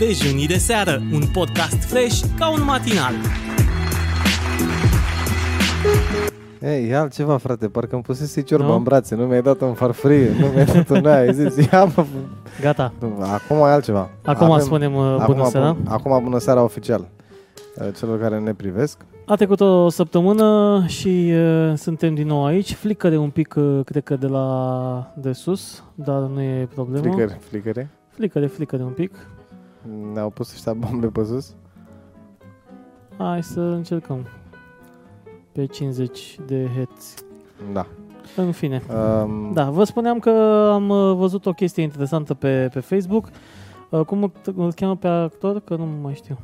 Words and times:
Dejunii 0.00 0.46
de 0.46 0.56
seară, 0.58 1.02
un 1.12 1.22
podcast 1.32 1.84
fresh 1.84 2.20
ca 2.38 2.50
un 2.50 2.64
matinal. 2.64 3.12
Ei, 6.62 6.88
e 6.88 6.96
altceva, 6.96 7.36
frate, 7.36 7.68
parcă 7.68 7.94
îmi 7.94 8.02
pusese 8.04 8.40
ciorba 8.42 8.66
Nu? 8.66 8.74
în 8.74 8.82
brațe, 8.82 9.14
nu 9.14 9.24
mi-ai 9.26 9.42
dat 9.42 9.60
în 9.60 9.72
farfurie, 9.72 10.30
nu 10.40 10.46
mi-ai 10.46 10.64
dat 10.64 10.88
în 10.88 11.06
aia, 11.06 11.18
ai 11.20 11.34
zis, 11.34 11.56
ia 11.72 11.84
mă, 11.84 12.04
Gata. 12.60 12.92
nu, 13.00 13.16
acum 13.22 13.56
e 13.56 13.70
altceva. 13.70 14.10
Acum 14.24 14.58
spunem 14.58 14.94
uh, 14.94 15.16
acum, 15.18 15.34
bună 15.34 15.48
seara. 15.48 15.74
bun- 15.76 15.86
Acum 15.88 16.20
bună 16.24 16.38
seara 16.38 16.62
oficial 16.62 17.08
uh, 17.80 17.86
celor 17.98 18.20
care 18.20 18.38
ne 18.38 18.54
privesc. 18.54 18.98
A 19.26 19.34
trecut 19.34 19.60
o 19.60 19.88
săptămână 19.88 20.82
și 20.86 21.32
uh, 21.34 21.72
suntem 21.76 22.14
din 22.14 22.26
nou 22.26 22.44
aici. 22.44 22.72
Flicăre 22.74 23.16
un 23.16 23.30
pic, 23.30 23.54
uh, 23.56 23.80
cred 23.84 24.02
că 24.02 24.16
de 24.16 24.26
la 24.26 25.12
de 25.16 25.32
sus, 25.32 25.82
dar 25.94 26.18
nu 26.20 26.40
e 26.40 26.68
problemă. 26.74 27.02
Flicări, 27.06 27.36
flicări. 27.48 27.86
Flicăre, 28.08 28.46
flicăre 28.46 28.82
un 28.82 28.92
pic. 28.92 29.10
Ne-au 30.12 30.30
pus 30.30 30.52
ăștia 30.52 30.72
bombe 30.72 31.06
pe 31.06 31.24
sus. 31.24 31.54
Hai 33.18 33.42
să 33.42 33.60
încercăm. 33.60 34.26
Pe 35.52 35.66
50 35.66 36.38
de 36.46 36.66
Hz. 36.76 37.14
Da. 37.72 37.86
În 38.36 38.52
fine. 38.52 38.82
Um, 39.22 39.52
Da, 39.52 39.70
vă 39.70 39.84
spuneam 39.84 40.18
că 40.18 40.30
am 40.72 40.88
uh, 40.88 41.14
văzut 41.16 41.46
o 41.46 41.52
chestie 41.52 41.82
interesantă 41.82 42.34
pe, 42.34 42.68
pe 42.72 42.80
Facebook. 42.80 43.28
Uh, 43.90 44.00
Cum 44.00 44.22
îl- 44.22 44.54
îl 44.56 44.72
cheamă 44.72 44.96
pe 44.96 45.08
actor? 45.08 45.60
Că 45.60 45.76
nu 45.76 45.84
mai 46.02 46.14
știu. 46.14 46.38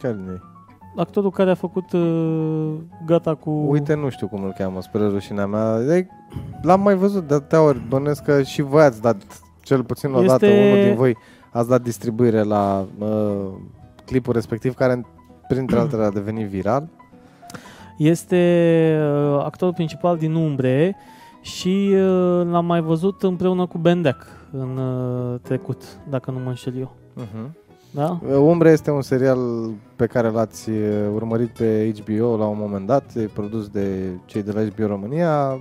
Care 0.00 0.14
nu 0.14 0.38
Actorul 0.96 1.30
care 1.30 1.50
a 1.50 1.54
făcut 1.54 1.92
uh, 1.92 2.74
gata 3.06 3.34
cu... 3.34 3.50
Uite, 3.50 3.94
nu 3.94 4.08
știu 4.08 4.28
cum 4.28 4.44
îl 4.44 4.52
cheamă, 4.58 4.80
spre 4.82 5.06
rușinea 5.08 5.46
mea. 5.46 5.78
E, 5.96 6.06
l-am 6.62 6.80
mai 6.80 6.94
văzut 6.94 7.26
de 7.28 7.34
atâtea 7.34 7.62
ori. 7.62 7.78
Bănesc 7.88 8.22
că 8.22 8.42
și 8.42 8.62
voi 8.62 8.82
ați 8.82 9.00
dat, 9.00 9.16
cel 9.62 9.84
puțin 9.84 10.12
o 10.12 10.22
dată, 10.22 10.46
Este- 10.46 10.70
unul 10.72 10.84
din 10.84 10.94
voi, 10.94 11.16
ați 11.54 11.68
dat 11.68 11.82
distribuire 11.82 12.42
la 12.42 12.86
uh, 12.98 13.52
clipul 14.04 14.32
respectiv, 14.32 14.74
care, 14.74 15.06
printre 15.48 15.78
altele, 15.78 16.04
a 16.04 16.10
devenit 16.10 16.46
viral. 16.46 16.88
Este 17.98 18.36
uh, 19.00 19.44
actorul 19.44 19.74
principal 19.74 20.16
din 20.16 20.34
Umbre 20.34 20.96
și 21.40 21.90
uh, 21.92 22.46
l-am 22.50 22.66
mai 22.66 22.80
văzut 22.80 23.22
împreună 23.22 23.66
cu 23.66 23.78
Bendeac 23.78 24.26
în 24.52 24.76
uh, 24.76 25.40
trecut, 25.42 25.82
dacă 26.08 26.30
nu 26.30 26.38
mă 26.38 26.48
înșel 26.48 26.78
eu. 26.78 26.94
Uh-huh. 27.22 27.50
Da? 27.90 28.20
Umbre 28.38 28.70
este 28.70 28.90
un 28.90 29.02
serial 29.02 29.70
pe 29.96 30.06
care 30.06 30.28
l-ați 30.28 30.70
uh, 30.70 30.76
urmărit 31.14 31.48
pe 31.48 31.94
HBO 31.98 32.36
la 32.36 32.46
un 32.46 32.56
moment 32.60 32.86
dat, 32.86 33.14
e 33.14 33.30
produs 33.34 33.68
de 33.68 34.10
cei 34.24 34.42
de 34.42 34.52
la 34.52 34.64
HBO 34.64 34.86
România, 34.86 35.60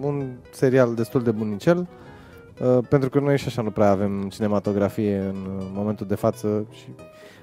un 0.00 0.24
serial 0.52 0.94
destul 0.94 1.22
de 1.22 1.30
bunicel, 1.30 1.78
uh, 1.78 1.86
pentru 2.88 3.08
că 3.08 3.20
noi 3.20 3.38
și 3.38 3.46
așa 3.46 3.62
nu 3.62 3.70
prea 3.70 3.90
avem 3.90 4.28
cinematografie 4.28 5.18
în 5.18 5.36
uh, 5.58 5.66
momentul 5.72 6.06
de 6.06 6.14
față 6.14 6.66
și 6.70 6.86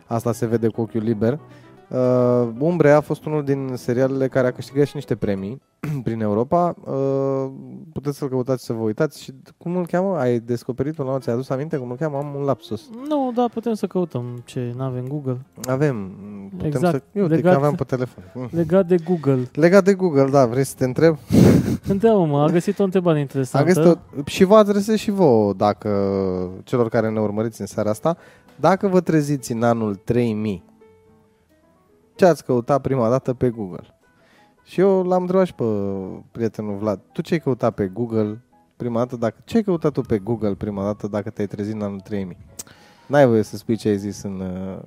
asta 0.05 0.31
se 0.31 0.45
vede 0.45 0.67
cu 0.67 0.81
ochiul 0.81 1.01
liber. 1.01 1.39
Uh, 1.93 2.49
Umbre 2.59 2.91
a 2.91 2.99
fost 3.01 3.25
unul 3.25 3.43
din 3.43 3.71
serialele 3.75 4.27
care 4.27 4.47
a 4.47 4.51
câștigat 4.51 4.85
și 4.85 4.91
niște 4.95 5.15
premii 5.15 5.61
prin 6.03 6.21
Europa. 6.21 6.75
Uh, 6.83 7.49
puteți 7.93 8.17
să-l 8.17 8.29
căutați 8.29 8.65
să 8.65 8.73
vă 8.73 8.83
uitați 8.83 9.21
și 9.23 9.33
cum 9.57 9.75
îl 9.75 9.85
cheamă? 9.85 10.17
Ai 10.17 10.39
descoperit-o 10.39 11.03
la 11.03 11.19
ți-ai 11.19 11.35
adus 11.35 11.49
aminte 11.49 11.77
cum 11.77 11.89
îl 11.89 11.95
cheamă? 11.97 12.17
Am 12.17 12.35
un 12.35 12.43
lapsus. 12.43 12.89
Nu, 13.07 13.31
da, 13.35 13.45
putem 13.53 13.73
să 13.73 13.87
căutăm 13.87 14.41
ce 14.45 14.73
n-avem 14.77 15.07
Google. 15.07 15.37
Avem. 15.67 16.11
Putem 16.49 16.65
Exact. 16.67 16.93
să... 16.95 17.01
Eu 17.19 17.23
uite 17.23 17.35
Legat- 17.35 17.41
că 17.51 17.57
aveam 17.57 17.75
pe 17.75 17.83
telefon. 17.83 18.23
Mm. 18.33 18.47
Legat 18.51 18.87
de 18.87 18.95
Google. 19.05 19.49
Legat 19.53 19.83
de 19.83 19.93
Google, 19.93 20.29
da, 20.29 20.45
vrei 20.45 20.63
să 20.63 20.73
te 20.77 20.85
întreb? 20.85 21.17
Întreabă-mă, 21.87 22.41
a 22.41 22.47
găsit 22.47 22.79
o 22.79 22.83
întrebare 22.83 23.15
Am 23.15 23.21
interesantă. 23.21 23.73
găsit 23.73 23.91
o... 24.17 24.21
Și 24.25 24.43
vă 24.43 24.55
adresez 24.55 24.95
și 24.97 25.11
vouă, 25.11 25.53
dacă 25.53 25.89
celor 26.63 26.89
care 26.89 27.09
ne 27.09 27.19
urmăriți 27.19 27.61
în 27.61 27.67
seara 27.67 27.89
asta, 27.89 28.17
dacă 28.55 28.87
vă 28.87 28.99
treziți 28.99 29.51
în 29.51 29.63
anul 29.63 29.95
3000, 29.95 30.63
ce 32.21 32.27
ați 32.27 32.45
căutat 32.45 32.81
prima 32.81 33.09
dată 33.09 33.33
pe 33.33 33.49
Google? 33.49 33.95
Și 34.63 34.79
eu 34.79 35.03
l-am 35.03 35.21
întrebat 35.21 35.45
și 35.45 35.53
pe 35.53 35.63
prietenul 36.31 36.77
Vlad, 36.77 36.99
tu 37.11 37.21
ce 37.21 37.33
ai 37.33 37.39
căutat 37.39 37.73
pe 37.73 37.87
Google 37.87 38.41
prima 38.75 38.97
dată, 38.97 39.15
dacă, 39.15 39.41
ce 39.43 39.57
ai 39.57 39.63
căutat 39.63 39.91
tu 39.91 40.01
pe 40.01 40.17
Google 40.17 40.55
prima 40.55 40.83
dată 40.83 41.07
dacă 41.07 41.29
te-ai 41.29 41.47
trezit 41.47 41.73
în 41.73 41.81
anul 41.81 41.99
3000? 41.99 42.37
N-ai 43.07 43.25
voie 43.25 43.41
să 43.41 43.57
spui 43.57 43.75
ce 43.75 43.87
ai 43.87 43.97
zis 43.97 44.21
în, 44.21 44.39
uh, 44.39 44.79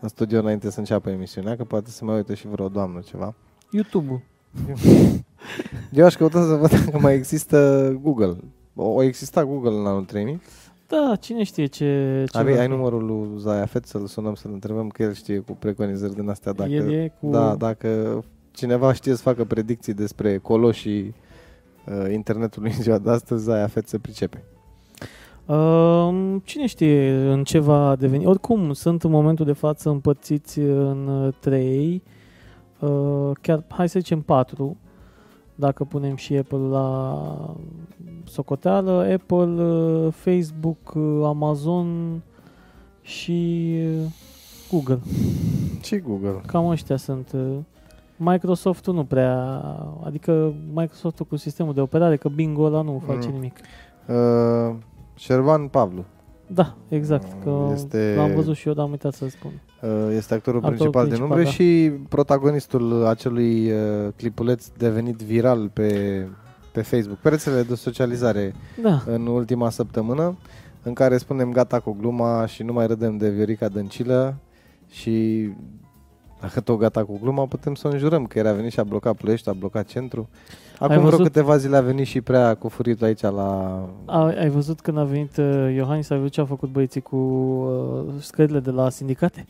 în 0.00 0.08
studio 0.08 0.38
înainte 0.38 0.70
să 0.70 0.78
înceapă 0.78 1.10
emisiunea, 1.10 1.56
că 1.56 1.64
poate 1.64 1.90
să 1.90 2.04
mai 2.04 2.16
uite 2.16 2.34
și 2.34 2.46
vreo 2.46 2.68
doamnă 2.68 3.00
ceva. 3.00 3.34
YouTube-ul. 3.70 4.20
Eu 5.98 6.04
aș 6.04 6.16
căuta 6.16 6.46
să 6.46 6.54
văd 6.54 6.70
dacă 6.70 6.98
mai 6.98 7.14
există 7.14 7.88
Google. 8.02 8.36
O, 8.74 8.88
o 8.88 9.02
exista 9.02 9.44
Google 9.44 9.78
în 9.78 9.86
anul 9.86 10.04
3000? 10.04 10.40
Da, 10.86 11.16
cine 11.20 11.42
știe 11.42 11.66
ce... 11.66 12.24
ce 12.30 12.38
Ai, 12.38 12.44
va 12.44 12.50
ai 12.50 12.66
fi. 12.66 12.72
numărul 12.72 13.04
lui 13.04 13.28
Zayafet 13.38 13.86
să-l 13.86 14.06
sunăm 14.06 14.34
să-l 14.34 14.50
întrebăm 14.52 14.88
că 14.88 15.02
el 15.02 15.12
știe 15.12 15.38
cu 15.38 15.52
preconizări 15.52 16.14
din 16.14 16.28
astea. 16.28 16.52
Dacă, 16.52 16.70
El 16.70 16.92
e 16.92 17.12
cu... 17.20 17.30
Da, 17.30 17.54
dacă 17.54 18.24
cineva 18.50 18.92
știe 18.92 19.14
să 19.14 19.22
facă 19.22 19.44
predicții 19.44 19.94
despre 19.94 20.38
coloșii 20.38 21.14
uh, 21.86 22.12
internetului 22.12 22.72
în 22.76 22.82
ziua 22.82 22.98
de 22.98 23.10
astăzi, 23.10 23.44
Zayafet 23.44 23.88
se 23.88 23.98
pricepe. 23.98 24.44
Um, 25.46 26.38
cine 26.44 26.66
știe 26.66 27.10
în 27.12 27.44
ce 27.44 27.58
va 27.58 27.96
deveni. 27.96 28.26
Oricum, 28.26 28.72
sunt 28.72 29.02
în 29.02 29.10
momentul 29.10 29.44
de 29.46 29.52
față 29.52 29.88
împărțiți 29.88 30.58
în 30.58 31.06
uh, 31.06 31.34
trei, 31.40 32.02
uh, 32.78 33.30
chiar, 33.40 33.64
hai 33.68 33.88
să 33.88 33.98
zicem 33.98 34.20
patru, 34.20 34.76
dacă 35.54 35.84
punem 35.84 36.16
și 36.16 36.36
Apple 36.36 36.58
la 36.58 37.56
socoteală, 38.24 38.92
Apple, 39.12 39.62
uh, 39.64 40.12
Facebook, 40.12 40.92
uh, 40.94 41.20
Amazon 41.24 42.20
și 43.02 43.70
uh, 43.86 44.06
Google. 44.70 44.98
Și 45.82 45.98
Google. 45.98 46.40
Cam 46.46 46.66
ăștia 46.66 46.96
sunt. 46.96 47.32
uh, 47.34 47.56
Microsoft-ul 48.16 48.94
nu 48.94 49.04
prea, 49.04 49.36
adică 50.04 50.54
Microsoft-ul 50.74 51.26
cu 51.26 51.36
sistemul 51.36 51.74
de 51.74 51.80
operare, 51.80 52.16
că 52.16 52.28
Bingo 52.28 52.62
ăla 52.62 52.80
nu 52.82 53.02
face 53.06 53.28
Mm. 53.28 53.32
nimic. 53.34 53.56
Uh, 54.08 54.74
Șervan 55.14 55.68
Pavlu 55.68 56.04
Da, 56.46 56.74
exact, 56.88 57.42
că 57.42 57.70
Este- 57.72 58.14
l-am 58.16 58.34
văzut 58.34 58.56
și 58.56 58.68
eu, 58.68 58.74
dar 58.74 58.84
am 58.84 58.90
uitat 58.90 59.14
să 59.14 59.28
spun. 59.28 59.50
uh, 59.82 59.90
este 60.16 60.34
actorul 60.34 60.58
Actorul 60.64 60.76
principal, 60.76 61.02
din 61.08 61.12
principal, 61.16 61.30
umbre 61.38 61.44
da. 61.44 61.50
și 61.50 61.90
protagonistul 62.08 63.06
acelui 63.06 63.70
uh, 63.72 64.08
clipuleț 64.16 64.66
devenit 64.78 65.16
viral 65.16 65.68
pe, 65.72 66.26
pe 66.72 66.82
Facebook, 66.82 67.18
pe 67.18 67.28
rețelele 67.28 67.62
de 67.62 67.74
socializare 67.74 68.54
Da, 68.82 69.02
în 69.06 69.26
ultima 69.26 69.70
săptămână 69.70 70.36
în 70.82 70.92
care 70.92 71.16
spunem 71.16 71.52
gata 71.52 71.80
cu 71.80 71.96
gluma 72.00 72.46
și 72.46 72.62
nu 72.62 72.72
mai 72.72 72.86
râdem 72.86 73.16
de 73.16 73.30
Viorica 73.30 73.68
Dăncilă 73.68 74.34
și 74.90 75.48
dacă 76.40 76.60
tot 76.60 76.78
gata 76.78 77.04
cu 77.04 77.18
gluma 77.22 77.46
putem 77.46 77.74
să 77.74 77.88
o 77.88 77.90
înjurăm 77.90 78.26
că 78.26 78.38
era 78.38 78.52
venit 78.52 78.72
și 78.72 78.80
a 78.80 78.84
blocat 78.84 79.16
Ploiești, 79.16 79.48
a 79.48 79.52
blocat 79.52 79.86
centru. 79.86 80.28
Acum 80.78 80.96
vreo 80.96 81.08
văzut? 81.10 81.24
câteva 81.24 81.56
zile 81.56 81.76
a 81.76 81.80
venit 81.80 82.06
și 82.06 82.20
prea 82.20 82.54
cu 82.54 82.68
furitul 82.68 83.06
aici 83.06 83.20
la... 83.20 83.78
ai, 84.06 84.34
ai 84.38 84.48
văzut 84.48 84.80
când 84.80 84.98
a 84.98 85.04
venit 85.04 85.36
uh, 85.36 85.72
Iohannis, 85.74 86.10
ai 86.10 86.16
văzut 86.16 86.32
ce 86.32 86.40
a 86.40 86.44
făcut 86.44 86.68
băieții 86.72 87.00
cu 87.00 87.16
uh, 87.16 88.12
scările 88.18 88.60
de 88.60 88.70
la 88.70 88.88
sindicate? 88.88 89.46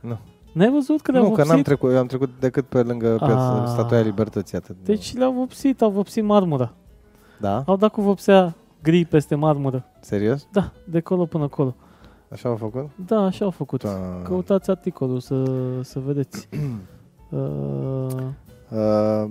Nu. 0.00 0.18
N-ai 0.52 0.70
văzut 0.70 1.00
că 1.00 1.10
le-au 1.12 1.22
Nu, 1.22 1.28
că 1.30 1.34
vopsit? 1.36 1.52
n-am 1.52 1.62
trecut, 1.62 1.90
eu 1.92 1.98
am 1.98 2.06
trecut 2.06 2.30
decât 2.40 2.66
pe 2.66 2.82
lângă 2.82 3.14
piața, 3.16 3.60
Ah. 3.62 3.68
statuia 3.68 4.00
Libertății 4.00 4.56
atât. 4.56 4.76
Deci 4.84 5.16
le-au 5.16 5.32
vopsit, 5.32 5.82
au 5.82 5.90
vopsit 5.90 6.24
marmura. 6.24 6.72
Da? 7.40 7.62
Au 7.66 7.76
dat 7.76 7.90
cu 7.92 8.00
vopsea 8.00 8.54
gri 8.82 9.04
peste 9.04 9.34
marmură. 9.34 9.84
Serios? 10.00 10.46
Da, 10.52 10.72
de 10.84 11.00
colo 11.00 11.24
până 11.26 11.44
acolo. 11.44 11.74
Așa 12.32 12.48
au 12.48 12.56
făcut? 12.56 12.88
Da, 13.06 13.16
așa 13.20 13.44
au 13.44 13.50
făcut. 13.50 13.82
Da. 13.82 14.20
Căutați 14.24 14.70
articolul 14.70 15.20
să, 15.20 15.44
să 15.82 15.98
vedeți. 15.98 16.48
uh, 17.30 18.06
Uh, 18.70 19.30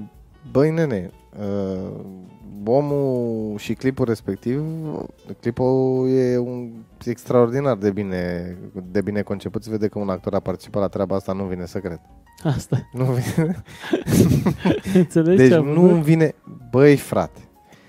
băi, 0.51 0.71
nene, 0.71 1.11
uh, 1.39 1.89
omul 2.65 3.57
și 3.57 3.73
clipul 3.73 4.05
respectiv, 4.05 4.63
clipul 5.39 6.07
e 6.09 6.37
un 6.37 6.69
extraordinar 7.05 7.77
de 7.77 7.91
bine, 7.91 8.57
de 8.91 9.01
bine 9.01 9.21
conceput. 9.21 9.63
Se 9.63 9.69
vede 9.69 9.87
că 9.87 9.99
un 9.99 10.09
actor 10.09 10.33
a 10.33 10.39
participat 10.39 10.81
la 10.81 10.87
treaba 10.87 11.15
asta, 11.15 11.33
nu 11.33 11.43
vine 11.43 11.65
să 11.65 11.79
cred. 11.79 11.99
asta. 12.43 12.89
Nu 12.93 13.03
vine. 13.03 13.63
Înțelegi 14.93 15.37
Deci 15.37 15.49
ce 15.49 15.55
a 15.55 15.59
nu 15.59 15.87
făcut? 15.87 16.01
vine... 16.01 16.35
Băi, 16.71 16.95
frate. 16.95 17.39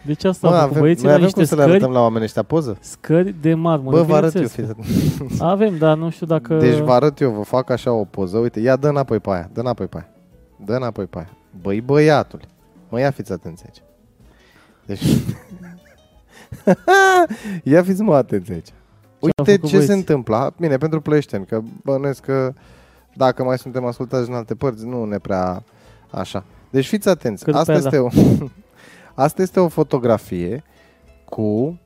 Deci 0.04 0.24
asta 0.24 0.48
Mă, 0.48 0.54
a 0.54 0.58
făcut 0.58 0.70
avem, 0.70 0.82
băieții 0.82 1.04
noi 1.04 1.12
la 1.12 1.18
avem 1.18 1.24
niște 1.24 1.38
cum 1.38 1.48
să 1.48 1.54
le 1.54 1.60
scări, 1.60 1.76
arătăm 1.76 1.94
la 1.94 2.00
oameni 2.00 2.24
ăștia 2.24 2.42
poză? 2.42 2.78
scări 2.80 3.34
de 3.40 3.54
marmură. 3.54 3.96
Bă, 3.96 4.02
vă 4.02 4.14
arăt 4.14 4.34
eu, 4.34 4.42
bineînțeles. 4.56 4.86
fiți 5.28 5.42
Avem, 5.52 5.76
dar 5.78 5.96
nu 5.96 6.10
știu 6.10 6.26
dacă... 6.26 6.54
Deci 6.54 6.78
vă 6.78 6.92
arăt 6.92 7.20
eu, 7.20 7.30
vă 7.30 7.42
fac 7.42 7.70
așa 7.70 7.92
o 7.92 8.04
poză. 8.04 8.38
Uite, 8.38 8.60
ia 8.60 8.76
dă 8.76 8.88
înapoi 8.88 9.18
pe 9.18 9.30
aia, 9.30 9.50
dă 9.52 9.60
înapoi 9.60 9.86
pe 9.86 9.96
aia. 9.96 10.08
Dă 10.64 10.74
înapoi 10.74 11.04
pe 11.04 11.18
aia. 11.18 11.30
Băi, 11.62 11.80
băiatul. 11.80 12.40
Mă, 12.90 13.00
ia 13.00 13.10
fiți 13.10 13.32
atenți 13.32 13.64
aici. 13.66 13.82
Deci... 14.86 15.02
ia 17.74 17.82
fiți 17.82 18.02
mă 18.02 18.14
atenți 18.14 18.52
aici. 18.52 18.68
Uite 19.18 19.42
făcut 19.42 19.60
ce 19.60 19.68
se 19.68 19.76
băieții? 19.76 19.94
întâmplă. 19.94 20.54
Bine, 20.58 20.76
pentru 20.76 21.00
plăieșteni, 21.00 21.46
că 21.46 21.60
bănuiesc 21.82 22.20
că 22.20 22.52
dacă 23.14 23.44
mai 23.44 23.58
suntem 23.58 23.84
ascultați 23.84 24.28
în 24.28 24.34
alte 24.34 24.54
părți, 24.54 24.86
nu 24.86 25.04
ne 25.04 25.18
prea 25.18 25.62
așa. 26.10 26.44
Deci 26.70 26.86
fiți 26.86 27.08
atenți. 27.08 27.44
Cât 27.44 27.54
Asta 27.54 27.72
pe 27.72 27.78
este, 27.78 27.98
o, 27.98 28.08
asta 29.24 29.42
este 29.42 29.60
o 29.60 29.68
fotografie 29.68 30.64
cu 31.24 31.80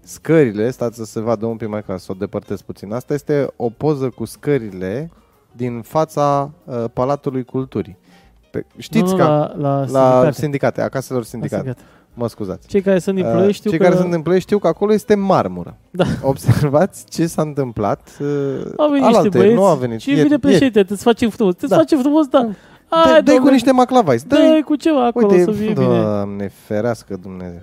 scările, 0.00 0.70
stați 0.70 0.96
să 0.96 1.04
se 1.04 1.20
vadă 1.20 1.46
un 1.46 1.56
pic 1.56 1.68
mai 1.68 1.82
ca 1.82 1.96
să 1.96 2.12
o 2.12 2.14
depărtez 2.14 2.60
puțin. 2.60 2.92
Asta 2.92 3.14
este 3.14 3.52
o 3.56 3.70
poză 3.70 4.08
cu 4.08 4.24
scările 4.24 5.10
din 5.52 5.82
fața 5.82 6.50
uh, 6.64 6.84
Palatului 6.92 7.44
Culturii. 7.44 7.96
Pe, 8.58 8.64
știți 8.76 9.04
nu, 9.04 9.10
nu, 9.10 9.16
că 9.16 9.22
la, 9.22 9.54
la, 9.56 9.78
la 9.78 9.84
sindicate. 9.86 10.32
sindicate, 10.32 10.80
acaselor 10.82 11.20
La 11.22 11.28
sindicate. 11.28 11.62
sindicate. 11.62 11.88
Mă 12.16 12.28
scuzați. 12.28 12.66
Cei 12.68 12.80
care 12.80 12.98
sunt 12.98 13.16
din 13.16 13.24
Uh, 13.24 13.30
Ploiești 13.32 13.56
știu 13.56 13.70
Cei 13.70 13.78
că 13.78 13.84
care 13.84 13.96
sunt 13.96 14.12
în 14.12 14.22
Ploiești 14.22 14.46
știu 14.46 14.58
că 14.58 14.66
acolo 14.66 14.92
este 14.92 15.14
marmură. 15.14 15.76
Da. 15.90 16.04
Observați 16.32 17.04
ce 17.08 17.26
s-a 17.26 17.42
întâmplat. 17.42 18.16
Uh, 18.20 18.26
au 18.76 18.88
venit 18.88 19.02
niște 19.02 19.18
alaltăieri, 19.18 19.30
băieți 19.30 19.54
nu 19.54 19.64
a 19.64 19.74
venit. 19.74 20.00
și 20.00 20.08
ieri- 20.08 20.16
vine 20.16 20.28
ieri. 20.28 20.40
președinte, 20.40 20.86
îți 20.88 21.02
face 21.02 21.28
frumos, 21.28 21.54
îți 21.60 21.68
Da. 21.68 21.76
face 21.76 21.96
frumos, 21.96 22.26
da. 22.26 22.40
Dă- 22.42 22.54
Hai, 22.88 23.04
Dă-i 23.12 23.22
cu 23.22 23.30
domnule, 23.30 23.52
niște 23.52 23.72
maclavai. 23.72 24.16
Dă-i 24.26 24.38
dă 24.60 24.62
cu 24.64 24.74
ceva 24.76 25.06
acolo 25.06 25.26
Uite, 25.26 25.42
să 25.42 25.50
fie 25.50 25.72
bine. 25.72 25.84
Doamne, 25.84 26.48
ferească 26.64 27.16
Dumnezeu. 27.22 27.62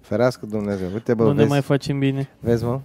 Ferească 0.00 0.46
Dumnezeu. 0.50 0.86
Uite, 0.94 1.14
bă, 1.14 1.22
Nu 1.22 1.28
ne 1.28 1.34
vezi, 1.34 1.48
mai 1.48 1.60
facem 1.60 1.98
bine. 1.98 2.28
vezi, 2.40 2.64
mă? 2.64 2.80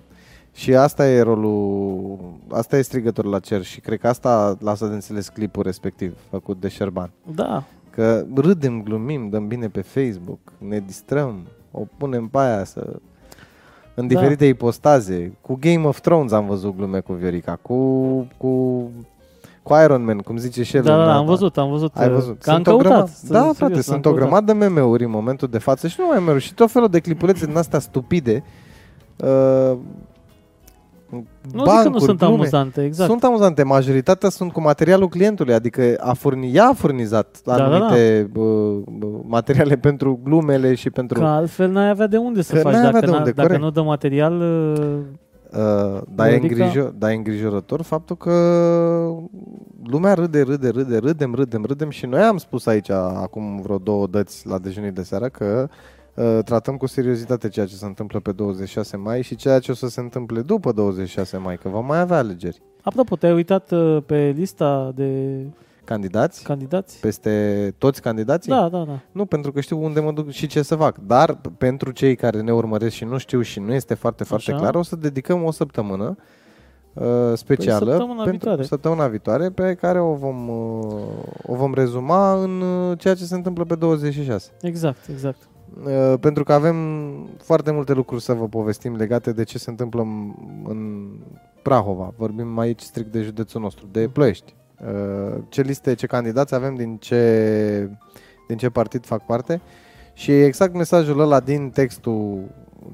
Și 0.58 0.76
asta 0.76 1.10
e 1.10 1.22
rolul, 1.22 2.18
asta 2.52 2.78
e 2.78 2.82
strigătorul 2.82 3.32
la 3.32 3.40
cer 3.40 3.62
și 3.64 3.80
cred 3.80 4.00
că 4.00 4.08
asta 4.08 4.58
lasă 4.60 4.86
de 4.88 4.94
înțeles 4.94 5.30
clipul 5.30 5.64
respectiv 5.64 6.14
făcut 6.30 6.60
de 6.60 6.68
Șerban. 6.68 7.12
Da, 7.36 7.64
Că 7.90 8.26
râdem, 8.36 8.82
glumim, 8.84 9.30
dăm 9.30 9.48
bine 9.48 9.68
pe 9.68 9.82
Facebook, 9.82 10.40
ne 10.58 10.80
distrăm, 10.80 11.36
o 11.72 11.82
punem 11.98 12.28
pe 12.28 12.38
aia 12.38 12.64
să... 12.64 12.86
În 13.96 14.08
Da. 14.08 14.14
diferite 14.14 14.46
ipostaze. 14.46 15.38
Cu 15.42 15.58
Game 15.60 15.88
of 15.88 16.00
Thrones 16.00 16.32
am 16.32 16.46
văzut 16.48 16.76
glume 16.76 17.00
cu 17.00 17.14
Viorica, 17.14 17.60
cu, 17.62 17.76
cu, 18.38 18.82
cu 19.64 19.74
Iron 19.84 20.04
Man, 20.04 20.18
cum 20.18 20.38
zice 20.38 20.64
și 20.64 20.76
el. 20.76 20.84
da, 20.84 20.92
în 20.94 20.98
da, 20.98 21.04
da, 21.06 21.10
data. 21.10 21.20
am 21.20 21.26
văzut, 21.26 21.58
am 21.58 21.70
văzut. 21.70 21.96
Ai 21.96 22.08
uh, 22.08 22.14
văzut? 22.14 22.42
Că 22.42 22.52
am 22.52 22.64
o 22.66 22.76
grămadă, 22.78 22.88
căutat. 22.88 23.22
da, 23.28 23.38
serios, 23.38 23.58
frate, 23.58 23.74
am 23.74 23.82
sunt 23.82 24.06
o 24.06 24.10
căutat. 24.10 24.22
grămadă 24.24 24.46
de 24.46 24.54
meme-uri 24.58 25.04
în 25.04 25.10
momentul 25.10 25.48
de 25.48 25.58
față 25.58 25.88
și 25.88 25.96
nu 26.00 26.08
mai 26.08 26.20
meme 26.20 26.40
și 26.40 26.54
tot 26.54 26.72
felul 26.72 26.88
de 26.90 27.00
clipulețe 27.00 27.46
din 27.46 27.58
astea 27.58 27.80
stupide. 27.80 28.44
Uh, 29.18 29.78
Nu 31.54 31.64
zic 31.66 31.82
că 31.84 31.90
nu 31.90 31.98
sunt 32.00 32.18
glume. 32.18 32.34
amuzante, 32.34 32.84
exact. 32.84 33.10
Sunt 33.10 33.24
amuzante, 33.24 33.64
majoritatea 33.64 34.30
sunt 34.30 34.52
cu 34.52 34.62
materialul 34.62 35.08
clientului, 35.08 35.54
adică 35.54 35.82
a 36.00 36.14
furni, 36.14 36.54
ea 36.56 36.68
a 36.68 36.74
furnizat 36.74 37.42
Da, 37.46 37.56
da, 37.58 37.64
anumite 37.64 38.30
uh, 38.36 38.78
materiale 39.28 39.76
pentru 39.88 40.20
glumele 40.24 40.74
și 40.76 40.90
pentru... 40.90 41.20
Că 41.20 41.26
altfel 41.26 41.70
n-ai 41.72 41.90
avea 41.90 42.08
de 42.08 42.18
unde 42.18 42.42
să 42.42 42.54
Că 42.56 42.60
faci. 42.60 42.74
n-ai 42.74 42.88
avea 42.88 42.92
Dacă, 42.92 43.06
de 43.06 43.12
n-a- 43.12 43.18
unde, 43.18 43.32
dacă 43.32 43.48
corect. 43.48 43.64
nu 43.64 43.72
dă 43.72 43.82
material, 43.82 44.40
uh, 44.42 44.98
Uh, 45.52 46.02
dar, 46.16 46.28
e 46.28 46.36
Adică- 46.36 46.54
îngrijor, 46.64 46.90
dar 46.98 47.10
e 47.10 47.14
îngrijorător 47.14 47.82
faptul 47.82 48.16
că 48.18 48.32
lumea 49.84 50.14
râde, 50.14 50.42
râde, 50.42 50.70
râde, 50.70 50.98
râdem, 50.98 51.34
râdem, 51.36 51.64
râdem 51.66 51.90
și 51.90 52.06
noi 52.06 52.22
am 52.22 52.38
spus 52.38 52.66
aici 52.66 52.90
acum 52.90 53.62
vreo 53.62 53.78
două 53.78 54.08
dăți 54.08 54.48
la 54.48 54.58
dejunii 54.58 54.92
de 54.92 55.04
seară 55.04 55.28
că 55.28 55.64
uh, 55.64 55.70
tratăm 56.46 56.78
cu 56.78 56.86
seriozitate 56.86 57.50
ceea 57.50 57.66
ce 57.66 57.76
se 57.76 57.86
întâmplă 57.86 58.20
pe 58.20 58.32
26 58.32 58.98
mai 58.98 59.22
și 59.22 59.36
ceea 59.36 59.60
ce 59.60 59.72
o 59.72 59.74
să 59.74 59.88
se 59.88 60.00
întâmple 60.00 60.42
după 60.42 60.72
26 60.72 61.38
mai, 61.38 61.58
că 61.58 61.70
vom 61.70 61.86
mai 61.86 62.00
avea 62.00 62.18
alegeri. 62.18 62.62
apropo, 62.82 63.16
te-ai 63.16 63.34
uitat 63.34 63.72
uh, 63.72 63.98
pe 64.06 64.34
lista 64.38 64.92
de 64.96 65.36
Candidați? 65.84 66.44
candidați? 66.44 67.00
Peste 67.00 67.74
toți 67.78 68.02
candidații? 68.02 68.52
Da, 68.52 68.70
da, 68.70 68.84
da. 68.84 69.00
Nu, 69.12 69.26
pentru 69.26 69.52
că 69.52 69.62
știu 69.62 69.84
unde 69.84 70.00
mă 70.00 70.12
duc 70.12 70.30
și 70.30 70.48
ce 70.48 70.62
să 70.62 70.76
fac. 70.76 70.98
Dar 70.98 71.36
p- 71.36 71.58
pentru 71.58 71.92
cei 71.92 72.16
care 72.16 72.42
ne 72.42 72.54
urmăresc 72.54 72.96
și 72.96 73.04
nu 73.04 73.18
știu 73.18 73.42
și 73.42 73.60
nu 73.60 73.74
este 73.74 73.94
foarte, 73.94 74.24
foarte 74.24 74.52
Așa. 74.52 74.60
clar, 74.60 74.76
o 74.76 74.82
să 74.84 74.96
dedicăm 74.96 75.44
o 75.44 75.52
săptămână 75.52 76.16
uh, 76.94 77.06
specială 77.36 77.80
Păi 77.86 77.90
săptămâna 77.92 78.24
pentru 78.24 78.32
viitoare. 78.32 78.64
săptămâna 78.64 79.08
viitoare 79.08 79.50
pe 79.50 79.74
care 79.74 80.00
o 80.00 80.14
vom, 80.14 80.48
uh, 80.50 80.96
o 81.46 81.56
vom 81.56 81.74
rezuma 81.74 82.42
în 82.44 82.62
uh, 82.62 82.98
ceea 83.00 83.14
ce 83.16 83.24
se 83.24 83.36
întâmplă 83.36 83.64
pe 83.66 83.76
26. 83.76 84.52
Exact, 84.62 85.08
exact. 85.10 85.38
Uh, 85.84 86.14
pentru 86.20 86.44
că 86.44 86.54
avem 86.54 86.76
foarte 87.38 87.72
multe 87.72 87.94
lucruri 87.94 88.22
să 88.22 88.34
vă 88.34 88.48
povestim 88.48 88.96
legate 88.96 89.32
de 89.32 89.44
ce 89.44 89.58
se 89.58 89.70
întâmplă 89.70 90.02
în, 90.02 90.34
în 90.68 91.10
Prahova. 91.62 92.14
Vorbim 92.18 92.58
aici 92.58 92.82
strict 92.82 93.12
de 93.12 93.22
județul 93.22 93.62
nostru, 93.62 93.88
de 93.92 94.08
Ploiești. 94.08 94.56
Uh, 94.82 95.38
Ce 95.50 95.62
liste, 95.62 95.94
ce 95.94 96.08
candidați 96.08 96.56
avem, 96.56 96.76
din 96.76 96.98
ce, 96.98 97.90
din 98.48 98.58
ce 98.58 98.70
partid 98.70 99.06
fac 99.06 99.26
parte. 99.26 99.62
Și 100.14 100.32
e 100.32 100.46
exact 100.46 100.74
mesajul 100.74 101.20
ăla 101.20 101.40
din 101.40 101.70
textul, 101.70 102.44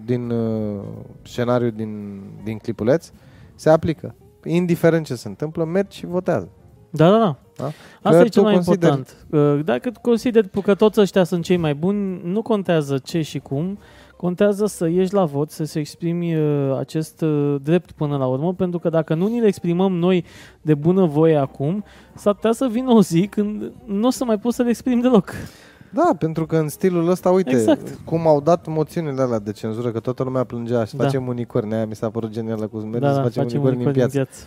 din 0.05 0.29
uh, 0.29 0.81
scenariul 1.21 1.71
din, 1.71 2.21
din 2.43 2.57
clipuleț, 2.57 3.09
se 3.55 3.69
aplică. 3.69 4.15
Indiferent 4.43 5.05
ce 5.05 5.15
se 5.15 5.27
întâmplă, 5.27 5.63
mergi 5.63 5.97
și 5.97 6.05
votează. 6.05 6.49
Da, 6.89 7.09
da, 7.09 7.17
da. 7.17 7.37
Da? 7.57 7.65
Asta 8.01 8.09
Că 8.19 8.25
e 8.25 8.27
cel 8.27 8.29
tu 8.29 8.41
mai 8.41 8.53
consideri- 8.53 8.91
important. 8.91 9.57
Uh, 9.57 9.65
Dacă 9.65 9.91
consideri 10.01 10.49
că 10.63 10.75
toți 10.75 10.99
ăștia 10.99 11.23
sunt 11.23 11.43
cei 11.43 11.57
mai 11.57 11.73
buni, 11.75 12.21
nu 12.23 12.41
contează 12.41 12.97
ce 12.97 13.21
și 13.21 13.39
cum, 13.39 13.77
contează 14.17 14.65
să 14.65 14.87
ieși 14.87 15.13
la 15.13 15.25
vot, 15.25 15.49
să 15.51 15.63
se 15.63 15.79
exprimi 15.79 16.35
uh, 16.35 16.77
acest 16.79 17.21
uh, 17.21 17.55
drept 17.63 17.91
până 17.91 18.17
la 18.17 18.25
urmă, 18.25 18.53
pentru 18.53 18.79
că 18.79 18.89
dacă 18.89 19.13
nu 19.13 19.27
ni 19.27 19.39
le 19.39 19.47
exprimăm 19.47 19.93
noi 19.93 20.25
de 20.61 20.73
bună 20.73 21.05
voie 21.05 21.35
acum, 21.35 21.83
s-ar 22.15 22.33
putea 22.33 22.51
să 22.51 22.67
vină 22.71 22.91
o 22.91 23.01
zi 23.01 23.27
când 23.27 23.71
nu 23.85 24.07
o 24.07 24.09
să 24.09 24.25
mai 24.25 24.37
poți 24.39 24.55
să 24.55 24.61
le 24.63 24.69
exprimi 24.69 25.01
deloc. 25.01 25.31
Da, 25.89 26.09
pentru 26.19 26.45
că 26.45 26.57
în 26.57 26.69
stilul 26.69 27.09
ăsta, 27.09 27.29
uite, 27.29 27.49
Exact. 27.51 27.97
cum 28.05 28.27
au 28.27 28.41
dat 28.41 28.67
moțiunile 28.67 29.21
alea 29.21 29.39
de 29.39 29.51
cenzură, 29.51 29.91
că 29.91 29.99
toată 29.99 30.23
lumea 30.23 30.43
plângea 30.43 30.85
și 30.85 30.95
Da. 30.95 31.03
facem 31.03 31.27
unicori, 31.27 31.73
aia 31.73 31.85
mi 31.85 31.95
s-a 31.95 32.09
părut 32.09 32.29
genială 32.31 32.67
cu 32.67 32.77
mergeți 32.77 33.01
da, 33.01 33.09
să 33.09 33.15
da, 33.15 33.21
facem, 33.21 33.43
facem 33.43 33.59
unicori, 33.61 33.75
unicori 33.75 34.01
în 34.03 34.09
piață. 34.09 34.15
piață. 34.29 34.43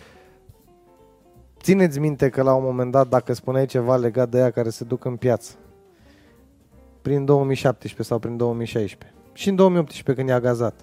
Țineți 1.61 1.99
minte 1.99 2.29
că 2.29 2.41
la 2.41 2.53
un 2.53 2.63
moment 2.63 2.91
dat, 2.91 3.07
dacă 3.07 3.33
spuneai 3.33 3.65
ceva 3.65 3.95
legat 3.95 4.29
de 4.29 4.37
ea 4.37 4.49
care 4.51 4.69
se 4.69 4.83
duc 4.83 5.05
în 5.05 5.15
piață, 5.15 5.51
prin 7.01 7.25
2017 7.25 8.03
sau 8.03 8.19
prin 8.19 8.37
2016, 8.37 9.13
și 9.33 9.49
în 9.49 9.55
2018 9.55 10.13
când 10.13 10.27
i-a 10.29 10.39
gazat, 10.39 10.73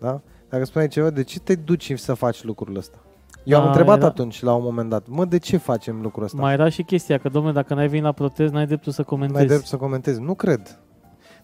da? 0.00 0.20
Dacă 0.48 0.64
spuneai 0.64 0.88
ceva, 0.88 1.10
de 1.10 1.22
ce 1.22 1.40
te 1.40 1.54
duci 1.54 1.92
să 1.98 2.14
faci 2.14 2.44
lucrul 2.44 2.76
ăsta? 2.76 2.98
Eu 3.44 3.56
am 3.56 3.62
Da, 3.62 3.68
întrebat 3.70 3.96
era- 3.96 4.06
atunci, 4.06 4.42
la 4.42 4.54
un 4.54 4.62
moment 4.62 4.88
dat, 4.90 5.06
mă, 5.08 5.24
de 5.24 5.38
ce 5.38 5.56
facem 5.56 6.00
lucrul 6.02 6.24
ăsta? 6.24 6.40
Mai 6.40 6.52
era 6.52 6.68
și 6.68 6.82
chestia 6.82 7.18
că, 7.18 7.28
domnule, 7.28 7.54
dacă 7.54 7.74
n-ai 7.74 7.88
venit 7.88 8.04
la 8.04 8.12
protest, 8.12 8.52
n-ai 8.52 8.66
dreptul 8.66 8.92
să 8.92 9.00
N-ai 9.00 9.18
comentezi. 9.18 9.46
drept 9.46 9.66
să 9.66 9.76
comentezi. 9.76 10.20
Nu 10.20 10.34
cred. 10.34 10.78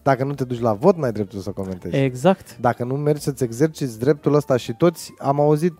Dacă 0.03 0.23
nu 0.23 0.33
te 0.33 0.43
duci 0.43 0.59
la 0.59 0.73
vot, 0.73 0.95
n-ai 0.97 1.11
dreptul 1.11 1.39
să 1.39 1.51
comentezi. 1.51 1.95
Exact. 1.95 2.57
Dacă 2.59 2.83
nu 2.83 2.95
mergi 2.95 3.21
să-ți 3.21 3.43
exerciți 3.43 3.99
dreptul 3.99 4.33
ăsta 4.33 4.57
și 4.57 4.73
toți 4.73 5.13
am 5.17 5.39
auzit 5.39 5.73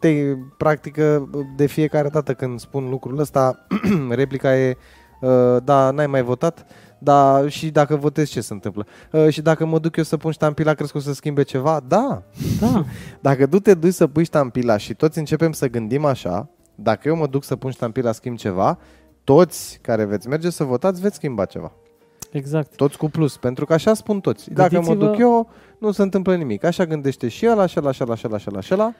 te 0.00 0.34
practică 0.56 1.28
de 1.56 1.66
fiecare 1.66 2.08
dată 2.08 2.34
când 2.34 2.60
spun 2.60 2.88
lucrul 2.88 3.18
ăsta, 3.18 3.66
replica 4.10 4.56
e 4.56 4.76
uh, 5.20 5.56
da, 5.64 5.90
n-ai 5.90 6.06
mai 6.06 6.22
votat, 6.22 6.66
da, 6.98 7.48
și 7.48 7.70
dacă 7.70 7.96
votezi 7.96 8.30
ce 8.30 8.40
se 8.40 8.52
întâmplă? 8.52 8.86
Uh, 9.12 9.28
și 9.28 9.42
dacă 9.42 9.66
mă 9.66 9.78
duc 9.78 9.96
eu 9.96 10.04
să 10.04 10.16
pun 10.16 10.30
ștampila, 10.32 10.74
crezi 10.74 10.92
că 10.92 10.98
o 10.98 11.00
să 11.00 11.12
schimbe 11.12 11.42
ceva? 11.42 11.80
Da. 11.88 12.22
Da. 12.60 12.84
Dacă 13.20 13.46
tu 13.46 13.58
te 13.60 13.74
duci 13.74 13.92
să 13.92 14.06
pui 14.06 14.24
ștampila 14.24 14.76
și 14.76 14.94
toți 14.94 15.18
începem 15.18 15.52
să 15.52 15.68
gândim 15.68 16.04
așa, 16.04 16.48
dacă 16.74 17.08
eu 17.08 17.16
mă 17.16 17.26
duc 17.26 17.44
să 17.44 17.56
pun 17.56 17.70
ștampila, 17.70 18.12
schimb 18.12 18.36
ceva, 18.36 18.78
toți 19.24 19.78
care 19.82 20.04
veți 20.04 20.28
merge 20.28 20.50
să 20.50 20.64
votați, 20.64 21.00
veți 21.00 21.14
schimba 21.14 21.44
ceva. 21.44 21.72
Exact. 22.30 22.74
Toți 22.76 22.96
cu 22.98 23.10
plus, 23.10 23.36
pentru 23.36 23.64
că 23.66 23.72
așa 23.72 23.94
spun 23.94 24.20
toți. 24.20 24.50
Dacă 24.50 24.74
mă 24.74 24.80
Gândiți-vă- 24.80 25.06
duc 25.10 25.18
eu, 25.18 25.50
nu 25.78 25.90
se 25.90 26.02
întâmplă 26.02 26.36
nimic. 26.36 26.64
Așa 26.64 26.84
gândește 26.86 27.28
și 27.28 27.46
ăla, 27.48 27.66
și 27.66 27.78
ăla, 27.78 27.92
și 27.92 28.02
ăla, 28.02 28.36
și 28.60 28.72
ăla, 28.72 28.92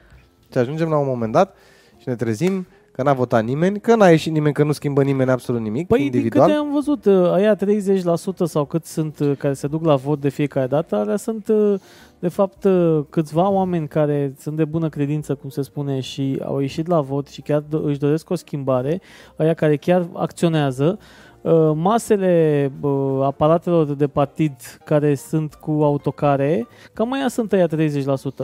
și 0.53 0.59
ăla, 0.59 0.65
și 0.65 0.69
ăla. 0.69 0.69
Și 0.69 0.71
ajungem 0.71 0.89
la 0.89 0.99
un 0.99 1.07
moment 1.07 1.33
dat 1.33 1.57
și 1.99 2.09
ne 2.09 2.15
trezim 2.15 2.67
că 2.93 3.03
n-a 3.03 3.13
votat 3.13 3.45
nimeni, 3.45 3.81
că 3.81 3.95
n-a 3.95 4.09
ieșit 4.09 4.33
nimeni, 4.33 4.55
că 4.55 4.65
nu 4.65 4.73
schimbă 4.73 5.03
nimeni 5.03 5.31
absolut 5.31 5.61
nimic 5.61 5.87
Păi 5.87 6.05
individual. 6.05 6.47
din 6.47 6.57
câte 6.57 6.67
am 6.67 6.73
văzut, 6.73 7.05
uh, 7.05 7.33
aia 7.33 7.55
30% 7.55 8.45
sau 8.45 8.65
cât 8.65 8.85
sunt 8.85 9.19
uh, 9.19 9.33
care 9.39 9.55
se 9.55 9.67
duc 9.67 9.85
la 9.85 9.95
vot 9.95 10.21
de 10.21 10.29
fiecare 10.29 10.67
dată, 10.67 10.97
alea 10.97 11.17
sunt 11.17 11.49
uh, 11.49 11.75
de 12.19 12.29
fapt 12.29 12.65
uh, 12.65 13.01
câțiva 13.11 13.49
oameni 13.49 13.89
care 13.89 14.35
sunt 14.39 14.57
de 14.57 14.65
bună 14.65 14.89
credință, 14.89 15.35
cum 15.35 15.51
se 15.51 15.63
spune, 15.63 16.01
și 16.01 16.41
au 16.45 16.59
ieșit 16.59 16.87
la 16.87 17.01
vot 17.01 17.29
și 17.29 17.41
chiar 17.41 17.61
do- 17.63 17.83
își 17.85 17.99
doresc 17.99 18.31
o 18.31 18.35
schimbare, 18.35 19.01
aia 19.37 19.55
care 19.55 19.77
chiar 19.77 20.09
acționează, 20.13 20.99
Uh, 20.99 21.30
masele 21.75 22.73
uh, 22.81 23.21
aparatelor 23.23 23.85
de 23.95 24.07
partid 24.07 24.53
care 24.85 25.15
sunt 25.15 25.55
cu 25.55 25.71
autocare, 25.71 26.67
cam 26.93 27.13
aia 27.13 27.29
sunt 27.29 27.53
aia 27.53 27.67
30%. 27.67 27.71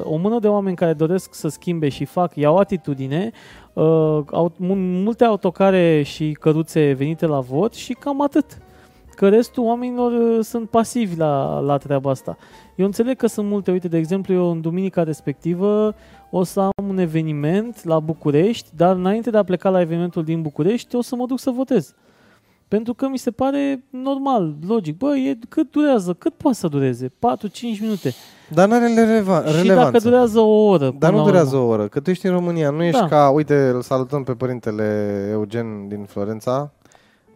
O 0.02 0.16
mână 0.16 0.38
de 0.38 0.48
oameni 0.48 0.76
care 0.76 0.92
doresc 0.92 1.34
să 1.34 1.48
schimbe 1.48 1.88
și 1.88 2.04
fac, 2.04 2.34
iau 2.34 2.56
atitudine, 2.56 3.30
uh, 3.72 3.84
au, 4.30 4.52
mu- 4.56 4.74
multe 4.74 5.24
autocare 5.24 6.02
și 6.02 6.36
căruțe 6.40 6.92
venite 6.92 7.26
la 7.26 7.40
vot 7.40 7.74
și 7.74 7.92
cam 7.92 8.22
atât. 8.22 8.58
Că 9.14 9.28
restul 9.28 9.64
oamenilor 9.64 10.12
uh, 10.12 10.44
sunt 10.44 10.68
pasivi 10.68 11.16
la, 11.16 11.58
la 11.58 11.76
treaba 11.76 12.10
asta. 12.10 12.36
Eu 12.74 12.84
înțeleg 12.86 13.16
că 13.16 13.26
sunt 13.26 13.48
multe, 13.48 13.70
uite, 13.70 13.88
de 13.88 13.96
exemplu, 13.96 14.34
eu 14.34 14.50
în 14.50 14.60
duminica 14.60 15.02
respectivă 15.02 15.94
o 16.30 16.42
să 16.42 16.60
am 16.60 16.88
un 16.88 16.98
eveniment 16.98 17.84
la 17.84 17.98
București, 17.98 18.68
dar 18.76 18.96
înainte 18.96 19.30
de 19.30 19.36
a 19.36 19.42
pleca 19.42 19.68
la 19.68 19.80
evenimentul 19.80 20.24
din 20.24 20.42
București, 20.42 20.96
o 20.96 21.00
să 21.00 21.16
mă 21.16 21.26
duc 21.26 21.38
să 21.38 21.50
votez. 21.50 21.94
Pentru 22.68 22.94
că 22.94 23.08
mi 23.08 23.18
se 23.18 23.30
pare 23.30 23.84
normal, 23.90 24.54
logic. 24.66 24.96
Bă, 24.98 25.16
e, 25.16 25.38
cât 25.48 25.70
durează? 25.70 26.12
Cât 26.12 26.34
poate 26.34 26.56
să 26.56 26.68
dureze? 26.68 27.08
4-5 27.18 27.80
minute. 27.80 28.12
Dar 28.50 28.68
nu 28.68 28.74
are 28.74 28.86
releva- 28.94 29.44
Și 29.46 29.56
relevanță. 29.56 29.90
dacă 29.90 29.98
durează 30.04 30.38
o 30.38 30.64
oră. 30.66 30.84
Dar 30.98 31.10
până 31.10 31.10
nu 31.10 31.16
la 31.18 31.24
durează 31.24 31.56
urmă. 31.56 31.68
o 31.68 31.70
oră, 31.70 31.88
că 31.88 32.00
tu 32.00 32.10
ești 32.10 32.26
în 32.26 32.32
România, 32.32 32.70
nu 32.70 32.82
ești 32.82 33.00
Da. 33.00 33.06
ca, 33.08 33.30
uite, 33.30 33.68
îl 33.68 33.82
salutăm 33.82 34.22
pe 34.22 34.32
părintele 34.32 34.84
Eugen 35.30 35.88
din 35.88 36.04
Florența, 36.04 36.70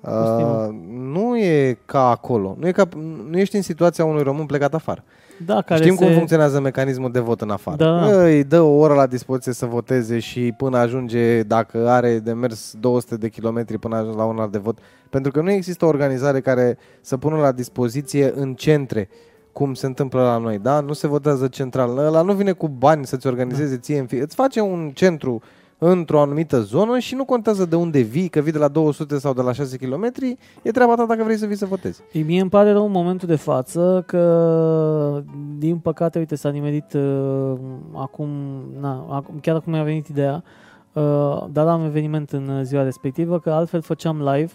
stimă. 0.01 0.67
uh, 0.69 0.75
nu 0.91 1.37
e 1.37 1.79
ca 1.85 2.09
acolo, 2.11 2.57
nu, 2.59 2.67
e 2.67 2.73
ca, 2.73 2.89
nu 3.31 3.39
ești 3.39 3.57
în 3.57 3.63
situația 3.63 4.05
unui 4.05 4.23
român 4.23 4.47
plecat 4.47 4.75
afară. 4.75 5.05
Da, 5.47 5.63
care 5.63 5.83
Știm 5.83 5.97
se... 5.97 6.05
cum 6.05 6.15
funcționează 6.15 6.61
mecanismul 6.61 7.13
de 7.13 7.21
vot 7.21 7.41
în 7.41 7.51
afară. 7.51 7.77
Da. 7.77 8.23
Îi 8.23 8.45
dă 8.45 8.61
o 8.61 8.77
oră 8.77 8.95
la 8.95 9.07
dispoziție 9.07 9.53
să 9.53 9.67
voteze 9.67 10.19
și 10.19 10.53
până 10.57 10.79
ajunge, 10.79 11.43
dacă 11.43 11.89
are 11.89 12.19
de 12.19 12.33
mers 12.33 12.75
200 12.81 13.17
de 13.17 13.29
kilometri 13.29 13.79
până 13.79 13.97
ajunge 13.97 14.17
la 14.17 14.25
un 14.25 14.49
de 14.51 14.59
vot. 14.59 14.79
Pentru 15.11 15.31
că 15.31 15.41
nu 15.41 15.51
există 15.51 15.85
o 15.85 15.89
organizare 15.89 16.41
care 16.41 16.79
să 17.01 17.17
pună 17.17 17.37
la 17.37 17.53
dispoziție 17.53 18.33
în 18.35 18.55
centre 18.55 19.09
cum 19.53 19.75
se 19.75 19.87
întâmplă 19.87 20.23
la 20.23 20.39
noi, 20.39 20.59
da? 20.59 20.81
Nu 20.81 20.93
se 20.93 21.07
votează 21.07 21.49
central. 21.49 21.99
Ăla 21.99 22.23
nu 22.23 22.33
vine 22.33 22.53
cu 22.53 22.69
bani 22.69 23.07
să-ți 23.07 23.27
organizeze 23.27 23.75
da. 23.75 23.81
ție 23.81 23.99
în 23.99 24.07
fie. 24.07 24.23
Îți 24.23 24.35
face 24.35 24.61
un 24.61 24.91
centru 24.95 25.43
într-o 25.83 26.21
anumită 26.21 26.61
zonă 26.61 26.99
și 26.99 27.15
nu 27.15 27.25
contează 27.25 27.65
de 27.65 27.77
unde 27.77 28.01
vii, 28.01 28.29
că 28.29 28.41
vii 28.41 28.53
de 28.53 28.59
la 28.59 28.69
200 28.69 29.19
sau 29.19 29.33
de 29.33 29.43
la 29.43 29.53
6 29.53 29.77
km, 29.77 30.13
e 30.63 30.71
treaba 30.71 30.95
ta 30.95 31.05
dacă 31.05 31.23
vrei 31.25 31.37
să 31.37 31.47
vii 31.47 31.57
să 31.57 31.67
votezi. 31.67 32.01
Ei, 32.13 32.23
mie 32.23 32.41
îmi 32.41 32.51
pare 32.51 32.73
rău 32.73 32.85
în 32.85 32.93
momentul 32.93 33.29
de 33.29 33.37
față 33.37 34.05
că, 34.07 35.23
din 35.59 35.79
păcate, 35.79 36.19
uite, 36.19 36.35
s-a 36.35 36.49
nimerit 36.49 36.93
uh, 36.93 37.53
acum, 37.95 38.29
na, 38.81 39.07
acum, 39.11 39.39
chiar 39.41 39.57
acum 39.57 39.73
mi-a 39.73 39.83
venit 39.83 40.09
ideea, 40.09 40.43
uh, 40.93 41.45
dar 41.53 41.67
am 41.67 41.85
eveniment 41.85 42.31
în 42.31 42.65
ziua 42.65 42.83
respectivă, 42.83 43.39
că 43.39 43.51
altfel 43.51 43.81
făceam 43.81 44.23
live 44.33 44.53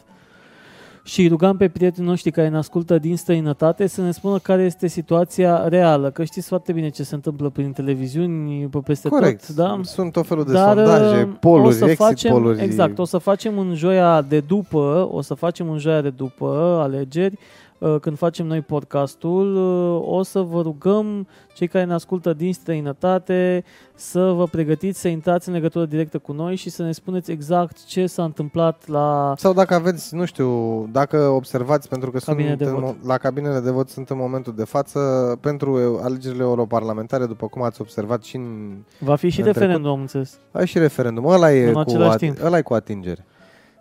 și 1.08 1.28
rugam 1.28 1.58
pe 1.58 1.68
prietenii 1.68 2.10
noștri 2.10 2.32
care 2.32 2.50
ne 2.50 2.58
ascultă 2.58 2.98
din 2.98 3.18
străinătate 3.18 3.88
să 3.88 4.02
ne 4.02 4.12
spună 4.12 4.38
care 4.38 4.64
este 4.64 4.88
situația 4.88 5.68
reală, 5.68 6.10
că 6.10 6.24
știți 6.24 6.48
foarte 6.48 6.72
bine 6.72 6.90
ce 6.90 7.04
se 7.04 7.16
întâmplă 7.16 7.50
prin 7.50 7.72
televiziuni, 7.72 8.68
pe 8.68 8.80
peste 8.84 9.10
Corect. 9.10 9.46
tot. 9.46 9.56
Da? 9.56 9.80
Sunt 9.84 10.16
o 10.16 10.24
felul 10.24 10.44
de 10.44 10.52
Dar, 10.52 10.76
sondaje, 10.76 11.24
uh, 11.24 11.38
poluri, 11.40 11.68
o 11.68 11.72
să 11.72 11.84
exit 11.84 11.98
facem, 11.98 12.32
poluri. 12.32 12.62
Exact, 12.62 13.00
o 13.00 13.06
să 13.06 13.18
facem 13.18 13.60
în 13.60 13.76
joia 13.76 14.22
de 14.22 14.40
după, 14.40 15.10
o 15.12 15.22
să 15.22 15.34
facem 15.34 15.70
în 15.70 15.78
joia 15.78 16.02
de 16.02 16.10
după 16.10 16.80
alegeri, 16.82 17.34
uh, 17.34 17.65
când 18.02 18.18
facem 18.18 18.46
noi 18.46 18.62
podcastul, 18.62 19.56
uh, 19.56 20.18
o 20.18 20.24
să 20.24 20.40
vă 20.40 20.62
rugăm, 20.62 21.28
cei 21.54 21.68
care 21.68 21.86
ne 21.86 21.94
ascultă 21.94 22.34
din 22.34 22.54
străinătate, 22.54 23.64
să 23.96 24.32
vă 24.32 24.46
pregătiți 24.46 25.00
să 25.00 25.08
intrați 25.08 25.48
în 25.48 25.54
legătură 25.54 25.86
directă 25.86 26.18
cu 26.18 26.32
noi 26.32 26.56
și 26.56 26.70
să 26.70 26.84
ne 26.84 26.92
spuneți 26.92 27.32
exact 27.32 27.86
ce 27.86 28.06
s-a 28.08 28.24
întâmplat 28.24 28.88
la... 28.88 29.34
Sau 29.38 29.54
dacă 29.54 29.74
aveți, 29.74 30.16
nu 30.16 30.26
știu, 30.26 30.50
dacă 30.92 31.18
observați, 31.28 31.90
pentru 31.90 32.12
că 32.12 32.18
Cabine 32.26 32.48
sunt 32.48 32.58
de 32.60 32.66
în, 32.66 32.74
vot. 32.80 32.94
mo- 32.96 33.02
la 33.06 33.18
cabinele 33.18 33.60
de 33.60 33.70
vot 33.72 33.90
sunt 33.90 34.10
în 34.10 34.18
momentul 34.18 34.54
de 34.56 34.64
față 34.64 35.00
pentru 35.42 35.80
eu- 35.80 36.00
alegerile 36.04 36.44
europarlamentare, 36.44 37.26
după 37.26 37.48
cum 37.48 37.62
ați 37.62 37.82
observat 37.82 38.24
și 38.24 38.36
în... 38.36 38.76
Va 39.00 39.16
fi 39.16 39.30
și 39.30 39.40
În 39.40 39.46
referendum, 39.46 39.90
am 39.92 40.00
înțeles. 40.00 40.40
Ai 40.52 40.68
și 40.68 40.78
referendum, 40.80 41.26
ăla 41.26 41.54
e, 41.54 41.68
În 41.68 41.74
cu, 41.74 41.80
același 41.80 42.18
timp. 42.18 42.44
ăla 42.44 42.58
e 42.58 42.62
cu 42.62 42.74
atingere. 42.74 43.26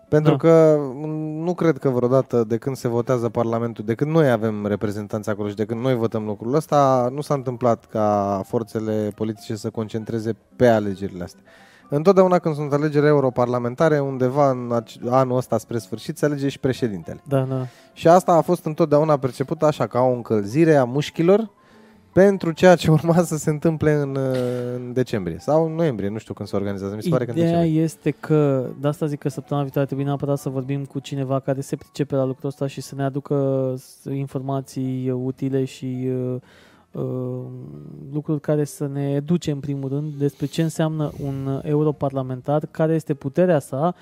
Pentru 0.09 0.31
Da. 0.31 0.37
că 0.37 0.79
nu 1.45 1.55
cred 1.55 1.79
că 1.79 1.89
vreodată 1.89 2.45
de 2.45 2.57
când 2.57 2.77
se 2.77 2.89
votează 2.89 3.29
Parlamentul, 3.29 3.85
de 3.85 3.95
când 3.95 4.11
noi 4.11 4.31
avem 4.31 4.67
reprezentanți 4.67 5.31
acolo 5.31 5.49
și 5.49 5.55
de 5.55 5.65
când 5.65 5.81
noi 5.81 5.95
votăm 5.95 6.25
lucrul 6.25 6.55
ăsta, 6.55 7.09
nu 7.13 7.21
s-a 7.21 7.35
întâmplat 7.35 7.85
ca 7.85 8.41
forțele 8.47 9.13
politice 9.15 9.55
să 9.57 9.71
concentreze 9.71 10.37
pe 10.57 10.69
alegerile 10.69 11.23
astea. 11.25 11.43
Întotdeauna 11.89 12.39
când 12.39 12.55
sunt 12.55 12.73
alegeri 12.73 13.07
europarlamentare, 13.07 13.99
undeva 14.01 14.51
în 14.51 14.71
ace- 14.73 14.99
anul 15.11 15.37
ăsta 15.37 15.59
spre 15.59 15.79
sfârșit, 15.79 16.19
se 16.19 16.25
alege 16.25 16.49
și 16.49 16.59
președintele. 16.59 17.21
Da, 17.25 17.41
da. 17.41 17.67
Și 17.93 18.09
asta 18.09 18.33
a 18.33 18.41
fost 18.41 18.65
întotdeauna 18.65 19.17
perceput 19.17 19.63
așa, 19.63 19.87
ca 19.87 20.01
o 20.01 20.13
încălzire 20.13 20.77
a 20.77 20.85
mușchilor 20.85 21.51
pentru 22.15 22.53
ceea 22.53 22.75
ce 22.77 22.91
urma 22.91 23.23
să 23.23 23.37
se 23.37 23.51
întâmple 23.51 23.93
în, 23.93 24.17
uh, 24.17 24.39
în 24.77 24.93
decembrie 24.93 25.37
sau 25.39 25.67
în 25.67 25.75
noiembrie, 25.75 26.09
nu 26.09 26.19
știu 26.19 26.35
când 26.35 26.49
se 26.49 26.57
organizează, 26.57 26.95
mi 26.95 27.03
se 27.03 27.09
pare 27.09 27.25
că 27.25 27.31
în 27.31 27.37
Ideea 27.37 27.53
decembrie. 27.53 27.83
este 27.83 28.11
că, 28.11 28.67
de 28.81 28.89
asta 28.89 29.07
zic 29.07 29.19
că 29.19 29.29
săptămâna 29.29 29.63
viitoare 29.65 29.87
trebuie 29.87 30.07
neapărat 30.07 30.39
să 30.39 30.49
vorbim 30.49 30.85
cu 30.85 30.99
cineva 30.99 31.41
care 31.41 31.61
se 31.61 31.77
pricepe 31.77 32.15
la 32.15 32.25
lucrul 32.25 32.49
ăsta 32.49 32.67
și 32.67 32.81
să 32.81 32.95
ne 32.95 33.03
aducă 33.05 33.75
s- 33.79 34.05
informații 34.05 35.11
utile 35.11 35.65
și 35.65 36.09
uh, 36.33 36.37
uh, 36.93 37.41
lucruri 38.13 38.41
care 38.41 38.65
să 38.65 38.87
ne 38.93 39.11
educe 39.11 39.51
în 39.51 39.61
primul 39.61 39.89
rând 39.89 40.13
despre 40.15 40.47
ce 40.47 40.63
înseamnă 40.63 41.13
un 41.25 41.61
europarlamentar, 41.63 42.67
care 42.71 42.95
este 42.95 43.15
puterea 43.15 43.59
sa, 43.59 43.95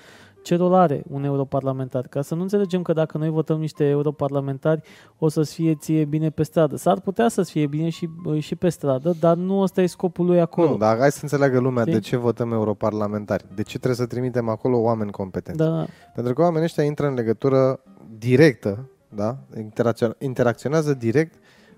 ce 0.43 0.55
rol 0.55 0.73
are 0.73 1.03
un 1.09 1.23
europarlamentar. 1.23 2.07
Ca 2.07 2.21
să 2.21 2.35
nu 2.35 2.41
înțelegem 2.41 2.81
că 2.81 2.93
dacă 2.93 3.17
noi 3.17 3.29
votăm 3.29 3.59
niște 3.59 3.83
europarlamentari 3.85 4.81
o 5.17 5.27
să-ți 5.27 5.53
fie 5.53 5.75
ție 5.75 6.05
bine 6.05 6.29
pe 6.29 6.43
stradă. 6.43 6.75
S-ar 6.75 6.99
putea 6.99 7.27
să-ți 7.27 7.51
fie 7.51 7.67
bine 7.67 7.89
și, 7.89 8.09
și 8.39 8.55
pe 8.55 8.69
stradă, 8.69 9.15
dar 9.19 9.35
nu 9.35 9.59
ăsta 9.59 9.81
e 9.81 9.85
scopul 9.85 10.25
lui 10.25 10.39
acolo. 10.41 10.69
Nu, 10.69 10.77
dar 10.77 10.97
hai 10.97 11.11
să 11.11 11.19
înțeleagă 11.21 11.59
lumea 11.59 11.81
Știi? 11.81 11.93
de 11.93 11.99
ce 11.99 12.15
votăm 12.17 12.51
europarlamentari. 12.51 13.45
De 13.55 13.61
ce 13.61 13.77
trebuie 13.77 13.95
să 13.95 14.05
trimitem 14.05 14.49
acolo 14.49 14.77
oameni 14.77 15.11
competenți. 15.11 15.59
Da, 15.59 15.85
Pentru 16.15 16.33
că 16.33 16.41
oamenii 16.41 16.63
ăștia 16.65 16.83
intră 16.83 17.07
în 17.07 17.13
legătură 17.13 17.79
directă, 18.17 18.89
da? 19.09 19.37
Interacțio- 19.57 20.17
interacționează 20.19 20.93
direct 20.93 21.33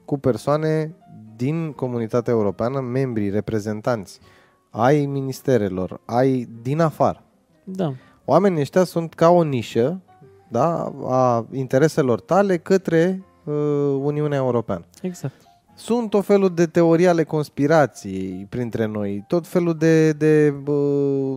cu 0.06 0.18
persoane 0.18 0.96
din 1.36 1.72
comunitatea 1.72 2.34
europeană, 2.34 2.80
membrii, 2.80 3.30
reprezentanți 3.30 4.20
ai 4.70 5.06
ministerelor, 5.06 6.02
ai 6.06 6.48
din 6.62 6.80
afară. 6.80 7.24
da. 7.64 7.94
Oamenii 8.26 8.62
ăștia 8.62 8.84
sunt 8.84 9.14
ca 9.14 9.30
o 9.30 9.44
nișă 9.44 10.02
da, 10.48 10.94
a 11.06 11.46
intereselor 11.52 12.20
tale 12.20 12.58
către 12.58 13.24
uh, 13.44 13.54
Uniunea 14.02 14.38
Europeană. 14.38 14.86
Exact. 15.02 15.34
Sunt 15.76 16.10
tot 16.10 16.26
felul 16.26 16.54
de 16.54 16.66
teorii 16.66 17.08
ale 17.08 17.24
conspirației 17.24 18.48
printre 18.50 18.86
noi, 18.86 19.24
tot 19.28 19.48
felul 19.48 19.78
de, 19.78 20.12
de 20.12 20.50
bă, 20.50 20.72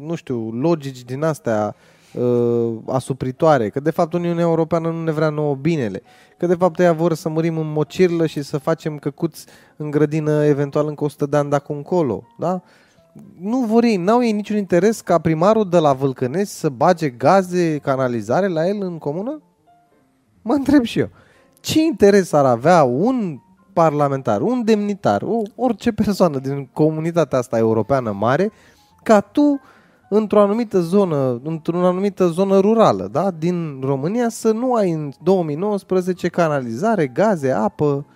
nu 0.01 0.15
știu, 0.15 0.51
logici 0.51 1.05
din 1.05 1.23
astea 1.23 1.75
uh, 2.15 2.73
asupritoare, 2.87 3.69
că 3.69 3.81
de 3.81 3.91
fapt 3.91 4.13
Uniunea 4.13 4.45
Europeană 4.45 4.91
nu 4.91 5.03
ne 5.03 5.11
vrea 5.11 5.29
nouă 5.29 5.55
binele, 5.55 6.03
că 6.37 6.47
de 6.47 6.55
fapt 6.55 6.79
ea 6.79 6.93
vor 6.93 7.15
să 7.15 7.29
murim 7.29 7.59
în 7.59 7.73
mocirlă 7.73 8.27
și 8.27 8.43
să 8.43 8.59
facem 8.59 8.99
căcuți 8.99 9.47
în 9.77 9.91
grădină 9.91 10.45
eventual 10.45 10.87
încă 10.87 11.05
100 11.05 11.27
de 11.27 11.37
ani 11.37 11.51
dacă 11.51 11.73
încolo, 11.73 12.23
da? 12.39 12.63
Nu 13.41 13.59
vor 13.59 13.85
ei, 13.85 13.97
n-au 13.97 14.25
ei 14.25 14.33
niciun 14.33 14.57
interes 14.57 15.01
ca 15.01 15.19
primarul 15.19 15.69
de 15.69 15.79
la 15.79 15.93
Vâlcănești 15.93 16.53
să 16.53 16.69
bage 16.69 17.09
gaze, 17.09 17.79
canalizare 17.79 18.47
la 18.47 18.69
el 18.69 18.83
în 18.83 18.99
comună? 18.99 19.43
Mă 20.43 20.53
întreb 20.53 20.85
și 20.85 20.99
eu. 20.99 21.09
Ce 21.61 21.83
interes 21.83 22.33
ar 22.33 22.45
avea 22.45 22.83
un 22.83 23.39
parlamentar, 23.73 24.41
un 24.41 24.65
demnitar, 24.65 25.23
o, 25.23 25.43
orice 25.55 25.93
persoană 25.93 26.39
din 26.39 26.69
comunitatea 26.73 27.39
asta 27.39 27.59
europeană 27.59 28.13
mare, 28.13 28.51
ca 29.03 29.21
tu, 29.21 29.61
într-o 30.09 30.41
anumită 30.41 30.81
zonă, 30.81 31.41
într-o 31.45 31.87
anumită 31.87 32.27
zonă 32.27 32.59
rurală, 32.59 33.09
da, 33.13 33.31
din 33.31 33.81
România, 33.83 34.29
să 34.29 34.53
nu 34.53 34.75
ai 34.75 34.91
în 34.91 35.13
2019 35.23 36.29
canalizare, 36.29 37.07
gaze, 37.07 37.51
apă. 37.51 38.07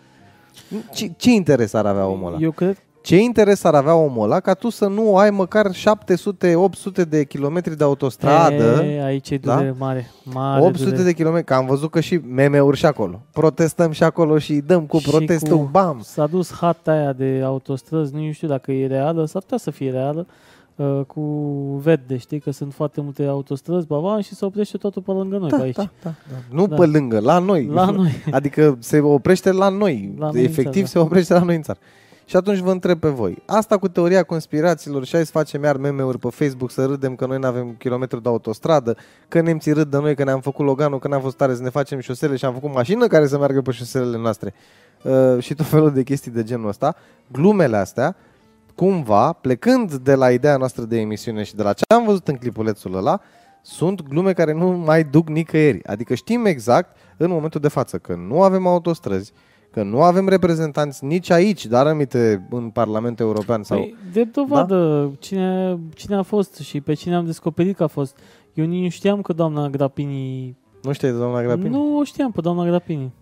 Ce, 0.92 1.12
ce 1.16 1.30
interes 1.30 1.72
ar 1.72 1.86
avea 1.86 2.06
omul 2.06 2.26
ăla? 2.26 2.38
Eu 2.40 2.50
cred 2.50 2.76
Ce 3.02 3.16
interes 3.20 3.64
ar 3.64 3.74
avea 3.74 3.94
omul 3.94 4.22
ăla 4.24 4.40
ca 4.40 4.54
tu 4.54 4.68
să 4.70 4.86
nu 4.86 5.16
ai 5.16 5.30
măcar 5.30 5.70
700-800 5.70 7.08
de 7.08 7.24
kilometri 7.24 7.76
de 7.76 7.84
autostradă? 7.84 8.82
E, 8.84 9.04
aici 9.04 9.30
e 9.30 9.36
da? 9.38 9.54
durere 9.54 9.74
mare. 9.78 10.10
mare 10.24 10.62
800 10.62 10.84
durere. 10.88 11.02
de 11.04 11.12
kilometri, 11.12 11.46
că 11.46 11.54
am 11.54 11.66
văzut 11.66 11.90
că 11.90 12.00
și 12.00 12.20
meme-uri 12.28 12.76
și 12.76 12.86
acolo. 12.86 13.20
Protestăm 13.32 13.90
și 13.90 14.02
acolo 14.02 14.38
și 14.38 14.52
îi 14.52 14.60
dăm 14.62 14.82
cu 14.86 14.98
Și 14.98 15.08
protestul, 15.08 15.56
cu- 15.56 15.68
bam! 15.72 15.98
S-a 16.02 16.26
dus 16.26 16.52
hata 16.52 16.90
aia 16.92 17.12
de 17.12 17.42
autostrăzi, 17.44 18.14
nu 18.14 18.32
știu 18.32 18.48
dacă 18.48 18.72
e 18.72 18.86
reală, 18.86 19.24
s-ar 19.24 19.42
putea 19.42 19.58
să 19.58 19.70
fie 19.70 19.90
reală, 19.90 20.26
uh, 20.76 21.00
cu 21.06 21.20
verde, 21.82 22.16
știi, 22.16 22.40
că 22.40 22.50
sunt 22.50 22.72
foarte 22.74 23.00
multe 23.00 23.24
autostrăzi, 23.24 23.86
baba, 23.86 24.20
și 24.20 24.34
se 24.34 24.44
oprește 24.44 24.76
totul 24.76 25.02
pe 25.02 25.10
lângă 25.10 25.36
noi, 25.36 25.50
pe 25.50 25.62
aici. 25.62 25.74
da, 25.76 25.90
da. 26.02 26.10
Nu 26.50 26.66
Da. 26.66 26.76
pe 26.76 26.86
lângă, 26.86 27.20
la 27.20 27.38
noi. 27.38 27.66
La 27.72 27.90
noi. 27.90 28.10
Adică 28.30 28.76
se 28.80 29.00
oprește 29.00 29.52
la 29.52 29.68
noi. 29.68 30.12
La 30.18 30.30
noi 30.30 30.40
în 30.40 30.46
Efectiv 30.46 30.72
țară, 30.72 30.86
se 30.86 30.98
oprește 30.98 31.32
la 31.32 31.42
noi 31.42 31.56
în 31.56 31.62
țară. 31.62 31.78
Și 32.24 32.36
atunci 32.36 32.58
vă 32.58 32.70
întreb 32.70 32.98
pe 32.98 33.08
voi. 33.08 33.42
Asta 33.46 33.78
cu 33.78 33.88
teoria 33.88 34.22
conspirațiilor 34.22 35.04
și 35.04 35.12
hai 35.14 35.24
să 35.24 35.30
facem 35.30 35.62
iar 35.62 35.76
meme-uri 35.76 36.18
pe 36.18 36.28
Facebook 36.30 36.70
să 36.70 36.84
râdem 36.84 37.14
că 37.14 37.26
noi 37.26 37.38
nu 37.38 37.46
avem 37.46 37.74
kilometru 37.78 38.20
de 38.20 38.28
autostradă, 38.28 38.96
că 39.28 39.40
nemții 39.40 39.72
râd 39.72 39.90
de 39.90 39.98
noi 39.98 40.14
că 40.14 40.24
ne-am 40.24 40.40
făcut 40.40 40.64
Loganul, 40.64 40.98
că 40.98 41.08
n-am 41.08 41.20
fost 41.20 41.36
tare 41.36 41.54
să 41.54 41.62
ne 41.62 41.68
facem 41.68 42.00
șosele 42.00 42.36
și 42.36 42.44
am 42.44 42.52
făcut 42.52 42.72
mașină 42.72 43.06
care 43.06 43.26
să 43.26 43.38
meargă 43.38 43.60
pe 43.60 43.70
șoselele 43.70 44.18
noastre. 44.18 44.54
Uh, 45.02 45.42
și 45.42 45.54
tot 45.54 45.66
felul 45.66 45.92
de 45.92 46.02
chestii 46.02 46.30
de 46.30 46.42
genul 46.42 46.68
ăsta. 46.68 46.96
Glumele 47.32 47.76
astea, 47.76 48.16
cumva, 48.74 49.32
plecând 49.32 49.94
de 49.94 50.14
la 50.14 50.30
ideea 50.30 50.56
noastră 50.56 50.84
de 50.84 51.00
emisiune 51.00 51.42
și 51.42 51.54
de 51.54 51.62
la 51.62 51.72
ce 51.72 51.82
am 51.94 52.04
văzut 52.04 52.28
în 52.28 52.36
clipulețul 52.36 52.96
ăla, 52.96 53.20
sunt 53.62 54.02
glume 54.08 54.32
care 54.32 54.52
nu 54.52 54.66
mai 54.68 55.04
duc 55.04 55.28
nicăieri. 55.28 55.84
Adică 55.84 56.14
știm 56.14 56.44
exact 56.44 56.96
în 57.16 57.30
momentul 57.30 57.60
de 57.60 57.68
față 57.68 57.98
că 57.98 58.14
nu 58.14 58.42
avem 58.42 58.66
autostrăzi, 58.66 59.32
că 59.72 59.82
nu 59.82 60.02
avem 60.02 60.28
reprezentanți 60.28 61.04
nici 61.04 61.30
aici, 61.30 61.66
dar 61.66 61.86
aminte 61.86 62.46
în 62.50 62.70
Parlamentul 62.70 63.26
European 63.26 63.62
sau... 63.62 63.78
Păi, 63.78 63.96
de 64.12 64.24
dovadă, 64.24 65.10
cine, 65.18 65.78
cine 65.94 66.16
a 66.16 66.22
fost 66.22 66.54
și 66.56 66.80
pe 66.80 66.94
cine 66.94 67.14
am 67.14 67.24
descoperit 67.24 67.76
că 67.76 67.82
a 67.82 67.86
fost. 67.86 68.18
Eu 68.54 68.64
nici 68.64 68.82
nu 68.82 68.88
știam 68.88 69.20
că 69.20 69.32
doamna 69.32 69.68
Grapini... 69.68 70.56
Nu 70.82 70.92
știi, 70.92 71.10
doamna 71.10 71.42
Grapini? 71.42 71.68
Nu 71.68 71.98
o 71.98 72.04
știam 72.04 72.30
pe 72.30 72.40
doamna 72.40 72.64
Grapini. 72.64 73.12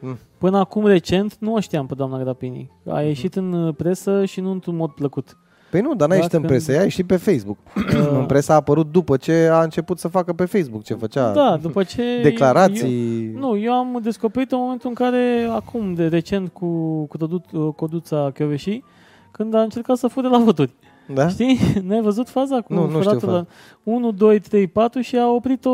Mm. 0.00 0.18
Până 0.38 0.58
acum 0.58 0.86
recent 0.86 1.36
nu 1.38 1.54
o 1.54 1.60
știam 1.60 1.86
pe 1.86 1.94
doamna 1.94 2.18
Grapini. 2.18 2.70
A 2.86 3.02
ieșit 3.02 3.34
în 3.34 3.72
presă 3.76 4.24
și 4.24 4.40
nu 4.40 4.50
într-un 4.50 4.76
mod 4.76 4.90
plăcut. 4.90 5.36
Păi 5.76 5.84
nu, 5.84 5.94
dar 5.94 6.08
n-ai 6.08 6.16
ieșit 6.16 6.32
în 6.32 6.40
Dacă- 6.40 6.52
presă, 6.52 6.72
ai 6.72 6.82
ieșit 6.82 7.06
pe 7.06 7.16
Facebook. 7.16 7.56
în 8.18 8.26
presă 8.26 8.52
a 8.52 8.54
apărut 8.54 8.92
după 8.92 9.16
ce 9.16 9.48
a 9.52 9.62
început 9.62 9.98
să 9.98 10.08
facă 10.08 10.32
pe 10.32 10.44
Facebook 10.44 10.82
ce 10.82 10.94
făcea. 10.94 11.32
Da, 11.32 11.56
după 11.62 11.82
ce... 11.82 12.02
declarații. 12.22 13.30
Eu, 13.34 13.40
nu, 13.40 13.58
eu 13.58 13.72
am 13.72 13.98
descoperit 14.02 14.52
în 14.52 14.58
momentul 14.58 14.88
în 14.88 14.94
care, 14.94 15.48
acum, 15.50 15.94
de 15.94 16.06
recent, 16.06 16.48
cu, 16.52 16.66
cu 17.04 17.16
Cădu- 17.16 17.72
Coduța 17.76 18.30
Chioveși, 18.34 18.82
când 19.30 19.54
a 19.54 19.60
încercat 19.62 19.96
să 19.96 20.06
fure 20.06 20.28
la 20.28 20.38
voturi. 20.38 20.72
Da? 21.14 21.28
Știi? 21.28 21.58
N-ai 21.86 22.00
văzut 22.00 22.28
faza 22.28 22.60
cu 22.60 22.72
Nu, 22.74 22.80
nu 22.80 22.86
știu 22.88 23.00
furatul 23.00 23.28
la 23.28 23.46
1, 23.82 24.10
2, 24.12 24.38
3, 24.38 24.66
4 24.66 25.00
și 25.00 25.16
a 25.16 25.28
oprit-o 25.30 25.70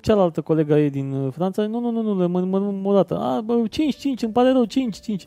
cealaltă 0.00 0.40
colega 0.40 0.78
ei 0.78 0.90
din 0.90 1.12
uh, 1.12 1.32
Franța. 1.32 1.62
Nu, 1.66 1.80
nu, 1.80 1.90
nu, 1.90 2.02
nu, 2.02 2.18
le 2.20 2.26
numărăm 2.26 2.80
o 2.86 2.92
dată. 2.94 3.18
A, 3.18 3.40
bă, 3.40 3.54
5, 3.70 3.96
5, 3.96 4.22
îmi 4.22 4.32
pare 4.32 4.50
rău, 4.52 4.64
5, 4.64 4.96
5. 5.00 5.24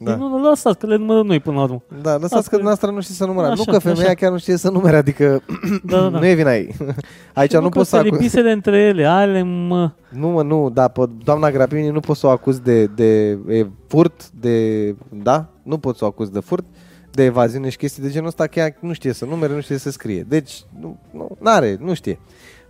Da. 0.00 0.10
Da. 0.10 0.16
Nu, 0.16 0.28
nu, 0.28 0.48
lăsați 0.48 0.78
că 0.78 0.86
le 0.86 0.96
numărăm 0.96 1.26
noi 1.26 1.40
până 1.40 1.56
la 1.56 1.62
urmă. 1.62 1.82
Da, 2.02 2.12
lăsați 2.12 2.34
Asta 2.34 2.38
că 2.48 2.54
e. 2.54 2.58
dumneavoastră 2.58 2.90
nu 2.90 3.00
știți 3.00 3.16
să 3.16 3.24
numărați. 3.26 3.54
Nu 3.56 3.60
Așa, 3.60 3.72
că 3.72 3.78
femeia 3.78 4.04
așa. 4.04 4.14
chiar 4.14 4.30
nu 4.30 4.38
știe 4.38 4.56
să 4.56 4.70
numere, 4.70 4.96
adică 4.96 5.42
Da, 5.84 5.96
da, 6.00 6.08
da. 6.08 6.18
nu 6.20 6.26
e 6.26 6.34
vina 6.34 6.54
ei. 6.54 6.74
Aici 7.34 7.50
Și 7.50 7.56
nu 7.56 7.62
că 7.62 7.68
poți 7.68 7.90
să 7.90 7.96
se 7.96 8.02
acuz... 8.06 8.18
lipisele 8.18 8.52
între 8.52 8.78
ele, 8.78 9.06
ale 9.06 9.42
mă. 9.42 9.90
Nu, 10.08 10.28
mă, 10.28 10.42
nu, 10.42 10.70
da, 10.70 10.88
pe 10.88 11.08
doamna 11.24 11.50
Grapini 11.50 11.88
nu 11.88 12.00
poți 12.00 12.20
să 12.20 12.26
o 12.26 12.30
acuzi 12.30 12.62
de, 12.62 12.84
de 12.86 13.28
e, 13.48 13.66
furt, 13.86 14.30
de, 14.30 14.94
da? 15.22 15.46
Nu 15.62 15.78
poți 15.78 15.98
să 15.98 16.04
o 16.04 16.08
acuzi 16.08 16.32
de 16.32 16.40
furt, 16.40 16.64
de 17.10 17.24
evaziune 17.24 17.68
și 17.68 17.76
chestii 17.76 18.02
de 18.02 18.10
genul 18.10 18.26
ăsta, 18.28 18.46
chiar 18.46 18.74
nu 18.80 18.92
știe 18.92 19.12
să 19.12 19.24
numere, 19.24 19.54
nu 19.54 19.60
știe 19.60 19.78
să 19.78 19.90
scrie. 19.90 20.24
Deci, 20.28 20.62
nu, 20.80 20.98
nu 21.12 21.36
are, 21.42 21.76
nu 21.80 21.94
știe. 21.94 22.18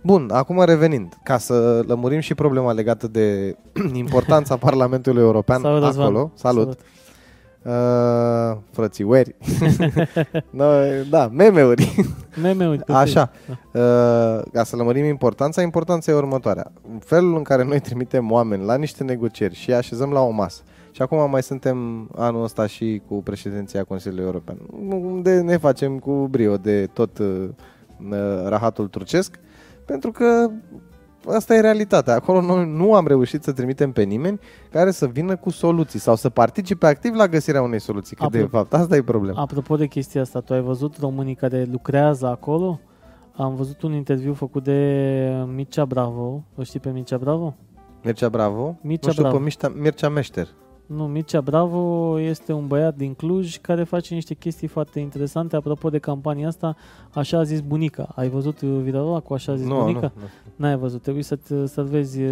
Bun, 0.01 0.29
acum 0.33 0.63
revenind, 0.63 1.13
ca 1.23 1.37
să 1.37 1.83
lămurim 1.87 2.19
și 2.19 2.35
problema 2.35 2.71
legată 2.71 3.07
de 3.07 3.55
importanța 3.93 4.57
Parlamentului 4.57 5.21
European 5.21 5.61
Salut, 5.61 5.83
Răzvan. 5.83 6.05
acolo. 6.05 6.31
Salut. 6.35 6.79
Uh, 7.63 8.57
frățiueri. 8.71 9.35
no, 10.49 10.65
da, 11.09 11.27
meme-uri. 11.27 12.05
Meme-uri. 12.41 12.83
pe 12.83 12.91
Așa. 12.91 13.31
Facebook. 13.31 13.57
Uh, 13.73 14.51
ca 14.53 14.63
să 14.63 14.75
lămărim 14.75 15.05
importanța, 15.05 15.61
importanța 15.61 16.11
e 16.11 16.15
următoarea. 16.15 16.71
Felul 16.99 17.35
în 17.35 17.43
care 17.43 17.63
noi 17.63 17.79
trimitem 17.79 18.31
oameni 18.31 18.65
la 18.65 18.75
niște 18.75 19.03
negocieri 19.03 19.55
și 19.55 19.69
îi 19.69 19.75
așezăm 19.75 20.11
la 20.11 20.21
o 20.21 20.29
masă. 20.29 20.61
Și 20.91 21.01
acum 21.01 21.29
mai 21.29 21.43
suntem 21.43 22.09
anul 22.15 22.43
ăsta 22.43 22.67
și 22.67 23.01
cu 23.07 23.15
președinția 23.23 23.83
Consiliului 23.83 24.25
European, 24.25 24.57
unde 24.89 25.39
ne 25.39 25.57
facem 25.57 25.99
cu 25.99 26.27
brio 26.31 26.57
de 26.57 26.85
tot 26.85 27.17
uh, 27.17 27.49
uh, 28.09 28.17
rahatul 28.45 28.87
turcesc, 28.87 29.39
pentru 29.85 30.11
că 30.11 30.49
asta 31.35 31.55
e 31.55 31.59
realitatea. 31.59 32.13
Acolo 32.15 32.41
noi 32.41 32.65
nu 32.75 32.93
am 32.93 33.07
reușit 33.07 33.43
să 33.43 33.51
trimitem 33.51 33.91
pe 33.91 34.03
nimeni 34.03 34.39
care 34.71 34.91
să 34.91 35.05
vină 35.07 35.35
cu 35.35 35.49
soluții 35.49 35.99
sau 35.99 36.15
să 36.15 36.29
participe 36.29 36.85
activ 36.85 37.13
la 37.13 37.27
găsirea 37.27 37.61
unei 37.61 37.79
soluții. 37.79 38.15
Că 38.15 38.27
de 38.31 38.43
Apropo- 38.43 38.49
fapt 38.49 38.73
asta 38.73 38.95
e 38.95 39.01
problema. 39.01 39.41
Apropo 39.41 39.75
de 39.75 39.85
chestia 39.87 40.21
asta, 40.21 40.39
tu 40.39 40.53
ai 40.53 40.61
văzut 40.61 40.97
românii 40.97 41.35
care 41.35 41.67
lucrează 41.71 42.27
acolo? 42.27 42.79
Am 43.35 43.55
văzut 43.55 43.81
un 43.81 43.93
interviu 43.93 44.33
făcut 44.33 44.63
de 44.63 45.43
Mircea 45.55 45.85
Bravo. 45.85 46.43
O 46.55 46.63
știi 46.63 46.79
pe 46.79 46.89
Mircea 46.89 47.17
Bravo? 47.17 47.55
Mircea 48.03 48.29
Bravo. 48.29 48.75
Mircea 48.81 49.05
nu 49.07 49.11
știu, 49.11 49.21
Bravo. 49.23 49.37
pe 49.37 49.43
Mircea, 49.43 49.71
Mircea 49.75 50.09
Meșter. 50.09 50.47
Nu, 50.95 51.07
Mircea 51.07 51.41
Bravo 51.41 52.19
este 52.19 52.53
un 52.53 52.67
băiat 52.67 52.95
din 52.95 53.13
Cluj 53.13 53.57
care 53.57 53.83
face 53.83 54.13
niște 54.13 54.33
chestii 54.33 54.67
foarte 54.67 54.99
interesante. 54.99 55.55
Apropo 55.55 55.89
de 55.89 55.97
campania 55.97 56.47
asta, 56.47 56.75
așa 57.11 57.37
a 57.37 57.43
zis 57.43 57.59
bunica. 57.59 58.07
Ai 58.15 58.29
văzut 58.29 58.61
uh, 58.61 58.69
viralul 58.83 59.09
ăla 59.09 59.19
cu 59.19 59.33
așa 59.33 59.51
a 59.51 59.55
zis 59.55 59.65
Nu, 59.67 59.75
nu, 59.75 59.81
bunica? 59.81 60.11
nu. 60.15 60.21
N-ai 60.55 60.77
văzut, 60.77 61.01
trebuie 61.01 61.23
să-ți, 61.23 61.53
să-l 61.65 61.83
vezi 61.83 62.21
uh, 62.21 62.29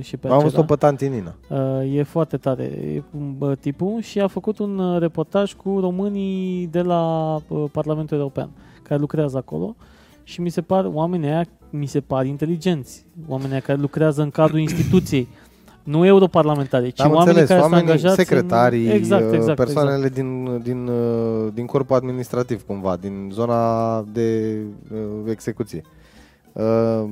și 0.00 0.16
pe 0.16 0.26
Am 0.26 0.32
acela. 0.32 0.48
văzut-o 0.48 0.62
pe 0.62 0.74
tanti 0.74 1.08
Nina. 1.08 1.34
Uh, 1.50 1.94
e 1.96 2.02
foarte 2.02 2.36
tare 2.36 2.62
e 2.64 3.02
un 3.18 3.34
bă, 3.38 3.54
tipul 3.54 4.00
și 4.00 4.20
a 4.20 4.26
făcut 4.26 4.58
un 4.58 4.78
uh, 4.78 4.98
reportaj 4.98 5.54
cu 5.54 5.80
românii 5.80 6.66
de 6.66 6.82
la 6.82 7.34
uh, 7.48 7.64
Parlamentul 7.72 8.18
European 8.18 8.50
care 8.82 9.00
lucrează 9.00 9.36
acolo 9.36 9.76
și 10.22 10.40
mi 10.40 10.48
se 10.48 10.60
par 10.60 10.84
oamenii 10.92 11.28
aia 11.28 11.44
mi 11.70 11.86
se 11.86 12.00
par 12.00 12.26
inteligenți, 12.26 13.06
oamenii 13.28 13.52
aia 13.52 13.60
care 13.60 13.78
lucrează 13.80 14.22
în 14.22 14.30
cadrul 14.30 14.58
instituției, 14.58 15.28
nu 15.86 16.06
europarlamentari, 16.06 16.92
ci 16.92 17.00
Am 17.00 17.14
oamenii 17.14 17.40
înțeles, 17.40 17.48
care 17.48 17.60
sunt 17.60 17.72
oamenii, 17.72 17.90
angajați 17.92 18.16
secretarii, 18.16 18.86
în... 18.86 18.92
exact, 18.92 19.30
uh, 19.30 19.36
exact, 19.36 19.56
persoanele 19.56 19.96
exact. 19.96 20.14
din, 20.14 20.60
din, 20.62 20.86
uh, 20.86 21.52
din 21.54 21.66
corpul 21.66 21.96
administrativ, 21.96 22.62
cumva, 22.66 22.96
din 23.00 23.30
zona 23.32 24.02
de 24.12 24.58
uh, 24.92 25.30
execuție. 25.30 25.82
Uh, 26.52 27.04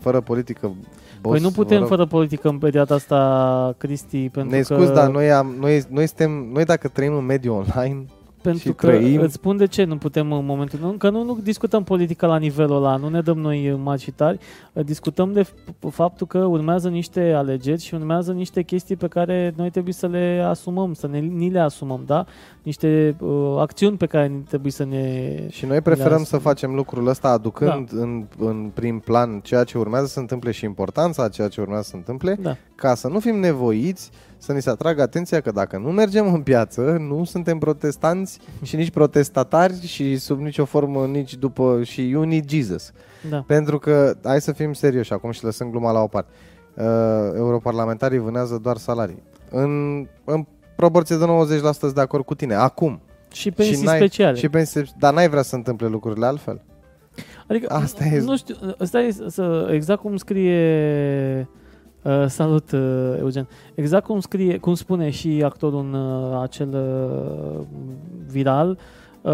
Fără 0.00 0.20
politică, 0.20 0.72
boss, 1.20 1.34
Păi 1.34 1.40
nu 1.40 1.50
putem 1.50 1.76
vă 1.76 1.82
rog. 1.82 1.88
fără 1.88 2.06
politică 2.06 2.48
în 2.48 2.58
perioada 2.58 2.94
asta, 2.94 3.74
Cristi, 3.78 4.28
pentru 4.28 4.54
Ne 4.56 4.62
că... 4.62 4.74
scuz, 4.74 4.90
dar 4.90 5.10
noi, 5.10 5.32
am, 5.32 5.54
noi, 5.60 5.82
noi, 5.88 6.06
suntem, 6.06 6.30
noi 6.52 6.64
dacă 6.64 6.88
trăim 6.88 7.14
în 7.14 7.24
mediul 7.24 7.54
online, 7.54 8.04
Pentru 8.44 8.68
și 8.68 8.72
că 8.74 8.86
trăim. 8.86 9.20
îți 9.20 9.34
spun 9.34 9.56
de 9.56 9.66
ce 9.66 9.84
nu 9.84 9.96
putem 9.96 10.32
în 10.32 10.44
momentul 10.44 10.78
nu, 10.82 10.90
că 10.90 11.10
nu, 11.10 11.24
nu 11.24 11.38
discutăm 11.42 11.84
politică 11.84 12.26
la 12.26 12.36
nivelul 12.36 12.76
ăla, 12.76 12.96
nu 12.96 13.08
ne 13.08 13.20
dăm 13.20 13.38
noi 13.38 13.78
mari 13.82 14.00
și 14.00 14.10
tari, 14.10 14.38
discutăm 14.72 15.32
de 15.32 15.42
f- 15.42 15.90
faptul 15.90 16.26
că 16.26 16.38
urmează 16.38 16.88
niște 16.88 17.32
alegeri 17.32 17.80
și 17.82 17.94
urmează 17.94 18.32
niște 18.32 18.62
chestii 18.62 18.96
pe 18.96 19.08
care 19.08 19.54
noi 19.56 19.70
trebuie 19.70 19.92
să 19.92 20.06
le 20.06 20.44
asumăm, 20.48 20.92
să 20.94 21.06
ne, 21.06 21.18
ni 21.18 21.50
le 21.50 21.58
asumăm, 21.58 22.02
da? 22.06 22.26
Niște 22.62 23.16
uh, 23.20 23.56
acțiuni 23.58 23.96
pe 23.96 24.06
care 24.06 24.42
trebuie 24.48 24.72
să 24.72 24.84
ne... 24.84 25.32
Și 25.50 25.66
noi 25.66 25.80
preferăm 25.80 26.18
Le 26.18 26.24
să 26.24 26.38
facem 26.38 26.74
lucrul 26.74 27.06
ăsta 27.08 27.28
aducând 27.28 27.90
da. 27.92 28.00
în, 28.00 28.24
în 28.38 28.70
prim 28.74 28.98
plan 28.98 29.40
ceea 29.42 29.64
ce 29.64 29.78
urmează 29.78 30.06
să 30.06 30.12
se 30.12 30.20
întâmple 30.20 30.50
și 30.50 30.64
importanța 30.64 31.22
a 31.22 31.28
ceea 31.28 31.48
ce 31.48 31.60
urmează 31.60 31.82
să 31.82 31.88
se 31.90 31.96
întâmple, 31.96 32.38
Da. 32.42 32.56
ca 32.74 32.94
să 32.94 33.08
nu 33.08 33.20
fim 33.20 33.38
nevoiți 33.38 34.10
să 34.44 34.52
ni 34.52 34.62
se 34.62 34.70
atragă 34.70 35.02
atenția 35.02 35.40
că 35.40 35.50
dacă 35.50 35.78
nu 35.78 35.90
mergem 35.90 36.32
în 36.34 36.40
piață, 36.42 36.80
nu 37.00 37.24
suntem 37.24 37.58
protestanți 37.58 38.38
și 38.62 38.76
nici 38.76 38.90
protestatari 38.90 39.86
și 39.86 40.16
sub 40.16 40.40
nicio 40.40 40.64
formă 40.64 41.06
nici 41.06 41.34
după 41.34 41.80
și 41.82 42.08
you 42.08 42.22
need 42.24 42.50
Jesus. 42.50 42.92
Da. 43.30 43.44
Pentru 43.46 43.78
că, 43.78 44.14
hai 44.24 44.40
să 44.40 44.52
fim 44.52 44.72
serioși 44.72 45.12
acum 45.12 45.30
și 45.30 45.44
lăsăm 45.44 45.70
gluma 45.70 45.92
la 45.92 46.00
o 46.00 46.06
parte, 46.06 46.30
uh, 46.74 46.84
europarlamentarii 47.36 48.18
vânează 48.18 48.58
doar 48.62 48.76
salarii. 48.76 49.22
În, 49.50 50.06
în 50.24 50.46
proporție 50.76 51.16
de 51.16 51.24
90% 51.24 51.70
sunt 51.78 51.94
de 51.94 52.00
acord 52.00 52.24
cu 52.24 52.34
tine. 52.34 52.54
Acum. 52.54 53.00
Și 53.32 53.50
pensii 53.50 53.76
și 53.76 53.82
n-ai- 53.84 53.96
speciale. 53.96 54.36
Și 54.38 54.48
pensii, 54.48 54.84
dar 54.98 55.14
n-ai 55.14 55.28
vrea 55.28 55.42
să 55.42 55.48
se 55.48 55.56
întâmple 55.56 55.86
lucrurile 55.86 56.26
altfel? 56.26 56.60
Adică, 57.48 57.72
Asta 57.72 58.04
e- 58.04 58.20
Nu 58.20 58.36
știu, 58.36 58.54
ăsta 58.80 59.00
e 59.00 59.10
să, 59.28 59.68
exact 59.72 60.00
cum 60.00 60.16
scrie... 60.16 61.48
Uh, 62.04 62.24
salut, 62.26 62.72
uh, 62.72 63.16
Eugen. 63.18 63.48
Exact 63.74 64.04
cum 64.04 64.20
scrie, 64.20 64.58
cum 64.58 64.74
spune 64.74 65.10
și 65.10 65.42
actorul 65.44 65.78
în 65.78 65.92
uh, 65.94 66.40
acel 66.42 66.68
uh, 66.72 67.60
viral, 68.30 68.78
uh, 69.20 69.32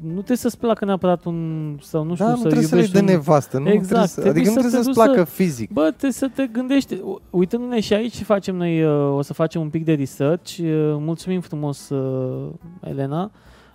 nu 0.00 0.12
trebuie 0.12 0.36
să-ți 0.36 0.58
placă 0.58 0.84
neapărat 0.84 1.24
un... 1.24 1.76
sau 1.82 2.04
nu 2.04 2.14
știu, 2.14 2.26
da, 2.26 2.30
nu 2.30 2.36
să 2.36 2.42
trebuie 2.42 2.66
să 2.66 2.74
le 2.74 2.80
iubești 2.80 3.04
de 3.04 3.10
un... 3.12 3.16
nevastă. 3.16 3.58
Nu 3.58 3.68
Exact, 3.68 3.86
trebuie 3.86 4.06
să, 4.08 4.20
trebuie 4.20 4.42
adică 4.42 4.54
nu 4.54 4.60
să 4.62 4.68
trebuie 4.68 4.80
te 4.80 4.84
să-ți 4.84 4.96
duci 4.96 5.06
placă 5.14 5.24
fizic. 5.24 5.70
Bă, 5.72 5.86
trebuie 5.88 6.12
să 6.12 6.30
te 6.34 6.46
gândești. 6.46 6.94
U- 6.94 7.20
Uitându-ne 7.30 7.80
și 7.80 7.94
aici 7.94 8.22
facem 8.22 8.56
noi, 8.56 8.84
uh, 8.84 9.16
o 9.16 9.22
să 9.22 9.32
facem 9.32 9.60
un 9.60 9.68
pic 9.68 9.84
de 9.84 9.94
research. 9.94 10.58
Uh, 10.58 10.66
Mulțumim 10.98 11.40
frumos, 11.40 11.88
uh, 11.88 12.48
Elena. 12.80 13.30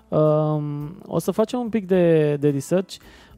Um, 0.07 0.95
o 1.05 1.19
să 1.19 1.31
facem 1.31 1.59
un 1.59 1.69
pic 1.69 1.87
de, 1.87 2.35
de 2.39 2.49
research. 2.49 2.95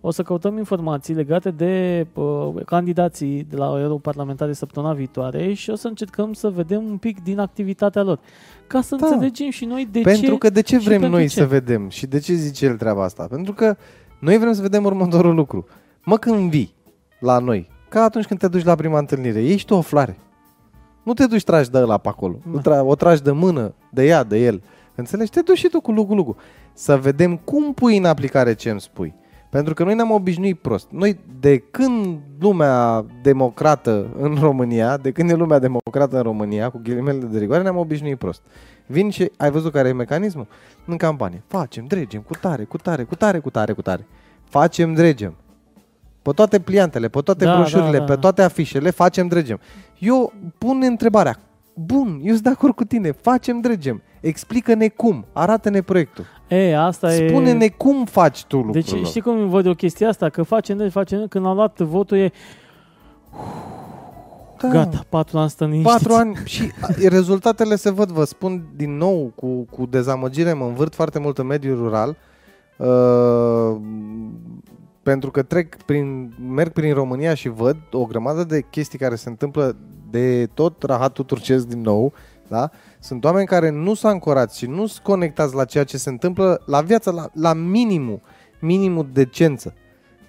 O 0.08 0.12
să 0.12 0.22
căutăm 0.22 0.58
informații 0.58 1.13
legate 1.13 1.52
de 1.52 2.06
uh, 2.13 2.50
candidații 2.65 3.43
de 3.50 3.56
la 3.56 3.80
europarlamentare 3.80 4.54
săptămâna 4.54 4.93
viitoare 4.93 5.54
și 5.54 5.70
o 5.70 5.76
să 5.76 5.88
încercăm 5.88 6.34
să 6.34 6.50
vedem 6.50 6.84
un 6.84 6.98
pic 6.98 7.24
din 7.24 7.39
activitatea 7.39 8.02
lor. 8.04 8.20
Ca 8.67 8.82
să 8.82 8.96
Da. 8.96 9.08
înțelegem 9.08 9.50
și 9.50 9.65
noi 9.65 9.88
de 9.91 10.02
pentru 10.02 10.32
ce... 10.32 10.38
că 10.38 10.50
de 10.50 10.62
ce 10.62 10.78
și 10.78 10.84
vrem 10.84 11.00
pentru 11.00 11.17
noi 11.17 11.28
ce? 11.28 11.39
să 11.39 11.46
vedem? 11.46 11.89
Și 11.89 12.06
de 12.06 12.20
ce 12.20 12.34
zice 12.34 12.65
el 12.65 12.78
treaba 12.78 13.04
asta? 13.04 13.28
Pentru 13.30 13.54
că 13.54 13.76
noi 14.20 14.38
vrem 14.38 14.54
să 14.54 14.62
vedem 14.62 14.84
următorul 14.84 15.36
lucru. 15.36 15.65
Mă, 16.04 16.17
când 16.17 16.50
vii 16.50 16.74
la 17.20 17.39
noi, 17.39 17.70
ca 17.89 18.04
atunci 18.04 18.26
când 18.26 18.39
te 18.39 18.48
duci 18.48 18.63
la 18.63 18.76
prima 18.76 19.00
întâlnire, 19.00 19.43
ești 19.43 19.67
tu 19.67 19.74
o 19.74 19.82
floare. 19.82 20.17
Nu 21.04 21.13
te 21.13 21.26
duci 21.26 21.43
tragi 21.43 21.70
de 21.72 21.78
ăla 21.78 21.98
pe 21.98 22.08
acolo. 22.08 22.39
Da. 22.52 22.60
Da. 22.60 22.84
O 22.84 22.96
tragi 22.96 23.22
de 23.22 23.32
mână, 23.32 23.74
de 23.91 24.06
ea, 24.06 24.24
de 24.24 24.38
el. 24.38 24.62
Înțelegi? 24.96 25.32
Te 25.32 25.41
duci 25.41 25.58
și 25.58 25.67
tu 25.67 25.82
cu 25.82 25.91
lugu-lugu. 25.91 26.36
Să 26.74 26.98
vedem 26.98 27.38
cum 27.38 27.74
pui 27.74 27.98
în 27.98 28.06
aplicare 28.06 28.54
ce 28.54 28.70
îmi 28.70 28.82
spui. 28.82 29.15
Pentru 29.49 29.73
că 29.73 29.83
noi 29.83 29.95
ne-am 29.95 30.12
obișnuit 30.12 30.60
prost. 30.60 30.88
Noi, 30.91 31.19
de 31.39 31.57
când 31.57 32.19
lumea 32.39 33.05
democrată 33.21 34.07
în 34.19 34.38
România, 34.39 34.97
de 34.97 35.12
când 35.12 35.29
e 35.29 35.33
lumea 35.33 35.60
democrată 35.60 36.17
în 36.17 36.21
România, 36.23 36.69
cu 36.69 36.79
ghilimele 36.83 37.25
de 37.25 37.39
rigoare, 37.39 37.63
ne-am 37.63 37.77
obișnuit 37.77 38.17
prost. 38.17 38.41
Vin 38.86 39.10
și 39.10 39.31
ai 39.38 39.51
văzut 39.51 39.71
care 39.71 39.88
e 39.88 39.93
mecanismul? 39.93 40.47
În 40.86 40.97
campanie. 40.97 41.43
Facem, 41.47 41.86
dregem, 41.86 42.21
cu 42.21 42.33
tare, 42.41 42.63
cu 42.63 42.77
tare, 42.77 43.03
cu 43.03 43.15
tare, 43.15 43.39
cu 43.39 43.49
tare, 43.49 43.73
cu 43.73 43.81
tare. 43.81 44.07
Facem, 44.43 44.93
dregem. 44.93 45.36
Pe 46.21 46.31
toate 46.31 46.60
pliantele, 46.60 47.07
pe 47.07 47.21
toate 47.21 47.45
Da, 47.45 47.55
broșurile, 47.55 47.97
da, 47.97 48.05
da. 48.05 48.13
pe 48.13 48.19
toate 48.19 48.41
afișele, 48.41 48.89
facem, 48.89 49.27
dregem. 49.27 49.60
Eu 49.99 50.33
pun 50.57 50.81
întrebarea. 50.83 51.39
Bun, 51.85 52.19
eu 52.23 52.31
sunt 52.31 52.43
de 52.43 52.49
acord 52.49 52.75
cu 52.75 52.83
tine, 52.83 53.11
facem, 53.11 53.59
dregem. 53.59 54.01
Explică-ne 54.19 54.87
cum, 54.87 55.25
arată-ne 55.33 55.81
proiectul. 55.81 56.25
E, 56.47 56.77
asta 56.77 57.13
e... 57.13 57.27
Spune-ne 57.27 57.67
cum 57.67 58.05
faci 58.05 58.43
tu 58.45 58.55
lucrul 58.55 58.81
Deci 58.81 59.05
știi 59.05 59.21
cum 59.21 59.39
îmi 59.39 59.49
văd 59.49 59.65
eu 59.65 59.73
chestia 59.73 60.09
asta? 60.09 60.29
Că 60.29 60.43
facem, 60.43 60.77
deci 60.77 60.91
facem, 60.91 61.27
când 61.27 61.45
au 61.45 61.53
luat 61.53 61.79
votul 61.79 62.17
e 62.17 62.31
da. 64.61 64.67
gata, 64.67 65.05
patru 65.09 65.37
ani 65.37 65.49
stăm 65.49 65.69
liniștiți. 65.69 65.97
Patru 65.97 66.13
ani 66.13 66.41
și 66.45 66.71
a, 66.81 66.87
rezultatele 67.07 67.75
se 67.75 67.91
văd, 67.91 68.09
vă 68.09 68.23
spun 68.23 68.67
din 68.75 68.97
nou, 68.97 69.31
cu, 69.35 69.47
cu 69.47 69.85
dezamăgire, 69.85 70.53
mă 70.53 70.65
învârt 70.65 70.95
foarte 70.95 71.19
mult 71.19 71.37
în 71.37 71.45
mediul 71.45 71.77
rural. 71.77 72.17
Uh, 72.77 73.77
pentru 75.08 75.32
că 75.32 75.41
trec 75.41 75.84
prin, 75.84 76.34
merg 76.50 76.72
prin 76.72 76.93
România 76.93 77.34
și 77.34 77.50
văd 77.50 77.78
o 77.91 78.06
grămadă 78.06 78.43
de 78.43 78.62
chestii 78.62 79.00
care 79.00 79.15
se 79.15 79.30
întâmplă 79.30 79.76
de 80.10 80.46
tot 80.46 80.84
rahatul 80.84 81.24
turcesc 81.24 81.67
din 81.67 81.82
nou, 81.82 82.13
da? 82.48 82.70
Sunt 83.00 83.24
oameni 83.24 83.48
care 83.48 83.70
nu 83.70 83.93
s-au 83.93 84.12
ancorat 84.12 84.54
și 84.54 84.65
nu 84.65 84.86
sunt 84.86 85.04
conectați 85.04 85.56
la 85.56 85.65
ceea 85.65 85.84
ce 85.84 85.98
se 85.98 86.10
întâmplă 86.10 86.62
la 86.65 86.82
viață, 86.82 87.12
la, 87.12 87.30
la 87.34 87.54
minimul, 87.54 88.20
minimul 88.60 89.10
decență. 89.13 89.74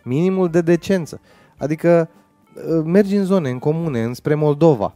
Minimul 0.04 0.48
de 0.48 0.60
decență. 0.60 1.20
Adică 1.56 2.08
uh, 2.54 2.82
mergi 2.84 3.16
în 3.16 3.24
zone, 3.24 3.50
în 3.50 3.58
comune, 3.58 4.02
înspre 4.02 4.34
Moldova. 4.34 4.94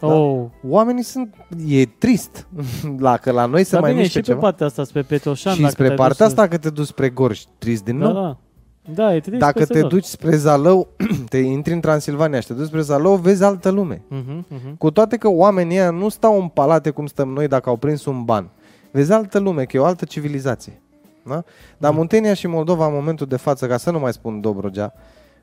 Da? 0.00 0.06
Oh. 0.06 0.44
Oamenii 0.68 1.02
sunt... 1.02 1.34
E 1.66 1.84
trist 1.84 2.48
la 3.06 3.16
că 3.16 3.30
la 3.30 3.46
noi 3.46 3.64
se 3.64 3.72
Dar 3.72 3.80
mai 3.80 3.90
bine, 3.90 4.02
miște 4.02 4.18
și 4.18 4.24
ceva. 4.24 4.38
pe 4.38 4.44
partea 4.44 4.66
asta, 4.66 4.84
spre 4.84 5.02
Petroșan. 5.02 5.54
și 5.54 5.60
dacă 5.60 5.72
spre 5.72 5.84
te-ai 5.84 5.96
partea 5.96 6.26
dus- 6.26 6.36
asta 6.36 6.48
că 6.48 6.58
te 6.58 6.70
duci 6.70 6.86
spre 6.86 7.08
Gorj, 7.08 7.42
trist 7.58 7.84
din 7.84 7.96
nou. 7.96 8.12
Da, 8.12 8.38
da. 8.86 8.92
Da, 9.04 9.14
e 9.14 9.20
trist 9.20 9.38
Dacă 9.38 9.58
peste 9.58 9.72
te 9.72 9.80
tot. 9.80 9.88
duci 9.90 10.04
spre 10.04 10.36
Zalău, 10.36 10.88
te 11.28 11.38
intri 11.38 11.72
în 11.72 11.80
Transilvania 11.80 12.40
și 12.40 12.46
te 12.46 12.52
duci 12.52 12.66
spre 12.66 12.80
Zalău, 12.80 13.14
vezi 13.16 13.44
altă 13.44 13.70
lume. 13.70 14.02
Mhm, 14.08 14.46
mhm. 14.48 14.76
Cu 14.78 14.90
toate 14.90 15.16
că 15.16 15.28
oamenii 15.28 15.76
ăia 15.78 15.90
nu 15.90 16.08
stau 16.08 16.40
în 16.40 16.48
palate 16.48 16.90
cum 16.90 17.06
stăm 17.06 17.28
noi 17.28 17.48
dacă 17.48 17.68
au 17.68 17.76
prins 17.76 18.04
un 18.04 18.24
ban. 18.24 18.50
Vezi 18.90 19.12
altă 19.12 19.38
lume, 19.38 19.64
că 19.64 19.76
e 19.76 19.80
o 19.80 19.84
altă 19.84 20.04
civilizație. 20.04 20.82
Da? 21.26 21.44
Dar 21.78 21.90
Mm. 21.90 21.96
Muntenia 21.96 22.34
și 22.34 22.46
Moldova, 22.46 22.86
în 22.86 22.92
momentul 22.92 23.26
de 23.26 23.36
față, 23.36 23.66
ca 23.66 23.76
să 23.76 23.90
nu 23.90 23.98
mai 23.98 24.12
spun 24.12 24.40
Dobrogea, 24.40 24.92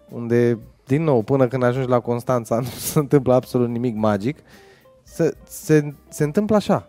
unde, 0.10 0.60
din 0.86 1.04
nou, 1.04 1.22
până 1.22 1.48
când 1.48 1.64
ajungi 1.64 1.90
la 1.90 2.00
Constanța, 2.00 2.56
nu 2.60 2.66
se 2.78 3.00
întâmplă 3.00 3.34
absolut 3.34 3.70
nimic 3.70 3.96
magic, 3.96 4.38
se, 5.04 5.34
se, 5.48 5.94
se 6.10 6.24
întâmplă 6.24 6.56
așa. 6.56 6.88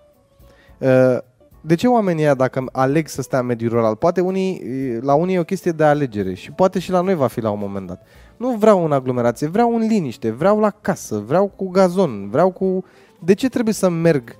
Uh, 0.78 1.18
De 1.64 1.74
ce 1.74 1.86
oamenii 1.86 2.22
ăia, 2.22 2.34
dacă 2.34 2.64
aleg 2.72 3.08
să 3.08 3.22
stea 3.22 3.38
în 3.38 3.46
mediul 3.46 3.70
rural, 3.70 3.96
poate 3.96 4.20
unii, 4.20 4.62
la 5.00 5.14
unii 5.14 5.34
e 5.34 5.38
o 5.38 5.44
chestie 5.44 5.72
de 5.72 5.84
alegere 5.84 6.34
și 6.34 6.50
poate 6.50 6.78
și 6.78 6.90
la 6.90 7.00
noi 7.00 7.14
va 7.14 7.26
fi 7.26 7.40
la 7.40 7.50
un 7.50 7.58
moment 7.58 7.86
dat. 7.86 8.06
Nu 8.36 8.50
vreau 8.50 8.84
în 8.84 8.92
aglomerație, 8.92 9.46
vreau 9.46 9.74
în 9.74 9.86
liniște, 9.86 10.30
vreau 10.30 10.60
la 10.60 10.70
casă, 10.70 11.22
vreau 11.26 11.46
cu 11.56 11.68
gazon, 11.68 12.28
vreau 12.30 12.50
cu... 12.50 12.84
De 13.24 13.34
ce 13.34 13.48
trebuie 13.48 13.74
să 13.74 13.88
merg 13.88 14.36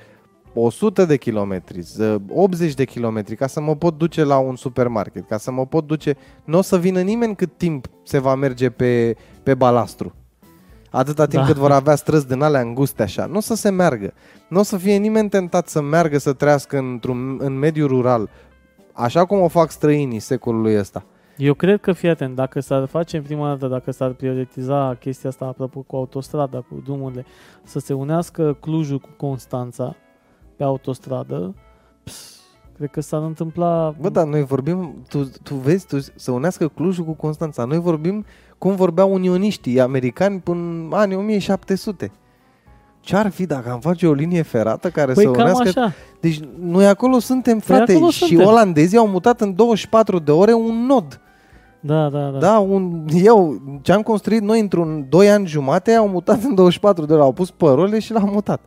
100 0.55 1.05
de 1.05 1.17
kilometri, 1.17 1.81
z- 1.81 2.17
80 2.29 2.75
de 2.75 2.85
kilometri 2.85 3.37
ca 3.37 3.47
să 3.47 3.61
mă 3.61 3.77
pot 3.77 3.99
duce 3.99 4.25
la 4.25 4.39
un 4.39 4.57
supermarket, 4.57 5.29
ca 5.29 5.37
să 5.37 5.51
mă 5.51 5.67
pot 5.67 5.87
duce... 5.87 6.17
Nu 6.45 6.59
o 6.59 6.63
să 6.63 6.79
vină 6.79 7.01
nimeni 7.01 7.37
cât 7.37 7.57
timp 7.57 7.87
se 8.05 8.19
va 8.19 8.35
merge 8.35 8.71
pe, 8.71 9.17
pe 9.43 9.55
balastru. 9.55 10.15
Atâta 10.93 11.27
timp 11.27 11.43
Da. 11.43 11.49
cât 11.49 11.57
vor 11.57 11.71
avea 11.71 11.95
străzi 11.95 12.27
din 12.27 12.43
alea 12.43 12.61
înguste 12.61 13.03
așa. 13.03 13.27
Nu 13.27 13.37
o 13.37 13.41
să 13.41 13.55
se 13.55 13.71
meargă. 13.71 14.13
Nu 14.49 14.59
o 14.59 14.63
să 14.63 14.77
fie 14.77 14.97
nimeni 14.97 15.29
tentat 15.29 15.69
să 15.69 15.81
meargă 15.81 16.19
să 16.19 16.33
trăiască 16.33 16.79
într-un, 16.79 17.37
în 17.41 17.59
mediul 17.59 17.89
rural, 17.89 18.31
așa 18.93 19.25
cum 19.25 19.41
o 19.41 19.49
fac 19.49 19.71
străinii 19.71 20.19
secolului 20.19 20.79
ăsta. 20.79 21.05
Eu 21.37 21.55
cred 21.55 21.81
că, 21.81 21.93
fii 21.93 22.09
atent, 22.09 22.35
dacă 22.35 22.61
s-ar 22.61 22.87
face 22.87 23.17
în 23.17 23.23
prima 23.23 23.49
dată, 23.49 23.67
dacă 23.67 23.91
s-ar 23.91 24.11
prioritiza 24.11 24.97
chestia 25.01 25.29
asta, 25.31 25.45
apropo, 25.45 25.81
cu 25.81 25.97
autostrada, 25.97 26.59
cu 26.59 26.81
drumurile, 26.85 27.25
să 27.65 27.79
se 27.79 27.93
unească 27.93 28.57
Clujul 28.61 28.99
cu 28.99 29.09
Constanța 29.17 29.97
pe 30.57 30.65
autostradă, 30.65 31.55
ps, 32.05 32.41
cred 32.77 32.91
că 32.91 33.01
s-ar 33.01 33.23
întâmpla... 33.23 33.95
Bă, 34.01 34.09
dar 34.09 34.27
noi 34.27 34.45
vorbim, 34.45 35.05
tu, 35.09 35.31
tu 35.43 35.55
vezi, 35.55 35.87
tu, 35.87 35.99
să 36.15 36.31
unească 36.31 36.69
Clujul 36.69 37.05
cu 37.05 37.13
Constanța. 37.13 37.65
Noi 37.65 37.79
vorbim 37.79 38.25
cum 38.63 38.75
vorbeau 38.75 39.13
unioniștii 39.13 39.81
americani 39.81 40.41
până 40.41 40.59
în 40.61 40.89
anii 40.93 41.17
1700. 41.17 42.11
Ce-ar 43.01 43.31
fi 43.31 43.47
dacă 43.47 43.71
am 43.71 43.81
face 43.81 44.07
o 44.07 44.13
linie 44.13 44.43
ferată 44.43 44.91
care 44.91 45.13
Păi 45.13 45.25
să 45.25 45.31
cam 45.31 45.41
unească... 45.43 45.69
așa. 45.69 45.93
Deci 46.21 46.41
noi 46.61 46.87
acolo 46.87 47.19
suntem, 47.19 47.59
frate, 47.59 47.93
acolo 47.93 48.11
și 48.11 48.25
suntem. 48.25 48.47
olandezii 48.47 48.99
au 48.99 49.07
mutat 49.09 49.41
în 49.41 49.55
24 49.55 50.19
de 50.19 50.31
ore 50.31 50.53
un 50.53 50.87
nod. 50.87 51.21
Da, 51.81 52.09
da, 52.09 52.29
da. 52.31 52.39
Da, 52.39 52.59
un, 52.59 53.05
eu, 53.25 53.61
ce 53.83 53.93
am 53.93 54.03
construit 54.03 54.41
noi 54.43 54.61
într-un 54.61 55.07
2 55.09 55.31
ani 55.31 55.47
jumate, 55.47 55.93
au 55.93 56.09
mutat 56.09 56.43
în 56.43 56.55
24 56.55 57.05
de 57.07 57.13
ore, 57.13 57.23
au 57.23 57.33
pus 57.33 57.51
părole 57.51 57.99
și 57.99 58.13
l-au 58.13 58.27
mutat. 58.27 58.61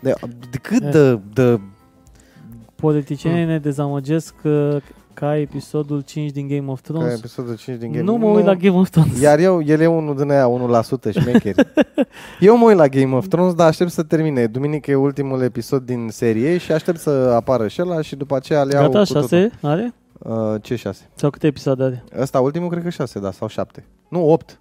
De, 0.00 0.14
de 0.50 0.58
cât 0.62 0.82
Eh. 0.82 0.90
de, 0.90 1.20
de 1.32 1.60
Politicienii 2.74 3.42
Hmm. 3.42 3.50
ne 3.50 3.58
dezamăgesc 3.58 4.34
că, 4.42 4.80
ca 5.20 5.36
episodul 5.36 6.00
5 6.00 6.30
din 6.30 6.48
Game 6.48 6.70
of 6.70 6.80
ca 6.80 6.92
Thrones. 6.92 7.18
episodul 7.18 7.56
5 7.56 7.78
din 7.78 7.92
Game 7.92 8.04
Nu 8.04 8.16
mă 8.16 8.26
uit 8.26 8.44
la 8.44 8.54
Game 8.54 8.76
of 8.76 8.90
Thrones. 8.90 9.20
Iar 9.20 9.38
eu, 9.38 9.62
el 9.62 9.80
e 9.80 9.86
unul 9.86 10.16
din 10.16 10.30
aia 10.30 10.48
1% 10.48 11.10
șmecheri. 11.20 11.72
eu 12.40 12.56
mă 12.56 12.66
uit 12.66 12.76
la 12.76 12.86
Game 12.88 13.14
of 13.16 13.26
Thrones, 13.28 13.54
dar 13.54 13.66
aștept 13.66 13.90
să 13.90 14.02
termine. 14.02 14.46
Duminică 14.46 14.90
e 14.90 14.94
ultimul 14.94 15.42
episod 15.42 15.82
din 15.82 16.08
serie 16.10 16.58
și 16.58 16.72
aștept 16.72 16.98
să 16.98 17.10
apară 17.10 17.68
și 17.68 17.82
ăla 17.82 18.00
și 18.00 18.16
după 18.16 18.36
aceea 18.36 18.62
le 18.62 18.74
iau 18.74 18.90
Gata, 18.90 18.98
cu 18.98 19.12
totul. 19.12 19.20
6 19.28 19.50
are? 19.62 19.94
Uh, 20.18 20.54
ce 20.62 20.76
6? 20.76 21.08
Sau 21.14 21.30
câte 21.30 21.46
episoade 21.46 21.82
are? 21.82 22.04
Ăsta 22.18 22.40
ultimul 22.40 22.68
cred 22.68 22.82
că 22.82 22.90
6, 22.90 23.18
da, 23.18 23.30
sau 23.30 23.48
7. 23.48 23.84
Nu, 24.08 24.30
8. 24.30 24.60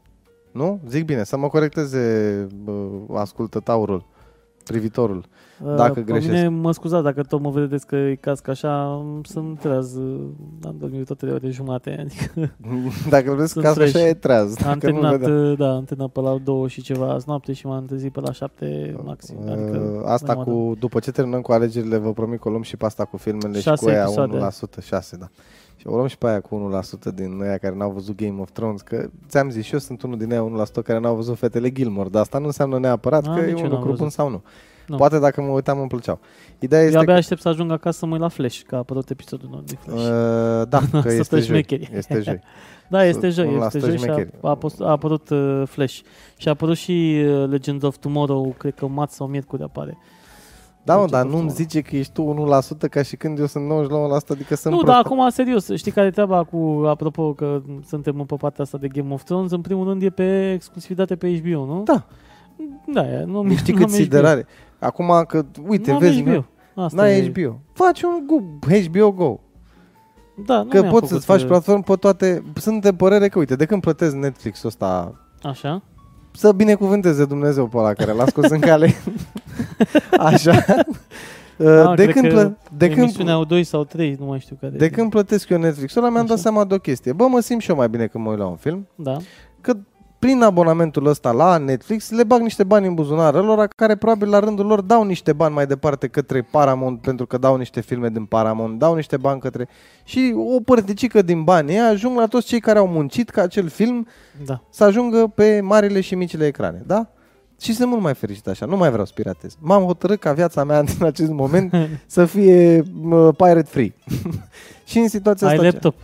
Nu? 0.52 0.80
Zic 0.90 1.06
bine, 1.06 1.24
să 1.24 1.38
mă 1.38 1.48
corecteze 1.48 2.00
uh, 2.66 2.74
ascultătaurul, 3.14 4.06
privitorul. 4.64 5.26
Dacă 5.76 5.92
pe 5.94 6.02
greșesc. 6.02 6.32
Mine, 6.34 6.48
mă 6.48 6.72
scuzați 6.72 7.04
dacă 7.04 7.22
tot 7.24 7.42
mă 7.42 7.50
vedeți 7.50 7.88
că 7.88 7.96
e 7.96 8.16
cască 8.16 8.52
așa, 8.52 9.06
sunt 9.24 9.60
treaz, 9.60 9.98
am 10.64 10.76
dormit 10.80 11.06
tot 11.06 11.18
trei 11.18 11.32
ore 11.34 11.50
jumate, 11.50 11.98
adică 12.00 12.52
Dacă 13.10 13.30
îl 13.30 13.36
vezi 13.36 13.52
Sunt 13.52 13.64
ca 13.64 13.70
așa 13.70 13.80
fresh. 13.80 14.00
e 14.08 14.14
treaz. 14.14 14.50
am 14.50 14.56
Dacă 14.64 14.74
nu 14.74 14.80
terminat, 15.02 15.20
vedea. 15.20 15.54
da, 15.68 15.76
am 15.76 15.84
terminat 15.84 16.12
pe 16.12 16.20
la 16.20 16.38
două 16.44 16.68
și 16.68 16.82
ceva 16.82 17.12
azi 17.12 17.26
noapte 17.28 17.54
și 17.54 17.66
m-am 17.68 17.86
trezit 17.86 18.12
pe 18.12 18.20
la 18.20 18.32
șapte 18.32 18.96
maxim. 19.04 19.38
Adică, 19.52 19.78
Uh, 19.96 20.02
asta 20.06 20.34
mai 20.34 20.44
cu, 20.44 20.76
după 20.80 21.00
ce 21.00 21.12
terminăm 21.12 21.42
cu 21.42 21.52
alegerile, 21.52 21.98
vă 21.98 22.14
promit 22.14 22.40
că 22.42 22.48
o 22.48 22.52
luăm 22.52 22.64
și 22.64 22.78
pe 22.78 22.86
asta 22.86 23.06
cu 23.06 23.18
filmele 23.18 23.56
și 23.56 23.62
Șase 23.62 23.84
cu 23.86 23.90
aia 23.92 24.02
episoade. 24.02 24.38
1%, 24.38 24.82
6, 24.84 25.18
da. 25.18 25.28
Și 25.78 25.88
o 25.88 25.96
luăm 25.96 26.08
și 26.08 26.18
pe 26.18 26.28
aia 26.28 26.40
cu 26.42 26.70
1% 27.10 27.14
din 27.14 27.40
aia 27.42 27.58
care 27.58 27.76
n-au 27.76 27.92
văzut 27.92 28.16
Game 28.16 28.42
of 28.42 28.50
Thrones, 28.52 28.82
că 28.82 29.08
ți-am 29.28 29.50
zis 29.50 29.66
și 29.66 29.74
eu 29.74 29.80
sunt 29.80 30.02
unul 30.02 30.18
din 30.18 30.32
aia 30.32 30.66
1% 30.70 30.84
care 30.84 31.00
n-au 31.00 31.16
văzut 31.16 31.38
fetele 31.38 31.72
Gilmore, 31.72 32.10
dar 32.10 32.22
asta 32.22 32.38
nu 32.40 32.46
înseamnă 32.46 32.80
neapărat 32.80 33.28
A, 33.28 33.34
că 33.34 33.40
e 33.40 33.46
nici 33.46 33.60
eu 33.60 33.64
un 33.66 33.72
n-am 33.72 33.72
lucru 33.72 33.88
bun 33.88 33.96
văzut. 33.98 34.12
sau 34.12 34.30
nu. 34.30 34.42
Nu. 34.88 34.96
Poate 34.96 35.20
dacă 35.20 35.42
mă 35.42 35.48
uitam 35.48 35.80
îmi 35.80 35.88
plăceau. 35.88 36.20
Ideea 36.60 36.82
Eu 36.82 36.88
este 36.88 36.98
abia 37.00 37.14
că, 37.14 37.20
aștept 37.20 37.42
să 37.42 37.48
ajung 37.50 37.72
acasă 37.72 37.98
să 37.98 38.06
mă 38.06 38.12
uit 38.12 38.22
la 38.22 38.28
Flash, 38.28 38.60
că 38.68 38.76
a 38.76 38.78
apărut 38.78 39.10
episodul 39.10 39.50
nou 39.52 39.62
de 39.66 39.76
Flash. 39.80 40.02
uh, 40.04 40.68
da, 40.70 40.80
că 41.02 41.02
Să 41.02 41.08
este 41.10 41.22
stă 41.24 41.36
joi. 41.36 41.46
șmecheri. 41.46 41.90
Este 41.96 42.20
joi. 42.22 42.40
Da, 42.90 43.06
este 43.06 43.32
Sunt 43.32 43.48
joi, 43.48 43.58
la 43.58 43.66
este 43.66 43.80
stări 43.80 43.92
joi 43.98 43.98
și 44.04 44.10
a, 44.10 44.14
șmecheri. 44.14 44.34
a, 44.42 44.50
apos- 44.50 44.80
a 44.80 44.90
apărut 44.90 45.30
uh, 45.30 45.64
Flash. 45.66 46.00
Și 46.38 46.48
a 46.48 46.52
apărut 46.52 46.78
și 46.78 47.22
uh, 47.28 47.48
Legends 47.50 47.84
of 47.84 47.98
Tomorrow, 47.98 48.56
cred 48.58 48.74
că 48.76 48.88
marți 48.88 49.16
sau 49.16 49.28
miercuri 49.28 49.64
apare. 49.64 49.98
Da, 50.84 50.96
mă, 50.96 51.00
Legends 51.02 51.12
dar 51.12 51.22
of 51.26 51.32
nu-mi 51.32 51.42
Tomorrow. 51.48 51.66
zice 51.66 51.82
că 51.82 51.96
ești 51.96 52.12
tu 52.14 52.50
1% 52.86 52.90
ca 52.90 53.02
și 53.02 53.16
când 53.16 53.40
eu 53.40 53.46
sunt 53.46 53.66
99%, 53.66 54.28
adică 54.28 54.56
sunt 54.56 54.74
nu, 54.74 54.80
prost. 54.80 54.94
dar 54.94 55.02
acum, 55.06 55.30
serios, 55.30 55.70
știi 55.76 55.92
care 55.92 56.08
e 56.08 56.12
treaba 56.12 56.44
cu, 56.44 56.84
apropo 56.88 57.34
că 57.34 57.62
suntem 57.88 58.20
în 58.20 58.26
pe 58.26 58.36
partea 58.36 58.64
asta 58.64 58.78
de 58.78 58.88
Game 58.88 59.14
of 59.14 59.24
Thrones, 59.24 59.52
în 59.52 59.62
primul 59.62 59.88
rând 59.88 60.02
e 60.02 60.10
pe 60.10 60.52
exclusivitate 60.52 61.16
pe 61.16 61.38
HBO, 61.40 61.66
nu? 61.66 61.82
Da. 61.84 62.06
Da, 62.94 63.02
e, 63.12 63.24
nu 63.24 63.56
Știi 63.56 63.74
nu 63.74 63.80
am 63.80 63.86
cât 63.86 63.94
siderare? 63.96 64.46
Acum 64.80 65.24
că, 65.28 65.38
HBO. 65.38 65.64
uite, 65.68 65.90
Nu 65.90 65.96
am 65.96 66.02
vezi, 66.02 66.22
HBO. 66.22 66.46
Asta 66.76 67.02
n-ai 67.02 67.18
e. 67.20 67.30
HBO. 67.30 67.60
Faci 67.74 68.02
un 68.02 68.24
Go, 68.28 68.36
HBO 68.90 69.12
Go. 69.12 69.40
Da, 70.46 70.58
nu 70.62 70.70
Că 70.70 70.80
mi-am 70.80 70.92
poți 70.92 70.94
făcut, 70.94 71.08
să-ți 71.10 71.26
faci 71.26 71.42
uh, 71.42 71.48
platformă 71.48 71.82
pe 71.82 71.96
toate... 71.96 72.44
Sunt 72.56 72.82
de 72.82 72.94
părere 72.94 73.28
că, 73.28 73.40
uite, 73.40 73.56
de 73.56 73.66
când 73.66 73.82
plătesc 73.82 74.16
Netflix-ul 74.16 74.68
ăsta, 74.70 75.16
Așa? 75.42 75.82
să 76.34 76.52
binecuvânteze 76.52 77.26
Dumnezeu 77.26 77.68
pe 77.68 77.78
ăla 77.78 77.94
care 77.94 78.12
l-a 78.12 78.26
scos 78.26 78.50
în 78.50 78.60
cale. 78.60 78.94
Așa. 80.18 80.52
Ah, 81.60 81.96
de 81.96 82.04
cred 82.04 82.14
când, 82.14 82.28
că 82.28 82.34
plă- 82.34 82.58
de 82.78 82.88
când, 82.88 82.98
Emisiunea 83.00 83.34
au 83.34 83.44
2 83.44 83.64
sau 83.64 83.84
3, 83.84 84.16
nu 84.20 84.26
mai 84.26 84.40
știu 84.40 84.58
care. 84.60 84.78
de 84.78 84.90
când 84.90 85.10
plătesc 85.10 85.50
eu 85.50 85.58
Netflix-ul 85.58 86.02
ăla, 86.02 86.12
mi-am 86.12 86.26
dat 86.26 86.34
Așa. 86.34 86.42
seama 86.42 86.66
de 86.66 86.74
o 86.74 86.78
chestie. 86.78 87.14
Bă, 87.14 87.28
mă 87.28 87.40
simt 87.40 87.62
și 87.62 87.70
eu 87.70 87.76
mai 87.76 87.90
bine 87.90 88.08
când 88.08 88.24
mă 88.24 88.30
uit 88.30 88.40
la 88.40 88.46
un 88.48 88.56
film. 88.56 88.88
Da. 88.96 89.18
Că 89.62 89.74
prin 90.26 90.42
abonamentul 90.42 91.06
ăsta 91.06 91.32
la 91.32 91.58
Netflix 91.58 92.10
le 92.12 92.24
bag 92.24 92.42
niște 92.42 92.64
bani 92.64 92.88
în 92.88 92.94
buzunar 92.94 93.34
lor 93.34 93.68
care 93.76 93.96
probabil 93.96 94.30
la 94.30 94.40
rândul 94.40 94.66
lor 94.66 94.82
dau 94.82 95.04
niște 95.04 95.34
bani 95.34 95.54
mai 95.54 95.68
departe 95.68 96.08
către 96.08 96.42
Paramount 96.42 97.02
pentru 97.02 97.26
că 97.26 97.38
dau 97.38 97.56
niște 97.56 97.82
filme 97.82 98.10
din 98.10 98.26
Paramount, 98.26 98.80
dau 98.80 98.96
niște 98.96 99.18
bani 99.18 99.40
către... 99.40 99.68
Și 100.04 100.34
o 100.56 100.60
părticică 100.60 101.22
din 101.22 101.44
banii 101.44 101.74
ăia 101.74 101.88
ajung 101.88 102.18
la 102.18 102.26
toți 102.26 102.48
cei 102.48 102.60
care 102.60 102.80
au 102.80 102.88
muncit 102.88 103.30
ca 103.30 103.42
acel 103.42 103.70
film 103.70 104.08
Da. 104.46 104.62
să 104.70 104.84
ajungă 104.84 105.32
pe 105.36 105.60
marile 105.62 106.02
și 106.02 106.16
micile 106.16 106.46
ecrane, 106.46 106.84
da? 106.86 107.08
Și 107.62 107.74
sunt 107.74 107.90
mult 107.90 108.02
mai 108.02 108.14
fericit 108.14 108.48
așa, 108.48 108.66
nu 108.66 108.78
mai 108.78 108.90
vreau 108.90 109.06
să 109.06 109.12
piratez. 109.16 109.56
M-am 109.60 109.84
hotărât 109.84 110.20
ca 110.20 110.34
viața 110.34 110.64
mea 110.64 110.80
în 110.80 111.06
acest 111.06 111.32
moment 111.32 111.74
să 112.06 112.26
fie 112.26 112.84
mă, 112.94 113.32
pirate 113.32 113.70
free. 113.70 113.94
și 114.90 114.98
în 114.98 115.08
situația 115.08 115.48
Ai 115.48 115.54
asta... 115.54 115.66
laptop 115.66 115.96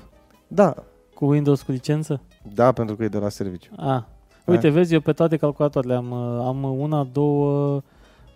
Da, 0.48 0.76
cu 1.14 1.26
Windows 1.26 1.62
cu 1.62 1.72
licență? 1.72 2.22
Da, 2.54 2.72
pentru 2.72 2.96
că 2.96 3.04
e 3.04 3.08
de 3.08 3.18
la 3.18 3.30
serviciu. 3.30 3.72
A. 3.78 4.08
Uite, 4.46 4.70
vezi, 4.70 4.94
eu 4.94 5.00
pe 5.00 5.12
toate 5.12 5.38
calculatoarele 5.38 5.94
am, 5.94 6.12
uh, 6.12 6.44
am 6.48 6.64
una, 6.80 7.08
două, 7.12 7.82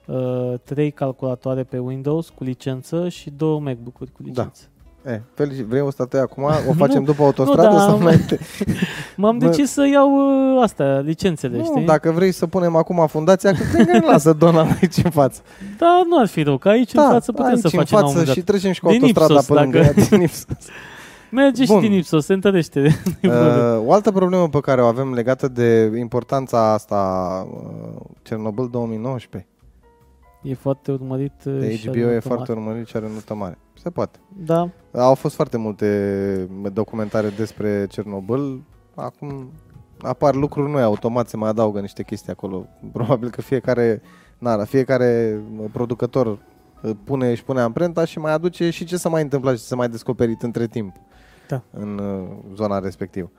uh, 0.06 0.54
trei 0.64 0.92
calculatoare 0.92 1.64
pe 1.64 1.78
Windows 1.78 2.30
cu 2.30 2.44
licență 2.44 3.10
și 3.10 3.30
două 3.30 3.60
MacBook-uri 3.60 4.12
cu 4.12 4.22
licență. 4.24 4.62
E, 5.06 5.22
felicit. 5.34 5.66
Vrei 5.66 5.82
o 5.82 5.90
statuie 5.90 6.22
acum? 6.22 6.44
O 6.70 6.74
facem 6.74 7.00
Nu, 7.00 7.06
după 7.06 7.24
autostradă 7.24 7.68
nu, 7.70 7.74
da, 7.76 7.80
sau 7.80 7.94
am- 7.94 8.00
înainte? 8.02 8.40
M-am 9.18 9.38
Bă. 9.38 9.46
decis 9.46 9.72
să 9.72 9.88
iau 9.92 10.10
uh, 10.56 10.62
astea, 10.64 11.00
licențele, 11.00 11.58
Nu, 11.58 11.64
știi? 11.64 11.86
dacă 11.86 12.12
vrei 12.12 12.32
să 12.32 12.48
punem 12.48 12.76
acum 12.76 13.08
fundația, 13.08 13.52
că 13.52 13.64
cred 13.74 13.86
că 13.86 13.92
ne 13.98 14.06
lasă 14.06 14.34
Donald 14.34 14.70
aici 14.82 14.98
în 15.04 15.10
față. 15.12 15.42
Da, 15.78 16.02
nu 16.10 16.20
ar 16.20 16.28
fi 16.28 16.42
rău, 16.44 16.58
că 16.58 16.70
aici 16.70 16.94
în 16.94 17.04
față 17.04 17.32
putem 17.32 17.46
aici 17.50 17.60
să 17.60 17.68
în 17.72 17.72
facem 17.80 17.98
la 17.98 18.04
un 18.06 18.10
față 18.12 18.18
moment 18.18 18.28
și 18.38 18.44
dat. 18.44 18.46
trecem 18.46 18.72
și 18.72 18.80
cu 18.80 18.90
Din 18.90 19.02
autostrada 19.02 19.34
Ipsos, 19.34 19.46
pe 19.56 19.62
lângă 19.62 19.80
dacă- 19.80 20.00
ea, 20.00 20.06
din 20.10 20.22
Ipsos. 20.22 20.46
Merge 21.32 21.66
Bun. 21.66 21.82
și 21.82 21.88
din 21.88 21.98
Ipsos, 21.98 22.26
se 22.26 22.34
întărește. 22.34 22.88
Uh, 23.24 23.32
o 23.86 23.94
altă 23.94 24.12
problemă 24.12 24.50
pe 24.50 24.60
care 24.60 24.82
o 24.82 24.86
avem 24.86 25.14
legată 25.14 25.48
de 25.48 25.92
importanța 25.98 26.72
asta 26.74 26.98
uh, 27.52 28.02
Cernobâl 28.22 28.70
2019. 28.70 29.50
e 30.42 30.54
foarte 30.54 30.92
urmărit. 30.92 31.34
uh, 31.46 31.58
De 31.60 31.76
și 31.76 31.88
HBO 31.88 31.92
are 31.92 32.00
e 32.02 32.14
notă 32.14 32.28
foarte 32.28 32.52
mare. 32.52 32.66
urmărit 32.66 32.88
și 32.88 32.96
are 32.96 33.10
notă 33.14 33.34
mare. 33.34 33.58
Se 33.82 33.90
poate. 33.90 34.20
Da, 34.46 34.70
Au 34.94 35.16
fost 35.16 35.36
foarte 35.36 35.58
multe 35.58 36.50
documentare 36.74 37.30
despre 37.38 37.88
Cernobâl. 37.90 38.62
Acum 38.96 39.50
apar 40.02 40.36
lucruri 40.36 40.72
noi, 40.72 40.82
automat 40.82 41.28
se 41.30 41.38
mai 41.38 41.50
adaugă 41.50 41.80
niște 41.80 42.04
chestii 42.04 42.32
acolo. 42.32 42.66
Probabil 42.94 43.30
că 43.30 43.42
fiecare, 43.42 44.02
na, 44.38 44.64
fiecare 44.64 45.40
producător 45.72 46.28
uh, 46.28 46.92
pune, 47.04 47.30
își 47.30 47.44
pune 47.44 47.62
amprenta 47.62 48.06
și 48.06 48.20
mai 48.20 48.32
aduce 48.34 48.70
și 48.70 48.86
ce 48.86 48.98
s-a 48.98 49.10
mai 49.10 49.22
întâmplat 49.22 49.54
și 49.56 49.60
ce 49.62 49.66
s-a 49.68 49.76
mai 49.76 49.90
descoperit 49.90 50.42
între 50.42 50.68
timp 50.68 50.96
Da. 51.48 51.62
în 51.72 51.98
uh, 51.98 52.28
zona 52.56 52.80
respectivă. 52.80 53.30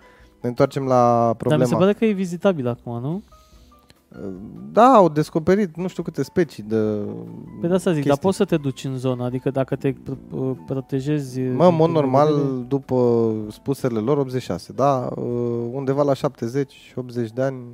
Ne 0.41 0.49
întoarcem 0.49 0.85
la 0.87 1.23
dar 1.25 1.35
problema. 1.35 1.63
mi 1.63 1.69
se 1.69 1.75
pare 1.77 1.93
că 1.93 2.05
e 2.05 2.13
vizitabil 2.13 2.69
acum, 2.69 3.01
nu? 3.01 3.23
Da, 4.73 4.85
au 4.85 5.09
descoperit 5.09 5.77
nu 5.77 5.87
știu 5.89 6.03
câte 6.03 6.23
specii 6.23 6.63
de 6.63 6.77
Pe 7.61 7.67
de 7.67 7.75
asta 7.75 7.93
zic, 7.93 8.03
chestii. 8.03 8.09
dar 8.09 8.19
poți 8.19 8.37
să 8.37 8.45
te 8.45 8.57
duci 8.57 8.85
în 8.85 8.97
zonă, 8.99 9.25
adică 9.25 9.51
dacă 9.51 9.77
te 9.77 9.93
pr- 9.93 10.31
uh, 10.31 10.51
protejezi... 10.67 11.41
Mă, 11.41 11.47
în 11.47 11.57
mod 11.57 11.69
din 11.69 11.77
punct 11.77 11.93
de 11.95 12.01
normal, 12.01 12.35
vedere- 12.35 12.65
după 12.69 13.33
spusele 13.51 13.99
lor, 13.99 14.19
86, 14.19 14.73
da, 14.73 15.09
uh, 15.17 15.25
undeva 15.73 16.03
la 16.03 16.13
70-80 16.15 17.33
de 17.35 17.43
ani, 17.43 17.65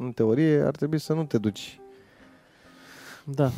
în 0.00 0.12
teorie, 0.12 0.62
ar 0.66 0.76
trebui 0.76 0.98
să 0.98 1.12
nu 1.12 1.24
te 1.24 1.38
duci. 1.38 1.80
Da. 3.24 3.50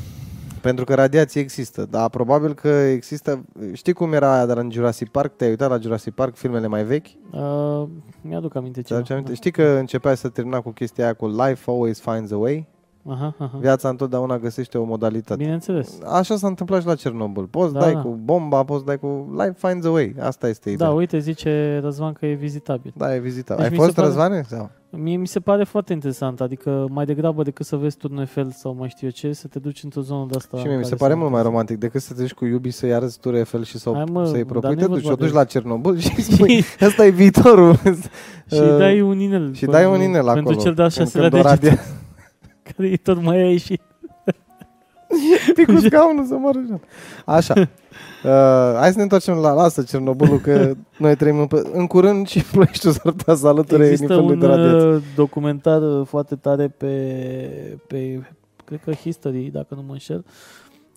Pentru 0.65 0.85
că 0.85 0.95
radiație 0.95 1.41
există, 1.41 1.87
dar 1.91 2.09
probabil 2.09 2.55
că 2.55 2.69
există... 2.69 3.45
Știi 3.73 3.93
cum 3.93 4.13
era 4.13 4.35
aia 4.35 4.47
de 4.47 4.53
la 4.53 4.67
Jurassic 4.71 5.09
Park? 5.09 5.37
Te-ai 5.37 5.51
uitat 5.51 5.71
la 5.71 5.79
Jurassic 5.79 6.15
Park, 6.15 6.37
filmele 6.37 6.67
mai 6.67 6.85
vechi? 6.85 7.07
Uh, 7.33 7.85
mi-aduc 8.21 8.55
aminte 8.57 8.81
Ți 8.81 8.87
ceva. 8.87 8.99
aduce 8.99 9.13
aminte? 9.13 9.31
Da. 9.31 9.37
Știi 9.37 9.51
că 9.51 9.63
începea 9.63 10.15
să 10.15 10.29
termina 10.29 10.61
cu 10.61 10.71
chestia 10.71 11.05
aia 11.05 11.13
cu 11.15 11.27
Life 11.27 11.71
always 11.71 12.01
finds 12.01 12.33
a 12.33 12.37
way? 12.37 12.67
Aha, 13.09 13.35
aha. 13.39 13.59
Viața 13.61 13.89
întotdeauna 13.89 14.39
găsește 14.39 14.79
o 14.79 14.85
modalitate. 14.85 15.43
Bineînțeles. 15.43 15.99
Așa 16.13 16.37
s-a 16.37 16.47
întâmplat 16.47 16.81
și 16.81 16.87
la 16.87 16.95
Cernobâl. 16.95 17.45
Poți 17.47 17.73
Da, 17.73 17.81
dai 17.81 17.93
da. 17.93 18.01
cu 18.01 18.09
bomba, 18.09 18.65
poți 18.65 18.85
dai 18.85 18.99
cu 18.99 19.35
Life 19.39 19.69
finds 19.69 19.87
a 19.87 19.91
way. 19.91 20.15
Asta 20.21 20.49
este 20.49 20.71
ideea. 20.71 20.89
Da, 20.89 20.95
uite, 20.95 21.19
zice 21.19 21.79
Răzvan 21.83 22.13
că 22.13 22.27
e 22.27 22.35
vizitabil. 22.35 22.93
Da, 22.97 23.15
e 23.15 23.19
vizitat. 23.19 23.57
Deci 23.57 23.65
Ai 23.67 23.71
mi 23.73 23.77
se 23.79 23.83
fost, 23.83 23.95
pare- 23.95 24.07
Răzvane? 24.07 24.43
Sau? 24.49 24.71
Mie 24.97 25.17
mi 25.17 25.27
se 25.27 25.41
pare 25.41 25.65
foarte 25.65 25.93
interesant, 25.93 26.41
adică 26.41 26.87
mai 26.91 27.05
degrabă 27.05 27.43
decât 27.43 27.67
să 27.67 27.77
vezi 27.77 27.97
Turn 27.97 28.19
Eiffel 28.19 28.51
sau 28.51 28.75
mai 28.79 28.89
știu 28.89 29.07
eu 29.07 29.13
ce, 29.13 29.33
să 29.33 29.47
te 29.49 29.59
duci 29.59 29.83
într-o 29.83 30.01
zonă 30.01 30.27
de 30.31 30.37
asta. 30.37 30.57
Și 30.59 30.63
mie 30.67 30.75
mi 30.75 30.81
care 30.83 30.89
se 30.95 30.97
pare 30.99 31.13
să- 31.13 31.19
mult 31.19 31.31
mai 31.31 31.43
romantic 31.43 31.79
decât 31.79 32.01
să 32.03 32.15
te 32.15 32.21
duci 32.21 32.33
cu 32.33 32.45
iubii 32.45 32.71
să-i 32.71 32.95
arăți 32.95 33.21
Tour 33.21 33.35
Eiffel 33.35 33.65
și 33.65 33.79
să 33.79 33.91
Hai, 33.95 34.05
mă, 34.13 34.25
să-i 34.27 34.35
dar 34.35 34.45
propui. 34.45 34.75
nu 34.75 34.81
e 34.81 34.83
Te 34.83 34.89
duci, 34.91 35.01
vorba 35.03 35.13
o 35.13 35.17
duci 35.17 35.31
de- 35.31 35.37
la 35.37 35.45
Cernobâl 35.45 35.99
și 35.99 36.23
spui, 36.33 36.65
ăsta 36.81 37.07
e 37.07 37.11
viitorul. 37.11 37.75
Și 38.53 38.61
Uh, 38.61 38.77
dai 38.79 39.01
un 39.01 39.19
inel. 39.19 39.55
și 39.55 39.65
dai 39.67 39.87
un 39.87 40.01
inel 40.01 40.29
acolo. 40.29 40.45
Pentru 40.45 40.63
cel 40.63 40.75
de-al 40.75 40.91
când- 40.91 41.07
șaselea 41.09 41.29
când 41.29 41.45
o 41.45 41.49
deget, 41.49 41.73
radia- 41.79 41.85
care 42.77 42.89
e 42.89 42.97
tot 42.97 43.23
mai 43.23 43.37
a 43.39 43.51
ieșit. 43.51 43.81
Picul 45.55 45.79
scaunul 45.79 46.25
să 46.25 46.35
moară 46.35 46.59
așa. 46.67 46.81
Așa. 47.37 47.55
Uh, 48.25 48.31
hai 48.79 48.91
să 48.91 48.97
ne 48.97 49.03
întoarcem 49.03 49.35
la 49.37 49.53
lasă 49.53 49.83
Cernobâlul, 49.83 50.39
că 50.39 50.75
noi 50.99 51.17
trăim 51.17 51.39
în, 51.39 51.49
în 51.73 51.87
curând 51.87 52.27
și 52.29 52.43
Ploieștiul 52.53 52.93
s-ar 52.93 53.13
putea 53.13 53.35
să 53.35 53.47
alăture 53.47 53.87
Există 53.87 54.13
nivelul 54.13 54.31
un 54.33 54.39
de 54.39 54.47
radiație. 54.47 54.89
uh, 54.89 55.03
documentar 55.15 55.83
uh, 55.83 56.07
foarte 56.07 56.35
tare 56.37 56.69
pe, 56.69 56.89
pe, 57.87 58.23
cred 58.65 58.81
că 58.85 58.93
History, 58.93 59.51
dacă 59.53 59.75
nu 59.75 59.83
mă 59.87 59.93
înșel, 59.93 60.25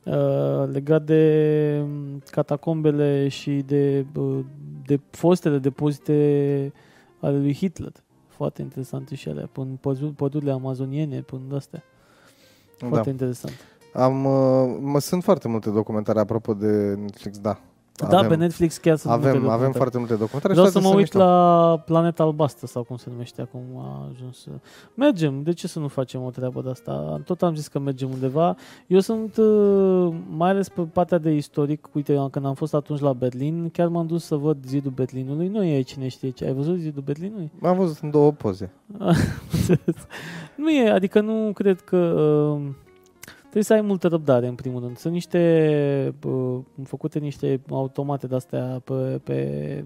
uh, 0.04 0.70
legat 0.72 1.04
de 1.04 1.80
um, 1.84 2.22
catacombele 2.32 3.28
și 3.28 3.52
de, 3.52 4.06
uh, 4.16 4.40
de 4.86 5.00
fostele 5.10 5.58
depozite 5.58 6.14
ale 7.20 7.38
lui 7.38 7.54
Hitler. 7.54 7.92
Foarte 8.28 8.62
interesante 8.62 9.16
și 9.16 9.30
alea, 9.30 9.50
până 9.52 9.70
pădu- 9.82 10.14
pădurile 10.16 10.52
amazoniene, 10.52 11.20
până 11.22 11.56
astea. 11.56 11.84
Foarte 12.78 13.02
Da. 13.06 13.10
interesant. 13.12 13.54
Am, 13.98 14.26
uh, 14.26 14.78
mă, 14.82 15.00
sunt 15.00 15.24
foarte 15.24 15.48
multe 15.48 15.70
documentare 15.70 16.20
apropo 16.20 16.54
de 16.54 16.96
Netflix, 17.00 17.38
da. 17.40 17.58
da, 18.10 18.24
pe 18.28 18.36
Netflix 18.36 18.78
chiar 18.78 18.96
sunt 18.98 19.14
multe 19.14 19.28
avem, 19.28 19.42
avem 19.42 19.50
documentare. 19.50 19.78
foarte 19.78 19.98
multe 19.98 20.14
documentare. 20.16 20.54
Vreau 20.54 20.68
și 20.68 20.72
să 20.72 20.80
toate 20.80 20.96
mă 20.96 21.02
sunt 21.02 21.06
uit 21.06 21.14
mișto. 21.14 21.30
la 21.30 21.78
Planeta 21.86 22.24
Albastră 22.24 22.68
sau 22.68 22.84
cum 22.84 22.96
se 22.96 23.10
numește 23.12 23.42
acum 23.42 23.62
a 23.78 24.10
ajuns. 24.14 24.42
să- 24.42 24.50
Mergem, 24.94 25.44
de 25.44 25.54
ce 25.54 25.68
să 25.68 25.80
nu 25.80 25.88
facem 25.88 26.24
o 26.24 26.30
treabă 26.30 26.62
de 26.62 26.70
asta? 26.70 27.22
Tot 27.26 27.42
am 27.42 27.56
zis 27.56 27.68
că 27.68 27.80
mergem 27.80 28.10
undeva. 28.14 28.56
Eu 28.88 29.00
sunt, 29.00 29.38
uh, 29.38 30.14
mai 30.30 30.50
ales 30.50 30.70
pe 30.70 30.82
partea 30.82 31.18
de 31.18 31.32
istoric, 31.32 31.88
uite, 31.94 32.14
eu 32.14 32.28
când 32.28 32.46
am 32.46 32.54
fost 32.54 32.74
atunci 32.74 33.00
la 33.00 33.14
Berlin, 33.14 33.70
chiar 33.70 33.88
m-am 33.88 34.08
dus 34.08 34.26
să 34.26 34.36
văd 34.36 34.58
zidul 34.66 34.92
Berlinului. 34.92 35.48
Nu 35.48 35.64
e 35.66 35.82
cine 35.82 36.08
știe 36.08 36.30
ce. 36.30 36.46
Ai 36.46 36.54
văzut 36.54 36.78
zidul 36.80 37.02
Berlinului? 37.06 37.52
Am 37.62 37.78
văzut 37.78 37.98
în 38.02 38.10
două 38.12 38.32
poze. 38.32 38.72
nu 40.56 40.70
e, 40.70 40.90
adică 40.92 41.22
nu 41.22 41.52
cred 41.54 41.82
că... 41.82 41.98
Uh, 41.98 42.62
trebuie 43.58 43.78
să 43.78 43.84
ai 43.86 43.90
multă 43.90 44.08
răbdare, 44.08 44.48
în 44.48 44.56
primul 44.56 44.82
rând. 44.82 44.98
Sunt 44.98 45.14
niște... 45.14 46.16
Uh, 46.26 46.60
făcute 46.84 47.20
niște 47.20 47.62
automate 47.70 48.28
de-astea 48.28 48.82
pe, 48.84 49.20
pe 49.24 49.86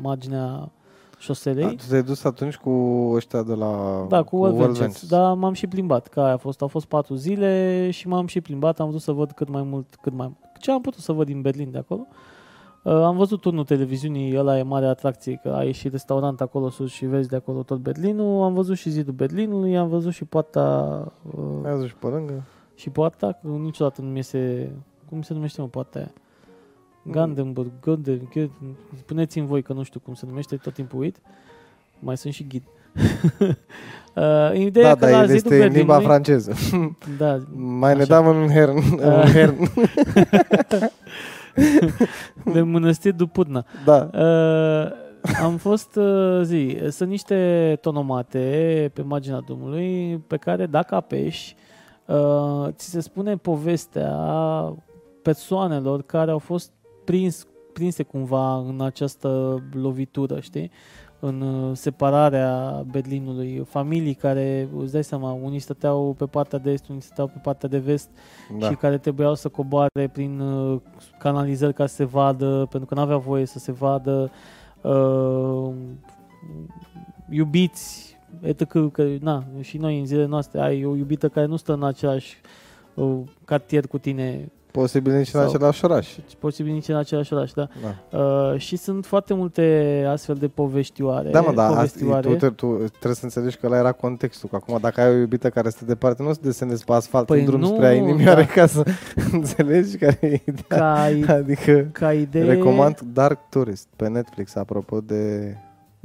marginea 0.00 0.70
șoselei. 1.18 1.64
A, 1.64 1.68
tu 1.68 1.84
te-ai 1.88 2.02
dus 2.02 2.24
atunci 2.24 2.56
cu 2.56 2.70
ăștia 3.14 3.42
de 3.42 3.54
la 3.54 4.04
Da, 4.08 4.22
cu, 4.22 4.36
World 4.36 4.56
Ventures. 4.56 4.78
Ventures. 4.78 5.08
Da, 5.08 5.32
m-am 5.32 5.52
și 5.52 5.66
plimbat. 5.66 6.06
Ca 6.06 6.24
aia 6.24 6.32
a 6.32 6.36
fost, 6.36 6.60
au 6.60 6.68
fost 6.68 6.86
patru 6.86 7.14
zile 7.14 7.90
și 7.90 8.08
m-am 8.08 8.26
și 8.26 8.40
plimbat. 8.40 8.80
Am 8.80 8.88
vrut 8.88 9.00
să 9.00 9.12
văd 9.12 9.30
cât 9.30 9.48
mai 9.48 9.62
mult, 9.62 9.86
cât 10.00 10.12
mai 10.12 10.36
Ce 10.58 10.70
am 10.70 10.80
putut 10.80 11.00
să 11.00 11.12
văd 11.12 11.26
din 11.26 11.40
Berlin 11.40 11.70
de 11.70 11.78
acolo. 11.78 12.06
Uh, 12.82 12.92
am 12.92 13.16
văzut 13.16 13.40
turnul 13.40 13.64
televiziunii, 13.64 14.38
ăla 14.38 14.58
e 14.58 14.62
mare 14.62 14.86
atracție, 14.86 15.40
că 15.42 15.48
ai 15.48 15.72
și 15.72 15.88
restaurant 15.88 16.40
acolo 16.40 16.70
sus 16.70 16.90
și 16.90 17.06
vezi 17.06 17.28
de 17.28 17.36
acolo 17.36 17.62
tot 17.62 17.78
Berlinul. 17.78 18.42
Am 18.42 18.54
văzut 18.54 18.76
și 18.76 18.90
zidul 18.90 19.12
Berlinului, 19.12 19.76
am 19.76 19.88
văzut 19.88 20.12
și 20.12 20.24
poarta... 20.24 21.12
Uh, 21.36 21.64
Ai 21.64 21.72
văzut 21.72 21.88
și 21.88 21.96
pe 21.96 22.06
lângă? 22.06 22.42
Și 22.82 22.90
poarta, 22.90 23.32
că 23.42 23.48
niciodată 23.48 24.00
nu 24.00 24.08
mi 24.08 24.16
iese... 24.16 24.72
Cum 25.08 25.22
se 25.22 25.32
numește, 25.34 25.60
mă, 25.60 25.66
poarta 25.66 25.98
aia? 25.98 26.12
Gandenburg, 27.02 27.70
Ganden, 27.80 28.28
spuneți-mi 28.98 29.46
voi 29.46 29.62
că 29.62 29.72
nu 29.72 29.82
știu 29.82 30.00
cum 30.00 30.14
se 30.14 30.26
numește, 30.28 30.56
tot 30.56 30.72
timpul 30.74 30.98
uit. 31.00 31.16
Mai 31.98 32.16
sunt 32.16 32.32
și 32.32 32.46
ghid. 32.48 32.62
uh, 34.14 34.52
ideea 34.54 34.94
Da, 34.94 35.06
că 35.06 35.10
la 35.10 35.10
dar 35.10 35.28
el 35.28 35.36
zidul 35.36 35.52
este 35.52 35.66
în 35.66 35.72
limba 35.72 35.96
Berlinului- 35.98 36.04
franceză. 36.04 36.52
Da, 37.18 37.38
Mai 37.54 37.94
ne 37.94 38.02
Așa. 38.02 38.20
dăm 38.20 38.36
un 38.36 38.48
hern. 38.48 38.76
Ah. 39.00 39.24
Un 39.24 39.30
hern. 39.32 39.56
de 42.52 42.60
mănăstiri 42.60 43.16
Dupurna. 43.16 43.64
Da. 43.84 44.10
Uh, 44.14 44.90
am 45.42 45.56
fost, 45.56 45.96
uh, 45.96 46.40
zi, 46.42 46.78
sunt 46.90 47.08
niște 47.08 47.78
tonomate 47.80 48.90
pe 48.94 49.02
marginea 49.02 49.40
drumului 49.40 50.18
pe 50.26 50.36
care 50.36 50.66
dacă 50.66 50.94
apeși, 50.94 51.54
uh, 52.06 52.68
ți 52.70 52.90
se 52.90 53.00
spune 53.00 53.36
povestea 53.36 54.16
persoanelor 55.22 56.02
care 56.02 56.30
au 56.30 56.38
fost 56.38 56.72
prins, 57.04 57.46
prinse 57.72 58.02
cumva 58.02 58.56
în 58.56 58.80
această 58.80 59.62
lovitură, 59.72 60.40
știi? 60.40 60.70
În 61.20 61.40
uh, 61.40 61.76
separarea 61.76 62.84
Berlinului, 62.90 63.64
familii 63.68 64.14
care, 64.14 64.68
îți 64.78 64.92
dai 64.92 65.04
seama, 65.04 65.32
unii 65.32 65.58
stăteau 65.58 66.14
pe 66.18 66.26
partea 66.26 66.58
de 66.58 66.70
est, 66.70 66.88
unii 66.88 67.00
stăteau 67.00 67.26
pe 67.26 67.40
partea 67.42 67.68
de 67.68 67.78
vest, 67.78 68.10
da. 68.58 68.68
și 68.68 68.74
care 68.74 68.98
trebuiau 68.98 69.34
să 69.34 69.48
coboare 69.48 70.10
prin 70.12 70.40
uh, 70.40 70.80
canalizări 71.18 71.74
ca 71.74 71.86
să 71.86 71.94
se 71.94 72.04
vadă, 72.04 72.66
pentru 72.70 72.88
că 72.88 72.94
nu 72.94 73.00
avea 73.00 73.16
voie 73.16 73.44
să 73.44 73.58
se 73.58 73.72
vadă 73.72 74.30
uh, 74.80 75.72
iubiți, 77.30 78.11
etc. 78.40 78.90
Că, 78.92 79.04
na, 79.20 79.44
și 79.60 79.76
noi 79.78 79.98
în 79.98 80.06
zilele 80.06 80.26
noastre 80.26 80.60
ai 80.60 80.84
o 80.84 80.96
iubită 80.96 81.28
care 81.28 81.46
nu 81.46 81.56
stă 81.56 81.72
în 81.72 81.84
același 81.84 82.40
uh, 82.94 83.18
cartier 83.44 83.86
cu 83.86 83.98
tine, 83.98 84.48
Posibil 84.70 85.12
nici 85.12 85.26
în 85.34 85.40
Sau- 85.40 85.48
același 85.48 85.84
oraș. 85.84 86.16
posibil 86.38 86.72
nici 86.72 86.88
în 86.88 86.96
același 86.96 87.32
oraș, 87.32 87.52
da. 87.52 87.68
Da. 88.10 88.18
Uh, 88.18 88.58
și 88.58 88.76
sunt 88.76 89.06
foarte 89.06 89.34
multe 89.34 90.04
astfel 90.08 90.34
de 90.34 90.48
povestioare. 90.48 91.30
Da, 91.30 91.40
mă, 91.40 91.52
da, 91.52 91.62
asta, 91.62 91.74
povestioare. 91.74 92.28
tu, 92.28 92.34
te- 92.34 92.48
tu 92.48 92.66
trebuie 92.88 93.14
să 93.14 93.24
înțelegi 93.24 93.56
că 93.56 93.66
ăla 93.66 93.76
era 93.76 93.92
contextul. 93.92 94.48
Că 94.48 94.56
acum, 94.56 94.78
dacă 94.80 95.00
ai 95.00 95.10
o 95.10 95.16
iubită 95.18 95.50
care 95.50 95.68
stă 95.68 95.84
departe, 95.84 96.22
nu 96.22 96.28
o 96.28 96.32
să 96.32 96.38
desenezi 96.42 96.84
pe 96.84 96.92
asfalt 96.92 97.26
Păi 97.26 97.38
în 97.40 97.44
drum 97.44 97.60
nu, 97.60 97.66
spre 97.66 97.86
a 97.86 97.92
inimioare 97.94 98.42
da. 98.42 98.46
ca 98.52 98.66
să 98.66 98.84
înțelegi 99.32 99.96
care 99.96 100.18
e 100.20 100.26
ideea. 100.46 100.64
ca, 100.68 101.08
i- 101.08 101.24
Adică, 101.26 101.88
ca 101.92 102.12
idee... 102.12 102.44
recomand 102.44 103.00
Dark 103.12 103.38
Tourist 103.48 103.88
pe 103.96 104.08
Netflix, 104.08 104.54
apropo 104.56 105.00
de 105.00 105.54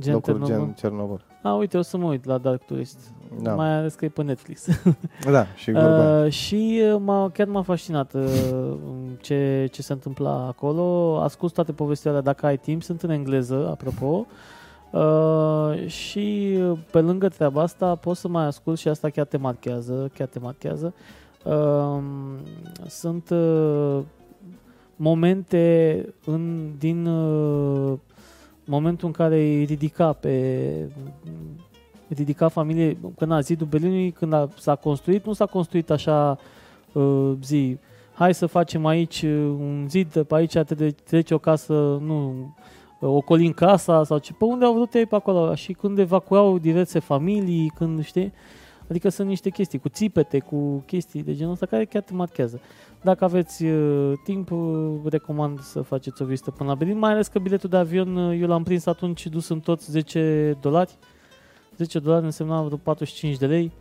gen 0.01 0.13
locuri 0.13 0.37
Ternobâl. 0.39 0.65
gen 0.65 0.73
Cernobâl. 0.77 1.21
A, 1.47 1.53
uite, 1.53 1.77
o 1.77 1.81
să 1.81 1.97
mă 1.97 2.07
uit 2.07 2.25
la 2.25 2.37
Dark 2.37 2.63
Tourist. 2.63 2.97
Da, 3.41 3.53
Mai 3.55 3.73
ales 3.73 3.93
că 3.93 4.05
e 4.05 4.09
pe 4.09 4.23
Netflix. 4.23 4.67
da 5.31 5.45
și 5.55 5.71
vorba. 5.71 6.23
Uh, 6.23 6.31
și 6.31 6.81
uh, 6.93 7.01
m-a, 7.05 7.29
chiar 7.29 7.47
m-a 7.47 7.61
fascinat 7.61 8.13
uh, 8.13 8.23
ce, 9.21 9.67
ce 9.71 9.81
se 9.81 9.93
întâmpla 9.93 10.45
acolo. 10.47 11.17
Ascult 11.21 11.53
toate 11.53 11.71
povestea 11.71 12.11
alea 12.11 12.23
dacă 12.23 12.45
ai 12.45 12.57
timp, 12.57 12.83
sunt 12.83 13.01
în 13.01 13.09
engleză, 13.09 13.67
apropo. 13.69 14.25
Uh, 14.91 15.87
și 15.87 16.57
uh, 16.61 16.77
pe 16.91 16.99
lângă 16.99 17.27
treaba 17.27 17.61
asta 17.61 17.95
poți 17.95 18.19
să 18.19 18.27
mai 18.27 18.45
ascult 18.45 18.77
și 18.79 18.87
asta 18.87 19.09
chiar 19.09 19.25
te 19.25 19.37
marchează, 19.37 20.11
chiar 20.13 20.27
te 20.27 20.39
marchează. 20.39 20.93
Uh, 21.43 21.99
sunt 22.87 23.29
uh, 23.29 23.99
momente 24.95 26.05
în, 26.25 26.71
din 26.77 27.05
uh, 27.05 27.97
momentul 28.67 29.07
în 29.07 29.13
care 29.13 29.35
îi 29.35 29.63
ridica 29.63 30.13
pe 30.13 30.89
ridica 32.07 32.47
familie, 32.47 32.97
când 33.17 33.31
a 33.31 33.39
zidul 33.39 33.67
Berlinului, 33.67 34.11
când 34.11 34.33
a, 34.33 34.49
s-a 34.57 34.75
construit, 34.75 35.25
nu 35.25 35.33
s-a 35.33 35.45
construit 35.45 35.89
așa 35.89 36.37
uh, 36.91 37.31
zi, 37.43 37.77
hai 38.13 38.33
să 38.33 38.45
facem 38.45 38.85
aici 38.85 39.21
uh, 39.21 39.31
un 39.59 39.85
zid, 39.89 40.23
pe 40.23 40.35
aici 40.35 40.53
te 40.53 40.91
trece 40.91 41.33
o 41.33 41.37
casă, 41.37 41.73
nu, 42.01 42.29
uh, 42.99 43.09
ocolim 43.09 43.51
casa 43.51 44.03
sau 44.03 44.17
ce, 44.17 44.33
pe 44.33 44.45
unde 44.45 44.65
au 44.65 44.73
vrut 44.73 44.93
ei 44.93 45.05
pe 45.05 45.15
acolo? 45.15 45.55
Și 45.55 45.73
când 45.73 45.99
evacuau 45.99 46.57
diverse 46.57 46.99
familii, 46.99 47.71
când 47.75 48.03
știi, 48.03 48.33
adică 48.89 49.09
sunt 49.09 49.27
niște 49.27 49.49
chestii 49.49 49.79
cu 49.79 49.89
țipete, 49.89 50.39
cu 50.39 50.83
chestii 50.85 51.23
de 51.23 51.35
genul 51.35 51.51
ăsta 51.51 51.65
care 51.65 51.85
chiar 51.85 52.01
te 52.01 52.13
marchează. 52.13 52.59
Dacă 53.01 53.23
aveți 53.23 53.65
uh, 53.65 54.13
timp, 54.23 54.51
uh, 54.51 54.95
recomand 55.05 55.59
să 55.59 55.81
faceți 55.81 56.21
o 56.21 56.25
vizită 56.25 56.51
până 56.51 56.69
la 56.69 56.75
Berlin, 56.75 56.97
mai 56.97 57.11
ales 57.11 57.27
că 57.27 57.39
biletul 57.39 57.69
de 57.69 57.77
avion 57.77 58.15
uh, 58.15 58.39
eu 58.41 58.47
l-am 58.47 58.63
prins 58.63 58.85
atunci 58.85 59.27
dus 59.27 59.47
în 59.49 59.59
toți 59.59 59.91
10 59.91 60.57
dolari. 60.61 60.97
10 61.77 61.99
dolari 61.99 62.25
însemna 62.25 62.61
vreo 62.61 62.77
45 62.77 63.37
de 63.37 63.45
lei. 63.45 63.71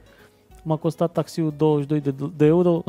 M-a 0.63 0.77
costat 0.77 1.13
taxiul 1.13 1.55
22 1.57 2.01
de, 2.01 2.15
de 2.37 2.45
euro. 2.45 2.83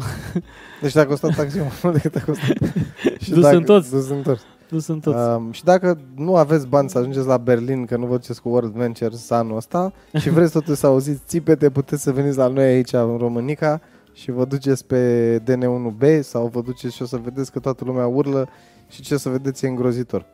Deci 0.82 0.91
te-a 0.91 1.06
costat 1.08 1.36
taxiul 1.36 1.63
mai 1.63 1.80
mult 1.84 2.01
decât 2.01 2.15
a 2.15 2.23
costat. 2.25 2.58
și 3.23 3.30
Dus 3.30 3.41
dacă, 3.41 3.56
în 3.56 3.63
toți. 3.63 3.91
Dus 3.91 4.10
în 4.10 4.21
toți. 4.21 4.43
Dus 4.69 4.88
în 4.88 4.99
toți. 4.99 5.17
Um, 5.17 5.51
și 5.51 5.63
dacă 5.63 5.97
nu 6.15 6.36
aveți 6.36 6.67
bani 6.67 6.89
să 6.89 6.97
ajungeți 6.97 7.27
la 7.27 7.38
Berlin, 7.38 7.86
că 7.86 7.97
nu 7.97 8.06
vă 8.06 8.15
duceți 8.15 8.41
cu 8.41 8.49
World 8.49 8.73
Ventures 8.73 9.30
anul 9.30 9.56
ăsta 9.56 9.93
și 10.21 10.30
vreți 10.30 10.51
totuși 10.51 10.77
să 10.80 10.88
auziți 10.88 11.21
țipete, 11.27 11.69
puteți 11.69 12.01
să 12.01 12.12
veniți 12.12 12.38
la 12.38 12.47
noi 12.47 12.63
aici 12.63 12.93
în 12.93 13.17
Românica 13.17 13.82
și 14.13 14.32
vă 14.32 14.45
duceți 14.45 14.86
pe 14.86 15.41
DN1B 15.43 16.19
sau 16.21 16.47
vă 16.47 16.62
duceți 16.62 16.95
și 16.95 17.01
o 17.01 17.06
să 17.06 17.17
vedeți 17.23 17.51
că 17.51 17.60
toată 17.60 17.84
lumea 17.86 18.08
urlă 18.08 18.47
și 18.88 19.01
ce 19.01 19.13
o 19.13 19.17
să 19.17 19.30
vedeți 19.30 19.65
e 19.65 19.67
îngrozitor. 19.67 20.25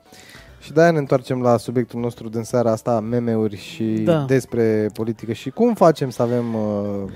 Și 0.59 0.73
de-aia 0.73 0.91
ne 0.91 0.97
întoarcem 0.97 1.41
la 1.41 1.57
subiectul 1.57 1.99
nostru 1.99 2.29
din 2.29 2.43
seara 2.43 2.71
asta, 2.71 2.99
meme-uri 2.99 3.57
și 3.57 3.83
Da. 3.83 4.25
despre 4.27 4.89
politică 4.93 5.33
și 5.33 5.49
cum 5.49 5.73
facem 5.73 6.09
să 6.09 6.21
avem... 6.21 6.53
Uh, 6.53 7.11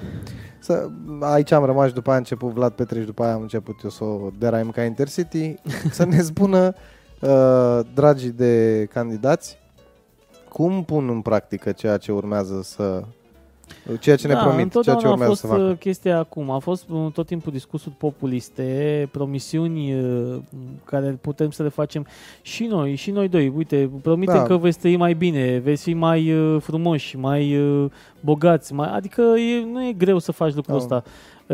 să, 0.59 0.89
aici 1.19 1.51
am 1.51 1.65
rămas 1.65 1.87
și 1.87 1.93
după 1.93 2.07
aia 2.07 2.17
a 2.17 2.21
început 2.21 2.51
Vlad 2.51 2.71
Petreș 2.71 2.99
și 2.99 3.05
după 3.05 3.23
aia 3.23 3.33
am 3.33 3.41
început 3.41 3.75
eu 3.83 3.89
să 3.89 4.03
o 4.03 4.29
deraim 4.37 4.69
ca 4.69 4.83
Intercity, 4.83 5.55
să 5.91 6.05
ne 6.05 6.21
spună, 6.21 6.73
uh, 7.21 7.79
dragii 7.93 8.31
de 8.31 8.85
candidați, 8.93 9.57
cum 10.49 10.83
pun 10.83 11.09
în 11.09 11.21
practică 11.21 11.71
ceea 11.71 11.97
ce 11.97 12.11
urmează 12.11 12.61
să... 12.61 13.03
Ceea 13.99 14.15
ce 14.15 14.27
ne 14.27 14.33
da, 14.33 14.39
promit, 14.39 14.55
ceea 14.55 14.63
întotdeauna 14.63 15.01
ce 15.01 15.07
a 15.07 15.11
urmează 15.11 15.31
fost 15.31 15.41
să 15.41 15.47
facă. 15.47 15.61
uh, 15.61 15.77
chestia 15.77 16.17
acum. 16.17 16.49
A 16.49 16.57
fost 16.59 16.85
uh, 16.89 17.11
tot 17.13 17.25
timpul 17.25 17.51
discursuri 17.51 17.95
populiste, 17.97 19.09
promisiuni 19.11 19.93
uh, 19.93 20.35
care 20.83 21.17
putem 21.21 21.49
să 21.51 21.63
le 21.63 21.69
facem 21.69 22.05
și 22.41 22.63
noi, 22.65 22.95
și 22.95 23.11
noi 23.11 23.27
doi. 23.27 23.53
Uite, 23.57 23.89
promitem 24.01 24.35
Da. 24.35 24.43
că 24.43 24.57
veți 24.57 24.79
trăi 24.79 24.97
mai 24.97 25.13
bine, 25.13 25.57
veți 25.57 25.83
fi 25.83 25.93
mai 25.93 26.33
uh, 26.33 26.61
frumoși, 26.61 27.17
mai 27.17 27.57
uh, 27.57 27.89
bogați. 28.19 28.73
Mai, 28.73 28.89
adică 28.93 29.21
e, 29.21 29.65
nu 29.71 29.87
e 29.87 29.93
greu 29.93 30.19
să 30.19 30.31
faci 30.31 30.53
lucrul 30.53 30.77
Da. 30.77 30.81
ăsta. 30.95 31.03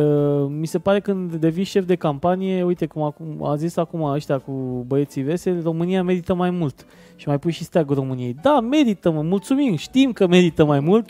Uh, 0.01 0.45
mi 0.59 0.65
se 0.65 0.79
pare 0.79 0.99
când 0.99 1.33
devii 1.33 1.63
șef 1.63 1.85
de 1.85 1.95
campanie, 1.95 2.63
uite 2.63 2.85
cum 2.85 3.01
acum, 3.01 3.25
a 3.43 3.55
zis 3.55 3.77
acum 3.77 4.01
ăștia 4.03 4.37
cu 4.37 4.51
băieții 4.87 5.21
veseli, 5.21 5.61
România 5.63 6.03
merită 6.03 6.33
mai 6.33 6.49
mult. 6.49 6.85
Și 7.15 7.27
mai 7.27 7.39
pui 7.39 7.51
și 7.51 7.63
steagul 7.63 7.95
României. 7.95 8.35
Da, 8.41 8.59
merită, 8.59 9.11
mă, 9.11 9.21
mulțumim, 9.21 9.75
știm 9.75 10.11
că 10.11 10.27
merită 10.27 10.65
mai 10.65 10.79
mult, 10.79 11.09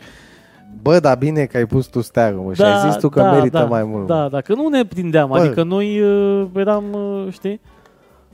Bă, 0.82 1.00
dar 1.00 1.16
bine 1.16 1.44
că 1.44 1.56
ai 1.56 1.66
pus 1.66 1.86
tu 1.86 2.00
steagul, 2.00 2.42
mă, 2.42 2.54
și 2.54 2.62
ai 2.62 2.90
zis 2.90 3.00
tu 3.00 3.08
că 3.08 3.22
merită 3.22 3.58
da, 3.58 3.64
mai 3.64 3.84
mult. 3.84 4.06
Da, 4.06 4.28
dacă 4.28 4.54
nu 4.54 4.68
ne 4.68 4.84
prindeam, 4.84 5.28
Bă. 5.28 5.38
adică 5.38 5.62
noi 5.62 6.00
uh, 6.00 6.46
eram, 6.54 6.84
uh, 6.92 7.32
știi? 7.32 7.60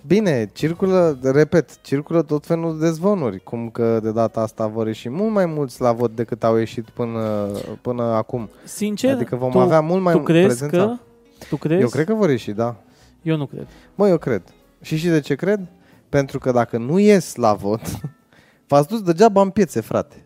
Bine, 0.06 0.50
circulă, 0.52 1.18
repet, 1.22 1.80
circulă 1.80 2.22
tot 2.22 2.46
felul 2.46 2.78
de 2.78 2.90
zvonuri, 2.90 3.38
cum 3.38 3.68
că 3.68 4.00
de 4.02 4.10
data 4.10 4.40
asta 4.40 4.66
vor 4.66 4.86
ieși 4.86 5.08
mult 5.08 5.32
mai 5.32 5.46
mulți 5.46 5.80
la 5.80 5.92
vot 5.92 6.14
decât 6.14 6.44
au 6.44 6.56
ieșit 6.56 6.88
până, 6.88 7.48
până 7.80 8.02
acum. 8.02 8.48
Sincer, 8.64 9.14
adică 9.14 9.36
vom 9.36 9.50
tu, 9.50 9.58
avea 9.58 9.80
mult 9.80 10.02
mai 10.02 10.12
tu 10.12 10.18
mult 10.18 10.30
crezi 10.30 10.46
prezența. 10.46 10.86
că... 10.86 10.96
Tu 11.48 11.56
crezi? 11.56 11.80
Eu 11.80 11.88
cred 11.88 12.06
că 12.06 12.14
vor 12.14 12.30
ieși, 12.30 12.50
da. 12.50 12.76
Eu 13.22 13.36
nu 13.36 13.46
cred. 13.46 13.66
Mă, 13.94 14.08
eu 14.08 14.18
cred. 14.18 14.42
Și 14.80 14.96
și 14.96 15.08
de 15.08 15.20
ce 15.20 15.34
cred? 15.34 15.60
Pentru 16.08 16.38
că 16.38 16.52
dacă 16.52 16.78
nu 16.78 16.98
ies 16.98 17.34
la 17.34 17.52
vot, 17.52 17.80
v-ați 18.68 18.88
dus 18.88 19.02
degeaba 19.02 19.40
în 19.40 19.50
piețe, 19.50 19.80
frate. 19.80 20.24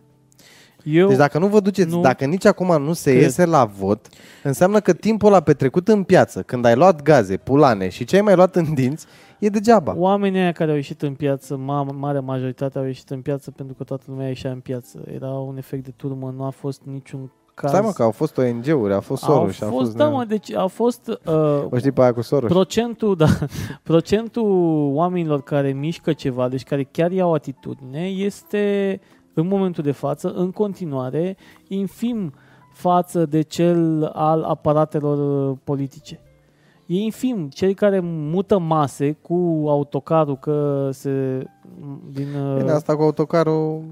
Eu, 0.85 1.07
Deci 1.07 1.17
dacă 1.17 1.39
nu 1.39 1.47
vă 1.47 1.59
duceți, 1.59 1.89
nu 1.95 2.01
dacă 2.01 2.25
nici 2.25 2.45
acum 2.45 2.81
nu 2.83 2.93
se 2.93 3.09
cred. 3.11 3.21
iese 3.23 3.45
la 3.45 3.65
vot, 3.65 4.07
înseamnă 4.43 4.79
că 4.79 4.93
timpul 4.93 5.27
ăla 5.27 5.39
petrecut 5.39 5.87
în 5.87 6.03
piață, 6.03 6.41
când 6.41 6.65
ai 6.65 6.75
luat 6.75 7.01
gaze, 7.01 7.37
pulane 7.37 7.89
și 7.89 8.03
ce 8.05 8.15
ai 8.15 8.21
mai 8.21 8.35
luat 8.35 8.55
în 8.55 8.73
dinți, 8.73 9.05
e 9.39 9.49
degeaba. 9.49 9.93
Oamenii 9.97 10.39
aia 10.39 10.51
care 10.51 10.69
au 10.69 10.75
ieșit 10.75 11.01
în 11.01 11.13
piață, 11.13 11.55
ma- 11.55 11.95
marea 11.97 12.21
majoritate 12.21 12.77
au 12.77 12.85
ieșit 12.85 13.09
în 13.09 13.21
piață 13.21 13.51
pentru 13.51 13.75
că 13.77 13.83
toată 13.83 14.03
lumea 14.07 14.27
ieșea 14.27 14.51
în 14.51 14.59
piață. 14.59 14.99
Era 15.13 15.29
un 15.29 15.57
efect 15.57 15.83
de 15.83 15.93
turmă, 15.95 16.33
nu 16.37 16.43
a 16.43 16.49
fost 16.49 16.81
niciun 16.83 17.31
caz. 17.53 17.69
Stai 17.69 17.81
mă 17.81 17.91
că 17.91 18.03
au 18.03 18.11
fost 18.11 18.37
ONG-uri, 18.37 18.93
a 18.93 18.99
fost 18.99 19.23
au 19.23 19.33
Soros 19.35 19.53
și 19.53 19.63
a 19.63 19.67
fost, 19.67 19.79
fost... 19.85 19.95
da, 19.95 20.07
mă, 20.09 20.23
deci 20.27 20.53
a 20.53 20.67
fost 20.67 21.07
uh, 21.07 21.65
O 21.69 21.77
știi 21.77 21.91
pe 21.91 22.01
aia 22.01 22.13
cu 22.13 22.21
Soros? 22.21 22.51
procentul, 22.51 23.15
da, 23.15 23.27
procentul 23.83 24.89
oamenilor 24.93 25.41
care 25.43 25.71
mișcă 25.71 26.13
ceva, 26.13 26.47
deci 26.49 26.63
care 26.63 26.83
chiar 26.83 27.11
iau 27.11 27.33
atitudine, 27.33 28.07
este 28.07 28.99
în 29.35 29.47
momentul 29.47 29.83
de 29.83 29.91
față, 29.91 30.31
în 30.31 30.51
continuare, 30.51 31.37
infim 31.67 32.33
față 32.73 33.25
de 33.25 33.41
cel 33.41 34.11
al 34.13 34.43
aparatelor 34.43 35.49
uh, 35.49 35.57
politice. 35.63 36.19
E 36.85 36.95
infim. 36.95 37.49
Cei 37.49 37.73
care 37.73 37.99
mută 38.03 38.59
mase 38.59 39.17
cu 39.21 39.63
autocarul 39.67 40.37
că 40.37 40.89
se 40.91 41.45
din 42.11 42.27
uh, 42.33 42.57
Bine, 42.57 42.71
asta 42.71 42.95
cu 42.95 43.01
autocarul... 43.01 43.83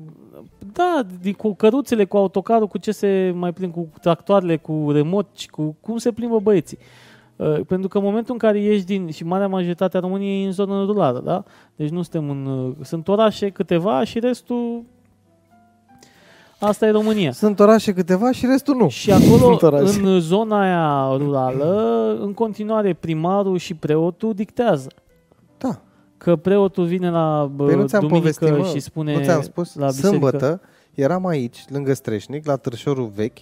da, 0.73 1.01
din, 1.21 1.33
cu 1.33 1.53
căruțele, 1.53 2.05
cu 2.05 2.17
autocarul, 2.17 2.67
cu 2.67 2.77
ce 2.77 2.91
se 2.91 3.33
mai 3.35 3.53
plin, 3.53 3.71
cu 3.71 3.89
tractoarele, 4.01 4.57
cu 4.57 4.87
remoci, 4.91 5.49
cu 5.49 5.75
cum 5.81 5.97
se 5.97 6.11
plimbă 6.11 6.39
băieții. 6.39 6.77
Uh, 7.35 7.59
pentru 7.67 7.87
că 7.87 7.97
în 7.97 8.03
momentul 8.03 8.33
în 8.33 8.39
care 8.39 8.59
ieși 8.59 8.85
din, 8.85 9.09
și 9.09 9.23
marea 9.23 9.47
majoritate 9.47 9.97
a 9.97 9.99
României 9.99 10.43
e 10.43 10.45
în 10.45 10.51
zonă 10.51 10.85
rurală, 10.85 11.21
da? 11.25 11.43
Deci 11.75 11.89
nu 11.89 12.01
suntem 12.01 12.29
în, 12.29 12.45
uh, 12.45 12.75
sunt 12.81 13.07
orașe 13.07 13.49
câteva 13.49 14.03
și 14.03 14.19
restul, 14.19 14.83
asta 16.67 16.85
e 16.85 16.89
România. 16.91 17.31
Sunt 17.31 17.59
orașe 17.59 17.93
câteva 17.93 18.31
și 18.31 18.45
restul 18.45 18.75
nu. 18.75 18.89
Și 18.89 19.11
acolo, 19.11 19.37
Sunt 19.57 19.61
orașe. 19.61 19.99
în 20.01 20.19
zona 20.19 20.61
aia 20.61 21.17
rurală, 21.17 22.17
în 22.21 22.33
continuare 22.33 22.93
primarul 22.93 23.57
și 23.57 23.73
preotul 23.73 24.33
dictează. 24.33 24.89
Da. 25.57 25.81
Că 26.17 26.35
preotul 26.35 26.85
vine 26.85 27.09
la 27.09 27.49
bă, 27.55 27.65
Păi 27.65 27.75
nu 27.75 27.85
ți-am 27.87 28.01
duminică 28.07 28.31
povestit, 28.39 28.57
mă, 28.65 28.77
și 28.77 28.79
spune 28.79 29.17
nu 29.17 29.23
ți-am 29.23 29.41
spus? 29.41 29.75
la 29.75 29.85
biserică. 29.85 30.07
Sâmbătă 30.09 30.61
eram 30.93 31.25
aici, 31.25 31.63
lângă 31.69 31.93
Streșnic, 31.93 32.45
la 32.45 32.55
Târșorul 32.55 33.11
Vechi. 33.15 33.37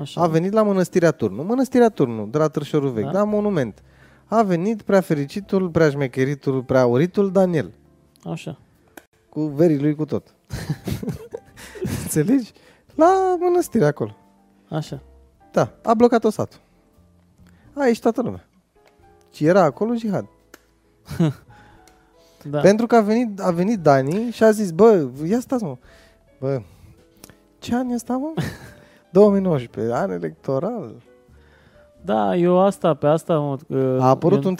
Așa. 0.00 0.20
A 0.22 0.26
venit 0.26 0.52
la 0.52 0.62
Mănăstirea 0.62 1.10
Turnu. 1.10 1.42
Mănăstirea 1.42 1.88
Turnu, 1.88 2.26
de 2.30 2.38
la 2.38 2.48
Târșorul 2.48 2.90
Vechi, 2.90 3.04
Da. 3.04 3.10
da, 3.10 3.24
monument. 3.24 3.82
A 4.26 4.42
venit 4.42 4.82
prea 4.82 5.00
fericitul, 5.00 5.68
prea 5.68 5.90
șmecheritul, 5.90 6.62
prea 6.62 6.86
uritul 6.86 7.30
Daniel. 7.30 7.70
Așa. 8.24 8.58
Cu 9.28 9.40
verii 9.40 9.80
lui 9.80 9.94
cu 9.94 10.04
tot. 10.04 10.34
Înțelegi? 12.18 12.52
La 12.94 13.36
mănăstire 13.38 13.84
acolo. 13.84 14.16
Așa. 14.68 15.02
Da, 15.52 15.72
a 15.82 15.94
blocat-o 15.94 16.30
satul. 16.30 16.60
A 17.74 17.86
ieșit 17.86 18.02
toată 18.02 18.22
lumea. 18.22 18.46
Și 19.32 19.46
era 19.46 19.62
acolo 19.62 19.94
jihad. 19.94 20.26
Da. 22.50 22.60
Pentru 22.60 22.86
că 22.86 22.96
a 22.96 23.00
venit, 23.00 23.40
a 23.40 23.50
venit 23.50 23.78
Dani 23.78 24.30
și 24.30 24.44
a 24.44 24.50
zis, 24.50 24.70
bă, 24.70 25.08
ia 25.24 25.40
stați 25.40 25.64
mă. 25.64 25.76
Bă, 26.40 26.62
ce 27.58 27.74
an 27.74 27.88
e 27.88 27.94
ăsta, 27.94 28.16
mă? 28.16 28.32
2019, 29.10 29.94
an 29.94 30.10
electoral. 30.10 30.94
Da, 32.04 32.36
eu 32.36 32.60
asta, 32.60 32.94
pe 32.94 33.06
asta... 33.06 33.38
Mă, 33.38 33.58
A 34.00 34.08
apărut 34.08 34.44
eu, 34.44 34.50
un 34.50 34.56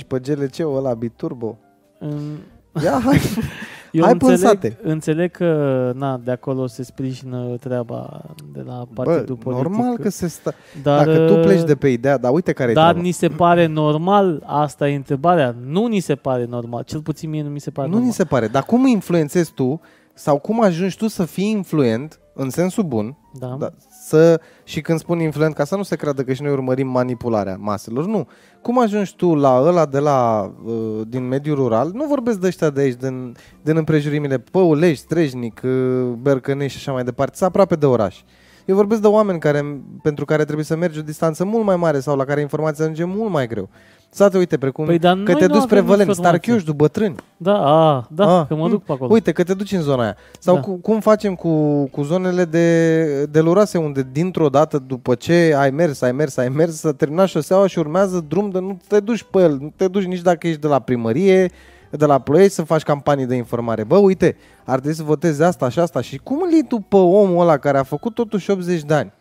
3,5 0.00 0.06
pe 0.06 0.18
GLC-ul 0.18 0.76
ăla 0.76 0.94
biturbo. 0.94 1.58
În, 1.98 2.36
Ia, 2.82 3.00
hai. 3.00 3.18
eu 3.98 4.04
Hai 4.04 4.12
înțeleg, 4.12 4.38
pânzate. 4.38 4.78
înțeleg 4.82 5.30
că, 5.30 5.92
na, 5.96 6.20
de 6.24 6.30
acolo 6.30 6.66
se 6.66 6.82
sprijină 6.82 7.56
treaba 7.60 8.20
de 8.52 8.60
la 8.66 8.86
Bă, 8.92 9.02
partidul 9.02 9.36
politic. 9.36 9.64
normal 9.66 9.96
că 9.96 10.08
se 10.08 10.26
sta... 10.28 10.54
dar, 10.82 11.06
Dacă 11.06 11.26
tu 11.26 11.34
pleci 11.34 11.62
de 11.64 11.74
pe 11.74 11.88
ideea, 11.88 12.18
dar 12.18 12.32
uite 12.32 12.52
care 12.52 12.70
e 12.70 12.74
Dar 12.74 12.84
treaba. 12.84 13.02
ni 13.06 13.10
se 13.12 13.28
pare 13.28 13.66
normal? 13.66 14.42
Asta 14.46 14.88
e 14.88 14.94
întrebarea. 14.94 15.54
Nu 15.64 15.86
ni 15.86 16.00
se 16.00 16.14
pare 16.14 16.44
normal. 16.44 16.82
Cel 16.82 17.00
puțin 17.00 17.30
mie 17.30 17.42
nu 17.42 17.48
mi 17.48 17.60
se 17.60 17.70
pare 17.70 17.86
Nu 17.86 17.92
normal. 17.92 18.08
ni 18.10 18.16
se 18.16 18.24
pare. 18.24 18.46
Dar 18.48 18.62
cum 18.62 18.86
influențezi 18.86 19.52
tu 19.52 19.80
sau 20.14 20.38
cum 20.38 20.62
ajungi 20.62 20.96
tu 20.96 21.06
să 21.08 21.24
fii 21.24 21.50
influent 21.50 22.20
în 22.34 22.50
sensul 22.50 22.84
bun, 22.84 23.16
Da. 23.38 23.56
da, 23.58 23.70
să, 24.08 24.40
și 24.64 24.80
când 24.80 24.98
spun 24.98 25.20
influent, 25.20 25.54
ca 25.54 25.64
să 25.64 25.76
nu 25.76 25.82
se 25.82 25.96
creadă 25.96 26.22
că 26.22 26.32
și 26.32 26.42
noi 26.42 26.52
urmărim 26.52 26.88
manipularea 26.88 27.56
maselor, 27.60 28.06
nu. 28.06 28.28
Cum 28.62 28.78
ajungi 28.78 29.16
tu 29.16 29.34
la 29.34 29.60
ăla 29.62 29.86
de 29.86 29.98
la, 29.98 30.50
uh, 30.64 31.00
din 31.08 31.28
mediul 31.28 31.56
rural, 31.56 31.90
nu 31.94 32.04
vorbesc 32.04 32.38
de 32.38 32.46
ăștia 32.46 32.70
de 32.70 32.80
aici, 32.80 32.98
din, 32.98 33.36
din 33.62 33.76
împrejurimile 33.76 34.38
Păulești, 34.38 35.04
Strejnic, 35.04 35.60
uh, 35.64 36.12
Bercănești 36.20 36.78
și 36.78 36.84
așa 36.84 36.92
mai 36.92 37.04
departe, 37.04 37.36
sunt 37.36 37.48
aproape 37.48 37.74
de 37.74 37.86
oraș. 37.86 38.22
Eu 38.66 38.74
vorbesc 38.74 39.00
de 39.00 39.06
oameni 39.06 39.38
care, 39.38 39.82
pentru 40.02 40.24
care 40.24 40.44
trebuie 40.44 40.64
să 40.64 40.76
mergi 40.76 40.98
o 40.98 41.02
distanță 41.02 41.44
mult 41.44 41.64
mai 41.64 41.76
mare 41.76 42.00
sau 42.00 42.16
la 42.16 42.24
care 42.24 42.40
informația 42.40 42.84
ajunge 42.84 43.04
mult 43.04 43.30
mai 43.30 43.46
greu. 43.46 43.68
Sate, 44.10 44.38
uite, 44.38 44.58
precum 44.58 44.84
Păi, 44.84 44.98
dar 44.98 45.16
că 45.16 45.32
noi 45.32 45.40
te 45.40 45.46
nu 45.46 45.52
duci 45.52 45.62
spre 45.62 45.76
avem 45.76 45.88
Văleni, 45.90 46.08
informație. 46.08 46.40
Starchiuș, 46.40 46.74
bătrâni. 46.76 47.14
Da, 47.36 47.54
a, 47.54 48.06
da, 48.10 48.40
Ah, 48.40 48.46
că 48.46 48.54
mă 48.54 48.68
duc 48.68 48.84
pe 48.84 48.92
acolo. 48.92 49.12
Uite, 49.12 49.32
că 49.32 49.42
te 49.42 49.54
duci 49.54 49.72
în 49.72 49.80
zona 49.82 50.02
aia. 50.02 50.16
Sau 50.38 50.54
Da. 50.54 50.60
cu, 50.60 50.74
cum 50.74 51.00
facem 51.00 51.34
cu, 51.34 51.84
cu 51.84 52.02
zonele 52.02 52.44
de, 52.44 53.24
de 53.24 53.40
luroase, 53.40 53.78
unde 53.78 54.08
dintr-o 54.12 54.48
dată, 54.48 54.78
după 54.86 55.14
ce 55.14 55.54
ai 55.58 55.70
mers, 55.70 56.02
ai 56.02 56.12
mers, 56.12 56.36
ai 56.36 56.48
mers, 56.48 56.74
să 56.74 56.92
termina 56.92 57.26
șoseaua 57.26 57.66
și 57.66 57.78
urmează 57.78 58.24
drum 58.28 58.50
de 58.50 58.58
nu 58.58 58.78
te 58.86 59.00
duci 59.00 59.22
pe 59.22 59.38
el, 59.38 59.58
nu 59.60 59.72
te 59.76 59.88
duci 59.88 60.04
nici 60.04 60.22
dacă 60.22 60.46
ești 60.46 60.60
de 60.60 60.66
la 60.66 60.78
primărie, 60.78 61.50
de 61.90 62.04
la 62.06 62.18
ploiești 62.18 62.52
să 62.52 62.62
faci 62.62 62.82
campanii 62.82 63.26
de 63.26 63.34
informare. 63.34 63.84
Bă, 63.84 63.96
uite, 63.96 64.36
ar 64.64 64.74
trebui 64.78 64.96
să 64.96 65.02
votezi 65.02 65.42
asta 65.42 65.68
și 65.68 65.78
asta. 65.78 66.00
Și 66.00 66.18
cum 66.22 66.42
îl 66.46 66.52
iei 66.52 66.64
tu 66.68 66.76
pe 66.76 66.96
omul 66.96 67.40
ăla 67.40 67.56
care 67.56 67.78
a 67.78 67.82
făcut 67.82 68.14
totuși 68.14 68.50
80 68.50 68.82
de 68.82 68.94
ani? 68.94 69.12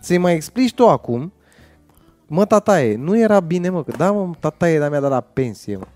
Să-i 0.00 0.18
mai 0.18 0.34
explici 0.34 0.74
tu 0.74 0.86
acum, 0.88 1.32
mă, 2.30 2.44
tataie, 2.44 2.96
nu 2.96 3.18
era 3.18 3.40
bine, 3.40 3.68
mă, 3.68 3.84
că 3.84 3.96
da, 3.96 4.10
mă, 4.10 4.30
tataie, 4.38 4.78
dar 4.78 4.90
mi-a 4.90 5.00
dat 5.00 5.10
la 5.10 5.20
pensie, 5.20 5.76
mă. 5.76 5.86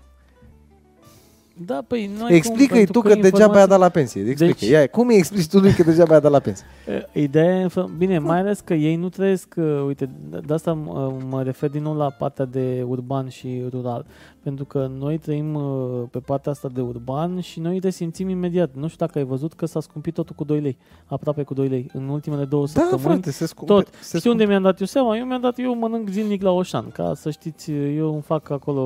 Da, 1.65 1.83
păi 1.87 2.09
noi 2.19 2.35
Explică-i 2.35 2.85
tu 2.85 3.01
că, 3.01 3.15
degeaba 3.15 3.57
i-a 3.59 3.65
dat 3.65 3.79
la 3.79 3.89
pensie. 3.89 4.21
Explică. 4.29 4.55
Deci- 4.59 4.69
Ia, 4.69 4.87
cum 4.87 5.07
îi 5.07 5.15
explici 5.15 5.47
tu 5.47 5.59
lui 5.59 5.71
că 5.73 5.83
degeaba 5.83 6.13
i-a 6.13 6.19
dat 6.19 6.31
la 6.31 6.39
pensie? 6.39 6.65
E, 7.13 7.21
Ideea 7.21 7.59
e, 7.61 7.67
fă- 7.67 7.97
bine, 7.97 8.19
mai 8.19 8.39
ales 8.39 8.59
că 8.59 8.73
ei 8.73 8.95
nu 8.95 9.09
trăiesc, 9.09 9.53
uh, 9.57 9.83
uite, 9.87 10.09
de- 10.29 10.41
de 10.45 10.53
asta 10.53 10.73
mă, 10.73 11.13
mă 11.29 11.43
refer 11.43 11.69
din 11.69 11.81
nou 11.83 11.95
la 11.95 12.09
partea 12.09 12.45
de 12.45 12.83
urban 12.87 13.27
și 13.29 13.63
rural. 13.69 14.05
Pentru 14.43 14.65
că 14.65 14.89
noi 14.99 15.17
trăim 15.17 15.53
uh, 15.55 16.01
pe 16.11 16.19
partea 16.19 16.51
asta 16.51 16.67
de 16.73 16.81
urban 16.81 17.39
și 17.39 17.59
noi 17.59 17.79
te 17.79 17.89
simțim 17.89 18.29
imediat. 18.29 18.69
Nu 18.73 18.87
știu 18.87 19.05
dacă 19.05 19.17
ai 19.17 19.23
văzut 19.25 19.53
că 19.53 19.65
s-a 19.65 19.79
scumpit 19.79 20.13
totul 20.13 20.35
cu 20.35 20.43
2 20.43 20.59
lei, 20.59 20.77
aproape 21.05 21.43
cu 21.43 21.53
2 21.53 21.67
lei, 21.67 21.89
în 21.93 22.07
ultimele 22.07 22.45
două 22.45 22.63
Da, 22.65 22.69
săptămâni. 22.71 23.01
frate, 23.07 23.31
se 23.31 23.45
scumpe. 23.45 23.73
Tot. 23.73 23.87
Se 24.01 24.17
Știi 24.17 24.29
unde 24.31 24.45
mi-am 24.45 24.61
dat 24.61 24.79
eu 24.79 24.85
seama? 24.85 25.17
Eu 25.17 25.25
mi-am 25.25 25.41
dat, 25.41 25.59
eu 25.59 25.75
mănânc 25.75 26.09
zilnic 26.09 26.41
la 26.41 26.51
Oșan, 26.51 26.89
ca 26.93 27.13
să 27.15 27.29
știți, 27.31 27.71
eu 27.71 28.13
îmi 28.13 28.21
fac 28.21 28.49
acolo, 28.49 28.81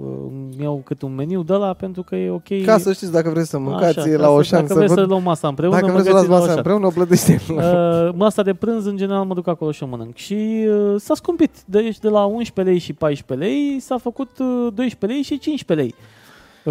uh, 0.00 0.16
îmi 0.30 0.62
iau 0.62 0.82
câte 0.84 1.04
un 1.04 1.14
meniu 1.14 1.42
de 1.42 1.52
la 1.54 1.72
pentru 1.72 2.01
că 2.02 2.16
e 2.16 2.30
ok. 2.30 2.64
Ca 2.64 2.78
să 2.78 2.92
știți, 2.92 3.12
dacă 3.12 3.30
vreți 3.30 3.48
să 3.48 3.58
mâncați 3.58 3.98
Așa, 3.98 4.08
e 4.08 4.12
ca 4.12 4.18
la 4.20 4.26
să- 4.26 4.30
Oșan, 4.32 4.60
Dacă 4.60 4.72
să 4.72 4.78
vreți 4.78 4.94
vă... 4.94 5.00
să 5.00 5.06
luăm 5.06 5.22
masa 5.22 5.48
împreună, 5.48 5.74
Dacă 5.74 5.86
mă 5.86 5.92
vreți 5.92 6.06
să 6.08 6.12
luați 6.12 6.28
găsiți 6.28 6.42
la 6.42 6.54
masa 6.54 6.60
Oșan. 6.60 6.80
împreună, 6.80 6.86
o 6.86 6.90
plătește. 7.04 7.40
Uh, 8.08 8.14
masa 8.14 8.42
de 8.42 8.54
prânz, 8.54 8.86
în 8.86 8.96
general, 8.96 9.24
mă 9.24 9.34
duc 9.34 9.48
acolo 9.48 9.70
și 9.70 9.82
o 9.82 9.86
mănânc. 9.86 10.16
Și 10.16 10.66
uh, 10.68 10.94
s-a 11.00 11.14
scumpit. 11.14 11.50
Deci 11.64 11.98
de 11.98 12.08
la 12.08 12.24
11 12.24 12.74
lei 12.74 12.78
și 12.78 12.92
14 12.92 13.46
lei 13.48 13.80
s-a 13.80 13.98
făcut 13.98 14.30
uh, 14.38 14.46
12 14.74 15.06
lei 15.06 15.22
și 15.22 15.38
15 15.38 15.74
lei 15.86 15.94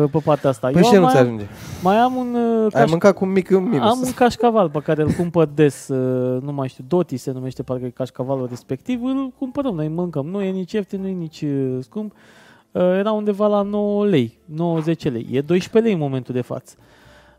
uh, 0.04 0.10
pe 0.12 0.20
partea 0.24 0.50
asta. 0.50 0.70
Păi 0.72 0.84
și 0.84 0.96
am 0.96 1.02
nu 1.02 1.08
ți 1.08 1.14
mai, 1.14 1.24
ajunge. 1.24 1.46
mai 1.84 1.98
am 1.98 2.16
un 2.16 2.36
uh, 2.66 2.74
Ai 2.74 2.86
mâncat 2.90 3.14
cu 3.16 3.26
un 3.26 3.32
mic 3.32 3.50
în 3.50 3.64
minus. 3.70 3.90
am 3.90 4.00
un 4.04 4.12
cașcaval 4.14 4.70
pe 4.70 4.80
care 4.80 5.02
îl 5.02 5.12
cumpăr 5.12 5.50
des, 5.56 5.88
uh, 5.88 6.42
nu 6.42 6.52
mai 6.52 6.68
știu, 6.68 6.84
Doti 6.88 7.18
se 7.18 7.32
numește 7.32 7.64
parcă 7.64 7.86
e 7.86 7.90
cașcavalul 7.90 8.48
respectiv, 8.50 9.04
îl 9.04 9.32
cumpărăm, 9.40 9.76
noi 9.76 9.88
mâncăm, 9.88 10.26
nu 10.26 10.42
e 10.42 10.50
nici 10.52 10.72
ieftin, 10.72 11.02
nu 11.02 11.08
e 11.08 11.12
nici 11.12 11.42
uh, 11.42 11.78
scump. 11.82 12.12
Uh, 12.12 12.18
era 12.74 13.12
undeva 13.12 13.48
la 13.48 13.62
9 13.62 14.06
lei, 14.06 14.40
90 14.46 15.04
lei. 15.04 15.28
E 15.32 15.42
12 15.42 15.80
lei 15.80 15.94
în 15.94 16.00
momentul 16.00 16.34
de 16.34 16.42
față. 16.42 16.76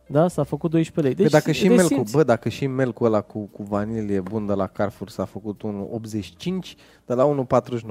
Da, 0.07 0.29
s-a 0.29 0.43
făcut 0.43 0.71
12 0.71 1.15
lei. 1.15 1.23
Deci, 1.25 1.33
dacă 1.33 1.53
și 1.53 1.69
resimți. 1.69 1.93
melcul, 1.93 2.11
bă, 2.13 2.23
dacă 2.25 2.49
și 2.49 2.67
melcul 2.67 3.07
ăla 3.07 3.21
cu, 3.21 3.39
cu 3.39 3.63
vanilie 3.63 4.21
bun 4.21 4.47
de 4.47 4.53
la 4.53 4.67
Carrefour 4.67 5.09
s-a 5.09 5.25
făcut 5.25 5.63
1,85 5.65 6.75
de 7.07 7.15
la 7.15 7.35
1,49. 7.47 7.87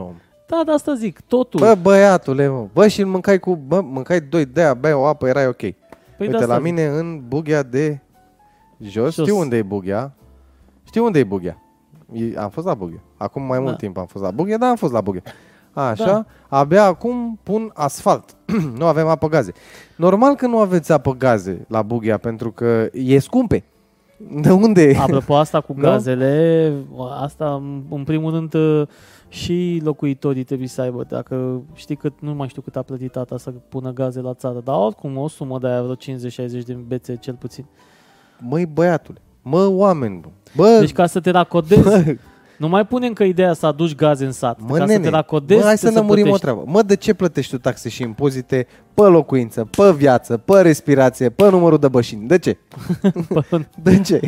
Da, 0.47 0.61
de 0.65 0.71
asta 0.71 0.93
zic, 0.93 1.19
totul. 1.21 1.59
Bă, 1.59 1.75
băiatule, 1.81 2.47
mă. 2.47 2.67
Bă, 2.73 2.87
și 2.87 3.01
îl 3.01 3.07
mâncai 3.07 3.39
cu, 3.39 3.55
bă, 3.55 3.81
mâncai 3.81 4.21
2 4.21 4.45
de 4.45 4.61
aia, 4.61 4.73
beai 4.73 4.93
o 4.93 5.05
apă, 5.05 5.27
erai 5.27 5.47
ok. 5.47 5.55
păi 5.57 5.75
de 6.17 6.23
Uite, 6.23 6.35
asta 6.35 6.47
la 6.47 6.53
zic. 6.55 6.63
mine 6.63 6.85
în 6.85 7.21
Bughea 7.27 7.63
de 7.63 7.99
jos, 8.79 9.13
Jos. 9.13 9.25
știu 9.27 9.37
unde 9.39 9.57
e 9.57 9.61
Bughea. 9.61 10.13
Știu 10.83 11.05
unde 11.05 11.19
e 11.19 11.23
Bughea. 11.23 11.61
E- 12.13 12.37
Am 12.37 12.49
fost 12.49 12.65
la 12.67 12.73
Bughea. 12.73 13.01
Acum 13.17 13.41
mai 13.43 13.59
mult 13.59 13.71
Da. 13.71 13.77
timp 13.77 13.97
am 13.97 14.05
fost 14.05 14.23
la 14.23 14.31
Bughea, 14.31 14.57
dar 14.57 14.69
am 14.69 14.75
fost 14.75 14.93
la 14.93 15.01
Bughea. 15.01 15.21
Așa, 15.73 16.05
Da. 16.05 16.25
abia 16.57 16.83
acum 16.85 17.39
pun 17.43 17.71
asfalt. 17.73 18.35
nu 18.77 18.85
avem 18.85 19.07
apă 19.07 19.27
gaze. 19.27 19.51
Normal 19.95 20.35
că 20.35 20.47
nu 20.47 20.59
aveți 20.59 20.91
apă 20.91 21.11
gaze 21.17 21.65
la 21.67 21.81
Bughea, 21.81 22.17
pentru 22.17 22.51
că 22.51 22.87
e 22.93 23.19
scumpe. 23.19 23.63
De 24.41 24.51
unde 24.51 24.81
e? 24.83 24.97
Apropo 24.97 25.35
asta 25.35 25.61
cu 25.61 25.73
Nu? 25.77 25.81
gazele, 25.81 26.73
asta 27.21 27.53
în- 27.53 27.81
în 27.89 28.03
primul 28.03 28.31
rând 28.31 28.53
uh, 28.53 28.87
și 29.27 29.81
locuitorii 29.83 30.43
trebuie 30.43 30.67
să 30.67 30.81
aibă, 30.81 31.05
dacă 31.07 31.61
știi 31.73 31.95
cât, 31.95 32.13
nu 32.19 32.33
mai 32.33 32.47
știu 32.47 32.61
cât 32.61 32.75
a 32.75 32.81
plătit 32.81 33.11
tata 33.11 33.37
să 33.37 33.49
pună 33.69 33.91
gaze 33.93 34.21
la 34.21 34.33
țară, 34.33 34.61
dar 34.63 34.75
oricum 34.75 35.17
o 35.17 35.27
sumă 35.27 35.59
de 35.59 35.67
aia 35.67 35.81
vreo 35.81 35.95
50-60 35.95 35.97
de 36.65 36.73
bețe 36.87 37.15
cel 37.15 37.33
puțin. 37.33 37.65
Măi, 38.39 38.65
băiatule, 38.65 39.17
mă, 39.41 39.67
oameni, 39.67 40.19
bă. 40.21 40.29
Bă, 40.55 40.77
Deci 40.79 40.91
ca 40.93 41.05
să 41.05 41.19
te 41.19 41.29
racodezi, 41.29 41.81
bă, 41.81 42.15
nu 42.61 42.67
mai 42.67 42.85
pune 42.85 43.07
încă 43.07 43.23
ideea 43.23 43.53
să 43.53 43.65
aduci 43.65 43.95
gaze 43.95 44.25
în 44.25 44.31
sat, 44.31 44.59
mă 44.67 44.77
ca 44.77 44.85
nene, 44.85 44.93
să 45.03 45.09
te 45.09 45.09
racodezi, 45.09 45.59
mă, 45.59 45.65
hai 45.65 45.77
să 45.77 45.81
trebuie 45.89 46.01
lămurim 46.01 46.23
o 46.25 46.29
plătești. 46.29 46.45
treabă. 46.55 46.71
Mă, 46.71 46.81
de 46.81 46.95
ce 46.95 47.13
plătești 47.13 47.51
tu 47.51 47.57
taxe 47.57 47.89
și 47.89 48.01
impozite 48.01 48.67
pe 48.93 49.01
locuință, 49.01 49.65
pe 49.77 49.91
viață, 49.91 50.37
pe 50.37 50.61
respirație, 50.61 51.29
pe 51.29 51.49
numărul 51.49 51.77
de 51.77 51.87
bășini? 51.87 52.27
De 52.27 52.37
ce? 52.37 52.57
De 53.83 53.99
ce? 54.01 54.19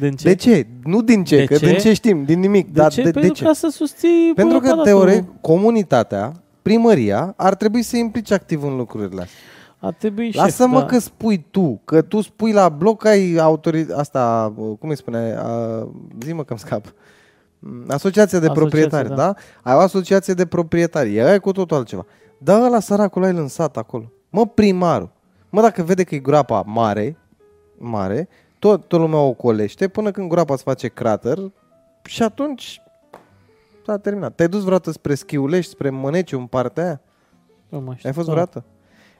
Din 0.00 0.12
ce? 0.16 0.24
De 0.28 0.34
ce? 0.34 0.66
Nu 0.84 1.02
din 1.02 1.24
ce, 1.24 1.36
De 1.36 1.44
că 1.44 1.56
ce? 1.56 1.66
din 1.66 1.78
ce 1.78 1.92
știm, 1.92 2.24
din 2.24 2.40
nimic. 2.40 2.66
De 2.66 2.80
dar 2.80 2.90
ce? 2.92 3.02
de, 3.02 3.10
Pentru 3.10 3.30
de 3.32 3.36
ce? 3.38 3.44
ca 3.44 3.52
să 3.52 3.68
susții 3.70 4.32
Pentru 4.34 4.58
că, 4.58 4.66
aparatul. 4.66 4.84
teoretic, 4.92 5.28
comunitatea, 5.40 6.32
primăria, 6.62 7.34
ar 7.36 7.54
trebui 7.54 7.82
să 7.82 7.96
implice 7.96 8.34
activ 8.34 8.62
în 8.64 8.76
lucrurile 8.76 9.20
astea. 9.20 9.38
Ar 9.78 9.92
trebui 9.92 10.30
Lasă-mă 10.34 10.72
șef, 10.78 10.80
da. 10.82 10.86
că 10.94 10.98
spui 10.98 11.44
tu, 11.50 11.80
că 11.84 12.02
tu 12.02 12.20
spui 12.20 12.52
la 12.52 12.68
bloc, 12.68 13.04
ai 13.06 13.36
autorit 13.36 13.90
asta, 13.90 14.52
cum 14.78 14.88
îi 14.88 14.96
spune, 14.96 15.34
a, 15.38 15.86
zi-mă 16.24 16.44
că-mi 16.44 16.58
scap. 16.58 16.84
Mm, 16.84 16.92
Asociația 17.88 18.38
de 18.38 18.46
Asociație, 18.46 18.52
proprietari, 18.52 19.08
da. 19.08 19.14
da. 19.14 19.34
Ai 19.62 19.74
o 19.74 19.78
asociație 19.78 20.34
de 20.34 20.46
proprietari, 20.46 21.16
e 21.16 21.38
cu 21.38 21.52
totul 21.52 21.76
altceva. 21.76 22.06
Da, 22.38 22.64
ăla 22.64 22.80
săracul 22.80 23.24
ai 23.24 23.32
lăsat 23.32 23.76
acolo. 23.76 24.12
Mă, 24.30 24.46
primarul. 24.46 25.10
Mă, 25.50 25.60
dacă 25.60 25.82
vede 25.82 26.04
că 26.04 26.14
e 26.14 26.18
groapa 26.18 26.62
mare, 26.66 27.16
mare, 27.78 28.28
tot, 28.58 28.88
tot 28.88 29.00
lumea 29.00 29.18
o 29.18 29.32
colește 29.32 29.88
până 29.88 30.10
când 30.10 30.28
groapa 30.28 30.52
îți 30.54 30.62
face 30.62 30.88
crater 30.88 31.38
și 32.04 32.22
atunci 32.22 32.82
s-a 33.86 33.98
terminat. 33.98 34.34
Te-ai 34.34 34.48
dus 34.48 34.60
vreodată 34.60 34.90
spre 34.90 35.14
Schiulești, 35.14 35.70
spre 35.70 35.90
Măneciu, 35.90 36.38
în 36.38 36.46
partea 36.46 36.84
aia? 36.84 37.00
Nu 37.68 37.80
mai 37.80 37.94
știu. 37.96 38.08
Ai 38.08 38.14
fost 38.14 38.26
Da. 38.26 38.32
vreodată? 38.32 38.64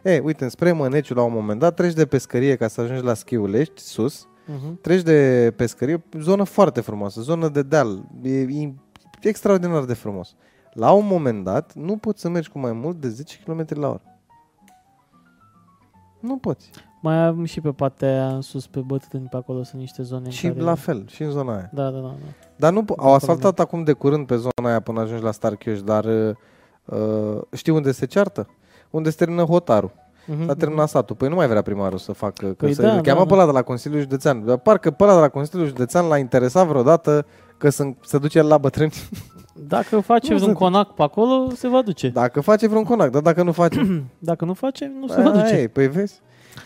E, 0.03 0.19
uite, 0.19 0.49
spre 0.49 0.73
Măneciu 0.73 1.15
la 1.15 1.23
un 1.23 1.33
moment 1.33 1.61
dat, 1.61 1.75
treci 1.75 1.93
de 1.93 2.07
pescărie 2.07 2.57
ca 2.57 2.69
să 2.69 2.81
ajungi 2.81 3.03
la 3.03 3.15
Schiulești, 3.15 3.81
sus, 3.81 4.27
Mhm. 4.53 4.81
treci 4.81 5.03
de 5.03 5.53
pescărie, 5.57 6.05
zonă 6.21 6.45
foarte 6.45 6.81
frumoasă, 6.81 7.21
zonă 7.21 7.49
de 7.49 7.63
deal, 7.63 8.03
e, 8.23 8.31
e 8.31 8.73
extraordinar 9.23 9.85
de 9.85 9.95
frumos. 9.95 10.35
La 10.73 10.91
un 10.93 11.07
moment 11.07 11.45
dat, 11.45 11.75
nu 11.75 11.97
poți 11.97 12.21
să 12.21 12.29
mergi 12.29 12.49
cu 12.51 12.59
mai 12.59 12.73
mult 12.73 13.01
de 13.01 13.09
10 13.09 13.39
km 13.45 13.67
la 13.81 13.89
oră. 13.89 14.03
Nu 16.21 16.37
poți. 16.37 16.71
Mai 17.03 17.17
am 17.17 17.45
și 17.45 17.61
pe 17.61 17.73
partea 17.73 18.09
aia 18.09 18.35
în 18.35 18.41
sus, 18.41 18.67
pe 18.67 18.81
bătrâni, 18.81 19.27
pe 19.31 19.37
acolo 19.37 19.63
sunt 19.63 19.81
niște 19.81 20.03
zone 20.03 20.25
în 20.25 20.31
Și 20.31 20.47
care... 20.49 20.61
la 20.61 20.75
fel, 20.75 21.07
și 21.09 21.23
în 21.23 21.31
zona 21.31 21.55
aia. 21.55 21.71
Da, 21.73 21.91
da, 21.91 21.99
da. 21.99 22.01
da. 22.01 22.15
Dar 22.57 22.73
nu, 22.73 22.83
po- 22.83 22.97
au 22.97 23.15
asfaltat 23.15 23.59
acum 23.61 23.85
de 23.85 23.93
curând 23.93 24.27
pe 24.27 24.37
zona 24.37 24.69
aia 24.69 24.81
până 24.81 25.01
ajungi 25.01 25.23
la 25.23 25.31
Starchioș, 25.31 25.83
dar 25.83 26.05
uh, 26.05 26.35
uh, 26.85 27.41
știi 27.53 27.73
unde 27.73 27.93
se 27.93 28.07
ceartă? 28.07 28.49
Unde 28.91 29.11
se 29.11 29.17
termină 29.17 29.43
hotarul. 29.43 29.93
Mhm, 30.31 30.47
S-a 30.47 30.55
terminat 30.55 30.89
satul. 30.89 31.17
Păi 31.17 31.29
nu 31.29 31.35
mai 31.35 31.47
vrea 31.49 31.63
primarul 31.63 31.99
să 31.99 32.13
facă, 32.13 32.47
că 32.47 32.53
Păi 32.65 32.73
să 32.75 32.83
da, 32.83 32.93
îl 32.95 33.01
cheamă 33.01 33.19
da, 33.21 33.27
pe 33.27 33.33
ăla 33.35 33.47
de 33.47 33.51
la 33.53 33.63
Consiliul 33.63 34.01
Județean. 34.01 34.45
Dar 34.45 34.57
parcă 34.57 34.91
pe 34.91 35.05
ăla 35.05 35.15
de 35.15 35.21
la 35.21 35.29
Consiliul 35.29 35.67
Județean 35.69 36.07
l-a 36.09 36.19
interesat 36.19 36.67
vreodată 36.67 37.27
că 37.59 37.71
să, 37.71 37.85
să 38.01 38.19
duce 38.19 38.39
el 38.39 38.47
la 38.47 38.59
bătrâni. 38.59 38.93
Dacă 39.69 40.01
face 40.01 40.31
Nu 40.33 40.37
vreun 40.39 40.53
se 40.53 40.59
conac 40.59 40.95
pe 40.95 41.03
acolo, 41.03 41.49
se 41.55 41.69
va 41.69 41.83
duce. 41.83 42.09
Dacă 42.09 42.41
face 42.41 42.69
vreun 42.69 42.85
conac, 42.85 43.11
dar 43.11 43.23
dacă 43.23 43.43
nu 43.43 43.53
face, 43.53 44.05
Dacă 44.19 44.45
nu 44.45 44.55
face, 44.55 44.93
nu 45.01 45.07
se 45.07 45.21
va 45.23 45.31
aia 45.31 45.43
duce. 45.43 45.55
e, 45.55 45.69
păi 45.69 45.89
vezi? 45.89 46.21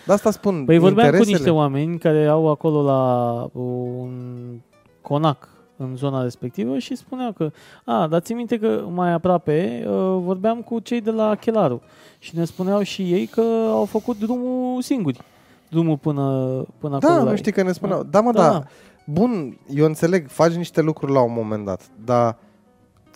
De 0.07 0.13
asta 0.13 0.31
spun, 0.31 0.65
Păi 0.65 0.79
vorbeam 0.79 0.95
cu 1.09 1.15
interesele. 1.15 1.37
niște 1.37 1.51
oameni 1.51 1.99
care 1.99 2.27
au 2.27 2.51
acolo 2.51 2.83
la 2.83 3.01
un 3.61 4.11
conac 5.03 5.49
în 5.77 5.97
zona 5.97 6.23
respectivă 6.23 6.79
și 6.79 6.97
spuneau 6.97 7.33
că, 7.33 7.51
a, 7.85 8.07
dar 8.07 8.21
ții 8.21 8.35
minte 8.35 8.59
că 8.59 8.85
mai 8.91 9.13
aproape 9.13 9.85
uh, 9.87 9.93
vorbeam 10.19 10.61
cu 10.61 10.79
cei 10.79 11.01
de 11.01 11.11
la 11.11 11.35
Chelaru 11.35 11.83
și 12.19 12.37
ne 12.37 12.45
spuneau 12.45 12.83
și 12.83 13.13
ei 13.13 13.27
că 13.27 13.41
au 13.71 13.85
făcut 13.85 14.19
drumul 14.19 14.83
singuri, 14.83 15.21
drumul 15.71 15.97
până, 15.97 16.23
până 16.79 16.97
acolo. 16.97 17.13
Da, 17.13 17.19
la 17.19 17.25
nu 17.25 17.31
ei. 17.31 17.37
știi 17.37 17.53
că 17.53 17.63
ne 17.63 17.73
spuneau. 17.73 18.03
Da, 18.03 18.21
mă, 18.21 18.33
da. 18.33 18.51
da. 18.51 18.63
Bun, 19.07 19.59
eu 19.75 19.85
înțeleg, 19.87 20.29
faci 20.29 20.53
niște 20.53 20.81
lucruri 20.81 21.13
la 21.13 21.21
un 21.23 21.33
moment 21.33 21.65
dat, 21.65 21.91
dar 22.05 22.37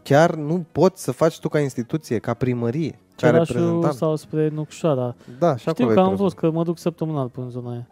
chiar 0.03 0.35
nu 0.35 0.65
poți 0.73 1.03
să 1.03 1.13
faci 1.13 1.39
tu 1.39 1.49
ca 1.49 1.59
instituție, 1.59 2.19
ca 2.19 2.35
primărie, 2.35 2.91
ca 2.91 2.99
Cerașul 3.17 3.55
reprezentant. 3.55 3.95
sau 3.95 4.17
spre 4.17 4.49
Nucșoara. 4.49 5.15
Da, 5.39 5.53
și 5.57 5.59
Știu 5.59 5.71
acolo 5.73 5.89
că 5.89 5.95
e 5.95 5.99
am 5.99 6.07
problema. 6.07 6.17
fost, 6.17 6.37
că 6.37 6.51
mă 6.51 6.65
duc 6.65 6.79
săptămânal 6.79 7.29
până 7.29 7.47
în 7.47 7.53
zona 7.53 7.71
aia. 7.71 7.87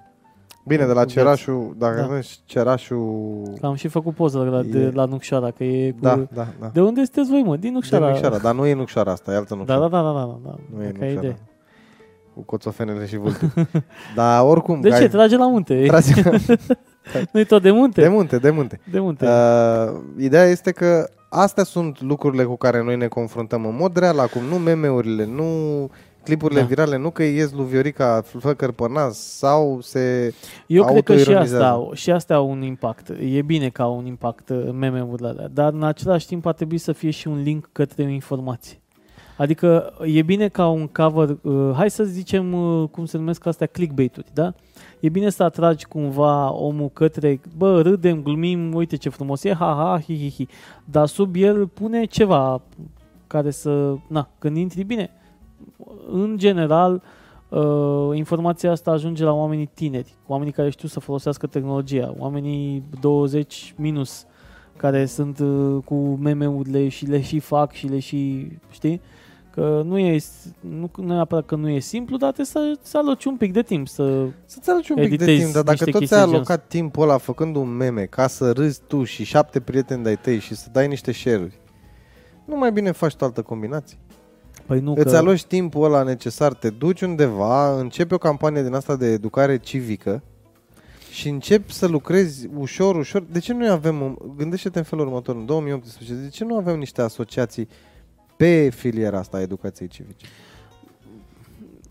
Bine, 0.66 0.86
de 0.86 0.92
la 0.92 1.02
cu 1.04 1.06
viață. 1.06 1.12
Cerașul, 1.18 1.74
dacă 1.78 2.00
Da. 2.00 2.06
nu 2.06 2.16
ești 2.16 2.40
Cerașul... 2.44 3.42
Că 3.60 3.66
am 3.66 3.74
și 3.74 3.88
făcut 3.88 4.14
poză 4.14 4.38
la, 4.38 4.62
de, 4.62 4.78
E- 4.78 4.90
la 4.94 5.04
Nucșoara, 5.04 5.50
că 5.50 5.64
e 5.64 5.90
cu... 5.90 5.96
Da, 6.00 6.26
da, 6.34 6.46
da. 6.60 6.70
De 6.72 6.80
unde 6.80 7.02
sunteți 7.04 7.30
voi, 7.30 7.42
mă? 7.42 7.56
Din 7.56 7.60
De 7.70 7.74
Nucșoara. 7.74 8.08
Nucșoara, 8.08 8.38
dar 8.38 8.54
nu 8.54 8.66
e 8.66 8.74
Nucșoara 8.74 9.10
asta, 9.10 9.32
e 9.32 9.36
altă 9.36 9.48
Da, 9.54 9.56
Nucșoara. 9.56 9.88
da, 9.88 10.02
da, 10.02 10.02
da, 10.02 10.12
da, 10.18 10.38
da. 10.44 10.54
Nu 10.76 10.82
e 10.82 10.86
Dacă 10.86 11.04
ai 11.04 11.12
Nucșoara. 11.12 11.18
idee. 11.26 11.36
Cu 12.34 12.40
coțofenele 12.42 13.06
și 13.06 13.16
vultul. 13.24 13.50
dar 14.14 14.44
oricum... 14.44 14.80
De 14.80 14.92
ai- 14.92 15.00
ce? 15.00 15.08
Trage 15.08 15.36
la 15.36 15.48
munte. 15.48 15.84
Trage, 15.86 16.12
Nu-i 17.32 17.44
tot 17.44 17.62
de 17.62 17.70
munte? 17.70 18.00
De 18.00 18.08
munte, 18.08 18.38
de 18.38 18.50
munte. 18.50 18.80
De 18.90 18.98
munte. 18.98 19.26
Uh, 19.26 20.00
ideea 20.18 20.44
este 20.44 20.70
că 20.70 21.08
astea 21.28 21.64
sunt 21.64 22.00
lucrurile 22.00 22.44
cu 22.44 22.56
care 22.56 22.82
noi 22.82 22.96
ne 22.96 23.06
confruntăm 23.06 23.66
în 23.66 23.76
mod 23.80 23.96
real 23.96 24.18
acum, 24.18 24.42
nu 24.42 24.54
meme-urile, 24.56 25.24
nu 25.26 25.44
clipurile 26.27 26.61
Da. 26.61 26.66
virale, 26.66 26.97
nu 26.97 27.11
că 27.11 27.22
ies 27.22 27.53
lui 27.53 27.64
Viorica 27.66 28.22
flăcări 28.24 28.72
pe 28.72 28.85
nas 28.89 29.18
sau 29.18 29.79
se... 29.81 30.35
Eu 30.66 30.85
cred 30.85 31.03
că 31.03 31.12
și 31.12 31.18
autoironizează. 31.18 31.64
asta, 31.64 31.68
au- 31.68 31.91
și 31.95 32.11
astea 32.11 32.37
au 32.37 32.51
un 32.51 32.62
impact. 32.62 33.09
E 33.20 33.43
bine 33.43 33.68
că 33.68 33.83
au 33.83 33.97
un 33.97 34.07
impact 34.07 34.49
uh, 34.49 34.68
meme-urile 34.72 35.29
alea, 35.29 35.49
dar 35.49 35.72
în 35.72 35.83
același 35.83 36.27
timp 36.27 36.47
ar 36.47 36.55
trebui 36.55 36.79
să 36.79 36.93
fie 36.93 37.11
și 37.11 37.29
un 37.29 37.43
link 37.43 37.68
către 37.72 38.03
o 38.05 38.09
informație. 38.09 38.81
Adică 39.39 39.93
e 40.05 40.22
bine 40.22 40.49
ca 40.49 40.68
un 40.68 40.87
cover, 40.87 41.37
uh, 41.43 41.70
hai 41.74 41.91
să 41.91 42.05
zicem 42.05 42.53
uh, 42.53 42.89
cum 42.89 43.05
se 43.05 43.16
numesc 43.16 43.47
astea, 43.47 43.66
clickbait-uri, 43.66 44.27
da? 44.33 44.53
E 45.01 45.09
bine 45.09 45.31
să 45.31 45.43
atragi 45.43 45.87
cumva 45.87 46.53
omul 46.53 46.89
către, 46.93 47.41
bă, 47.57 47.81
râdem, 47.83 48.22
glumim, 48.22 48.74
uite 48.74 48.97
ce 48.97 49.09
frumos 49.09 49.45
e, 49.45 49.53
ha, 49.55 49.74
ha, 49.79 50.01
hi, 50.05 50.16
hi, 50.18 50.31
hi. 50.31 50.47
Dar 50.85 51.07
sub 51.07 51.35
el 51.37 51.66
pune 51.66 52.05
ceva 52.05 52.62
care 53.27 53.51
să, 53.51 53.95
na, 54.09 54.29
când 54.39 54.57
intri 54.57 54.83
bine. 54.83 55.11
În 56.11 56.39
general, 56.39 57.03
uh, 57.49 58.16
informația 58.16 58.70
asta 58.70 58.91
ajunge 58.91 59.24
la 59.24 59.33
oamenii 59.33 59.70
tineri, 59.74 60.14
oamenii 60.27 60.53
care 60.53 60.70
știu 60.70 60.89
să 60.89 61.01
folosească 61.01 61.47
tehnologia, 61.47 62.14
oamenii 62.18 62.83
20 63.01 63.74
minus, 63.77 64.27
care 64.77 65.07
sunt 65.07 65.39
uh, 65.39 65.83
cu 65.85 65.95
meme-urile 65.95 66.89
și 66.89 67.07
le 67.07 67.20
și 67.20 67.39
fac 67.39 67.72
și 67.72 67.87
le 67.87 67.99
și, 67.99 68.49
știi? 68.70 69.01
Că 69.51 69.83
nu 69.85 69.99
e, 69.99 70.20
nu, 70.61 70.91
nu 70.97 71.14
neapărat 71.14 71.47
că 71.47 71.57
nu 71.57 71.68
e 71.68 71.79
simplu, 71.79 72.16
dar 72.16 72.33
trebuie 72.33 72.74
să, 72.74 72.81
să 72.83 72.99
aloci 72.99 73.24
un 73.24 73.37
pic 73.37 73.53
de 73.53 73.62
timp 73.62 73.89
să... 73.89 74.27
Să-ți 74.45 74.70
arăci 74.70 74.89
un 74.89 74.97
pic 74.97 75.09
de 75.09 75.14
Editezi 75.14 75.41
timp, 75.41 75.53
dar 75.53 75.62
dacă 75.62 75.70
niște 75.70 75.91
tot 75.91 76.01
chestii 76.01 76.16
ți-ai 76.16 76.29
de 76.29 76.35
alocat 76.35 76.66
timpul 76.68 77.03
ăla 77.03 77.18
făcând 77.18 77.57
un 77.57 77.68
meme 77.68 78.05
ca 78.05 78.27
să 78.27 78.53
râzi 78.53 78.81
tu 78.87 79.05
și 79.05 79.24
șapte 79.24 79.61
prieteni 79.61 80.03
de-ai 80.03 80.16
tăi 80.16 80.39
și 80.39 80.55
să 80.55 80.68
dai 80.72 80.89
niște 80.89 81.12
share-uri, 81.12 81.61
nu 82.45 82.57
mai 82.57 82.72
bine 82.72 82.91
faci 82.91 83.14
tu 83.14 83.24
altă 83.24 83.43
combinație? 83.43 83.99
Păi 84.66 84.80
nu 84.80 84.94
Îți 84.96 85.10
că... 85.10 85.16
aloci 85.16 85.44
timpul 85.44 85.84
ăla 85.84 86.02
necesar, 86.02 86.54
te 86.54 86.70
duci 86.70 87.00
undeva, 87.00 87.78
începi 87.80 88.14
o 88.14 88.18
campanie 88.18 88.62
din 88.62 88.74
asta 88.74 88.96
de 88.96 89.06
educare 89.06 89.58
civică 89.58 90.22
și 91.12 91.28
începi 91.28 91.72
să 91.72 91.86
lucrezi 91.86 92.48
ușor, 92.56 92.96
ușor. 92.96 93.24
De 93.30 93.38
ce 93.38 93.52
nu 93.52 93.70
avem, 93.70 94.00
un- 94.00 94.16
gândește-te 94.36 94.78
în 94.78 94.84
felul 94.84 95.06
următor, 95.06 95.34
în 95.36 95.46
2018, 95.46 96.14
de 96.14 96.28
ce 96.28 96.44
nu 96.44 96.56
avem 96.56 96.78
niște 96.78 97.02
asociații 97.02 97.68
pe 98.36 98.68
filiera 98.68 99.18
asta 99.18 99.36
a 99.36 99.40
educației 99.40 99.88
civice? 99.88 100.26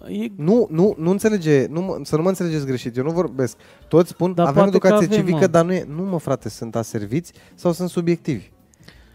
E, 0.07 0.27
Nu, 0.35 0.67
nu, 0.71 0.95
nu 0.97 1.09
înțelege, 1.11 1.65
nu, 1.69 1.81
mă- 1.81 1.99
să 2.03 2.15
nu 2.15 2.21
mă 2.21 2.29
înțelegeți 2.29 2.65
greșit, 2.65 2.97
eu 2.97 3.03
nu 3.03 3.11
vorbesc. 3.11 3.57
Toți 3.87 4.09
spun, 4.09 4.33
Dar 4.33 4.47
avem 4.47 4.61
poate 4.63 4.77
că 4.77 4.87
educație 4.87 5.07
avem, 5.07 5.19
civică, 5.19 5.45
mă. 5.45 5.47
dar 5.47 5.65
nu 5.65 5.73
e, 5.73 5.85
nu 5.95 6.03
mă 6.03 6.17
frate, 6.19 6.49
sunt 6.49 6.75
aserviți 6.75 7.33
sau 7.55 7.71
sunt 7.71 7.89
subiectivi. 7.89 8.51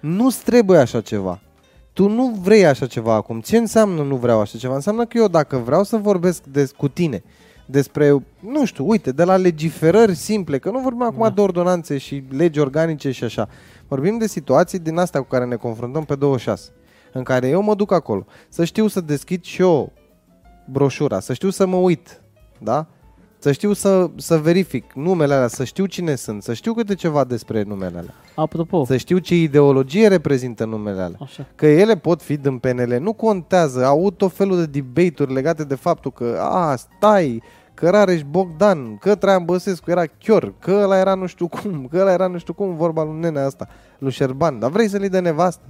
Nu-ți 0.01 0.45
trebuie 0.45 0.79
așa 0.79 1.01
ceva. 1.01 1.41
Tu 1.93 2.09
nu 2.09 2.39
vrei 2.43 2.67
așa 2.67 2.87
ceva 2.87 3.15
acum. 3.15 3.41
Ce 3.41 3.57
înseamnă 3.57 4.03
nu 4.03 4.17
vreau 4.17 4.41
așa 4.41 4.59
ceva? 4.59 4.75
Înseamnă 4.75 5.07
că 5.07 5.19
eu 5.19 5.29
dacă 5.29 5.57
vreau 5.57 5.83
să 5.85 5.97
vorbesc 5.97 6.43
des, 6.45 6.71
cu 6.73 6.89
tine 6.89 7.23
despre, 7.67 8.25
nu 8.41 8.65
știu, 8.65 8.89
uite, 8.89 9.13
de 9.13 9.25
la 9.25 9.37
legiferări 9.37 10.15
simple, 10.15 10.59
că 10.59 10.71
nu 10.71 10.79
vorbim 10.81 11.03
acum 11.03 11.23
Da. 11.23 11.31
de 11.31 11.41
ordonanțe 11.41 11.99
și 11.99 12.25
legi 12.31 12.59
organice 12.59 13.11
și 13.11 13.25
așa. 13.25 13.49
Vorbim 13.89 14.19
de 14.19 14.27
situații 14.27 14.79
din 14.79 14.97
astea 14.99 15.21
cu 15.21 15.27
care 15.29 15.45
ne 15.45 15.57
confruntăm 15.57 16.05
pe 16.05 16.15
26, 16.15 16.71
în 17.13 17.23
care 17.23 17.49
eu 17.49 17.63
mă 17.63 17.75
duc 17.75 17.93
acolo, 17.93 18.25
să 18.49 18.65
știu 18.65 18.87
să 18.87 19.01
deschid 19.01 19.43
și 19.45 19.63
eu 19.63 19.93
broșura, 20.71 21.21
să 21.21 21.33
știu 21.33 21.51
să 21.51 21.67
mă 21.67 21.77
uit, 21.77 22.23
da? 22.59 22.87
Să 23.43 23.53
știu 23.53 23.73
să, 23.73 24.11
să 24.17 24.37
verific 24.37 24.93
numele 24.93 25.35
alea, 25.35 25.49
să 25.49 25.65
știu 25.65 25.87
cine 25.87 26.15
sunt, 26.15 26.43
să 26.43 26.53
știu 26.53 26.73
câte 26.73 26.95
ceva 26.95 27.25
despre 27.25 27.63
numele 27.63 27.99
alea, 27.99 28.15
apropo, 28.35 28.85
să 28.85 28.97
știu 28.97 29.19
ce 29.19 29.35
ideologie 29.35 30.09
reprezintă 30.09 30.65
numele 30.65 31.01
alea. 31.01 31.19
așa. 31.21 31.47
Că 31.55 31.67
ele 31.67 31.97
pot 31.97 32.23
fi 32.23 32.37
din 32.37 32.59
PNL, 32.59 32.99
nu 33.01 33.13
contează, 33.13 33.87
au 33.87 34.11
tot 34.11 34.33
felul 34.33 34.57
de 34.57 34.81
debate-uri 34.81 35.33
legate 35.33 35.65
de 35.65 35.75
faptul 35.75 36.13
că, 36.13 36.39
a, 36.41 36.77
stai, 36.77 37.43
că 37.75 37.91
Rareș 37.91 38.23
Bogdan, 38.23 38.97
că 38.97 39.15
Traian 39.15 39.45
Băsescu 39.45 39.91
era 39.91 40.05
chior, 40.19 40.55
că 40.59 40.71
ăla 40.83 40.99
era 40.99 41.15
nu 41.15 41.27
știu 41.27 41.49
cum, 41.49 41.87
că 41.91 41.99
ăla 42.01 42.13
era 42.13 42.27
nu 42.27 42.39
știu 42.39 42.53
cum, 42.53 42.77
vorba 42.77 43.03
lui 43.03 43.19
nenea 43.19 43.47
asta, 43.47 43.69
lui 43.99 44.11
Șerban, 44.11 44.59
dar 44.59 44.71
vrei 44.71 44.89
să-l 44.89 45.01
iei 45.01 45.09
de 45.09 45.19
nevastă? 45.21 45.65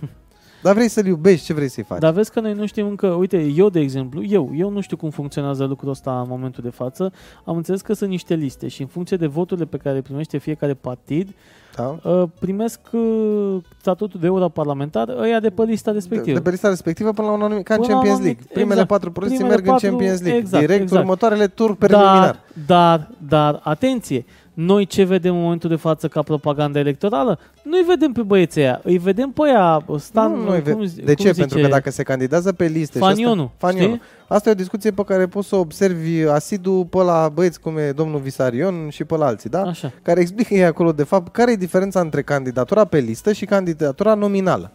Dar 0.64 0.74
vrei 0.74 0.88
să-l 0.88 1.06
iubești, 1.06 1.44
ce 1.46 1.52
vrei 1.54 1.68
să-i 1.68 1.82
faci? 1.84 1.98
Dar 2.00 2.12
vezi 2.12 2.30
că 2.32 2.40
noi 2.40 2.52
nu 2.52 2.66
știm 2.66 2.86
încă, 2.86 3.06
uite, 3.06 3.52
eu 3.56 3.68
de 3.68 3.80
exemplu, 3.80 4.22
eu, 4.24 4.50
eu 4.56 4.70
nu 4.70 4.80
știu 4.80 4.96
cum 4.96 5.10
funcționează 5.10 5.64
lucrul 5.64 5.90
ăsta 5.90 6.20
în 6.20 6.26
momentul 6.28 6.62
de 6.62 6.70
față. 6.70 7.12
Am 7.44 7.56
înțeles 7.56 7.80
că 7.80 7.92
sunt 7.92 8.10
niște 8.10 8.34
liste 8.34 8.68
și 8.68 8.80
în 8.80 8.86
funcție 8.86 9.16
de 9.16 9.26
voturile 9.26 9.66
pe 9.66 9.76
care 9.76 9.94
le 9.94 10.00
primește 10.02 10.38
fiecare 10.38 10.74
partid, 10.74 11.28
Da? 11.76 11.96
uh, 12.04 12.22
primesc 12.40 12.80
uh, 12.90 13.56
statutul 13.80 14.20
de 14.20 14.26
europarlamentar 14.26 15.08
ăia 15.18 15.40
de 15.40 15.50
pe 15.50 15.62
lista 15.62 15.90
De, 15.90 15.96
respectivă. 15.96 16.36
de 16.36 16.42
pe 16.42 16.50
lista 16.50 16.68
respectivă 16.68 17.12
până 17.12 17.26
la 17.26 17.32
un 17.32 17.42
anumit, 17.42 17.64
ca 17.64 17.74
în 17.74 17.80
Până 17.80 17.92
la 17.92 17.98
un 17.98 18.04
Champions 18.04 18.26
anumit- 18.28 18.38
League. 18.38 18.52
Primele 18.54 18.72
exact. 18.80 18.88
patru 18.88 19.10
poziții 19.12 19.36
Primele 19.38 19.54
merg 19.56 19.66
în 19.66 19.72
patru, 19.72 19.88
Champions 19.88 20.20
League. 20.20 20.40
exact, 20.40 20.64
Direct 20.66 20.82
exact. 20.82 21.02
următoarele 21.02 21.46
tur 21.46 21.74
preliminar. 21.76 22.20
Dar, 22.20 22.40
dar, 22.66 23.10
dar, 23.28 23.60
atenție, 23.64 24.24
noi 24.54 24.86
ce 24.86 25.04
vedem 25.04 25.34
în 25.34 25.42
momentul 25.42 25.68
de 25.70 25.76
față 25.76 26.08
ca 26.08 26.22
propaganda 26.22 26.78
electorală? 26.78 27.38
Nu-i 27.62 27.82
vedem 27.82 28.12
pe 28.12 28.22
băieții 28.22 28.60
aia, 28.62 28.80
îi 28.84 28.98
vedem 28.98 29.30
pe 29.30 29.40
aia, 29.44 29.84
Stan, 29.98 30.32
nu, 30.32 30.44
noi 30.44 30.60
ve- 30.60 30.72
cum, 30.72 30.84
de 30.94 31.14
cum 31.14 31.24
ce? 31.24 31.30
zice, 31.30 31.40
Pentru 31.40 31.58
că 31.60 31.66
dacă 31.66 31.90
se 31.90 32.02
candidează 32.02 32.52
pe 32.52 32.64
liste 32.66 32.98
și 32.98 33.04
Fanionu, 33.04 33.42
asta, 33.42 33.54
Fanionu. 33.66 33.94
știi? 33.94 34.02
Asta 34.28 34.48
e 34.48 34.52
o 34.52 34.56
discuție 34.56 34.90
pe 34.90 35.02
care 35.04 35.26
poți 35.26 35.48
să 35.48 35.56
o 35.56 35.58
observi 35.58 36.22
asidu 36.22 36.86
pe 36.90 36.98
la 36.98 37.30
băieți 37.34 37.60
cum 37.60 37.76
e 37.78 37.92
domnul 37.92 38.20
Visarion 38.20 38.88
și 38.90 39.04
pe 39.04 39.16
la 39.16 39.26
alții, 39.26 39.50
da? 39.50 39.62
Așa, 39.62 39.92
Care 40.02 40.20
explică 40.20 40.54
ei 40.54 40.64
acolo 40.64 40.92
de 40.92 41.02
fapt 41.04 41.32
care 41.32 41.52
e 41.52 41.56
diferența 41.56 42.00
între 42.00 42.22
candidatura 42.22 42.84
pe 42.84 42.98
listă 42.98 43.32
și 43.32 43.44
candidatura 43.44 44.14
nominală. 44.14 44.70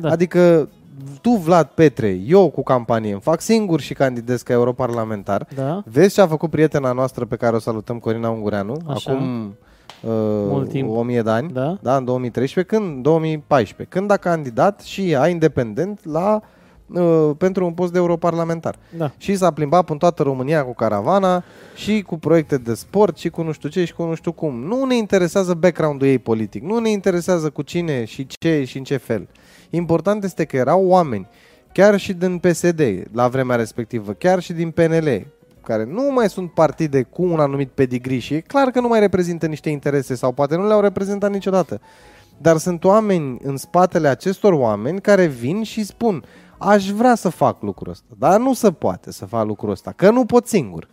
da. 0.00 0.08
Adică 0.10 0.68
tu, 1.20 1.30
Vlad 1.30 1.66
Petre, 1.74 2.20
eu 2.26 2.50
cu 2.50 2.62
campanie 2.62 3.12
îmi 3.12 3.20
fac 3.20 3.40
singur 3.40 3.80
și 3.80 3.94
candidez 3.94 4.42
ca 4.42 4.52
europarlamentar. 4.52 5.46
da, 5.54 5.82
Vezi 5.86 6.14
ce 6.14 6.20
a 6.20 6.26
făcut 6.26 6.50
prietena 6.50 6.92
noastră 6.92 7.24
pe 7.24 7.36
care 7.36 7.56
o 7.56 7.58
salutăm, 7.58 7.98
Corina 7.98 8.30
Ungureanu, 8.30 8.76
Așa. 8.86 9.10
acum 9.10 9.54
Mult 10.02 10.64
uh, 10.66 10.70
timp. 10.70 10.96
1000 10.96 11.22
de 11.22 11.30
ani, 11.30 11.52
da, 11.52 11.78
da, 11.82 11.96
în 11.96 12.04
2013, 12.04 12.74
când 12.74 13.02
2014, 13.02 13.96
când 13.96 14.10
a 14.10 14.16
candidat 14.16 14.80
și 14.80 15.10
ea 15.10 15.28
independent 15.28 16.04
la 16.04 16.40
uh, 16.86 17.30
pentru 17.38 17.64
un 17.64 17.72
post 17.72 17.92
de 17.92 17.98
europarlamentar. 17.98 18.76
da. 18.96 19.10
Și 19.16 19.36
s-a 19.36 19.50
plimbat 19.50 19.90
în 19.90 19.98
toată 19.98 20.22
România 20.22 20.64
cu 20.64 20.74
caravana 20.74 21.44
și 21.74 22.02
cu 22.02 22.18
proiecte 22.18 22.56
de 22.56 22.74
sport 22.74 23.16
și 23.18 23.28
cu 23.28 23.42
nu 23.42 23.52
știu 23.52 23.68
ce 23.68 23.84
și 23.84 23.94
cu 23.94 24.02
nu 24.04 24.14
știu 24.14 24.32
cum. 24.32 24.54
Nu 24.60 24.84
ne 24.84 24.96
interesează 24.96 25.54
background-ul 25.54 26.08
ei 26.08 26.18
politic, 26.18 26.62
nu 26.62 26.78
ne 26.78 26.90
interesează 26.90 27.50
cu 27.50 27.62
cine 27.62 28.04
și 28.04 28.26
ce 28.26 28.64
și 28.64 28.76
în 28.78 28.84
ce 28.84 28.96
fel. 28.96 29.28
Important 29.70 30.24
este 30.24 30.44
că 30.44 30.56
erau 30.56 30.86
oameni, 30.86 31.28
chiar 31.72 31.98
și 31.98 32.12
din 32.12 32.38
PSD 32.38 32.80
la 33.12 33.28
vremea 33.28 33.56
respectivă, 33.56 34.12
chiar 34.12 34.40
și 34.40 34.52
din 34.52 34.70
PNL, 34.70 35.26
care 35.62 35.84
nu 35.84 36.12
mai 36.12 36.28
sunt 36.28 36.52
partide 36.52 37.02
cu 37.02 37.22
un 37.22 37.40
anumit 37.40 37.68
pedigree 37.68 38.18
și 38.18 38.34
e 38.34 38.40
clar 38.40 38.70
că 38.70 38.80
nu 38.80 38.88
mai 38.88 39.00
reprezintă 39.00 39.46
niște 39.46 39.70
interese 39.70 40.14
sau 40.14 40.32
poate 40.32 40.56
nu 40.56 40.66
le-au 40.66 40.80
reprezentat 40.80 41.30
niciodată. 41.30 41.80
Dar 42.38 42.56
sunt 42.56 42.84
oameni 42.84 43.38
în 43.42 43.56
spatele 43.56 44.08
acestor 44.08 44.52
oameni 44.52 45.00
care 45.00 45.26
vin 45.26 45.62
și 45.62 45.84
spun 45.84 46.24
aș 46.58 46.90
vrea 46.90 47.14
să 47.14 47.28
fac 47.28 47.62
lucrul 47.62 47.90
ăsta, 47.90 48.14
dar 48.18 48.40
nu 48.40 48.54
se 48.54 48.72
poate 48.72 49.12
să 49.12 49.26
fac 49.26 49.46
lucrul 49.46 49.70
ăsta, 49.70 49.92
că 49.96 50.10
nu 50.10 50.24
pot 50.24 50.46
singur. 50.46 50.88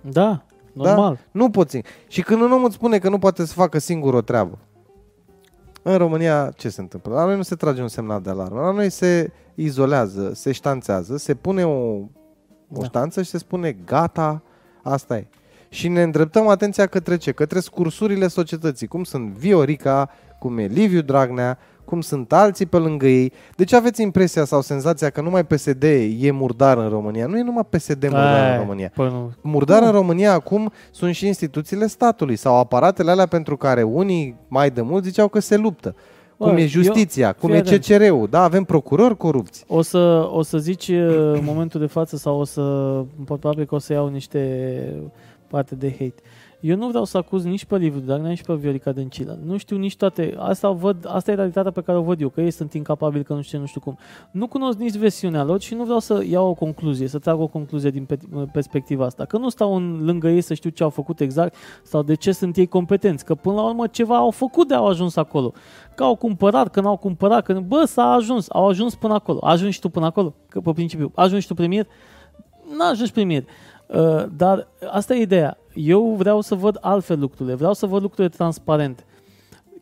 Da, 0.00 0.44
normal. 0.72 1.14
Da? 1.14 1.20
Nu 1.30 1.50
pot 1.50 1.70
singur. 1.70 1.90
Și 2.08 2.22
când 2.22 2.40
un 2.40 2.52
om 2.52 2.64
îți 2.64 2.74
spune 2.74 2.98
că 2.98 3.08
nu 3.08 3.18
poate 3.18 3.46
să 3.46 3.52
facă 3.52 3.78
singur 3.78 4.14
o 4.14 4.20
treabă, 4.20 4.58
în 5.92 5.96
România 5.98 6.52
ce 6.56 6.68
se 6.68 6.80
întâmplă? 6.80 7.14
La 7.14 7.24
noi 7.24 7.36
nu 7.36 7.42
se 7.42 7.54
trage 7.54 7.82
un 7.82 7.88
semnal 7.88 8.20
de 8.20 8.30
alarmă. 8.30 8.60
La 8.60 8.70
noi 8.70 8.90
se 8.90 9.30
izolează, 9.54 10.32
se 10.34 10.52
ștanțează, 10.52 11.16
se 11.16 11.34
pune 11.34 11.66
o, 11.66 11.70
o 11.70 12.08
Da. 12.68 12.84
ștanță 12.84 13.22
și 13.22 13.30
se 13.30 13.38
spune 13.38 13.72
gata, 13.84 14.42
asta 14.82 15.16
e. 15.16 15.26
Și 15.68 15.88
ne 15.88 16.02
îndreptăm 16.02 16.48
atenția 16.48 16.86
către 16.86 17.16
ce? 17.16 17.32
Către 17.32 17.60
scursurile 17.60 18.28
societății, 18.28 18.86
cum 18.86 19.04
sunt 19.04 19.28
Viorica, 19.28 20.10
cum 20.38 20.58
e 20.58 20.66
Liviu 20.66 21.00
Dragnea, 21.00 21.58
cum 21.88 22.00
sunt 22.00 22.32
alții 22.32 22.66
pe 22.66 22.76
lângă 22.76 23.06
ei. 23.06 23.32
Deci 23.56 23.72
aveți 23.72 24.02
impresia 24.02 24.44
sau 24.44 24.60
senzația 24.60 25.10
că 25.10 25.20
numai 25.20 25.44
PSD 25.46 25.82
e 26.20 26.30
murdar 26.30 26.78
în 26.78 26.88
România. 26.88 27.26
Nu 27.26 27.38
e 27.38 27.42
numai 27.42 27.64
PSD 27.70 28.02
murdar 28.02 28.44
în 28.46 28.50
Ai, 28.52 28.58
România. 28.58 28.90
Păi 28.94 29.06
nu. 29.06 29.32
Murdar 29.40 29.80
Nu. 29.80 29.86
în 29.86 29.92
România 29.92 30.32
acum 30.32 30.72
sunt 30.90 31.14
și 31.14 31.26
instituțiile 31.26 31.86
statului 31.86 32.36
sau 32.36 32.56
aparatele 32.58 33.10
alea 33.10 33.26
pentru 33.26 33.56
care 33.56 33.82
unii 33.82 34.36
mai 34.48 34.70
de 34.70 34.80
mult 34.80 35.04
ziceau 35.04 35.28
că 35.28 35.38
se 35.40 35.56
luptă. 35.56 35.94
Cum 36.36 36.54
Bă, 36.54 36.60
e 36.60 36.66
justiția, 36.66 37.26
eu- 37.26 37.32
cum 37.40 37.48
fii 37.48 37.58
e 37.58 37.60
atent. 37.60 37.84
CCR-ul, 37.84 38.26
da, 38.30 38.42
avem 38.42 38.64
procurori 38.64 39.16
corupți. 39.16 39.64
O 39.68 39.82
să, 39.82 40.28
o 40.32 40.42
să 40.42 40.58
zici 40.58 40.88
uh, 40.88 40.96
în 41.32 41.40
momentul 41.44 41.80
de 41.80 41.86
față 41.86 42.16
sau 42.16 42.38
o 42.40 42.44
să, 42.44 42.62
probabil 43.24 43.64
că 43.64 43.74
o 43.74 43.78
să 43.78 43.92
iau 43.92 44.08
niște 44.08 44.40
parte 45.46 45.74
de 45.74 45.90
hate. 45.90 46.14
Eu 46.60 46.76
nu 46.76 46.88
vreau 46.88 47.04
să 47.04 47.16
acuz 47.16 47.44
nici 47.44 47.64
pe 47.64 47.76
Liviu 47.76 48.00
Dragnea, 48.00 48.28
nici 48.28 48.42
pe 48.42 48.54
Viorica 48.54 48.92
Dăncilă. 48.92 49.38
Nu 49.44 49.56
știu 49.56 49.76
nici 49.76 49.96
toate. 49.96 50.34
Asta, 50.38 50.68
o 50.68 50.74
văd, 50.74 51.06
asta 51.08 51.30
e 51.30 51.34
realitatea 51.34 51.70
pe 51.70 51.80
care 51.80 51.98
o 51.98 52.02
văd 52.02 52.20
eu, 52.20 52.28
că 52.28 52.40
ei 52.40 52.50
sunt 52.50 52.72
incapabili, 52.72 53.24
că 53.24 53.32
nu 53.34 53.40
știu 53.40 53.56
ce, 53.56 53.60
nu 53.60 53.66
știu 53.66 53.80
cum. 53.80 53.98
Nu 54.30 54.46
cunosc 54.46 54.78
nici 54.78 54.96
versiunea 54.96 55.44
lor 55.44 55.60
și 55.60 55.74
nu 55.74 55.84
vreau 55.84 55.98
să 55.98 56.24
iau 56.28 56.48
o 56.48 56.54
concluzie, 56.54 57.06
să 57.06 57.18
trag 57.18 57.40
o 57.40 57.46
concluzie 57.46 57.90
din 57.90 58.04
pe- 58.04 58.18
perspectiva 58.52 59.04
asta. 59.04 59.24
Că 59.24 59.38
nu 59.38 59.48
stau 59.48 59.74
în, 59.74 60.04
lângă 60.04 60.28
ei 60.28 60.40
să 60.40 60.54
știu 60.54 60.70
ce 60.70 60.82
au 60.82 60.90
făcut 60.90 61.20
exact 61.20 61.54
sau 61.82 62.02
de 62.02 62.14
ce 62.14 62.32
sunt 62.32 62.56
ei 62.56 62.66
competenți. 62.66 63.24
Că 63.24 63.34
până 63.34 63.54
la 63.54 63.62
urmă 63.62 63.86
ceva 63.86 64.16
au 64.16 64.30
făcut 64.30 64.68
de 64.68 64.74
au 64.74 64.86
ajuns 64.86 65.16
acolo. 65.16 65.52
Că 65.94 66.02
au 66.04 66.16
cumpărat, 66.16 66.68
că 66.68 66.80
n-au 66.80 66.96
cumpărat, 66.96 67.44
că 67.44 67.52
bă, 67.66 67.84
s-a 67.86 68.12
ajuns, 68.12 68.46
au 68.50 68.68
ajuns 68.68 68.94
până 68.94 69.14
acolo. 69.14 69.38
Ajungi 69.42 69.74
și 69.74 69.80
tu 69.80 69.88
până 69.88 70.06
acolo, 70.06 70.34
că 70.48 70.60
pe 70.60 70.72
principiu. 70.72 71.12
Ajungi 71.14 71.42
și 71.42 71.48
tu 71.48 71.54
premier? 71.54 71.86
N-ajungi 72.78 73.12
premier. 73.12 73.44
Uh, 73.88 74.24
dar 74.36 74.68
asta 74.90 75.14
e 75.14 75.20
ideea. 75.20 75.58
Eu 75.74 76.14
vreau 76.14 76.40
să 76.40 76.54
văd 76.54 76.78
altfel 76.80 77.18
lucrurile, 77.18 77.54
vreau 77.54 77.72
să 77.74 77.86
văd 77.86 78.02
lucrurile 78.02 78.28
transparente. 78.36 79.04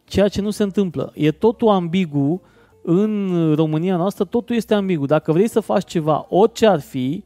Ceea 0.04 0.28
ce 0.28 0.40
nu 0.40 0.50
se 0.50 0.62
întâmplă. 0.62 1.12
E 1.14 1.30
totul 1.30 1.68
ambigu 1.68 2.40
în 2.82 3.52
România 3.54 3.96
noastră, 3.96 4.24
totul 4.24 4.57
este 4.57 4.74
ambigu. 4.74 5.07
Dacă 5.07 5.32
vrei 5.32 5.48
să 5.48 5.61
faci 5.61 5.84
ceva, 5.84 6.26
orice 6.28 6.66
ar 6.66 6.80
fi, 6.80 7.24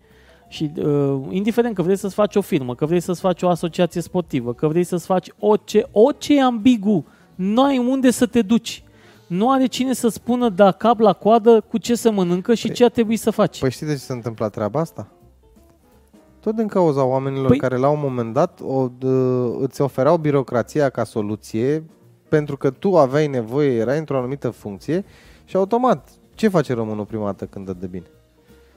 și 0.49 0.70
uh, 0.76 1.20
indiferent 1.28 1.74
că 1.74 1.83
vrei 1.83 1.97
să-ți 1.97 2.14
faci 2.14 2.37
o 2.37 2.41
firmă, 2.41 2.74
că 2.74 2.87
vrei 2.87 3.01
să-ți 3.01 3.20
faci 3.20 3.43
o 3.43 3.49
asociație 3.49 4.01
sportivă, 4.01 4.53
că 4.55 4.68
vrei 4.68 4.85
să-ți 4.85 5.07
faci 5.07 5.28
orice, 5.39 5.87
orice 5.93 6.37
e 6.37 6.43
ambigu, 6.43 7.07
nu 7.35 7.62
ai 7.62 7.78
unde 7.78 8.11
să 8.11 8.26
te 8.26 8.43
duci. 8.43 8.83
Nu 9.26 9.51
are 9.51 9.66
cine 9.66 9.93
să 9.93 10.09
spună 10.09 10.49
da 10.49 10.72
cap 10.72 10.99
la 10.99 11.12
coadă 11.12 11.61
cu 11.61 11.78
ce 11.78 11.95
să 11.95 12.11
mănâncă 12.11 12.55
și 12.55 12.70
Păi- 12.70 12.74
ce 12.74 12.85
ar 12.85 12.91
trebui 12.91 13.16
să 13.16 13.31
faci. 13.31 13.59
Păi 13.59 13.70
știi 13.70 13.87
de 13.87 13.93
ce 13.93 13.99
se 13.99 14.12
întâmplă 14.12 14.49
treaba 14.49 14.81
asta? 14.81 15.09
Tot 16.41 16.57
din 16.57 16.66
cauza 16.66 17.05
oamenilor 17.05 17.55
Păi- 17.55 17.59
care 17.59 17.76
la 17.76 17.88
un 17.88 17.99
moment 18.03 18.32
dat 18.32 18.61
o, 18.62 18.88
d- 18.88 19.61
îți 19.61 19.80
ofereau 19.80 20.16
birocrația 20.16 20.88
ca 20.88 21.05
soluție 21.05 21.84
pentru 22.28 22.57
că 22.57 22.70
tu 22.70 22.97
aveai 22.97 23.26
nevoie, 23.26 23.76
erai 23.78 23.99
într-o 23.99 24.16
anumită 24.16 24.51
funcție 24.51 25.05
și 25.45 25.57
automat, 25.57 26.09
ce 26.34 26.49
face 26.49 26.74
românul 26.74 27.05
prima 27.05 27.24
dată 27.24 27.45
când 27.45 27.66
dă 27.66 27.76
de 27.80 27.86
bine? 27.86 28.07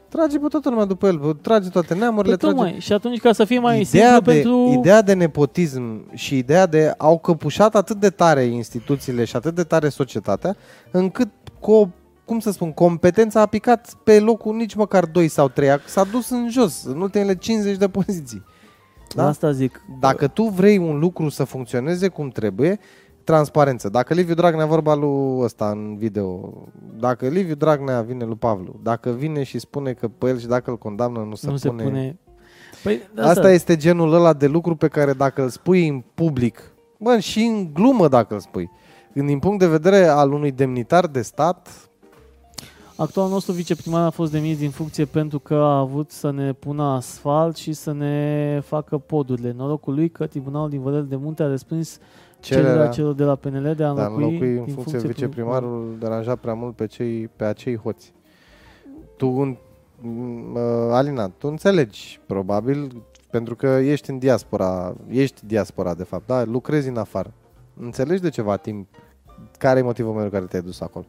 Trage 0.10 0.40
pe 0.40 0.48
toată 0.48 0.70
lumea 0.70 0.86
după 0.86 1.08
el, 1.08 1.38
trage 1.42 1.70
toate 1.70 1.94
neamurile, 1.94 2.36
Păi, 2.36 2.50
trage... 2.50 2.56
tocmai. 2.64 2.80
Și 2.80 2.94
atunci 2.94 3.20
ca 3.20 3.32
să 3.34 3.46
fie 3.46 3.60
mai 3.60 3.82
ideea, 3.82 4.14
simplu 4.14 4.32
de, 4.32 4.40
pentru... 4.40 4.78
ideea 4.80 5.02
de 5.02 5.14
nepotism 5.14 6.10
și 6.14 6.38
ideea 6.38 6.66
de 6.66 6.94
au 6.98 7.20
căpușat 7.20 7.76
atât 7.76 7.98
de 8.00 8.10
tare 8.10 8.44
instituțiile 8.44 9.24
și 9.26 9.36
atât 9.36 9.56
de 9.56 9.64
tare 9.64 9.90
societatea, 9.90 10.56
încât 10.92 11.30
cu 11.60 11.72
o, 11.72 11.88
cum 12.26 12.40
să 12.40 12.52
spun, 12.52 12.72
competența 12.72 13.42
a 13.42 13.46
picat 13.46 13.94
pe 14.04 14.20
locul 14.20 14.56
nici 14.56 14.76
măcar 14.76 15.06
2 15.06 15.28
sau 15.28 15.48
3, 15.48 15.70
s-a 15.86 16.04
dus 16.04 16.30
în 16.30 16.50
jos, 16.50 16.84
în 16.84 17.02
ultimele 17.02 17.36
50 17.36 17.78
de 17.78 17.90
poziții. 17.90 18.44
Da? 19.16 19.28
Asta 19.28 19.52
zic. 19.52 19.82
Dacă 20.00 20.28
tu 20.28 20.44
vrei 20.44 20.78
un 20.78 21.00
lucru 21.00 21.30
să 21.30 21.44
funcționeze 21.44 22.08
cum 22.08 22.30
trebuie, 22.30 22.80
transparență. 23.24 23.90
Dacă 23.90 24.14
Liviu 24.14 24.34
Dragnea 24.34 24.66
vorba 24.66 24.96
lui 24.96 25.44
ăsta 25.44 25.70
în 25.70 25.98
video, 25.98 26.54
dacă 27.00 27.28
Liviu 27.28 27.56
Dragnea 27.56 28.02
vine 28.02 28.26
lui 28.26 28.36
Pavlu, 28.36 28.80
dacă 28.84 29.10
vine 29.10 29.44
și 29.44 29.60
spune 29.60 29.94
că 29.94 30.08
pe 30.08 30.28
el 30.28 30.40
și 30.40 30.48
dacă 30.48 30.70
îl 30.70 30.78
condamnă 30.78 31.20
nu 31.20 31.36
se 31.36 31.48
nu 31.50 31.56
pune... 31.62 31.84
se 31.84 31.90
pune... 31.90 32.18
Păi, 32.84 33.02
Asta 33.18 33.52
este 33.52 33.76
genul 33.76 34.14
ăla 34.14 34.34
de 34.34 34.48
lucru 34.48 34.76
pe 34.76 34.88
care 34.88 35.14
dacă 35.14 35.42
îl 35.42 35.50
spui 35.50 35.88
în 35.88 36.04
public, 36.14 36.74
bă, 36.98 37.20
și 37.20 37.40
în 37.40 37.74
glumă 37.74 38.08
dacă 38.08 38.34
îl 38.34 38.40
spui, 38.40 38.70
din 39.14 39.40
punct 39.40 39.60
de 39.60 39.68
vedere 39.68 40.06
al 40.08 40.32
unui 40.32 40.52
demnitar 40.52 41.08
de 41.08 41.22
stat, 41.22 41.70
Actualul 42.96 43.32
nostru 43.32 43.52
viceprimar 43.54 44.06
a 44.06 44.10
fost 44.10 44.32
demis 44.32 44.58
din 44.58 44.70
funcție 44.70 45.06
pentru 45.06 45.40
că 45.40 45.54
a 45.54 45.78
avut 45.80 46.12
să 46.12 46.32
ne 46.32 46.54
pună 46.54 46.84
asfalt 46.84 47.56
și 47.56 47.74
să 47.74 47.92
ne 47.94 48.60
facă 48.66 48.98
podurile. 48.98 49.54
Norocul 49.58 49.94
lui 49.94 50.10
că 50.10 50.26
Tribunalul 50.28 50.70
din 50.70 50.82
Vădel 50.82 51.06
de 51.06 51.16
Munte 51.16 51.44
a 51.44 51.48
respins 51.48 52.00
cererea 52.40 52.70
cererea 52.70 52.90
celor 52.90 53.14
de 53.14 53.24
la 53.24 53.36
PNL 53.36 53.62
de 53.62 53.70
a 53.70 53.74
de 53.74 53.84
a 53.84 53.90
înlocui, 53.90 54.24
înlocui 54.26 54.58
în 54.58 54.64
din 54.66 54.74
funcție 54.74 54.98
prim- 55.00 55.08
viceprimarul 55.08 55.96
deranja 56.00 56.36
prea 56.36 56.54
mult 56.54 56.76
pe, 56.76 56.86
cei, 56.86 57.28
pe 57.36 57.44
acei 57.44 57.78
hoți. 57.78 58.14
Tu, 59.18 59.28
în- 59.28 59.58
m, 60.02 60.58
Alina, 60.92 61.28
tu 61.30 61.48
înțelegi, 61.48 62.20
probabil, 62.26 63.04
pentru 63.30 63.56
că 63.56 63.68
ești 63.68 64.10
în 64.10 64.18
diaspora, 64.18 64.96
ești 65.10 65.46
diaspora, 65.46 65.94
de 65.94 66.04
fapt, 66.04 66.28
da? 66.28 66.44
Lucrezi 66.44 66.88
în 66.90 66.98
afară. 66.98 67.34
Înțelegi 67.80 68.22
de 68.22 68.30
ceva 68.30 68.58
timp 68.58 68.88
care 69.58 69.80
e 69.80 69.84
motivul 69.84 70.12
pentru 70.14 70.30
care 70.32 70.46
te-ai 70.46 70.62
dus 70.62 70.82
acolo. 70.82 71.06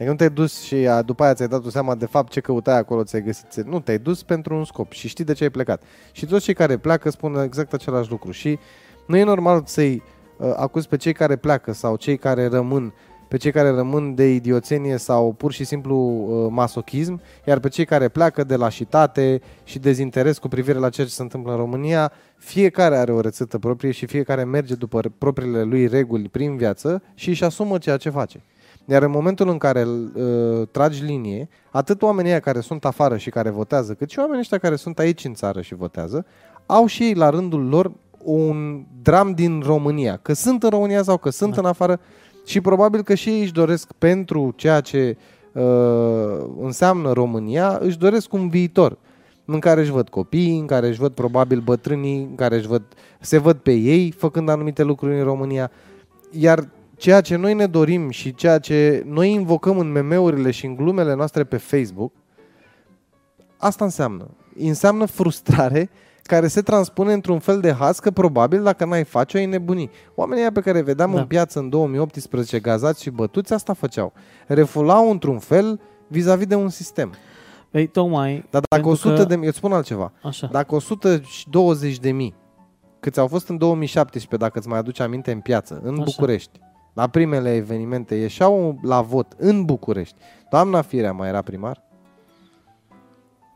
Adică 0.00 0.14
nu 0.14 0.18
te-ai 0.18 0.30
dus 0.30 0.60
și 0.60 0.74
a, 0.74 1.02
după 1.02 1.22
aia 1.22 1.34
ți-ai 1.34 1.48
dat 1.48 1.60
tu 1.60 1.70
seama 1.70 1.94
de 1.94 2.06
fapt 2.06 2.32
ce 2.32 2.40
căutai 2.40 2.78
acolo, 2.78 3.04
ți-ai 3.04 3.22
găsit. 3.22 3.66
Nu, 3.66 3.80
te-ai 3.80 3.98
dus 3.98 4.22
pentru 4.22 4.56
un 4.56 4.64
scop 4.64 4.92
și 4.92 5.08
știi 5.08 5.24
de 5.24 5.32
ce 5.32 5.42
ai 5.42 5.50
plecat. 5.50 5.82
Și 6.12 6.26
toți 6.26 6.44
cei 6.44 6.54
care 6.54 6.76
pleacă 6.76 7.10
spun 7.10 7.38
exact 7.38 7.72
același 7.72 8.10
lucru. 8.10 8.30
Și 8.30 8.58
nu 9.06 9.16
e 9.16 9.22
normal 9.22 9.62
să-i 9.66 10.02
uh, 10.36 10.52
acuzi 10.56 10.88
pe 10.88 10.96
cei 10.96 11.12
care 11.12 11.36
pleacă 11.36 11.72
sau 11.72 11.96
cei 11.96 12.16
care 12.16 12.46
rămân, 12.46 12.94
pe 13.28 13.36
cei 13.36 13.52
care 13.52 13.70
rămân 13.70 14.14
de 14.14 14.34
idioțenie 14.34 14.96
sau 14.96 15.32
pur 15.32 15.52
și 15.52 15.64
simplu 15.64 15.96
uh, 15.96 16.46
masochism, 16.50 17.20
iar 17.46 17.58
pe 17.58 17.68
cei 17.68 17.84
care 17.84 18.08
pleacă 18.08 18.44
de 18.44 18.56
lașitate 18.56 19.40
și 19.64 19.78
dezinteres 19.78 20.38
cu 20.38 20.48
privire 20.48 20.78
la 20.78 20.88
ceea 20.88 21.06
ce 21.06 21.12
se 21.12 21.22
întâmplă 21.22 21.52
în 21.52 21.58
România, 21.58 22.12
fiecare 22.36 22.96
are 22.96 23.12
o 23.12 23.20
rețetă 23.20 23.58
proprie 23.58 23.90
și 23.90 24.06
fiecare 24.06 24.44
merge 24.44 24.74
după 24.74 25.00
propriile 25.18 25.62
lui 25.62 25.86
reguli 25.86 26.28
prin 26.28 26.56
viață 26.56 27.02
și 27.14 27.28
își 27.28 27.44
asumă 27.44 27.78
ceea 27.78 27.96
ce 27.96 28.10
face. 28.10 28.42
Iar 28.90 29.02
în 29.02 29.10
momentul 29.10 29.48
în 29.48 29.58
care 29.58 29.84
uh, 29.84 30.68
tragi 30.70 31.04
linie, 31.04 31.48
atât 31.70 32.02
oamenii 32.02 32.30
ăia 32.30 32.40
care 32.40 32.60
sunt 32.60 32.84
afară 32.84 33.16
și 33.16 33.30
care 33.30 33.50
votează, 33.50 33.94
cât 33.94 34.10
și 34.10 34.18
oamenii 34.18 34.40
ăștia 34.40 34.58
care 34.58 34.76
sunt 34.76 34.98
aici 34.98 35.24
în 35.24 35.34
țară 35.34 35.60
și 35.60 35.74
votează, 35.74 36.26
au 36.66 36.86
și 36.86 37.02
ei 37.02 37.14
la 37.14 37.30
rândul 37.30 37.68
lor 37.68 37.92
un 38.24 38.84
dram 39.02 39.32
din 39.32 39.62
România. 39.66 40.18
Că 40.22 40.32
sunt 40.32 40.62
în 40.62 40.70
România 40.70 41.02
sau 41.02 41.16
că 41.16 41.30
sunt 41.30 41.54
Da. 41.54 41.60
în 41.60 41.66
afară 41.66 42.00
și 42.44 42.60
probabil 42.60 43.02
că 43.02 43.14
și 43.14 43.28
ei 43.28 43.40
își 43.40 43.52
doresc 43.52 43.92
pentru 43.98 44.52
ceea 44.56 44.80
ce 44.80 45.16
uh, 45.52 45.62
înseamnă 46.60 47.12
România, 47.12 47.78
își 47.80 47.98
doresc 47.98 48.32
un 48.32 48.48
viitor 48.48 48.98
în 49.44 49.58
care 49.58 49.80
își 49.80 49.90
văd 49.90 50.08
copiii, 50.08 50.58
în 50.58 50.66
care 50.66 50.88
își 50.88 50.98
văd 50.98 51.12
probabil 51.12 51.60
bătrânii, 51.60 52.22
în 52.22 52.34
care 52.34 52.56
își 52.56 52.66
văd, 52.66 52.82
se 53.20 53.38
văd 53.38 53.56
pe 53.56 53.72
ei 53.72 54.10
făcând 54.10 54.48
anumite 54.48 54.82
lucruri 54.82 55.18
în 55.18 55.24
România. 55.24 55.70
Iar 56.30 56.68
ceea 57.00 57.20
ce 57.20 57.36
noi 57.36 57.54
ne 57.54 57.66
dorim 57.66 58.10
și 58.10 58.34
ceea 58.34 58.58
ce 58.58 59.02
noi 59.06 59.32
invocăm 59.32 59.78
în 59.78 59.90
memeurile 59.92 60.50
și 60.50 60.66
în 60.66 60.74
glumele 60.74 61.14
noastre 61.14 61.44
pe 61.44 61.56
Facebook, 61.56 62.12
asta 63.58 63.84
înseamnă. 63.84 64.30
Înseamnă 64.58 65.04
frustrare 65.04 65.90
care 66.22 66.48
se 66.48 66.60
transpune 66.62 67.12
într-un 67.12 67.38
fel 67.38 67.60
de 67.60 67.72
has 67.72 67.98
că 67.98 68.10
probabil 68.10 68.62
dacă 68.62 68.84
n-ai 68.84 69.04
face-o 69.04 69.40
ai 69.40 69.46
nebuni. 69.46 69.90
Oamenii 70.14 70.42
aia 70.42 70.52
pe 70.52 70.60
care 70.60 70.78
îi 70.78 70.84
vedeam 70.84 71.12
Da. 71.12 71.20
în 71.20 71.26
piață 71.26 71.58
în 71.58 71.68
2018 71.68 72.58
gazați 72.60 73.02
și 73.02 73.10
bătuți, 73.10 73.52
asta 73.52 73.72
făceau. 73.72 74.12
Refulau 74.46 75.10
într-un 75.10 75.38
fel 75.38 75.80
vis-a-vis 76.08 76.46
de 76.46 76.54
un 76.54 76.68
sistem. 76.68 77.12
Păi, 77.70 77.86
tocmai... 77.86 78.32
Dar 78.50 78.62
dacă 78.68 78.82
pentru 78.82 78.90
100 78.90 79.14
că- 79.22 79.24
de 79.28 79.34
mii, 79.34 79.42
eu 79.42 79.48
îți 79.48 79.58
spun 79.58 79.72
altceva, 79.72 80.12
Așa. 80.22 80.48
dacă 80.52 80.74
120 80.74 81.98
de 81.98 82.10
mii, 82.12 82.34
câți 83.00 83.18
au 83.20 83.26
fost 83.26 83.48
în 83.48 83.56
2017, 83.58 84.36
dacă 84.36 84.58
îți 84.58 84.68
mai 84.68 84.78
aduci 84.78 85.00
aminte, 85.00 85.32
în 85.32 85.40
piață, 85.40 85.80
în 85.82 85.92
Așa. 85.94 86.02
București, 86.04 86.60
la 86.92 87.06
primele 87.08 87.54
evenimente, 87.54 88.14
ieșeau 88.14 88.78
la 88.82 89.00
vot 89.00 89.32
în 89.36 89.64
București. 89.64 90.16
Doamna 90.50 90.82
Firea 90.82 91.12
mai 91.12 91.28
era 91.28 91.42
primar? 91.42 91.82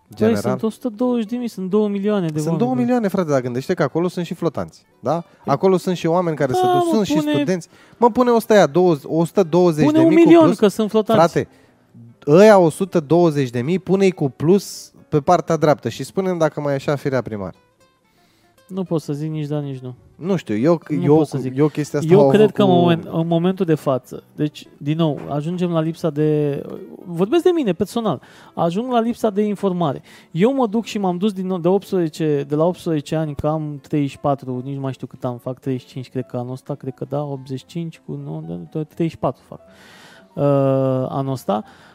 Păi, 0.09 0.17
General? 0.17 0.41
sunt 0.43 0.63
120 0.63 1.25
de 1.31 1.37
mii, 1.37 1.49
sunt 1.49 1.71
2 1.71 1.89
milioane 1.89 2.27
de 2.29 2.39
Sunt 2.41 2.51
oameni. 2.51 2.67
2 2.69 2.77
milioane, 2.79 3.09
frate, 3.09 3.31
dar 3.31 3.41
gândește 3.41 3.75
că 3.75 3.83
acolo 3.83 4.09
sunt 4.09 4.27
și 4.27 4.35
flotanți. 4.35 4.87
Da? 5.01 5.25
Acolo 5.47 5.77
sunt 5.77 5.97
și 5.97 6.07
oameni 6.07 6.37
care 6.37 6.53
Da, 6.53 6.59
se 6.59 6.65
duc, 6.67 6.75
mă, 6.75 6.91
sunt 6.93 7.07
și 7.07 7.15
pune- 7.15 7.33
studenți. 7.33 7.69
Mă 7.97 8.11
pune 8.11 8.31
100 8.31 8.53
aia, 8.53 8.67
20, 8.67 9.05
120 9.07 9.85
Pune 9.87 9.99
de 9.99 10.05
un 10.05 10.09
mii 10.15 10.23
cu 10.23 10.29
milion, 10.29 10.45
plus. 10.45 10.59
că 10.59 10.69
sunt 10.69 10.91
flotanți. 10.91 11.23
Frate, 11.33 11.49
ăia 12.27 12.59
120 12.59 13.51
de 13.51 13.61
mii, 13.63 13.79
pune-i 13.79 14.11
cu 14.11 14.29
plus 14.29 14.93
pe 15.09 15.21
partea 15.21 15.57
dreaptă 15.57 15.89
și 15.89 16.05
spune 16.05 16.35
dacă 16.35 16.61
mai 16.61 16.73
ieșea 16.73 16.97
firea 16.97 17.23
primar. 17.23 17.55
Nu 18.69 18.83
pot 18.85 19.01
să 19.01 19.13
zic 19.13 19.31
nici 19.31 19.47
da, 19.47 19.61
nici 19.61 19.79
nu. 19.79 19.95
Nu 20.17 20.37
știu, 20.37 20.57
eu, 20.57 20.81
Nu 20.89 21.03
eu, 21.03 21.17
pot 21.17 21.27
să 21.27 21.39
zic. 21.39 21.57
eu 21.57 21.67
chestia 21.69 21.99
asta 21.99 22.13
Eu 22.13 22.21
o 22.21 22.29
cred 22.29 22.51
că 22.53 22.63
în, 22.63 22.69
cu- 22.69 22.75
moment, 22.75 23.05
în 23.13 23.27
momentul 23.27 23.67
de 23.67 23.75
față, 23.75 24.23
deci, 24.37 24.67
din 24.79 24.97
nou, 24.97 25.19
ajungem 25.29 25.71
la 25.71 25.81
lipsa 25.81 26.11
de... 26.11 26.63
Vorbesc 27.07 27.43
de 27.43 27.51
mine, 27.55 27.73
personal. 27.73 28.21
Ajung 28.55 28.93
la 28.93 29.01
lipsa 29.01 29.31
de 29.31 29.43
informare. 29.43 30.03
Eu 30.31 30.55
mă 30.55 30.67
duc 30.67 30.85
și 30.85 30.99
m-am 30.99 31.17
dus 31.17 31.33
din 31.33 31.47
nou 31.47 31.59
de, 31.59 31.69
18, 31.69 32.45
de 32.49 32.55
la 32.55 32.65
18 32.65 33.17
ani, 33.17 33.35
că 33.35 33.47
am 33.47 33.79
34, 33.89 34.61
nici 34.65 34.75
nu 34.75 34.81
mai 34.81 34.93
știu 34.93 35.07
cât 35.07 35.25
am, 35.25 35.37
fac 35.39 35.59
35, 35.59 36.09
cred 36.11 36.27
că 36.27 36.37
anul 36.37 36.53
ăsta, 36.53 36.75
cred 36.75 36.95
că 36.95 37.05
da, 37.09 37.23
85 37.23 38.01
cu 38.07 38.13
nu, 38.25 38.45
de- 38.47 38.79
de- 38.79 38.85
34 38.85 39.43
fac 39.49 39.61
uh, 40.35 40.43
anul 41.09 41.33
ăsta. 41.33 41.63
Uh, 41.65 41.94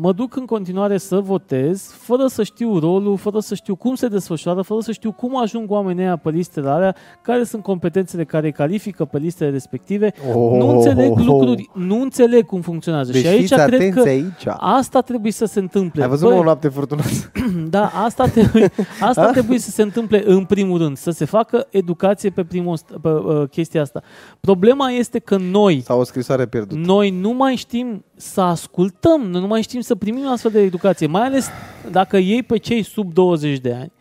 mă 0.00 0.12
duc 0.16 0.36
în 0.36 0.44
continuare 0.44 0.98
să 0.98 1.20
votez, 1.20 1.90
fără 1.90 2.26
să 2.26 2.42
știu 2.42 2.78
rolul, 2.78 3.16
fără 3.16 3.38
să 3.38 3.54
știu 3.54 3.76
cum 3.76 3.94
se 3.94 4.08
desfășoară, 4.08 4.62
fără 4.62 4.80
să 4.80 4.92
știu 4.92 5.12
cum 5.12 5.40
ajung 5.40 5.70
oamenii 5.70 6.02
aia 6.04 6.16
pe 6.16 6.30
listele 6.30 6.68
alea, 6.68 6.96
care 7.22 7.44
sunt 7.44 7.62
competențele 7.62 8.24
care 8.24 8.46
îi 8.46 8.52
califică 8.52 9.04
pe 9.04 9.18
listele 9.18 9.50
respective. 9.50 10.12
Oh, 10.34 10.58
nu 10.58 10.68
înțeleg 10.68 11.10
oh, 11.10 11.18
oh. 11.18 11.24
lucruri, 11.24 11.70
nu 11.74 12.00
înțeleg 12.00 12.46
cum 12.46 12.60
funcționează. 12.60 13.12
Deci 13.12 13.20
și 13.20 13.26
aici 13.26 13.40
fiți 13.40 13.54
cred 13.54 13.74
atenți 13.74 14.00
că 14.00 14.08
aici. 14.08 14.44
asta 14.56 15.00
trebuie 15.00 15.32
să 15.32 15.44
se 15.44 15.58
întâmple. 15.58 16.02
Ai 16.02 16.08
văzut 16.08 16.26
Băi, 16.26 16.34
mă, 16.34 16.40
o 16.40 16.44
noapte 16.44 16.68
furtunoasă? 16.68 17.30
da, 17.70 17.90
asta, 18.04 18.26
trebuie, 18.26 18.70
asta 19.00 19.30
trebuie 19.30 19.58
să 19.58 19.70
se 19.70 19.82
întâmple 19.82 20.22
în 20.26 20.44
primul 20.44 20.78
rând, 20.78 20.96
să 20.96 21.10
se 21.10 21.24
facă 21.24 21.66
educație 21.70 22.30
pe, 22.30 22.44
primul, 22.44 22.78
st- 22.78 23.00
pe 23.02 23.08
uh, 23.08 23.48
chestia 23.48 23.80
asta. 23.80 24.02
Problema 24.40 24.90
este 24.90 25.18
că 25.18 25.36
noi, 25.36 25.80
Sau 25.84 26.00
o 26.00 26.04
scrisoare 26.04 26.46
pierdută. 26.46 26.80
noi 26.86 27.10
nu 27.10 27.30
mai 27.30 27.54
știm 27.54 28.04
să 28.16 28.40
ascultăm, 28.40 29.23
noi 29.26 29.40
nu 29.40 29.46
mai 29.46 29.62
știm 29.62 29.80
să 29.80 29.94
primim 29.94 30.28
astfel 30.28 30.50
de 30.50 30.60
educație, 30.60 31.06
mai 31.06 31.22
ales 31.22 31.48
dacă 31.90 32.16
iei 32.16 32.42
pe 32.42 32.56
cei 32.56 32.82
sub 32.82 33.12
20 33.12 33.58
de 33.58 33.72
ani, 33.72 33.92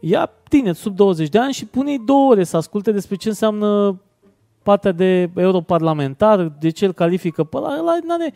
ia 0.00 0.30
tineri 0.48 0.76
sub 0.76 0.96
20 0.96 1.28
de 1.28 1.38
ani 1.38 1.52
și 1.52 1.64
pune-i 1.64 2.02
două 2.04 2.30
ore 2.30 2.44
să 2.44 2.56
asculte 2.56 2.92
despre 2.92 3.16
ce 3.16 3.28
înseamnă 3.28 4.00
partea 4.62 4.92
de 4.92 5.30
europarlamentar, 5.36 6.52
de 6.60 6.70
ce 6.70 6.84
îl 6.84 6.92
califică 6.92 7.44
pe 7.44 7.56
ăla, 7.56 7.78
ăla 7.78 7.98
n-are, 8.06 8.32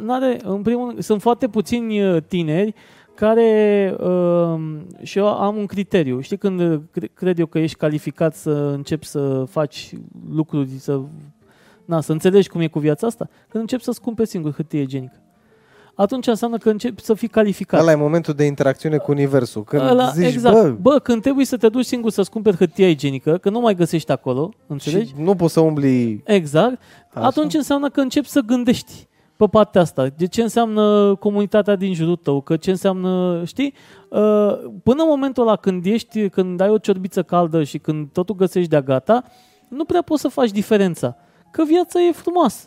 n-are, 0.00 0.38
în 0.44 0.62
primul 0.62 0.86
rând, 0.86 1.02
sunt 1.02 1.20
foarte 1.20 1.48
puțini 1.48 2.02
uh, 2.02 2.22
tineri 2.28 2.74
care 3.14 3.94
uh, 4.00 4.60
și 5.02 5.18
eu 5.18 5.26
am 5.26 5.56
un 5.56 5.66
criteriu. 5.66 6.20
Știi 6.20 6.36
când 6.36 6.60
uh, 6.60 6.80
cre- 6.90 7.10
cred 7.14 7.38
eu 7.38 7.46
că 7.46 7.58
ești 7.58 7.76
calificat 7.76 8.34
să 8.34 8.50
începi 8.50 9.06
să 9.06 9.44
faci 9.50 9.92
lucruri, 10.30 10.68
să, 10.68 11.00
na, 11.88 12.00
să 12.00 12.12
înțelegi 12.12 12.48
cum 12.48 12.60
e 12.60 12.66
cu 12.66 12.78
viața 12.78 13.06
asta? 13.06 13.28
Când 13.48 13.62
începi 13.62 13.82
să-ți 13.82 14.00
cumperi 14.00 14.28
singur 14.28 14.54
hârtie 14.54 14.80
igienică. 14.80 15.20
Atunci 15.94 16.26
înseamnă 16.26 16.56
că 16.56 16.70
începi 16.70 17.02
să 17.02 17.14
fii 17.14 17.28
calificat. 17.28 17.80
Ăla 17.80 17.90
e 17.90 17.94
momentul 17.94 18.34
de 18.34 18.44
interacțiune 18.44 18.96
cu 18.96 19.10
universul. 19.10 19.64
Când 19.64 19.82
Ăla, 19.82 20.08
zici, 20.08 20.26
exact. 20.26 20.54
bă, 20.54 20.76
bă, 20.80 20.98
când 20.98 21.22
trebuie 21.22 21.44
să 21.44 21.56
te 21.56 21.68
duci 21.68 21.84
singur 21.84 22.10
să-ți 22.10 22.30
cumperi 22.30 22.56
hârtia 22.56 22.88
igienică, 22.88 23.36
că 23.36 23.50
nu 23.50 23.60
mai 23.60 23.74
găsești 23.74 24.12
acolo, 24.12 24.50
înțelegi? 24.66 25.08
și 25.08 25.14
nu 25.22 25.34
poți 25.34 25.52
să 25.52 25.60
umbli... 25.60 26.22
Exact. 26.24 26.78
Așa. 27.12 27.26
Atunci 27.26 27.54
înseamnă 27.54 27.88
că 27.88 28.00
începi 28.00 28.28
să 28.28 28.40
gândești 28.40 29.08
pe 29.36 29.46
partea 29.46 29.80
asta. 29.80 30.06
De 30.16 30.26
ce 30.26 30.42
înseamnă 30.42 31.14
comunitatea 31.14 31.76
din 31.76 31.94
jurul 31.94 32.16
tău, 32.16 32.40
că 32.40 32.56
ce 32.56 32.70
înseamnă, 32.70 33.42
știi? 33.44 33.74
Uh, 34.08 34.18
Până 34.82 35.02
în 35.02 35.08
momentul 35.08 35.42
ăla 35.42 35.56
când 35.56 35.86
ești, 35.86 36.28
când 36.28 36.60
ai 36.60 36.68
o 36.68 36.78
ciorbiță 36.78 37.22
caldă 37.22 37.62
și 37.62 37.78
când 37.78 38.08
totul 38.12 38.34
găsești 38.34 38.70
de-a 38.70 38.82
gata, 38.82 39.24
nu 39.68 39.84
prea 39.84 40.02
poți 40.02 40.20
să 40.20 40.28
faci 40.28 40.50
diferența. 40.50 41.16
Că 41.50 41.62
viața 41.66 42.00
e 42.00 42.12
frumoasă. 42.12 42.66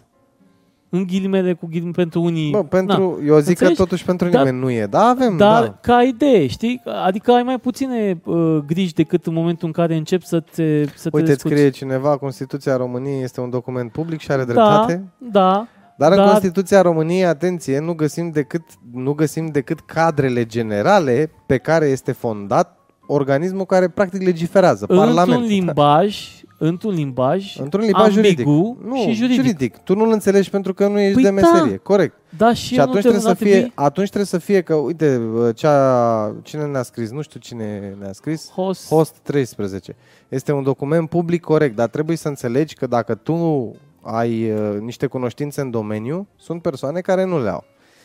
În 0.89 1.03
ghilimele 1.07 1.53
cu 1.53 1.65
ghilimele 1.65 1.91
pentru 1.95 2.21
unii. 2.21 2.51
Bă, 2.51 2.63
pentru, 2.63 3.17
Na. 3.19 3.25
eu 3.25 3.37
zic 3.39 3.47
Înțelegi? 3.49 3.75
că 3.75 3.83
totuși 3.83 4.05
pentru 4.05 4.29
Dar- 4.29 4.43
nimeni 4.43 4.63
nu 4.63 4.69
e. 4.69 4.85
Da, 4.85 5.03
avem, 5.07 5.37
Dar 5.37 5.63
da. 5.63 5.77
ca 5.81 6.03
idee, 6.03 6.47
știi? 6.47 6.81
Adică 7.05 7.31
ai 7.31 7.43
mai 7.43 7.59
puține 7.59 8.21
uh, 8.25 8.57
griji 8.67 8.93
decât 8.93 9.25
în 9.25 9.33
momentul 9.33 9.67
în 9.67 9.73
care 9.73 9.95
începi 9.95 10.25
să 10.25 10.39
te, 10.39 10.85
să 10.95 11.09
te 11.09 11.17
Uite, 11.17 11.31
îți 11.31 11.33
discuți. 11.33 11.53
scrie 11.53 11.69
cineva, 11.69 12.17
Constituția 12.17 12.75
României 12.77 13.23
este 13.23 13.41
un 13.41 13.49
document 13.49 13.91
public 13.91 14.19
și 14.19 14.31
are 14.31 14.43
Da, 14.43 14.45
dreptate. 14.45 15.03
da. 15.17 15.67
Dar 15.97 16.11
în 16.11 16.17
Dar- 16.17 16.29
Constituția 16.31 16.81
României, 16.81 17.25
atenție, 17.25 17.79
nu 17.79 17.93
găsim 17.93 18.29
decât, 18.29 18.61
nu 18.93 19.13
găsim 19.13 19.47
decât 19.47 19.79
cadrele 19.79 20.45
generale 20.45 21.31
pe 21.45 21.57
care 21.57 21.85
este 21.85 22.11
fondat 22.11 22.77
organismul 23.07 23.65
care 23.65 23.87
practic 23.87 24.21
legiferează, 24.21 24.85
Într-un 24.87 25.13
Parlamentul. 25.13 25.47
limbaj, 25.47 26.17
într-un 26.63 26.93
limbaj, 26.93 27.57
Într-un 27.59 27.81
limbaj 27.83 28.11
juridic. 28.13 28.47
ambigu 28.47 28.77
Nu, 28.85 28.95
și 28.95 29.11
juridic. 29.11 29.35
juridic. 29.41 29.77
Tu 29.77 29.95
nu-l 29.95 30.11
înțelegi 30.11 30.49
pentru 30.49 30.73
că 30.73 30.87
nu 30.87 30.99
ești 30.99 31.13
Păi 31.13 31.23
de 31.23 31.29
da. 31.29 31.35
meserie. 31.53 31.77
Corect. 31.77 32.15
Da, 32.37 32.53
și, 32.53 32.65
Și, 32.65 32.75
eu 32.75 32.81
atunci 32.81 32.95
nu 32.95 33.01
trebuie 33.01 33.21
să 33.21 33.29
ar 33.29 33.35
fie, 33.35 33.51
trebui 33.51 33.71
atunci 33.75 34.07
trebuie 34.07 34.25
să 34.27 34.37
fie 34.37 34.61
că, 34.61 34.73
uite, 34.75 35.21
cea, 35.55 36.35
cine 36.43 36.65
ne-a 36.65 36.83
scris, 36.83 37.11
nu 37.11 37.21
știu 37.21 37.39
cine 37.39 37.95
ne-a 37.99 38.11
scris, 38.13 38.49
host. 38.49 38.87
Host 38.87 39.15
13. 39.23 39.95
Este 40.29 40.51
un 40.51 40.63
document 40.63 41.09
public 41.09 41.41
corect, 41.41 41.75
dar 41.75 41.87
trebuie 41.87 42.17
să 42.17 42.27
înțelegi 42.27 42.75
că 42.75 42.87
dacă 42.87 43.15
tu 43.15 43.71
ai 44.01 44.51
uh, 44.51 44.79
niște 44.79 45.05
cunoștințe 45.05 45.61
în 45.61 45.69
domeniu, 45.71 46.27
sunt 46.37 46.61
persoane 46.61 46.99
care 47.01 47.23
nu 47.25 47.41
le 47.43 47.49
au. 47.49 47.63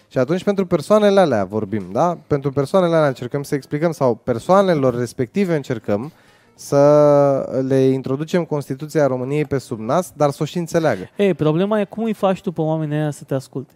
Și 0.09 0.18
atunci 0.18 0.44
pentru 0.44 0.66
persoanele 0.66 1.20
alea 1.20 1.44
vorbim, 1.44 1.82
da? 1.92 2.18
Pentru 2.26 2.52
persoanele 2.52 2.94
alea 2.94 3.09
încercăm 3.09 3.42
să 3.42 3.54
explicăm 3.54 3.92
sau 3.92 4.14
persoanelor 4.14 4.98
respective 4.98 5.54
încercăm 5.57 6.12
să 6.59 7.62
le 7.66 7.78
introducem 7.78 8.44
Constituția 8.44 9.07
României 9.07 9.44
pe 9.44 9.59
sub 9.59 9.78
nas, 9.78 10.12
dar 10.16 10.30
să 10.30 10.42
o 10.42 10.44
și 10.44 10.59
înțeleagă. 10.59 11.09
Ei, 11.16 11.34
problema 11.34 11.80
e 11.80 11.84
cum 11.84 12.04
îi 12.04 12.12
faci 12.12 12.40
tu 12.40 12.52
pe 12.52 12.61
oamenii 12.61 12.96
aia 12.96 13.11
să 13.11 13.24
te 13.24 13.34
asculte. 13.34 13.72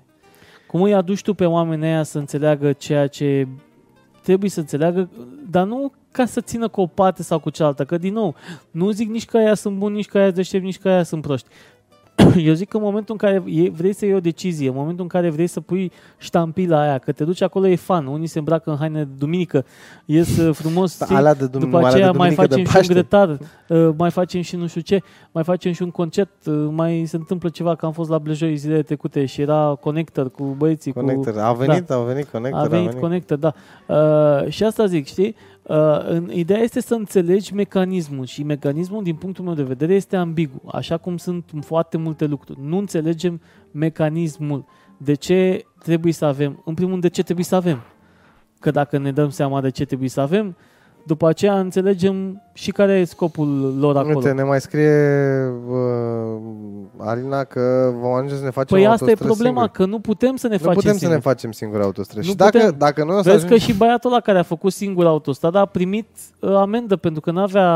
Cum 0.67 0.83
îi 0.83 0.95
aduci 0.95 1.23
tu 1.23 1.35
pe 1.35 1.45
oamenii 1.45 1.87
aia 1.87 2.03
să 2.03 2.19
înțeleagă 2.19 2.73
ceea 2.73 3.07
ce 3.07 3.49
trebuie 4.23 4.51
să 4.51 4.61
înțeleagă, 4.61 5.09
dar 5.51 5.67
nu 5.67 5.93
ca 6.11 6.27
să 6.27 6.41
țină 6.41 6.69
cu 6.69 6.81
o 6.81 6.87
parte 6.87 7.23
sau 7.23 7.39
cu 7.39 7.51
cealaltă, 7.51 7.85
că 7.85 7.99
din 7.99 8.13
nou, 8.13 8.35
nu 8.71 8.91
zic 8.91 9.09
nici 9.09 9.25
că 9.25 9.37
aia 9.37 9.55
sunt 9.55 9.77
buni, 9.77 9.95
nici 9.95 10.09
că 10.09 10.19
aia 10.19 10.31
deștept, 10.31 10.65
nici 10.65 10.79
că 10.79 10.89
aia 10.89 11.03
sunt 11.03 11.23
proști. 11.23 11.49
Eu 12.49 12.53
zic 12.53 12.69
că 12.69 12.77
în 12.77 12.83
momentul 12.83 13.17
în 13.21 13.29
care 13.29 13.43
e- 13.47 13.71
vrei 13.71 13.93
să 13.95 14.05
iei 14.05 14.15
o 14.15 14.21
decizie, 14.21 14.69
în 14.69 14.75
momentul 14.75 15.03
în 15.03 15.09
care 15.09 15.31
vrei 15.31 15.47
să 15.47 15.61
pui 15.61 15.93
ștampila 16.19 16.81
aia, 16.81 16.99
că 16.99 17.13
te 17.13 17.25
duci 17.25 17.43
acolo 17.43 17.67
e 17.67 17.77
fan, 17.77 18.07
unii 18.07 18.27
se 18.27 18.39
îmbracă 18.39 18.71
în 18.71 18.77
haine 18.77 18.99
de 19.05 19.09
duminică, 19.19 19.65
ies 20.05 20.37
uh, 20.37 20.55
frumos, 20.55 20.95
știi? 21.03 21.15
Alea 21.17 21.35
de, 21.35 21.47
dum- 21.47 21.61
După 21.61 21.77
alea 21.77 21.89
aceea 21.89 22.11
de 22.11 22.17
mai 22.19 22.29
duminică 22.35 22.57
de 22.57 22.63
facem 22.63 22.65
și 22.65 22.71
un 22.71 22.75
Paște. 22.75 22.93
grătar, 22.93 23.39
uh, 23.89 23.95
mai 23.97 24.11
facem 24.11 24.41
și 24.41 24.57
nu 24.57 24.67
știu 24.67 24.81
ce, 24.81 25.01
mai 25.33 25.45
facem 25.45 25.73
și 25.73 25.83
un 25.83 25.91
concert, 25.91 26.31
uh, 26.47 26.69
mai 26.71 27.05
se 27.07 27.17
întâmplă 27.17 27.49
ceva, 27.49 27.75
că 27.75 27.87
am 27.87 27.93
fost 27.93 28.11
la 28.11 28.19
Blejoi 28.19 28.57
zilele 28.57 28.83
trecute 28.83 29.25
și 29.25 29.41
era 29.41 29.77
Connector 29.81 30.31
cu 30.31 30.55
băieții, 30.59 30.93
Connector. 30.93 31.33
cu... 31.35 31.39
A 31.41 31.53
venit, 31.53 31.91
au 31.91 32.03
venit 32.03 32.29
Connector, 32.29 32.61
A 32.61 32.67
venit, 32.67 32.87
venit. 32.87 33.01
Connector, 33.01 33.37
da. 33.39 33.53
Uh, 33.87 34.49
și 34.49 34.65
asta 34.65 34.87
zic, 34.87 35.07
știi? 35.07 35.35
Uh, 35.71 35.77
în, 36.05 36.31
ideea 36.33 36.61
este 36.61 36.81
să 36.81 36.95
înțelegi 36.95 37.55
mecanismul 37.55 38.25
și 38.25 38.43
mecanismul, 38.43 39.03
din 39.03 39.15
punctul 39.15 39.45
meu 39.45 39.55
de 39.55 39.63
vedere, 39.63 39.95
este 39.95 40.17
ambigu, 40.17 40.63
așa 40.73 40.97
cum 40.97 41.17
sunt 41.17 41.45
foarte 41.61 41.97
multe 41.97 42.25
lucruri. 42.27 42.59
Nu 42.63 42.79
înțelegem 42.79 43.41
mecanismul. 43.71 44.65
De 44.97 45.15
ce 45.15 45.65
trebuie 45.79 46.13
să 46.13 46.25
avem? 46.25 46.63
În 46.65 46.75
primul 46.75 46.91
rând, 46.91 47.03
de 47.03 47.09
ce 47.09 47.23
trebuie 47.23 47.45
să 47.45 47.55
avem? 47.55 47.83
Că 48.59 48.71
dacă 48.71 48.99
ne 48.99 49.13
dăm 49.13 49.29
seama 49.29 49.61
de 49.61 49.71
ce 49.71 49.85
trebuie 49.85 50.09
să 50.09 50.21
avem, 50.21 50.57
după 51.07 51.29
aceea 51.29 51.59
înțelegem 51.59 52.43
și 52.53 52.71
care 52.71 52.93
e 52.93 53.05
scopul 53.05 53.77
lor 53.79 53.97
acolo. 53.97 54.15
Uite, 54.17 54.33
ne 54.33 54.43
mai 54.43 54.61
scrie 54.61 54.91
uh, 55.69 56.41
Alina 56.97 57.45
că 57.45 57.93
vom 58.01 58.13
ajunge 58.13 58.35
să 58.35 58.45
ne 58.45 58.51
facem 58.51 58.77
păi 58.77 58.87
asta 58.87 59.05
e 59.05 59.09
autostrăzi 59.09 59.27
problema, 59.33 59.61
singuri. 59.61 59.73
că 59.73 59.85
nu 59.87 59.99
putem 60.01 60.37
să 60.37 60.47
ne 60.47 60.53
Nu 60.53 60.59
facem 60.59 60.75
putem 60.75 60.93
să 60.93 60.99
singuri. 60.99 61.21
ne 61.25 61.31
facem 61.31 61.53
singuri 61.53 61.83
autostrăzi. 61.83 62.27
Nu 62.27 62.33
Și 62.33 62.37
dacă, 62.39 62.59
putem. 62.59 62.75
dacă 62.79 63.05
noi 63.05 63.17
o 63.17 63.23
să 63.23 63.31
Vezi 63.31 63.47
că 63.47 63.53
ajungem... 63.53 63.69
și 63.75 63.79
băiatul 63.79 64.11
ăla 64.11 64.21
care 64.21 64.39
a 64.39 64.43
făcut 64.43 64.73
singur 64.73 65.07
autostrada 65.07 65.61
a 65.61 65.67
primit 65.67 66.09
uh, 66.41 66.55
amendă 66.55 66.97
pentru 66.97 67.21
că 67.21 67.31
n-avea, 67.31 67.69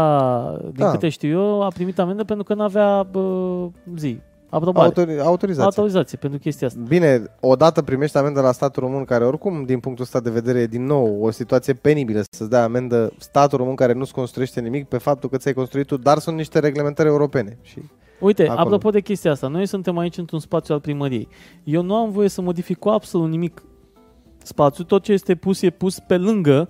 din 0.60 0.84
Da. 0.84 0.90
câte 0.90 1.08
știu 1.08 1.28
eu, 1.40 1.62
a 1.62 1.68
primit 1.68 1.98
amendă 1.98 2.24
pentru 2.24 2.44
că 2.44 2.54
n-avea 2.54 3.06
uh, 3.14 3.66
zi, 3.96 4.20
aprobare, 4.54 4.86
Autori, 4.86 5.20
autorizație. 5.20 5.64
autorizație 5.64 6.18
pentru 6.20 6.38
chestia 6.38 6.66
asta. 6.66 6.80
Bine, 6.88 7.22
odată 7.40 7.82
primești 7.82 8.16
amendă 8.16 8.40
la 8.40 8.52
statul 8.52 8.82
român, 8.82 9.04
care 9.04 9.24
oricum, 9.24 9.64
din 9.64 9.80
punctul 9.80 10.04
ăsta 10.04 10.20
de 10.20 10.30
vedere, 10.30 10.58
e 10.58 10.66
din 10.66 10.84
nou 10.84 11.22
o 11.22 11.30
situație 11.30 11.72
penibilă 11.72 12.22
să-ți 12.30 12.50
dea 12.50 12.62
amendă 12.62 13.12
statul 13.18 13.58
român 13.58 13.74
care 13.74 13.92
nu-ți 13.92 14.12
construiește 14.12 14.60
nimic 14.60 14.88
pe 14.88 14.98
faptul 14.98 15.28
că 15.28 15.36
ți-ai 15.36 15.54
construit 15.54 15.86
tu, 15.86 15.96
dar 15.96 16.18
sunt 16.18 16.36
niște 16.36 16.58
reglementări 16.58 17.08
europene. 17.08 17.58
Și 17.62 17.78
Uite, 18.20 18.42
Acolo. 18.48 18.60
apropo 18.60 18.90
de 18.90 19.00
chestia 19.00 19.30
asta, 19.30 19.48
noi 19.48 19.66
suntem 19.66 19.98
aici 19.98 20.16
într-un 20.16 20.38
spațiu 20.40 20.74
al 20.74 20.80
primăriei. 20.80 21.28
Eu 21.64 21.82
nu 21.82 21.94
am 21.94 22.10
voie 22.10 22.28
să 22.28 22.40
modific 22.40 22.78
cu 22.78 22.88
absolut 22.88 23.30
nimic 23.30 23.62
spațiul, 24.42 24.86
tot 24.86 25.02
ce 25.02 25.12
este 25.12 25.34
pus 25.34 25.62
e 25.62 25.70
pus 25.70 25.98
pe 25.98 26.16
lângă 26.16 26.68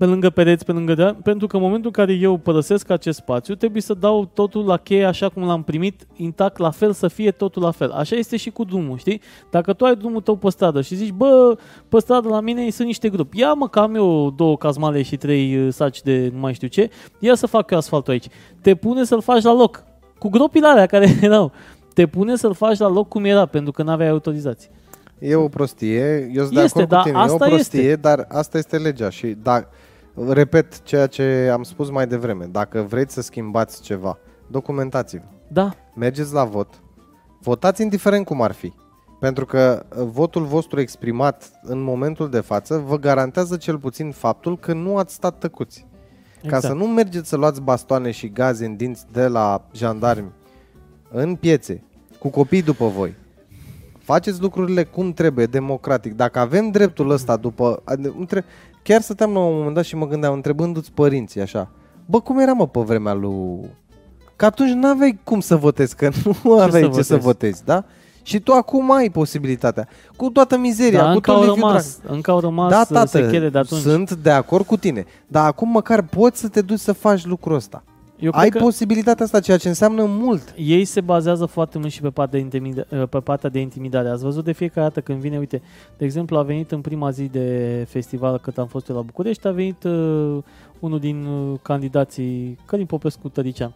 pe 0.00 0.06
lângă 0.06 0.30
pereți, 0.30 0.64
pe 0.64 0.72
lângă 0.72 0.94
de, 0.94 1.14
pentru 1.22 1.46
că 1.46 1.56
în 1.56 1.62
momentul 1.62 1.90
în 1.94 2.04
care 2.04 2.18
eu 2.18 2.36
părăsesc 2.36 2.90
acest 2.90 3.18
spațiu, 3.18 3.54
trebuie 3.54 3.82
să 3.82 3.94
dau 3.94 4.30
totul 4.34 4.66
la 4.66 4.76
cheie 4.76 5.04
așa 5.04 5.28
cum 5.28 5.42
l-am 5.42 5.62
primit, 5.62 6.06
intact, 6.16 6.58
la 6.58 6.70
fel, 6.70 6.92
să 6.92 7.08
fie 7.08 7.30
totul 7.30 7.62
la 7.62 7.70
fel. 7.70 7.90
Așa 7.90 8.16
este 8.16 8.36
și 8.36 8.50
cu 8.50 8.64
drumul, 8.64 8.98
știi? 8.98 9.20
Dacă 9.50 9.72
tu 9.72 9.84
ai 9.84 9.96
drumul 9.96 10.20
tău 10.20 10.36
pe 10.36 10.50
stradă 10.50 10.80
și 10.80 10.94
zici, 10.94 11.10
bă, 11.10 11.56
pe 11.88 11.98
stradă 11.98 12.28
la 12.28 12.40
mine 12.40 12.70
sunt 12.70 12.86
niște 12.86 13.08
grupi, 13.08 13.38
ia 13.38 13.52
mă 13.52 13.68
că 13.68 13.78
am 13.78 13.94
eu 13.94 14.30
două 14.30 14.56
cazmale 14.56 15.02
și 15.02 15.16
trei 15.16 15.56
uh, 15.56 15.72
saci 15.72 16.02
de 16.02 16.30
nu 16.32 16.38
mai 16.38 16.54
știu 16.54 16.68
ce, 16.68 16.90
ia 17.18 17.34
să 17.34 17.46
fac 17.46 17.70
eu 17.70 17.78
asfaltul 17.78 18.12
aici. 18.12 18.26
Te 18.60 18.74
pune 18.74 19.04
să-l 19.04 19.20
faci 19.22 19.42
la 19.42 19.52
loc, 19.52 19.84
cu 20.18 20.28
gropile 20.28 20.66
alea 20.66 20.86
care 20.86 21.18
erau. 21.20 21.52
Te 21.94 22.06
pune 22.06 22.36
să-l 22.36 22.54
faci 22.54 22.78
la 22.78 22.88
loc 22.88 23.08
cum 23.08 23.24
era, 23.24 23.46
pentru 23.46 23.72
că 23.72 23.82
n-aveai 23.82 24.10
autorizație. 24.10 24.70
e 25.18 25.34
o 25.34 25.48
prostie, 25.48 26.30
eu 26.34 26.42
sunt 26.42 26.54
de 26.54 26.60
Este, 26.60 26.82
acord 26.82 26.90
dar 26.90 27.02
cu 27.02 27.08
tine, 27.08 27.18
e 27.18 27.20
o 27.20 27.24
asta 27.24 27.46
prostie, 27.46 27.80
este. 27.80 27.96
dar 27.96 28.26
asta 28.28 28.58
este 28.58 28.76
legea. 28.76 29.10
Și 29.10 29.36
da, 29.42 29.68
repet 30.28 30.82
ceea 30.82 31.06
ce 31.06 31.50
am 31.52 31.62
spus 31.62 31.90
mai 31.90 32.06
devreme, 32.06 32.44
dacă 32.44 32.82
vreți 32.82 33.14
să 33.14 33.20
schimbați 33.20 33.82
ceva, 33.82 34.18
documentați-vă. 34.46 35.24
Da, 35.48 35.74
mergeți 35.94 36.32
la 36.32 36.44
vot, 36.44 36.82
votați 37.40 37.82
indiferent 37.82 38.24
cum 38.24 38.42
ar 38.42 38.52
fi. 38.52 38.72
Pentru 39.20 39.46
că 39.46 39.86
uh, 39.96 40.06
votul 40.12 40.44
vostru 40.44 40.80
exprimat 40.80 41.50
în 41.62 41.80
momentul 41.80 42.30
de 42.30 42.40
față 42.40 42.78
vă 42.86 42.98
garantează 42.98 43.56
cel 43.56 43.78
puțin 43.78 44.10
faptul 44.10 44.58
că 44.58 44.72
nu 44.72 44.96
ați 44.96 45.14
stat 45.14 45.38
tăcuți. 45.38 45.86
exact. 46.42 46.62
Ca 46.62 46.68
să 46.68 46.74
nu 46.74 46.86
mergeți 46.86 47.28
să 47.28 47.36
luați 47.36 47.60
bastoane 47.60 48.10
și 48.10 48.28
gaze 48.28 48.64
în 48.64 48.76
dinți 48.76 49.06
de 49.12 49.26
la 49.26 49.66
jandarmi 49.72 50.32
în 51.10 51.34
piețe, 51.34 51.84
cu 52.18 52.28
copii 52.28 52.62
după 52.62 52.86
voi. 52.86 53.14
faceți 53.98 54.40
lucrurile 54.40 54.84
cum 54.84 55.12
trebuie, 55.12 55.46
democratic. 55.46 56.14
Dacă 56.14 56.38
avem 56.38 56.70
dreptul 56.70 57.10
ăsta 57.10 57.36
după... 57.36 57.82
ade- 58.80 58.88
între, 58.88 58.92
chiar 58.94 59.00
stăteam 59.00 59.32
la 59.32 59.38
un 59.38 59.56
moment 59.56 59.74
dat 59.74 59.84
și 59.84 59.96
mă 59.96 60.06
gândeam, 60.06 60.32
întrebându-ți 60.32 60.92
părinții 60.92 61.40
așa, 61.40 61.70
bă, 62.06 62.20
cum 62.20 62.38
era 62.38 62.52
mă 62.52 62.66
pe 62.66 62.80
vremea 62.80 63.12
lui... 63.12 63.78
Că 64.36 64.44
atunci 64.44 64.70
nu 64.70 64.86
aveai 64.86 65.20
cum 65.24 65.40
să 65.40 65.56
votezi, 65.56 65.96
că 65.96 66.10
nu 66.44 66.58
aveai 66.58 66.88
ce 66.88 66.92
să 66.94 67.02
să 67.02 67.16
votezi? 67.16 67.24
votezi, 67.26 67.64
da? 67.64 67.84
Și 68.22 68.40
tu 68.40 68.52
acum 68.52 68.92
ai 68.92 69.08
posibilitatea. 69.10 69.88
Cu 70.16 70.30
toată 70.30 70.58
mizeria, 70.58 70.98
Dar 70.98 71.08
cu 71.08 71.14
încă 71.14 71.30
tot 71.30 71.40
au 71.40 71.46
Liviu 71.48 71.66
rămas, 71.66 71.98
încă 72.06 72.30
au 72.30 72.40
rămas 72.40 72.70
da, 72.70 72.80
uh, 72.80 72.86
tată, 72.86 73.06
sechele 73.06 73.48
de 73.48 73.58
atunci. 73.58 73.80
sunt 73.80 74.12
de 74.12 74.30
acord 74.30 74.66
cu 74.66 74.76
tine. 74.76 75.04
Dar 75.26 75.46
acum 75.46 75.70
măcar 75.70 76.02
poți 76.02 76.40
să 76.40 76.48
te 76.48 76.60
duci 76.60 76.78
să 76.78 76.92
faci 76.92 77.24
lucrul 77.24 77.54
ăsta. 77.54 77.82
Eu 78.20 78.30
Ai 78.34 78.48
cred 78.48 78.60
că 78.60 78.66
posibilitatea 78.68 79.24
asta, 79.24 79.40
ceea 79.40 79.56
ce 79.56 79.68
înseamnă 79.68 80.04
mult. 80.04 80.54
ei 80.56 80.84
se 80.84 81.00
bazează 81.00 81.46
foarte 81.46 81.78
mult 81.78 81.90
și 81.90 82.00
pe 82.00 82.10
partea, 82.10 82.38
de 82.40 82.44
intimida- 82.58 83.08
pe 83.08 83.18
partea 83.18 83.50
de 83.50 83.60
intimidare. 83.60 84.08
Ați 84.08 84.22
văzut 84.22 84.44
de 84.44 84.52
fiecare 84.52 84.86
dată 84.86 85.00
când 85.00 85.18
vine, 85.20 85.38
uite, 85.38 85.62
de 85.98 86.04
exemplu, 86.04 86.38
a 86.38 86.42
venit 86.42 86.70
în 86.70 86.80
prima 86.80 87.10
zi 87.10 87.24
de 87.24 87.86
festival 87.88 88.38
cât 88.38 88.58
am 88.58 88.66
fost 88.66 88.88
eu 88.88 88.96
la 88.96 89.02
București, 89.02 89.46
a 89.46 89.50
venit 89.50 89.84
uh, 89.84 90.38
unul 90.78 90.98
din 90.98 91.24
uh, 91.26 91.58
candidații, 91.62 92.58
Călin 92.64 92.86
Popescu 92.86 93.28
Tărician. 93.28 93.74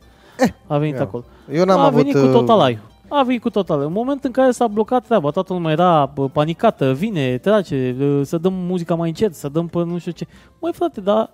a 0.66 0.78
venit 0.78 0.95
ia. 0.95 1.01
acolo. 1.03 1.24
Eu 1.53 1.64
n-am 1.64 1.78
a 1.78 1.84
avut... 1.84 2.01
venit 2.01 2.14
cu 2.14 2.26
uh, 2.26 2.32
totalaiu. 2.32 2.78
A 3.09 3.22
venit 3.22 3.40
cu 3.40 3.51
total. 3.51 3.80
În 3.80 3.92
momentul 3.92 4.24
în 4.24 4.30
care 4.32 4.51
s-a 4.51 4.66
blocat 4.66 5.05
treaba, 5.05 5.30
toată 5.30 5.53
lumea 5.53 5.72
era 5.72 6.11
bă, 6.14 6.28
panicată, 6.28 6.92
vine, 6.92 7.38
trage, 7.38 7.95
uh, 8.01 8.20
să 8.24 8.38
dăm 8.38 8.53
muzica 8.53 8.95
mai 8.95 9.09
încet, 9.09 9.34
să 9.34 9.49
dăm 9.49 9.66
pe 9.66 9.78
nu 9.78 9.99
știu 9.99 10.12
ce. 10.12 10.26
Măi 10.61 10.72
frate, 10.72 11.01
dar 11.01 11.30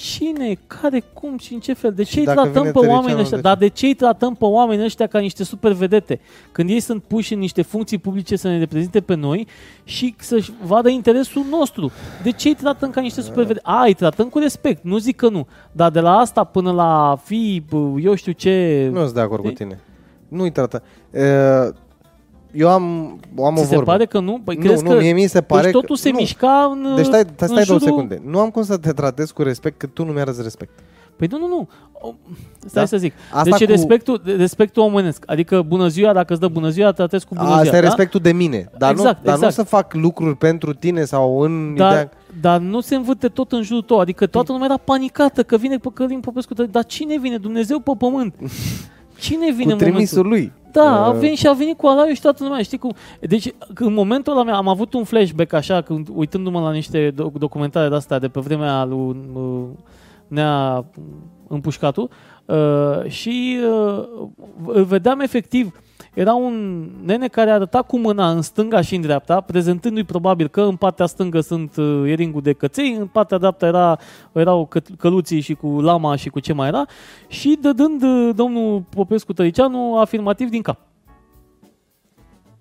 cine, 0.00 0.56
care, 0.66 1.02
cum 1.12 1.38
și 1.38 1.54
în 1.54 1.60
ce 1.60 1.72
fel? 1.72 1.92
De 1.92 2.02
ce 2.02 2.18
îi 2.18 2.24
dacă 2.24 2.40
tratăm 2.40 2.62
vine 2.62 2.64
pe 2.64 2.78
Tăricianu, 2.78 3.00
oamenii 3.00 3.20
ăștia? 3.20 3.36
de 3.36 3.42
Dar 3.42 3.56
de 3.56 3.68
ce 3.68 3.86
îi 3.86 3.94
tratăm 3.94 4.34
pe 4.34 4.44
oamenii 4.44 4.84
ăștia 4.84 5.06
ca 5.06 5.18
niște 5.18 5.44
super 5.44 5.72
vedete? 5.72 6.20
Când 6.52 6.70
ei 6.70 6.80
sunt 6.80 7.02
puși 7.02 7.32
în 7.32 7.38
niște 7.38 7.62
funcții 7.62 7.98
publice 7.98 8.36
să 8.36 8.48
ne 8.48 8.58
reprezinte 8.58 9.00
pe 9.00 9.14
noi 9.14 9.46
și 9.84 10.14
să-și 10.18 10.52
vadă 10.64 10.88
interesul 10.88 11.44
nostru. 11.50 11.90
De 12.22 12.30
ce 12.30 12.48
îi 12.48 12.54
tratăm 12.54 12.90
ca 12.90 13.00
niște 13.00 13.20
super 13.20 13.44
vedete? 13.44 13.60
A, 13.64 13.84
îi 13.84 13.94
tratăm 13.94 14.28
cu 14.28 14.38
respect, 14.38 14.84
nu 14.84 14.98
zic 14.98 15.16
că 15.16 15.28
nu. 15.28 15.46
Dar 15.72 15.90
de 15.90 16.00
la 16.00 16.16
asta 16.16 16.44
până 16.44 16.72
la 16.72 17.18
fi, 17.24 17.62
bă, 17.68 18.00
eu 18.00 18.14
știu 18.14 18.32
ce... 18.32 18.88
Nu 18.92 19.00
sunt 19.00 19.14
de 19.14 19.20
acord 19.20 19.42
cu 19.42 19.48
Știi? 19.48 19.64
tine. 19.64 19.80
Nu 20.28 20.42
uita 20.42 20.66
tată. 20.66 20.82
Uh, 21.10 21.74
Eu 22.52 22.68
am, 22.68 22.82
am 23.44 23.56
o 23.56 23.60
Ți 23.60 23.68
se 23.68 23.74
vorbă. 23.74 23.90
pare 23.90 24.04
că 24.06 24.20
nu? 24.20 24.40
Păi 24.44 24.54
nu, 24.56 24.62
crezi 24.62 24.82
nu, 24.84 24.90
că... 24.90 24.96
mie 24.96 25.12
mi 25.12 25.26
se 25.26 25.40
pare 25.40 25.62
deci 25.62 25.72
totul 25.72 25.94
că, 25.94 26.00
se 26.00 26.10
nu. 26.10 26.16
mișca 26.16 26.70
în 26.72 26.94
Deci 26.96 27.04
stai, 27.04 27.20
în 27.20 27.26
stai, 27.34 27.48
stai 27.48 27.64
două 27.64 27.78
jurul- 27.78 27.80
secunde. 27.94 28.22
Nu 28.24 28.38
am 28.38 28.50
cum 28.50 28.62
să 28.62 28.76
te 28.76 28.92
tratez 28.92 29.30
cu 29.30 29.42
respect 29.42 29.78
că 29.78 29.86
tu 29.86 30.04
nu 30.04 30.12
mi-arăți 30.12 30.42
respect. 30.42 30.78
Păi 31.16 31.28
nu, 31.30 31.38
nu, 31.38 31.46
nu. 31.46 31.68
O, 31.92 32.14
Stai 32.58 32.82
Da? 32.82 32.84
să 32.84 32.96
zic. 32.96 33.12
Asta 33.32 33.50
deci 33.56 33.64
cu- 33.64 33.70
respectul, 33.70 34.22
respectul 34.36 34.82
omenesc. 34.82 35.22
Adică 35.26 35.62
bună 35.62 35.88
ziua, 35.88 36.12
dacă 36.12 36.32
îți 36.32 36.40
dă 36.40 36.48
bună 36.48 36.68
ziua, 36.68 36.92
tratezi 36.92 37.26
cu 37.26 37.34
bună 37.34 37.48
Asta 37.48 37.62
ziua. 37.62 37.76
e 37.76 37.80
da? 37.80 37.86
respectul 37.86 38.20
de 38.20 38.32
mine. 38.32 38.70
Dar, 38.78 38.90
Exact, 38.90 39.16
nu, 39.18 39.24
dar 39.24 39.34
exact. 39.34 39.56
nu 39.56 39.62
să 39.62 39.68
fac 39.68 39.94
lucruri 39.94 40.36
pentru 40.36 40.74
tine 40.74 41.04
sau 41.04 41.40
în 41.40 41.74
Dar, 41.76 41.90
ideea... 41.92 42.10
dar 42.40 42.60
nu 42.60 42.80
se 42.80 42.94
învârte 42.94 43.28
tot 43.28 43.52
în 43.52 43.62
jurul 43.62 43.82
tău. 43.82 43.98
Adică 43.98 44.26
toată 44.26 44.52
lumea 44.52 44.66
era 44.66 44.76
panicată 44.76 45.42
că 45.42 45.56
vine 45.56 45.76
pe 45.76 45.88
Călin 45.94 46.20
Popescu. 46.20 46.54
Dar 46.54 46.84
cine 46.84 47.18
vine? 47.18 47.36
Dumnezeu 47.36 47.78
pe 47.78 47.92
pământ. 47.98 48.34
Cine 49.20 49.52
vine 49.52 49.64
Cu 49.64 49.70
în 49.70 49.78
trimisul 49.78 50.22
momentul? 50.22 50.50
lui. 50.50 50.52
Da, 50.72 51.04
a 51.04 51.08
Uh, 51.10 51.16
venit 51.18 51.38
și 51.38 51.46
a 51.48 51.52
venit 51.52 51.76
cu 51.76 51.86
alaiul 51.86 52.14
și 52.14 52.20
toată 52.20 52.44
lumea, 52.44 52.62
știi 52.62 52.78
cum? 52.78 52.92
Deci, 53.20 53.52
în 53.74 53.92
momentul 53.94 54.38
ăla 54.38 54.56
am 54.56 54.68
avut 54.68 54.94
un 54.94 55.04
flashback 55.04 55.52
așa, 55.52 55.80
când, 55.80 56.08
uitându-mă 56.14 56.60
la 56.60 56.72
niște 56.72 57.10
doc- 57.14 57.38
documentare 57.38 57.88
de-astea 57.88 58.18
de 58.18 58.28
pe 58.28 58.40
vremea 58.40 58.84
lui 58.84 59.16
uh, 59.34 59.62
Nea 60.28 60.84
Împușcatul 61.48 62.10
uh, 62.44 63.04
și 63.10 63.58
uh, 63.70 64.04
îl 64.66 64.84
vedeam 64.84 65.20
efectiv, 65.20 65.80
era 66.14 66.34
un 66.34 66.86
nene 67.04 67.28
care 67.28 67.50
arăta 67.50 67.82
cu 67.82 67.98
mâna 67.98 68.30
în 68.30 68.42
stânga 68.42 68.80
și 68.80 68.94
în 68.94 69.00
dreapta, 69.00 69.40
prezentându-i 69.40 70.04
probabil 70.04 70.48
că 70.48 70.60
în 70.60 70.76
partea 70.76 71.06
stângă 71.06 71.40
sunt 71.40 71.76
uh, 71.76 72.02
eringul 72.06 72.42
de 72.42 72.52
căței, 72.52 72.96
în 72.98 73.06
partea 73.06 73.38
dreaptă 73.38 73.66
era, 73.66 73.98
erau 74.32 74.66
că, 74.66 74.80
căluții 74.98 75.40
și 75.40 75.54
cu 75.54 75.66
lama 75.66 76.16
și 76.16 76.28
cu 76.28 76.40
ce 76.40 76.52
mai 76.52 76.68
era 76.68 76.84
și 77.28 77.58
dădând 77.60 78.02
uh, 78.02 78.34
domnul 78.34 78.82
Popescu 78.88 79.32
Tăricianu 79.32 79.98
afirmativ 79.98 80.48
din 80.48 80.62
cap. 80.62 80.89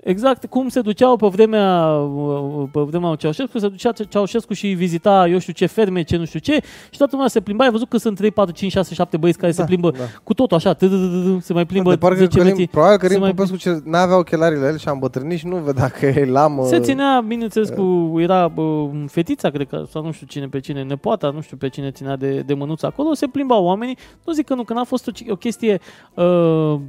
Exact 0.03 0.45
cum 0.45 0.67
se 0.69 0.81
duceau 0.81 1.15
pe 1.15 1.27
vremea, 1.27 1.87
uh, 1.95 2.63
pe 2.71 2.79
vremea 2.79 3.07
lui 3.07 3.17
Ceaușescu, 3.17 3.57
se 3.59 3.67
ducea 3.67 3.91
Ceaușescu 3.91 4.53
și 4.53 4.67
vizita 4.67 5.27
eu 5.27 5.37
știu 5.39 5.53
ce 5.53 5.65
ferme, 5.65 6.01
ce 6.01 6.17
nu 6.17 6.25
știu 6.25 6.39
ce 6.39 6.51
și 6.91 6.97
toată 6.97 7.11
lumea 7.11 7.27
se 7.27 7.41
plimba. 7.41 7.63
Ai 7.63 7.71
văzut 7.71 7.89
că 7.89 7.97
sunt 7.97 8.15
3, 8.17 8.31
4, 8.31 8.53
5, 8.53 8.71
6, 8.71 8.93
7 8.93 9.17
băieți 9.17 9.37
care 9.39 9.51
se 9.51 9.59
Da, 9.59 9.65
plimbă 9.65 9.91
da. 9.91 10.03
cu 10.23 10.33
totul 10.33 10.57
așa, 10.57 10.73
tâdâdâdâdâ, 10.73 11.39
se 11.39 11.53
mai 11.53 11.65
plimbă 11.65 11.89
de 11.89 11.97
parcă 11.97 12.17
10 12.17 12.37
Călim, 12.37 12.51
metri. 12.51 12.67
probabil 12.67 12.97
că 12.97 13.01
se 13.01 13.07
Călim 13.07 13.21
mai- 13.23 13.33
Popescu 13.33 13.55
ce 13.57 13.81
n-avea 13.83 14.17
ochelarii 14.17 14.59
la 14.59 14.67
el 14.67 14.77
și 14.77 14.87
a 14.87 14.91
îmbătrânit 14.91 15.37
și 15.39 15.47
nu 15.47 15.55
vedea 15.55 15.87
că 15.87 16.05
e 16.05 16.25
lamă. 16.25 16.65
Se 16.65 16.79
ținea, 16.79 17.23
bineînțeles, 17.27 17.69
cu, 17.69 18.13
era 18.19 18.47
bă, 18.47 18.87
fetița, 19.07 19.49
cred 19.49 19.67
că, 19.67 19.83
sau 19.89 20.03
nu 20.03 20.11
știu 20.11 20.27
cine 20.27 20.47
pe 20.47 20.59
cine, 20.59 20.83
nepoata, 20.83 21.29
nu 21.29 21.41
știu 21.41 21.57
pe 21.57 21.69
cine 21.69 21.91
ținea 21.91 22.15
de, 22.15 22.39
de 22.45 22.53
mânuță 22.53 22.85
acolo, 22.85 23.13
se 23.13 23.27
plimbau 23.27 23.63
oamenii. 23.65 23.97
Nu 24.25 24.33
zic 24.33 24.45
că 24.45 24.53
nu, 24.53 24.63
că 24.63 24.73
n-a 24.73 24.83
fost 24.83 25.07
o, 25.07 25.11
o 25.31 25.35
chestie, 25.35 25.79
uh, 26.13 26.79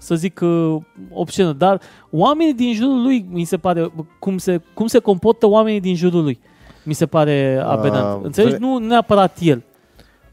să 0.00 0.14
zic, 0.14 0.40
uh, 0.42 0.76
obscenă, 1.10 1.52
dar 1.52 1.80
oamenii 2.10 2.54
din 2.54 2.74
jurul 2.74 3.02
lui, 3.02 3.26
mi 3.30 3.44
se 3.44 3.56
pare, 3.56 3.80
bă, 3.94 4.02
cum 4.18 4.38
se, 4.38 4.60
cum 4.74 4.86
se 4.86 4.98
comportă 4.98 5.46
oamenii 5.46 5.80
din 5.80 5.94
jurul 5.96 6.22
lui, 6.22 6.38
mi 6.84 6.92
se 6.92 7.06
pare 7.06 7.62
aberant. 7.64 8.16
Uh, 8.18 8.24
Înțelegi? 8.24 8.54
vre- 8.56 8.66
Nu 8.66 8.78
neapărat 8.78 9.38
el. 9.40 9.62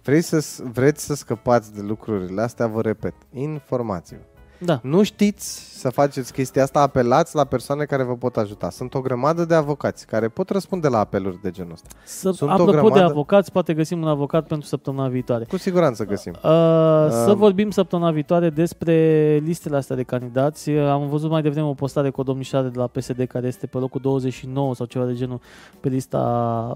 Vrei 0.04 0.22
să, 0.22 0.46
vreți 0.74 1.06
să 1.06 1.16
scăpați 1.16 1.74
de 1.76 1.82
lucrurile 1.88 2.42
astea, 2.42 2.68
vă 2.68 2.82
repet. 2.82 3.14
Informațiu. 3.34 4.18
Da. 4.60 4.80
Nu 4.84 5.04
știți 5.04 5.80
să 5.80 5.90
faceți 5.90 6.34
chestia 6.34 6.64
asta, 6.64 6.80
apelați 6.82 7.36
la 7.36 7.44
persoane 7.44 7.84
care 7.86 8.04
vă 8.04 8.14
pot 8.16 8.38
ajuta. 8.38 8.70
Sunt 8.70 8.94
o 8.94 9.02
grămadă 9.02 9.46
de 9.46 9.54
avocați 9.56 10.06
care 10.06 10.28
pot 10.28 10.50
răspunde 10.50 10.88
la 10.88 11.00
apeluri 11.00 11.40
de 11.42 11.52
genul 11.52 11.72
ăsta. 11.72 11.88
Să, 12.06 12.32
Sunt 12.32 12.50
o 12.50 12.54
apropo 12.54 12.72
de 12.72 12.78
grămadă- 12.78 13.04
avocați, 13.04 13.52
poate 13.52 13.74
găsim 13.74 14.02
un 14.02 14.08
avocat 14.08 14.48
pentru 14.48 14.68
săptămâna 14.68 15.08
viitoare. 15.08 15.46
Cu 15.46 15.58
siguranță 15.58 16.06
găsim. 16.06 16.32
Uh, 16.36 16.42
să 17.10 17.26
Um, 17.30 17.38
vorbim 17.38 17.70
săptămâna 17.70 18.12
viitoare 18.12 18.50
despre 18.50 18.94
listele 19.44 19.76
astea 19.78 19.96
de 19.96 20.04
candidați. 20.04 20.70
Uh, 20.70 20.88
Am 20.88 21.08
văzut 21.10 21.30
mai 21.30 21.42
devreme 21.42 21.68
o 21.68 21.74
postare 21.74 22.10
cu 22.10 22.22
o 22.22 22.24
domnișoară 22.24 22.68
de 22.68 22.78
la 22.78 22.88
PSD 22.88 23.26
care 23.28 23.48
este 23.48 23.66
pe 23.68 23.78
locul 23.78 24.02
29 24.02 24.76
sau 24.76 24.86
ceva 24.86 25.06
de 25.06 25.14
genul 25.14 25.40
pe 25.80 25.90
lista 25.90 26.18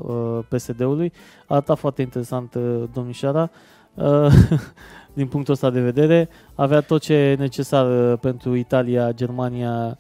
uh, 0.05 0.39
PSD-ului. 0.49 1.11
Arăta 1.47 1.75
foarte 1.75 2.01
interesant 2.01 2.53
uh, 2.55 2.83
domnișoara. 2.93 3.49
Uh, 3.93 4.27
din 5.13 5.27
punctul 5.27 5.53
ăsta 5.53 5.69
de 5.69 5.79
vedere, 5.81 6.29
avea 6.55 6.79
tot 6.81 7.01
ce 7.01 7.13
e 7.13 7.35
necesar 7.35 8.11
uh, 8.11 8.17
pentru 8.21 8.55
Italia, 8.55 9.11
Germania 9.11 9.97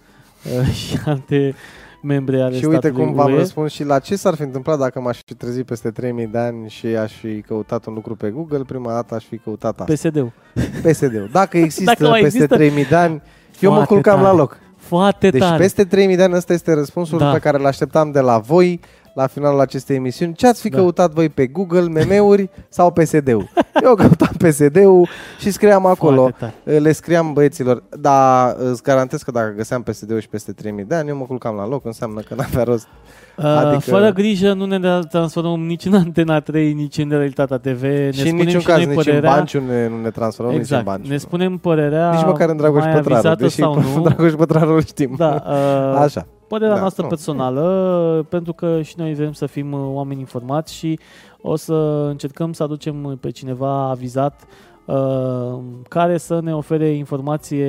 uh, 0.59 0.67
și 0.85 0.97
alte 1.05 1.55
membre 2.03 2.41
ale 2.41 2.55
Și 2.57 2.65
uite 2.65 2.77
statului 2.77 3.05
cum 3.05 3.13
v-am 3.13 3.31
UE. 3.31 3.37
răspuns 3.37 3.71
și 3.71 3.83
la 3.83 3.99
ce 3.99 4.15
s-ar 4.15 4.35
fi 4.35 4.41
întâmplat 4.41 4.79
dacă 4.79 4.99
m-aș 4.99 5.19
fi 5.25 5.33
trezit 5.33 5.65
peste 5.65 5.89
3000 5.91 6.27
de 6.27 6.37
ani 6.37 6.69
și 6.69 6.85
aș 6.85 7.13
fi 7.13 7.41
căutat 7.41 7.85
un 7.85 7.93
lucru 7.93 8.15
pe 8.15 8.29
Google, 8.29 8.61
prima 8.67 8.91
dată 8.93 9.15
aș 9.15 9.23
fi 9.23 9.37
căutat 9.37 9.79
asta. 9.79 9.93
PSD-ul. 9.93 10.31
PSD-ul. 10.83 11.29
Dacă 11.31 11.57
există 11.67 11.83
Dacă 11.97 12.07
mai 12.07 12.21
peste 12.21 12.37
există- 12.37 12.55
3000 12.55 12.85
de 12.85 12.95
ani, 12.95 13.21
eu 13.59 13.69
mă 13.69 13.75
Foarte 13.75 13.93
culcam 13.93 14.15
tare. 14.15 14.27
la 14.27 14.33
loc. 14.33 14.59
Foarte 14.77 15.29
Deci 15.29 15.41
tare. 15.41 15.57
peste 15.57 15.85
3000 15.85 16.15
de 16.15 16.23
ani 16.23 16.33
ăsta 16.35 16.53
este 16.53 16.73
răspunsul 16.73 17.17
Da. 17.17 17.31
pe 17.31 17.39
care 17.39 17.57
îl 17.57 17.65
așteptam 17.65 18.11
de 18.11 18.19
la 18.19 18.37
voi 18.37 18.79
la 19.13 19.27
finalul 19.27 19.59
acestei 19.59 19.95
emisiuni. 19.95 20.33
Ce 20.33 20.47
ați 20.47 20.61
fi 20.61 20.69
Da. 20.69 20.77
căutat 20.77 21.11
voi 21.13 21.29
pe 21.29 21.47
Google, 21.47 21.81
meme-uri 21.81 22.49
sau 22.69 22.91
PSD-ul? 22.91 23.49
Eu 23.83 23.95
căutam 23.95 24.33
PSD-ul 24.37 25.07
și 25.39 25.51
scriam 25.51 25.85
acolo. 25.85 26.21
Foarte 26.21 26.53
tare. 26.63 26.77
Le 26.79 26.91
scriam 26.91 27.33
băieților, 27.33 27.83
dar 27.99 28.55
îți 28.59 28.83
garantez 28.83 29.21
că 29.21 29.31
dacă 29.31 29.53
găseam 29.55 29.81
PSD-ul 29.83 30.19
și 30.19 30.27
peste 30.29 30.51
3000 30.51 30.83
de 30.83 30.95
ani, 30.95 31.09
eu 31.09 31.15
mă 31.15 31.25
culcam 31.25 31.55
la 31.55 31.67
loc, 31.67 31.85
înseamnă 31.85 32.21
că 32.21 32.35
n-avea 32.35 32.63
rost. 32.63 32.87
Uh, 33.37 33.45
Adică- 33.45 33.79
Fără 33.79 34.11
grijă 34.11 34.53
nu 34.53 34.65
ne 34.65 34.99
transformăm 35.09 35.59
nici 35.65 35.85
în 35.85 35.93
Antena 35.93 36.39
3, 36.39 36.73
nici 36.73 36.97
în 36.97 37.09
Realitatea 37.09 37.57
TV. 37.57 37.81
Ne 37.81 38.11
și 38.11 38.19
în 38.21 38.25
spunem 38.27 38.45
niciun 38.45 38.59
și 38.59 38.65
caz, 38.65 38.77
noi 38.77 38.85
nici 38.85 38.95
în 38.97 39.03
părerea. 39.03 39.29
banciu 39.31 39.61
ne, 39.67 39.87
nu 39.87 40.01
ne 40.01 40.09
transformăm, 40.09 40.55
exact. 40.55 40.81
nici 40.81 40.87
în 40.87 40.93
banciu. 40.93 41.11
Ne 41.11 41.17
spunem 41.17 41.57
părerea 41.57 42.11
Nici 42.13 42.25
măcar 42.25 42.49
în 42.49 42.57
Dragoș 42.57 42.83
mai 42.83 42.93
Pătraru, 42.93 43.13
avizată 43.13 43.43
deși 43.43 43.55
sau 43.55 43.75
nu. 43.79 44.01
Dragoș 44.09 44.31
Pătraru 44.33 44.73
îl 44.73 44.83
știm. 44.83 45.13
Da, 45.17 45.43
uh, 45.47 45.95
Așa. 45.97 46.25
părerea 46.47 46.73
Da, 46.73 46.79
noastră 46.79 47.01
nu. 47.03 47.07
personală, 47.09 48.25
pentru 48.29 48.53
că 48.53 48.81
și 48.81 48.93
noi 48.97 49.13
vrem 49.13 49.31
să 49.31 49.45
fim 49.45 49.71
uh, 49.71 49.79
oameni 49.83 50.19
informați 50.19 50.73
și 50.73 50.99
o 51.41 51.55
să 51.55 52.05
încercăm 52.09 52.53
să 52.53 52.63
aducem 52.63 53.17
pe 53.21 53.29
cineva 53.31 53.89
avizat 53.89 54.41
uh, 54.41 54.70
care 55.87 56.17
să 56.17 56.39
ne 56.39 56.55
ofere 56.55 56.89
informație 56.89 57.67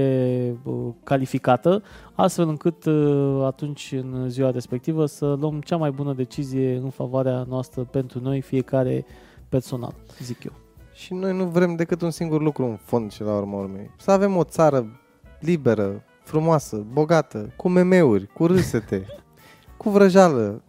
uh, 0.63 0.75
calificată, 1.05 1.83
astfel 2.15 2.49
încât 2.49 2.85
uh, 2.85 3.43
atunci 3.45 3.93
în 3.93 4.29
ziua 4.29 4.51
respectivă 4.51 5.07
să 5.07 5.27
luăm 5.27 5.61
cea 5.61 5.77
mai 5.77 5.91
bună 5.91 6.13
decizie 6.13 6.77
în 6.77 6.91
favoarea 6.91 7.45
noastră 7.49 7.83
pentru 7.83 8.21
noi, 8.21 8.41
fiecare 8.41 9.05
personal, 9.49 9.95
zic 10.23 10.45
eu. 10.45 10.53
Și 10.93 11.15
noi 11.15 11.37
nu 11.37 11.45
vrem 11.45 11.75
decât 11.75 12.03
un 12.03 12.11
singur 12.11 12.43
lucru 12.43 12.65
în 12.65 12.77
fond 12.77 13.13
și 13.13 13.23
la 13.23 13.37
urma 13.37 13.59
urmei. 13.59 13.91
Să 13.99 14.11
avem 14.11 14.37
o 14.37 14.45
țară 14.45 15.01
liberă, 15.41 16.03
frumoasă, 16.23 16.85
bogată, 16.93 17.53
cu 17.57 17.69
meme-uri, 17.69 18.27
cu 18.27 18.47
râsete, 18.47 19.07
cu 19.77 19.91
vrăjală, 19.91 20.63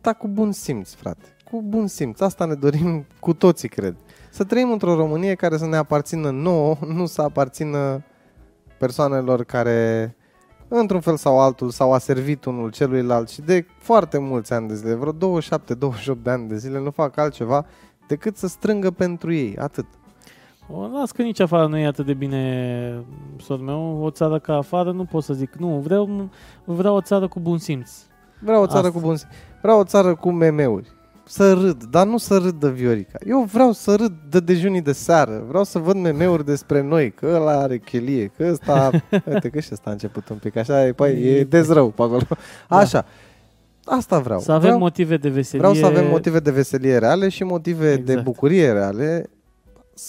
dar 0.00 0.16
cu 0.16 0.28
bun 0.28 0.52
simț, 0.52 0.92
frate. 0.92 1.36
Cu 1.50 1.62
bun 1.62 1.86
simț. 1.86 2.20
Asta 2.20 2.44
ne 2.44 2.54
dorim 2.54 3.06
cu 3.20 3.34
toții, 3.34 3.68
cred. 3.68 3.96
Să 4.34 4.44
trăim 4.44 4.72
într-o 4.72 4.94
Românie 4.94 5.34
care 5.34 5.56
să 5.56 5.66
ne 5.66 5.76
aparțină 5.76 6.30
nouă, 6.30 6.76
nu 6.96 7.06
să 7.06 7.22
aparțină 7.22 8.04
persoanelor 8.78 9.44
care 9.44 10.16
într-un 10.68 11.00
fel 11.00 11.16
sau 11.16 11.40
altul, 11.40 11.70
sau 11.70 11.92
a 11.92 11.98
servit 11.98 12.44
unul 12.44 12.70
celuilalt 12.70 13.28
și 13.28 13.40
de 13.40 13.66
foarte 13.78 14.18
mulți 14.18 14.52
ani 14.52 14.68
de 14.68 14.74
zile, 14.74 14.94
vreo 14.94 15.12
27-28 15.12 16.22
de 16.22 16.30
ani 16.30 16.48
de 16.48 16.56
zile, 16.56 16.80
nu 16.80 16.90
fac 16.90 17.16
altceva 17.16 17.66
decât 18.08 18.36
să 18.36 18.46
strângă 18.46 18.90
pentru 18.90 19.32
ei, 19.32 19.56
atât. 19.58 19.86
O, 20.72 20.86
las 20.86 21.10
că 21.10 21.22
nici 21.22 21.40
afară 21.40 21.66
nu 21.66 21.78
e 21.78 21.86
atât 21.86 22.06
de 22.06 22.14
bine, 22.14 23.04
sor 23.40 23.60
meu. 23.60 24.02
O 24.02 24.10
țară 24.10 24.38
ca 24.38 24.54
afară 24.56 24.92
nu 24.92 25.04
pot 25.04 25.22
să 25.22 25.32
zic. 25.32 25.54
Nu, 25.54 25.78
vreau, 25.78 26.28
vreau 26.64 26.96
o 26.96 27.00
țară 27.00 27.28
cu 27.28 27.40
bun 27.40 27.58
simț. 27.58 27.90
Vreau 28.40 28.62
o 28.62 28.66
țară 28.66 28.86
Asta. 28.86 28.98
cu 28.98 29.06
bun 29.06 29.16
simț. 29.16 29.30
Vreau 29.62 29.78
o 29.78 29.84
țară 29.84 30.14
cu 30.14 30.30
meme-uri. 30.30 30.92
Să 31.26 31.52
râd, 31.52 31.84
dar 31.84 32.06
nu 32.06 32.18
să 32.18 32.36
râd 32.36 32.60
de 32.60 32.70
Viorica. 32.70 33.18
Eu 33.26 33.42
vreau 33.52 33.72
să 33.72 33.94
râd 33.94 34.12
de 34.28 34.40
dejunii 34.40 34.80
de 34.80 34.92
seară. 34.92 35.44
Vreau 35.48 35.64
să 35.64 35.78
văd 35.78 35.96
meme-uri 35.96 36.44
despre 36.44 36.82
noi, 36.82 37.10
că 37.12 37.26
ăla 37.34 37.60
are 37.60 37.78
chelie, 37.78 38.26
că 38.36 38.48
ăsta... 38.50 38.90
Uite 39.32 39.48
că 39.48 39.60
și 39.60 39.68
ăsta 39.72 39.88
a 39.90 39.92
început 39.92 40.28
un 40.28 40.36
pic 40.36 40.56
așa, 40.56 40.86
e, 40.86 40.92
păi, 40.92 41.22
e 41.22 41.44
dezrău 41.44 41.88
pe 41.88 42.02
acolo. 42.02 42.22
Așa. 42.68 43.04
Asta 43.84 44.18
vreau. 44.18 44.40
Să 44.40 44.50
avem 44.52 44.62
vreau, 44.62 44.78
motive 44.78 45.16
de 45.16 45.28
veselie. 45.28 45.58
vreau 45.68 45.74
să 45.74 45.86
avem 45.98 46.10
motive 46.10 46.38
de 46.38 46.50
veselie 46.50 46.98
reale 46.98 47.28
și 47.28 47.44
motive 47.44 47.94
de 47.94 48.00
Exact. 48.00 48.22
bucurie 48.22 48.72
reale. 48.72 49.30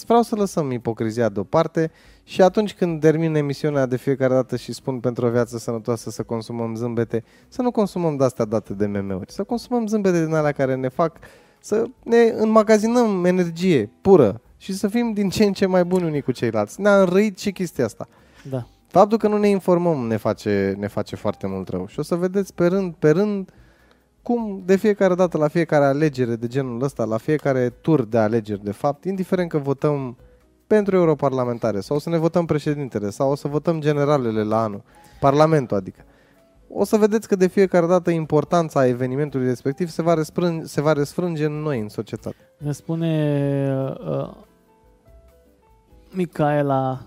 Vreau 0.05 0.21
să 0.21 0.35
lăsăm 0.35 0.71
ipocrizia 0.71 1.29
deoparte 1.29 1.91
și 2.27 2.41
atunci 2.41 2.73
când 2.73 3.01
termin 3.01 3.35
emisiunea 3.35 3.85
de 3.85 3.97
fiecare 3.97 4.33
dată 4.33 4.55
și 4.55 4.73
spun 4.73 4.99
pentru 4.99 5.25
o 5.25 5.29
viață 5.29 5.57
sănătoasă 5.57 6.09
să 6.09 6.23
consumăm 6.23 6.75
zâmbete, 6.75 7.23
să 7.47 7.61
nu 7.61 7.71
consumăm 7.71 8.17
de-astea 8.17 8.45
date 8.45 8.73
de 8.73 8.85
meme-uri, 8.85 9.31
să 9.31 9.43
consumăm 9.43 9.87
zâmbete 9.87 10.25
din 10.25 10.33
alea 10.33 10.51
care 10.51 10.75
ne 10.75 10.87
fac 10.87 11.17
să 11.59 11.83
ne 12.03 12.33
înmagazinăm 12.37 13.25
energie 13.25 13.89
pură 14.01 14.41
și 14.57 14.73
să 14.73 14.87
fim 14.87 15.13
din 15.13 15.29
ce 15.29 15.43
în 15.43 15.53
ce 15.53 15.65
mai 15.65 15.83
buni 15.83 16.05
unii 16.05 16.21
cu 16.21 16.31
ceilalți. 16.31 16.81
Ne-a 16.81 16.99
înrăit 16.99 17.39
și 17.39 17.51
chestia 17.51 17.85
asta. 17.85 18.07
Da. 18.49 18.67
Faptul 18.87 19.17
că 19.17 19.27
nu 19.27 19.37
ne 19.37 19.47
informăm 19.47 20.07
ne 20.07 20.17
face, 20.17 20.75
ne 20.79 20.87
face 20.87 21.15
foarte 21.15 21.47
mult 21.47 21.67
rău. 21.67 21.87
Și 21.87 21.99
o 21.99 22.01
să 22.01 22.15
vedeți 22.15 22.53
pe 22.53 22.67
rând, 22.67 22.93
pe 22.99 23.09
rând, 23.09 23.51
cum 24.21 24.61
de 24.65 24.75
fiecare 24.75 25.15
dată, 25.15 25.37
la 25.37 25.47
fiecare 25.47 25.85
alegere 25.85 26.35
de 26.35 26.47
genul 26.47 26.83
ăsta, 26.83 27.03
la 27.03 27.17
fiecare 27.17 27.69
tur 27.69 28.03
de 28.03 28.17
alegeri, 28.17 28.63
de 28.63 28.71
fapt, 28.71 29.03
indiferent 29.03 29.49
că 29.49 29.57
votăm 29.57 30.17
pentru 30.67 30.95
europarlamentare 30.95 31.79
sau 31.79 31.95
o 31.95 31.99
să 31.99 32.09
ne 32.09 32.17
votăm 32.17 32.45
președintele 32.45 33.09
sau 33.09 33.31
o 33.31 33.35
să 33.35 33.47
votăm 33.47 33.79
generalele 33.79 34.43
la 34.43 34.63
anul, 34.63 34.83
parlamentul 35.19 35.77
adică, 35.77 36.05
o 36.69 36.83
să 36.83 36.97
vedeți 36.97 37.27
că 37.27 37.35
de 37.35 37.47
fiecare 37.47 37.85
dată 37.85 38.09
importanța 38.09 38.87
evenimentului 38.87 39.47
respectiv 39.47 39.89
se 39.89 40.01
va, 40.01 40.13
răsprân, 40.13 40.65
se 40.65 40.81
va 40.81 40.93
răsfrânge 40.93 41.45
în 41.45 41.53
noi, 41.61 41.79
în 41.79 41.89
societate. 41.89 42.35
Ne 42.57 42.71
spune 42.71 43.95
uh, 44.07 44.29
Micaela 46.11 47.05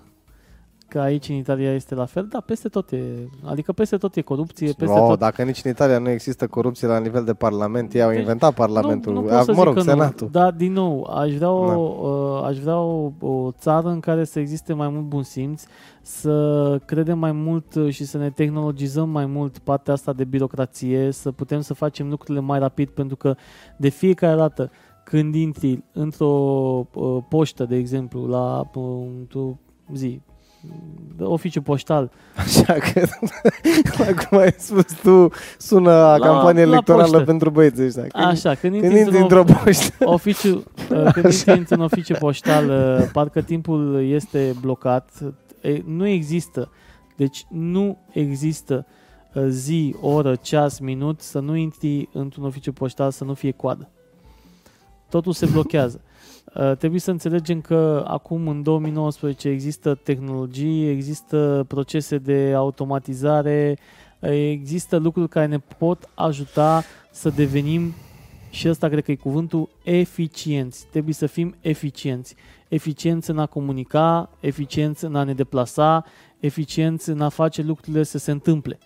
că 0.88 1.00
aici 1.00 1.28
în 1.28 1.34
Italia 1.34 1.74
este 1.74 1.94
la 1.94 2.04
fel. 2.04 2.26
Da, 2.30 2.40
peste 2.40 2.68
tot 2.68 2.90
e. 2.90 3.02
Adică 3.44 3.72
peste 3.72 3.96
tot 3.96 4.16
e 4.16 4.20
corupție, 4.20 4.66
peste 4.72 4.98
No, 4.98 5.08
tot. 5.08 5.18
dacă 5.18 5.42
nici 5.42 5.60
în 5.64 5.70
Italia 5.70 5.98
nu 5.98 6.08
există 6.08 6.46
corupție 6.46 6.86
la 6.88 6.98
nivel 6.98 7.24
de 7.24 7.34
parlament, 7.34 7.92
ei 7.92 8.02
au 8.02 8.08
Deci, 8.10 8.18
inventat 8.18 8.54
parlamentul, 8.54 9.12
Nu, 9.12 9.20
nu 9.20 9.28
A, 9.28 9.36
pot 9.36 9.44
să 9.44 9.52
mă 9.52 9.62
rog, 9.62 9.74
zic 9.74 9.84
că 9.84 9.90
senatul. 9.90 10.26
nu. 10.32 10.40
Dar, 10.40 10.52
din 10.52 10.72
nou, 10.72 11.02
aș 11.02 11.34
vrea, 11.34 11.50
o, 11.50 12.08
uh, 12.08 12.44
aș 12.44 12.58
vrea 12.58 12.78
o, 12.78 13.12
o 13.20 13.50
țară 13.50 13.88
în 13.88 14.00
care 14.00 14.24
să 14.24 14.38
existe 14.40 14.72
mai 14.72 14.88
mult 14.88 15.04
bun 15.04 15.22
simț, 15.22 15.62
să 16.02 16.78
credem 16.84 17.18
mai 17.18 17.32
mult 17.32 17.74
uh, 17.74 17.92
și 17.92 18.04
să 18.04 18.18
ne 18.18 18.30
tehnologizăm 18.30 19.08
mai 19.08 19.26
mult 19.26 19.58
partea 19.58 19.92
asta 19.92 20.12
de 20.12 20.24
birocrație, 20.24 21.10
să 21.10 21.30
putem 21.32 21.60
să 21.60 21.74
facem 21.74 22.08
lucrurile 22.08 22.44
mai 22.44 22.58
rapid, 22.58 22.88
pentru 22.88 23.16
că 23.16 23.34
de 23.76 23.88
fiecare 23.88 24.36
dată 24.36 24.70
când 25.04 25.34
intri 25.34 25.84
într-o 25.92 26.26
uh, 26.94 27.18
poștă, 27.28 27.64
de 27.64 27.76
exemplu, 27.76 28.26
la 28.26 28.70
uh, 28.74 29.06
într-o 29.18 29.58
zi, 29.94 30.20
oficiu 31.20 31.62
poștal, 31.62 32.10
Așa 32.36 32.72
că, 32.72 33.06
cum 34.28 34.38
ai 34.38 34.54
spus 34.58 34.84
tu, 35.02 35.28
sună 35.58 35.90
a 35.90 36.16
La- 36.16 36.26
campanie 36.26 36.64
la 36.64 36.70
electorală 36.72 37.10
poștă. 37.10 37.24
pentru 37.24 37.50
băieți 37.50 37.82
ăștia. 37.82 38.02
Când, 38.02 38.24
așa, 38.24 38.54
când, 38.54 38.72
când 38.72 38.84
intri 38.84 38.98
intri 39.00 39.20
într-o 39.20 39.38
într-o 39.40 39.56
poștă. 39.64 39.94
oficiu, 40.04 40.64
uh, 40.90 41.12
când 41.12 41.24
intri 41.24 41.50
într-un 41.58 41.80
oficiu 41.80 42.14
poștal, 42.18 42.68
uh, 42.70 43.08
parcă 43.12 43.40
timpul 43.40 44.02
este 44.04 44.54
blocat. 44.60 45.10
E, 45.60 45.82
Nu 45.86 46.06
există. 46.06 46.70
Deci 47.16 47.46
nu 47.50 47.98
există 48.12 48.86
uh, 49.34 49.42
zi, 49.48 49.94
oră, 50.00 50.34
ceas, 50.34 50.78
minut 50.78 51.20
să 51.20 51.38
nu 51.38 51.56
intri 51.56 52.08
într-un 52.12 52.44
oficiu 52.44 52.72
poștal 52.72 53.10
să 53.10 53.24
nu 53.24 53.34
fie 53.34 53.50
coadă. 53.50 53.88
Totul 55.08 55.32
se 55.32 55.46
blochează. 55.46 56.00
Uh, 56.54 56.76
Trebuie 56.76 57.00
să 57.00 57.10
înțelegem 57.10 57.60
că 57.60 58.04
acum 58.06 58.48
în 58.48 58.62
2019 58.62 59.48
există 59.48 59.94
tehnologii, 59.94 60.88
există 60.90 61.64
procese 61.68 62.18
de 62.18 62.52
automatizare, 62.56 63.78
uh, 64.18 64.30
există 64.30 64.96
lucruri 64.96 65.28
care 65.28 65.46
ne 65.46 65.58
pot 65.58 66.08
ajuta 66.14 66.82
să 67.10 67.30
devenim 67.30 67.94
și 68.50 68.68
ăsta 68.68 68.88
cred 68.88 69.04
că 69.04 69.10
e 69.10 69.14
cuvântul 69.14 69.68
eficienți. 69.84 70.86
Trebuie 70.90 71.14
să 71.14 71.26
fim 71.26 71.54
eficienți. 71.60 72.34
Eficienți 72.68 73.30
în 73.30 73.38
a 73.38 73.46
comunica, 73.46 74.30
eficienți 74.40 75.04
în 75.04 75.16
a 75.16 75.24
ne 75.24 75.34
deplasa, 75.34 76.04
eficienți 76.40 77.10
în 77.10 77.20
a 77.20 77.28
face 77.28 77.62
lucrurile 77.62 78.02
să 78.02 78.18
se 78.18 78.30
întâmple. 78.30 78.78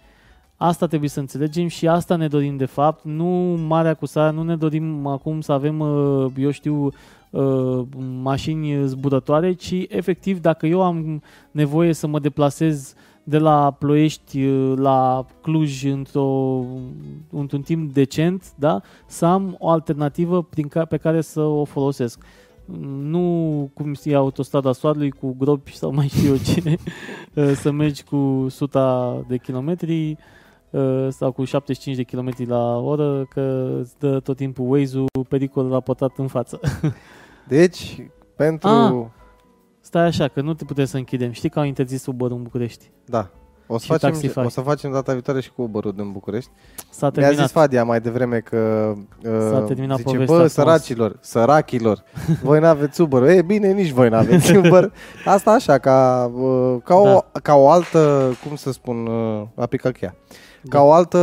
Asta 0.64 0.86
trebuie 0.86 1.08
să 1.08 1.20
înțelegem 1.20 1.66
și 1.66 1.88
asta 1.88 2.16
ne 2.16 2.28
dorim 2.28 2.56
de 2.56 2.64
fapt, 2.64 3.04
nu 3.04 3.26
marea 3.66 3.94
cu 3.94 4.06
sarea, 4.06 4.30
nu 4.30 4.42
ne 4.42 4.56
dorim 4.56 5.06
acum 5.06 5.40
să 5.40 5.52
avem, 5.52 5.80
uh, 5.80 6.32
eu 6.36 6.50
știu, 6.50 6.90
uh, 7.30 7.80
mașini 8.22 8.86
zburătoare, 8.86 9.52
ci 9.52 9.74
efectiv 9.88 10.40
dacă 10.40 10.66
eu 10.66 10.82
am 10.82 11.22
nevoie 11.50 11.92
să 11.92 12.06
mă 12.06 12.18
deplasez 12.18 12.94
de 13.22 13.38
la 13.38 13.76
Ploiești 13.78 14.44
uh, 14.44 14.78
la 14.78 15.26
Cluj 15.40 15.84
într-o, 15.84 16.64
într-un 17.30 17.60
timp 17.60 17.92
decent, 17.92 18.52
da? 18.56 18.80
să 19.06 19.26
am 19.26 19.56
o 19.58 19.68
alternativă 19.68 20.42
prin 20.42 20.68
ca, 20.68 20.84
pe 20.84 20.96
care 20.96 21.20
să 21.20 21.40
o 21.40 21.64
folosesc. 21.64 22.24
Nu 23.00 23.70
cum 23.74 23.94
e 24.04 24.14
autostrada 24.14 24.72
soarelui 24.72 25.10
cu 25.10 25.34
gropi 25.38 25.76
sau 25.76 25.92
mai 25.94 26.08
știu 26.08 26.28
eu 26.28 26.36
cine, 26.36 26.76
uh, 27.34 27.52
să 27.62 27.70
mergi 27.70 28.02
cu 28.02 28.16
100 28.16 29.24
de 29.28 29.36
kilometri 29.36 30.10
uh, 30.10 30.16
sau 31.08 31.32
cu 31.32 31.44
75 31.44 31.96
de 31.96 32.02
km 32.02 32.30
la 32.48 32.76
oră, 32.78 33.24
că 33.30 33.70
îți 33.80 33.98
dă 33.98 34.20
tot 34.20 34.36
timpul 34.36 34.70
Waze-ul 34.70 35.06
pericol 35.28 35.70
raportat 35.70 36.12
în 36.16 36.26
față. 36.26 36.60
Deci, 37.48 38.06
pentru... 38.36 38.68
Ah. 38.68 39.20
Stai 39.80 40.02
așa, 40.06 40.28
că 40.28 40.40
nu 40.40 40.54
te 40.54 40.64
putem 40.64 40.84
să 40.84 40.96
închidem. 40.96 41.30
Știi 41.32 41.48
că 41.48 41.58
au 41.58 41.64
interzis 41.64 42.06
Uber 42.06 42.30
în 42.30 42.42
București? 42.42 42.90
Da. 43.04 43.30
O 43.66 43.78
să, 43.78 43.84
Și 43.84 43.90
facem, 43.90 44.10
Taxify. 44.10 44.38
o 44.38 44.48
să 44.48 44.60
facem 44.60 44.92
data 44.92 45.12
viitoare 45.12 45.40
și 45.40 45.52
cu 45.52 45.62
Uber-ul 45.62 45.92
din 45.96 46.12
București. 46.12 46.50
S-a 46.90 46.98
Mi-a 47.00 47.10
terminat. 47.10 47.44
zis 47.44 47.52
Fadia 47.52 47.84
mai 47.84 48.00
devreme 48.00 48.38
că 48.38 48.92
S-a 49.22 49.58
uh, 49.58 49.64
terminat 49.66 49.96
zice, 49.96 50.08
povestea 50.10 50.24
bă, 50.26 50.32
frumos." 50.32 50.52
săracilor, 50.52 51.16
sărachilor, 51.20 52.02
voi 52.42 52.60
n-aveți 52.60 53.00
Uber. 53.00 53.22
E 53.22 53.42
bine, 53.42 53.72
nici 53.72 53.90
voi 53.90 54.08
n-aveți 54.08 54.56
Uber. 54.66 54.92
Asta 55.24 55.50
așa, 55.50 55.78
ca, 55.78 56.30
uh, 56.34 56.76
ca, 56.84 56.94
o, 56.94 57.04
Da. 57.04 57.40
ca 57.42 57.54
o 57.54 57.70
altă, 57.70 58.30
cum 58.46 58.56
să 58.56 58.72
spun, 58.72 59.06
uh, 59.06 59.46
a 59.54 59.66
picat 59.66 59.92
cheia. 59.92 60.14
Da. 60.62 60.78
Ca 60.78 60.84
o 60.84 60.92
altă 60.92 61.18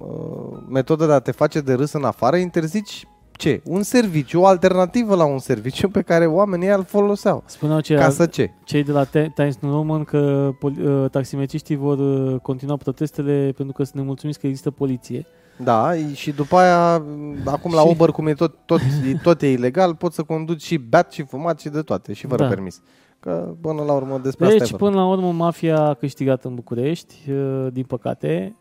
uh, 0.00 0.58
metodă 0.68 1.06
de 1.06 1.12
a 1.12 1.18
te 1.18 1.30
face 1.32 1.60
de 1.60 1.72
râs 1.74 1.92
în 1.92 2.04
afară, 2.04 2.36
interzici 2.36 3.06
ce? 3.32 3.60
Un 3.64 3.82
serviciu, 3.82 4.40
o 4.40 4.46
alternativă 4.46 5.14
la 5.14 5.24
un 5.24 5.38
serviciu 5.38 5.88
pe 5.88 6.02
care 6.02 6.26
oamenii 6.26 6.68
îl 6.68 6.84
foloseau. 6.84 7.42
Spuneau 7.46 7.80
ce 7.80 7.94
Ca 7.94 8.10
să 8.10 8.26
ce? 8.26 8.50
cei 8.64 8.82
de 8.84 8.92
la 8.92 9.04
Te- 9.04 9.30
Times 9.34 9.56
New 9.60 9.72
Roman 9.72 10.04
că 10.04 10.50
poli- 10.58 10.84
uh, 10.86 11.10
taximetriștii 11.10 11.76
vor 11.76 11.98
uh, 11.98 12.40
continua 12.42 12.76
protestele 12.76 13.52
pentru 13.56 13.74
că 13.76 13.82
sunt 13.82 13.96
nemulțumiți 13.96 14.38
că 14.38 14.46
există 14.46 14.70
poliție. 14.70 15.26
Da, 15.62 15.90
și 16.14 16.30
după 16.32 16.56
aia, 16.56 17.02
acum 17.44 17.74
la 17.74 17.80
Și- 17.80 17.88
Uber, 17.88 18.08
cum 18.10 18.26
e 18.26 18.32
tot, 18.32 18.54
tot, 18.66 18.80
e, 18.80 19.14
tot 19.22 19.42
e 19.42 19.50
ilegal, 19.50 19.94
poți 19.94 20.14
să 20.14 20.22
conduci 20.22 20.62
și 20.62 20.76
beat 20.76 21.12
și 21.12 21.22
fumat 21.22 21.60
și 21.60 21.68
de 21.68 21.80
toate, 21.82 22.12
și 22.12 22.26
fără 22.26 22.42
Da. 22.42 22.48
permis. 22.48 22.80
Că 23.20 23.54
până 23.60 23.82
la 23.82 23.92
urmă 23.92 24.18
despre 24.22 24.44
asta 24.46 24.58
Deci, 24.58 24.68
e 24.70 24.76
vorba. 24.76 24.86
până 24.86 25.00
la 25.04 25.08
urmă, 25.08 25.32
mafia 25.32 25.80
a 25.80 25.94
câștigat 25.94 26.44
în 26.44 26.54
București, 26.54 27.14
uh, 27.30 27.66
din 27.72 27.84
păcate. 27.84 28.56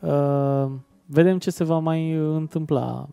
Uh, 0.00 0.64
Vedem 1.06 1.38
ce 1.38 1.50
se 1.50 1.64
va 1.64 1.78
mai 1.78 2.12
întâmpla 2.12 3.08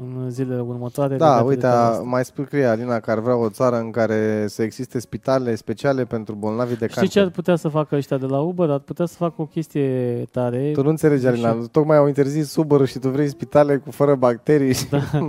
în 0.00 0.30
zilele 0.30 0.60
următoare. 0.60 1.16
Da, 1.16 1.24
legate 1.24 1.42
de 1.42 1.48
uite, 1.48 1.60
treaba 1.60 1.78
a, 1.84 1.88
asta. 1.88 2.02
mai 2.02 2.24
scrie 2.24 2.64
Alina 2.64 3.00
că 3.00 3.10
ar 3.10 3.18
vrea 3.18 3.36
o 3.36 3.48
țară 3.48 3.78
în 3.78 3.90
care 3.90 4.44
să 4.48 4.62
existe 4.62 4.98
spitale 4.98 5.54
speciale 5.54 6.04
pentru 6.04 6.34
bolnavi 6.34 6.76
de 6.76 6.86
Știi 6.86 6.88
ce 6.88 6.94
cancer. 6.98 7.22
ar 7.22 7.30
putea 7.30 7.56
să 7.56 7.68
facă 7.68 7.96
ăștia 7.96 8.16
de 8.18 8.26
la 8.26 8.40
Uber? 8.40 8.70
Ar 8.70 8.78
putea 8.78 9.06
să 9.06 9.14
facă 9.16 9.34
o 9.36 9.44
chestie 9.46 10.24
tare. 10.30 10.70
Tu 10.72 10.82
nu 10.82 10.88
înțelegi, 10.88 11.26
Alina, 11.26 11.52
Și- 11.52 11.68
tocmai 11.70 11.96
au 11.96 12.06
interzis 12.06 12.56
Uber 12.56 12.86
și 12.86 12.98
tu 12.98 13.08
vrei 13.08 13.28
spitale 13.28 13.76
cu 13.76 13.90
fără 13.90 14.14
bacterii. 14.14 14.74
Da. 14.90 14.98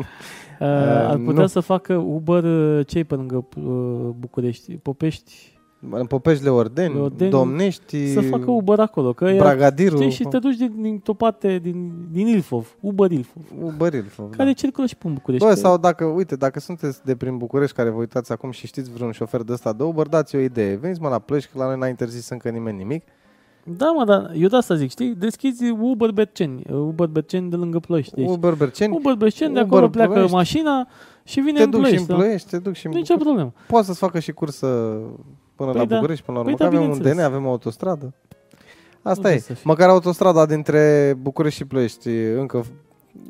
Uh, 0.60 0.68
ar 1.10 1.18
putea 1.18 1.42
nu. 1.42 1.48
să 1.48 1.60
facă 1.60 1.94
Uber 1.94 2.44
uh, 2.44 2.86
ce 2.88 3.04
pe 3.04 3.16
lângă 3.16 3.46
uh, 3.58 4.10
București? 4.20 4.74
Popești? 4.78 5.54
În 5.90 6.06
Popeșle 6.06 6.50
Ordeni, 6.50 7.00
Ordeni, 7.00 7.32
Domnești, 7.32 8.14
Să 8.14 8.22
facă 8.22 8.52
Uber 8.52 8.80
acolo. 8.80 9.14
Că 9.14 9.26
ea, 9.26 9.38
Bragadiru, 9.38 9.96
știi, 9.96 10.10
și 10.10 10.24
te 10.24 10.40
duci 10.40 10.56
din, 10.56 10.82
din 10.82 11.02
o 11.06 11.14
parte 11.14 11.58
din, 11.58 11.92
din 12.12 12.28
Ilfov, 12.28 12.76
Uber 12.80 13.12
Ilfov, 13.12 13.44
Uber 13.62 13.94
Ilfov, 13.94 14.30
da. 14.30 14.36
care 14.36 14.54
circulă 14.54 14.88
și 14.88 14.96
pe 14.96 15.08
în 15.08 15.14
București. 15.14 15.48
Bă, 15.48 15.54
sau 15.54 15.78
dacă, 15.78 16.06
uite, 16.06 16.36
dacă 16.36 16.60
sunteți 16.60 17.06
de 17.06 17.16
prin 17.16 17.38
București 17.38 17.76
care 17.76 17.90
vă 17.90 17.98
uitați 17.98 18.32
acum 18.32 18.52
și 18.52 18.68
știți 18.68 18.92
vreun 18.92 19.12
șofer 19.12 19.42
de 19.42 19.52
ăsta 19.52 19.74
de 19.74 19.84
Uber, 19.84 20.08
dați 20.08 20.36
o 20.36 20.40
idee. 20.40 20.76
Veniți 20.76 21.02
mă 21.02 21.10
la 21.10 21.20
plăci, 21.20 21.46
că 21.46 21.58
la 21.58 21.66
noi 21.66 21.78
n-a 21.78 21.88
interzis 21.88 22.30
încă 22.30 22.50
nimeni 22.50 22.78
nimic. 22.78 23.04
Da, 23.64 23.92
mă, 23.92 24.06
dar 24.06 24.32
eu 24.36 24.48
de 24.48 24.56
asta 24.56 24.76
zic, 24.76 24.90
știi? 24.90 25.16
Deschizi 25.16 25.70
Uber 25.70 26.12
Berceni, 26.12 26.64
Uber 26.72 27.08
Berceni 27.08 27.50
de 27.50 27.56
lângă 27.56 27.80
Ploiești. 27.80 28.16
Deci, 28.16 28.28
Uber 28.30 28.54
Berceni, 28.54 28.96
Uber 28.96 29.14
Berceni, 29.14 29.54
de 29.54 29.60
Uber 29.60 29.72
acolo 29.74 29.90
pleacă 29.90 30.12
Ploiești. 30.12 30.36
mașina 30.36 30.88
și 31.24 31.40
vine 31.40 31.58
te 31.58 31.64
în 31.64 31.70
duc 31.70 31.80
și 31.80 31.86
Ploiești. 31.86 32.12
în 32.12 32.18
da? 32.18 32.24
Ploiești, 32.24 32.50
te 32.50 32.58
duc 32.58 32.74
și 32.74 32.86
în 32.86 32.92
Nicio 32.92 33.16
problemă. 33.16 33.54
Poate 33.68 33.86
să-ți 33.86 34.00
facă 34.00 34.20
și 34.20 34.32
cursă 34.32 34.68
până 35.56 35.72
Păi 35.72 35.80
la 35.80 35.86
da. 35.86 35.96
București, 35.96 36.26
până 36.26 36.38
la 36.38 36.44
urmă, 36.44 36.56
Păi 36.56 36.68
că 36.68 36.72
da, 36.72 36.78
avem 36.78 36.90
un 36.90 36.98
bineînțeles. 36.98 37.28
DN, 37.28 37.34
avem 37.34 37.46
o 37.48 37.50
autostradă. 37.50 38.14
Asta 39.02 39.12
Nu 39.12 39.12
e. 39.12 39.22
trebuie 39.22 39.40
să 39.40 39.54
fie. 39.54 39.62
Măcar 39.64 39.90
autostrada 39.90 40.46
dintre 40.46 41.14
București 41.22 41.58
și 41.58 41.66
Ploiești 41.66 42.10
e 42.10 42.36
încă 42.40 42.66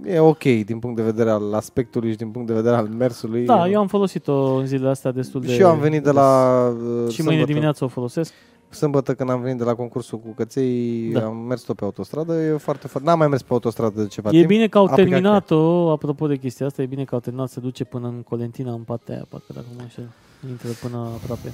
e 0.05 0.19
ok 0.19 0.43
din 0.43 0.79
punct 0.79 0.95
de 0.95 1.01
vedere 1.03 1.29
al 1.29 1.53
aspectului 1.53 2.11
și 2.11 2.17
din 2.17 2.29
punct 2.29 2.47
de 2.47 2.53
vedere 2.53 2.75
al 2.75 2.88
mersului. 2.97 3.45
Da, 3.45 3.67
eu 3.69 3.79
am 3.79 3.88
folosit-o 3.88 4.55
în 4.55 4.65
zilele 4.65 4.89
astea 4.89 5.11
destul 5.11 5.41
de... 5.41 5.53
și 5.53 5.59
eu 5.59 5.69
am 5.69 5.79
venit 5.79 6.03
de 6.03 6.11
la 6.11 6.57
uh, 6.69 6.77
Și 6.77 6.86
mâine 6.95 7.11
sâmbătă, 7.11 7.45
dimineață 7.45 7.84
o 7.84 7.88
folosesc. 7.88 8.34
Sâmbătă 8.76 9.13
când 9.13 9.30
am 9.30 9.41
venit 9.41 9.57
de 9.57 9.63
la 9.63 9.74
concursul 9.76 10.19
cu 10.19 10.34
căței, 10.36 11.09
Da. 11.13 11.26
am 11.26 11.38
mers 11.38 11.61
tot 11.61 11.76
pe 11.76 11.84
autostradă, 11.84 12.41
e 12.41 12.57
foarte, 12.57 12.88
foarte 12.88 13.09
n-am 13.09 13.17
mai 13.17 13.28
mers 13.28 13.41
pe 13.41 13.53
autostradă 13.53 14.01
de 14.01 14.07
ceva 14.07 14.30
E 14.30 14.32
timp. 14.32 14.47
bine 14.47 14.67
că 14.67 14.78
au 14.78 14.84
a 14.84 14.88
picat 14.89 15.05
terminat-o, 15.09 15.91
apropo 15.91 16.28
de 16.28 16.38
chestia 16.38 16.65
asta, 16.65 16.82
e 16.82 16.86
bine 16.86 17.03
că 17.03 17.15
au 17.15 17.21
terminat 17.21 17.49
să 17.49 17.59
duce 17.59 17.84
până 17.84 18.07
în 18.07 18.21
Colentina, 18.21 18.71
în 18.74 18.82
partea 18.82 19.13
aia, 19.15 19.26
parcă 19.30 19.45
dacă 19.53 19.65
mă 19.76 19.82
înșel, 19.82 20.09
intră 20.49 20.69
până 20.82 20.97
aproape. 20.97 21.51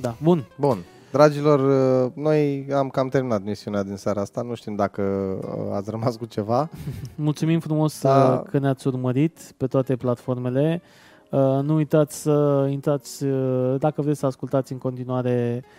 Da, 0.00 0.14
bun. 0.22 0.44
Bun. 0.58 0.78
Dragilor, 1.12 1.60
uh, 2.04 2.10
noi 2.14 2.66
am 2.74 2.88
cam 2.88 3.08
terminat 3.08 3.42
misiunea 3.44 3.82
din 3.82 3.96
seara 3.96 4.20
asta, 4.20 4.42
nu 4.42 4.54
știm 4.54 4.74
dacă 4.76 5.02
uh, 5.02 5.74
ați 5.74 5.90
rămas 5.90 6.16
cu 6.16 6.24
ceva. 6.24 6.68
Mulțumim 7.14 7.60
frumos 7.60 8.00
Da. 8.02 8.18
da. 8.28 8.42
că 8.50 8.58
ne-ați 8.58 8.86
urmărit 8.86 9.52
pe 9.56 9.66
toate 9.66 9.96
platformele. 9.96 10.82
Uh, 11.30 11.38
Nu 11.62 11.74
uitați 11.74 12.20
să 12.22 12.66
intrați, 12.70 13.24
uh, 13.24 13.74
dacă 13.78 14.02
vreți 14.02 14.18
să 14.18 14.26
ascultați 14.26 14.72
în 14.72 14.78
continuare 14.78 15.62
uh, 15.64 15.70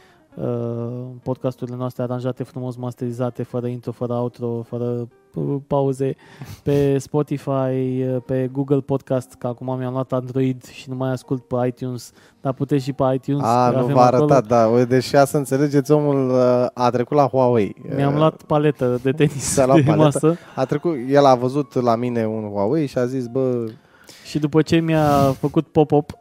podcasturile 1.23 1.77
noastre 1.77 2.03
aranjate 2.03 2.43
frumos, 2.43 2.75
masterizate, 2.75 3.43
fără 3.43 3.67
intro, 3.67 3.91
fără 3.91 4.13
outro, 4.13 4.61
fără 4.67 5.07
uh, 5.33 5.55
pauze, 5.67 6.15
pe 6.63 6.97
Spotify, 7.07 7.49
uh, 7.49 8.17
pe 8.25 8.49
Google 8.51 8.79
Podcast, 8.79 9.33
că 9.33 9.47
acum 9.47 9.77
mi-am 9.77 9.93
luat 9.93 10.11
Android 10.11 10.65
și 10.65 10.89
nu 10.89 10.95
mai 10.95 11.11
ascult 11.11 11.43
pe 11.43 11.55
iTunes, 11.67 12.11
dar 12.41 12.53
puteți 12.53 12.83
și 12.83 12.93
pe 12.93 13.03
iTunes. 13.13 13.43
A, 13.45 13.69
că 13.69 13.75
nu 13.75 13.83
avem 13.83 13.95
v-a 13.95 14.05
acolo. 14.05 14.23
arătat, 14.23 14.47
da. 14.47 14.67
O, 14.67 14.85
Deci, 14.85 15.11
ca 15.11 15.25
să 15.25 15.37
înțelegeți, 15.37 15.91
omul 15.91 16.29
uh, 16.29 16.65
a 16.73 16.89
trecut 16.89 17.17
la 17.17 17.27
Huawei. 17.27 17.75
Mi-am 17.95 18.11
Uh, 18.13 18.17
luat 18.17 18.43
paletă 18.43 18.99
de 19.03 19.11
tenis 19.11 19.53
ți-a 19.53 19.65
luat 19.65 19.77
de 19.77 19.83
paletă? 19.83 20.03
masă 20.03 20.37
A 20.55 20.65
trecut, 20.65 20.95
el 21.09 21.25
a 21.25 21.35
văzut 21.35 21.73
la 21.81 21.95
mine 21.95 22.27
un 22.27 22.49
Huawei 22.49 22.85
și 22.85 22.97
a 22.97 23.05
zis, 23.05 23.27
bă, 23.27 23.65
și 24.25 24.39
după 24.39 24.61
ce 24.61 24.79
mi-a 24.79 25.31
făcut 25.31 25.67
pop-up 25.67 26.11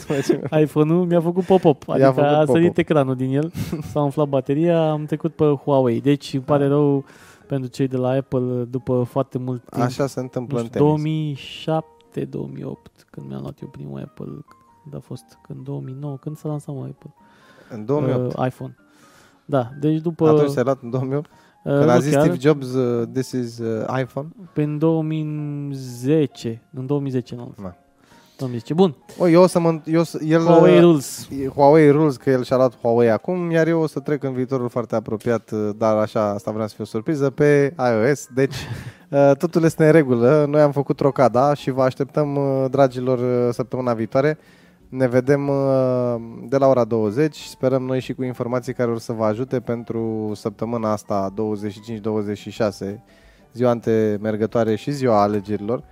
iPhone-ul 0.62 1.06
mi-a 1.06 1.20
făcut 1.20 1.44
pop-up, 1.44 1.82
I-a 1.86 1.94
adică 1.94 2.10
făcut 2.10 2.22
a 2.30 2.38
pop-up. 2.38 2.54
sărit 2.54 2.78
ecranul 2.78 3.16
din 3.16 3.34
el, 3.36 3.52
s-a 3.90 4.02
umflat 4.02 4.28
bateria, 4.28 4.90
am 4.90 5.04
trecut 5.04 5.34
pe 5.34 5.44
Huawei. 5.64 6.00
Deci 6.00 6.34
îmi 6.34 6.42
pare 6.42 6.66
rău 6.66 7.04
pentru 7.46 7.70
cei 7.70 7.88
de 7.88 7.96
la 7.96 8.08
Apple 8.08 8.64
după 8.64 9.02
foarte 9.02 9.38
mult 9.38 9.64
timp. 9.70 9.84
așa 9.84 10.06
se 10.06 10.20
întâmplă 10.20 10.56
nu 10.56 10.62
în 10.62 10.68
știu, 10.68 10.96
tenis. 10.96 11.38
2007-2008, 11.38 13.06
când 13.10 13.28
mi-am 13.28 13.40
luat 13.40 13.60
eu 13.62 13.68
primul 13.68 14.00
Apple, 14.00 14.44
când 14.82 14.94
a 14.94 14.98
fost, 15.00 15.24
când 15.42 15.64
2009, 15.64 16.16
când 16.16 16.36
s-a 16.36 16.48
lansat 16.48 16.74
mă, 16.74 16.80
Apple, 16.80 17.14
În 17.70 17.84
2008. 17.84 18.34
Uh, 18.36 18.46
iPhone. 18.46 18.76
Da, 19.44 19.70
deci 19.80 20.00
după... 20.00 20.28
Atunci 20.28 20.50
s-a 20.50 20.62
luat 20.62 20.82
în 20.82 20.90
2008? 20.90 21.30
Uh, 21.68 21.74
Când 21.74 21.84
nu 21.84 21.90
a 21.90 21.98
zis 21.98 22.12
chiar, 22.12 22.22
Steve 22.22 22.36
Jobs, 22.40 22.66
uh, 22.72 23.06
this 23.12 23.30
is 23.32 23.58
uh, 23.58 24.00
iPhone? 24.00 24.28
Pe 24.52 24.62
în 24.62 24.78
2010, 24.78 26.62
în 26.74 26.86
2010 26.86 27.34
nu. 27.34 27.54
Da. 27.62 27.74
2010. 28.38 28.74
Bun, 28.74 28.96
O, 29.18 29.28
eu 29.28 29.42
o 29.42 29.46
să 29.46 29.58
mă... 29.60 29.80
Eu, 29.84 30.00
o 30.00 30.04
să- 30.04 30.18
el, 30.24 30.40
Huawei 30.44 30.74
uh, 30.74 30.80
Rules. 30.80 31.28
e 31.42 31.46
Huawei 31.48 31.90
Rules, 31.90 32.16
că 32.16 32.30
el 32.30 32.44
și-a 32.44 32.56
luat 32.56 32.78
Huawei 32.80 33.10
acum, 33.10 33.50
iar 33.50 33.66
eu 33.66 33.80
o 33.80 33.86
să 33.86 34.00
trec 34.00 34.22
în 34.22 34.32
viitorul 34.32 34.68
foarte 34.68 34.94
apropiat, 34.94 35.50
uh, 35.50 35.68
dar 35.76 35.96
așa, 35.96 36.30
asta 36.30 36.50
vreau 36.50 36.66
să 36.68 36.74
fie 36.74 36.84
o 36.84 36.86
surpriză, 36.86 37.30
pe 37.30 37.74
iOS. 37.78 38.26
Deci, 38.34 38.54
uh, 39.08 39.30
totul 39.38 39.64
este 39.64 39.86
în 39.86 39.92
regulă. 39.92 40.46
Noi 40.48 40.60
am 40.60 40.72
făcut 40.72 41.00
rocada 41.00 41.54
și 41.54 41.70
vă 41.70 41.82
așteptăm, 41.82 42.36
uh, 42.36 42.64
dragilor, 42.70 43.18
uh, 43.18 43.52
săptămâna 43.54 43.94
viitoare. 43.94 44.38
Ne 44.88 45.06
vedem 45.06 45.48
uh, 45.48 46.14
de 46.48 46.56
la 46.56 46.66
ora 46.66 46.84
20. 46.84 47.36
Sperăm 47.36 47.82
noi 47.82 48.00
și 48.00 48.14
cu 48.14 48.24
informații 48.24 48.72
care 48.72 48.90
o 48.90 48.98
să 48.98 49.12
vă 49.12 49.24
ajute 49.24 49.60
pentru 49.60 50.32
săptămâna 50.34 50.92
asta 50.92 51.32
25-26, 52.92 52.94
ziua 53.52 53.70
antemergătoare 53.70 54.74
și 54.74 54.90
ziua 54.90 55.22
alegerilor. 55.22 55.84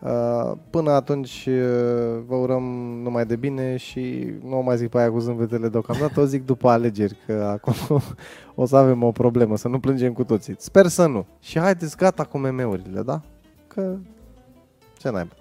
Uh, 0.00 0.52
Până 0.70 0.90
atunci 0.90 1.46
uh, 1.48 2.22
vă 2.26 2.34
urăm 2.34 2.62
numai 3.02 3.26
de 3.26 3.36
bine 3.36 3.76
și 3.76 4.32
nu 4.44 4.58
o 4.58 4.60
mai 4.60 4.76
zic 4.76 4.88
pe 4.88 4.98
aia 4.98 5.10
cu 5.10 5.18
zâmbetele 5.18 5.68
deocamdată, 5.68 6.20
o 6.20 6.24
zic 6.24 6.44
după 6.44 6.68
alegeri, 6.68 7.16
că 7.26 7.32
acum 7.32 7.74
o 8.54 8.66
să 8.66 8.76
avem 8.76 9.02
o 9.02 9.10
problemă, 9.10 9.56
să 9.56 9.68
nu 9.68 9.80
plângem 9.80 10.12
cu 10.12 10.24
toții. 10.24 10.54
Sper 10.58 10.86
să 10.86 11.06
nu. 11.06 11.26
Și 11.40 11.58
haideți 11.58 11.96
gata 11.96 12.24
cu 12.24 12.38
meme-urile, 12.38 13.02
da? 13.02 13.20
Că 13.66 13.96
ce 14.98 15.10
naiba. 15.10 15.32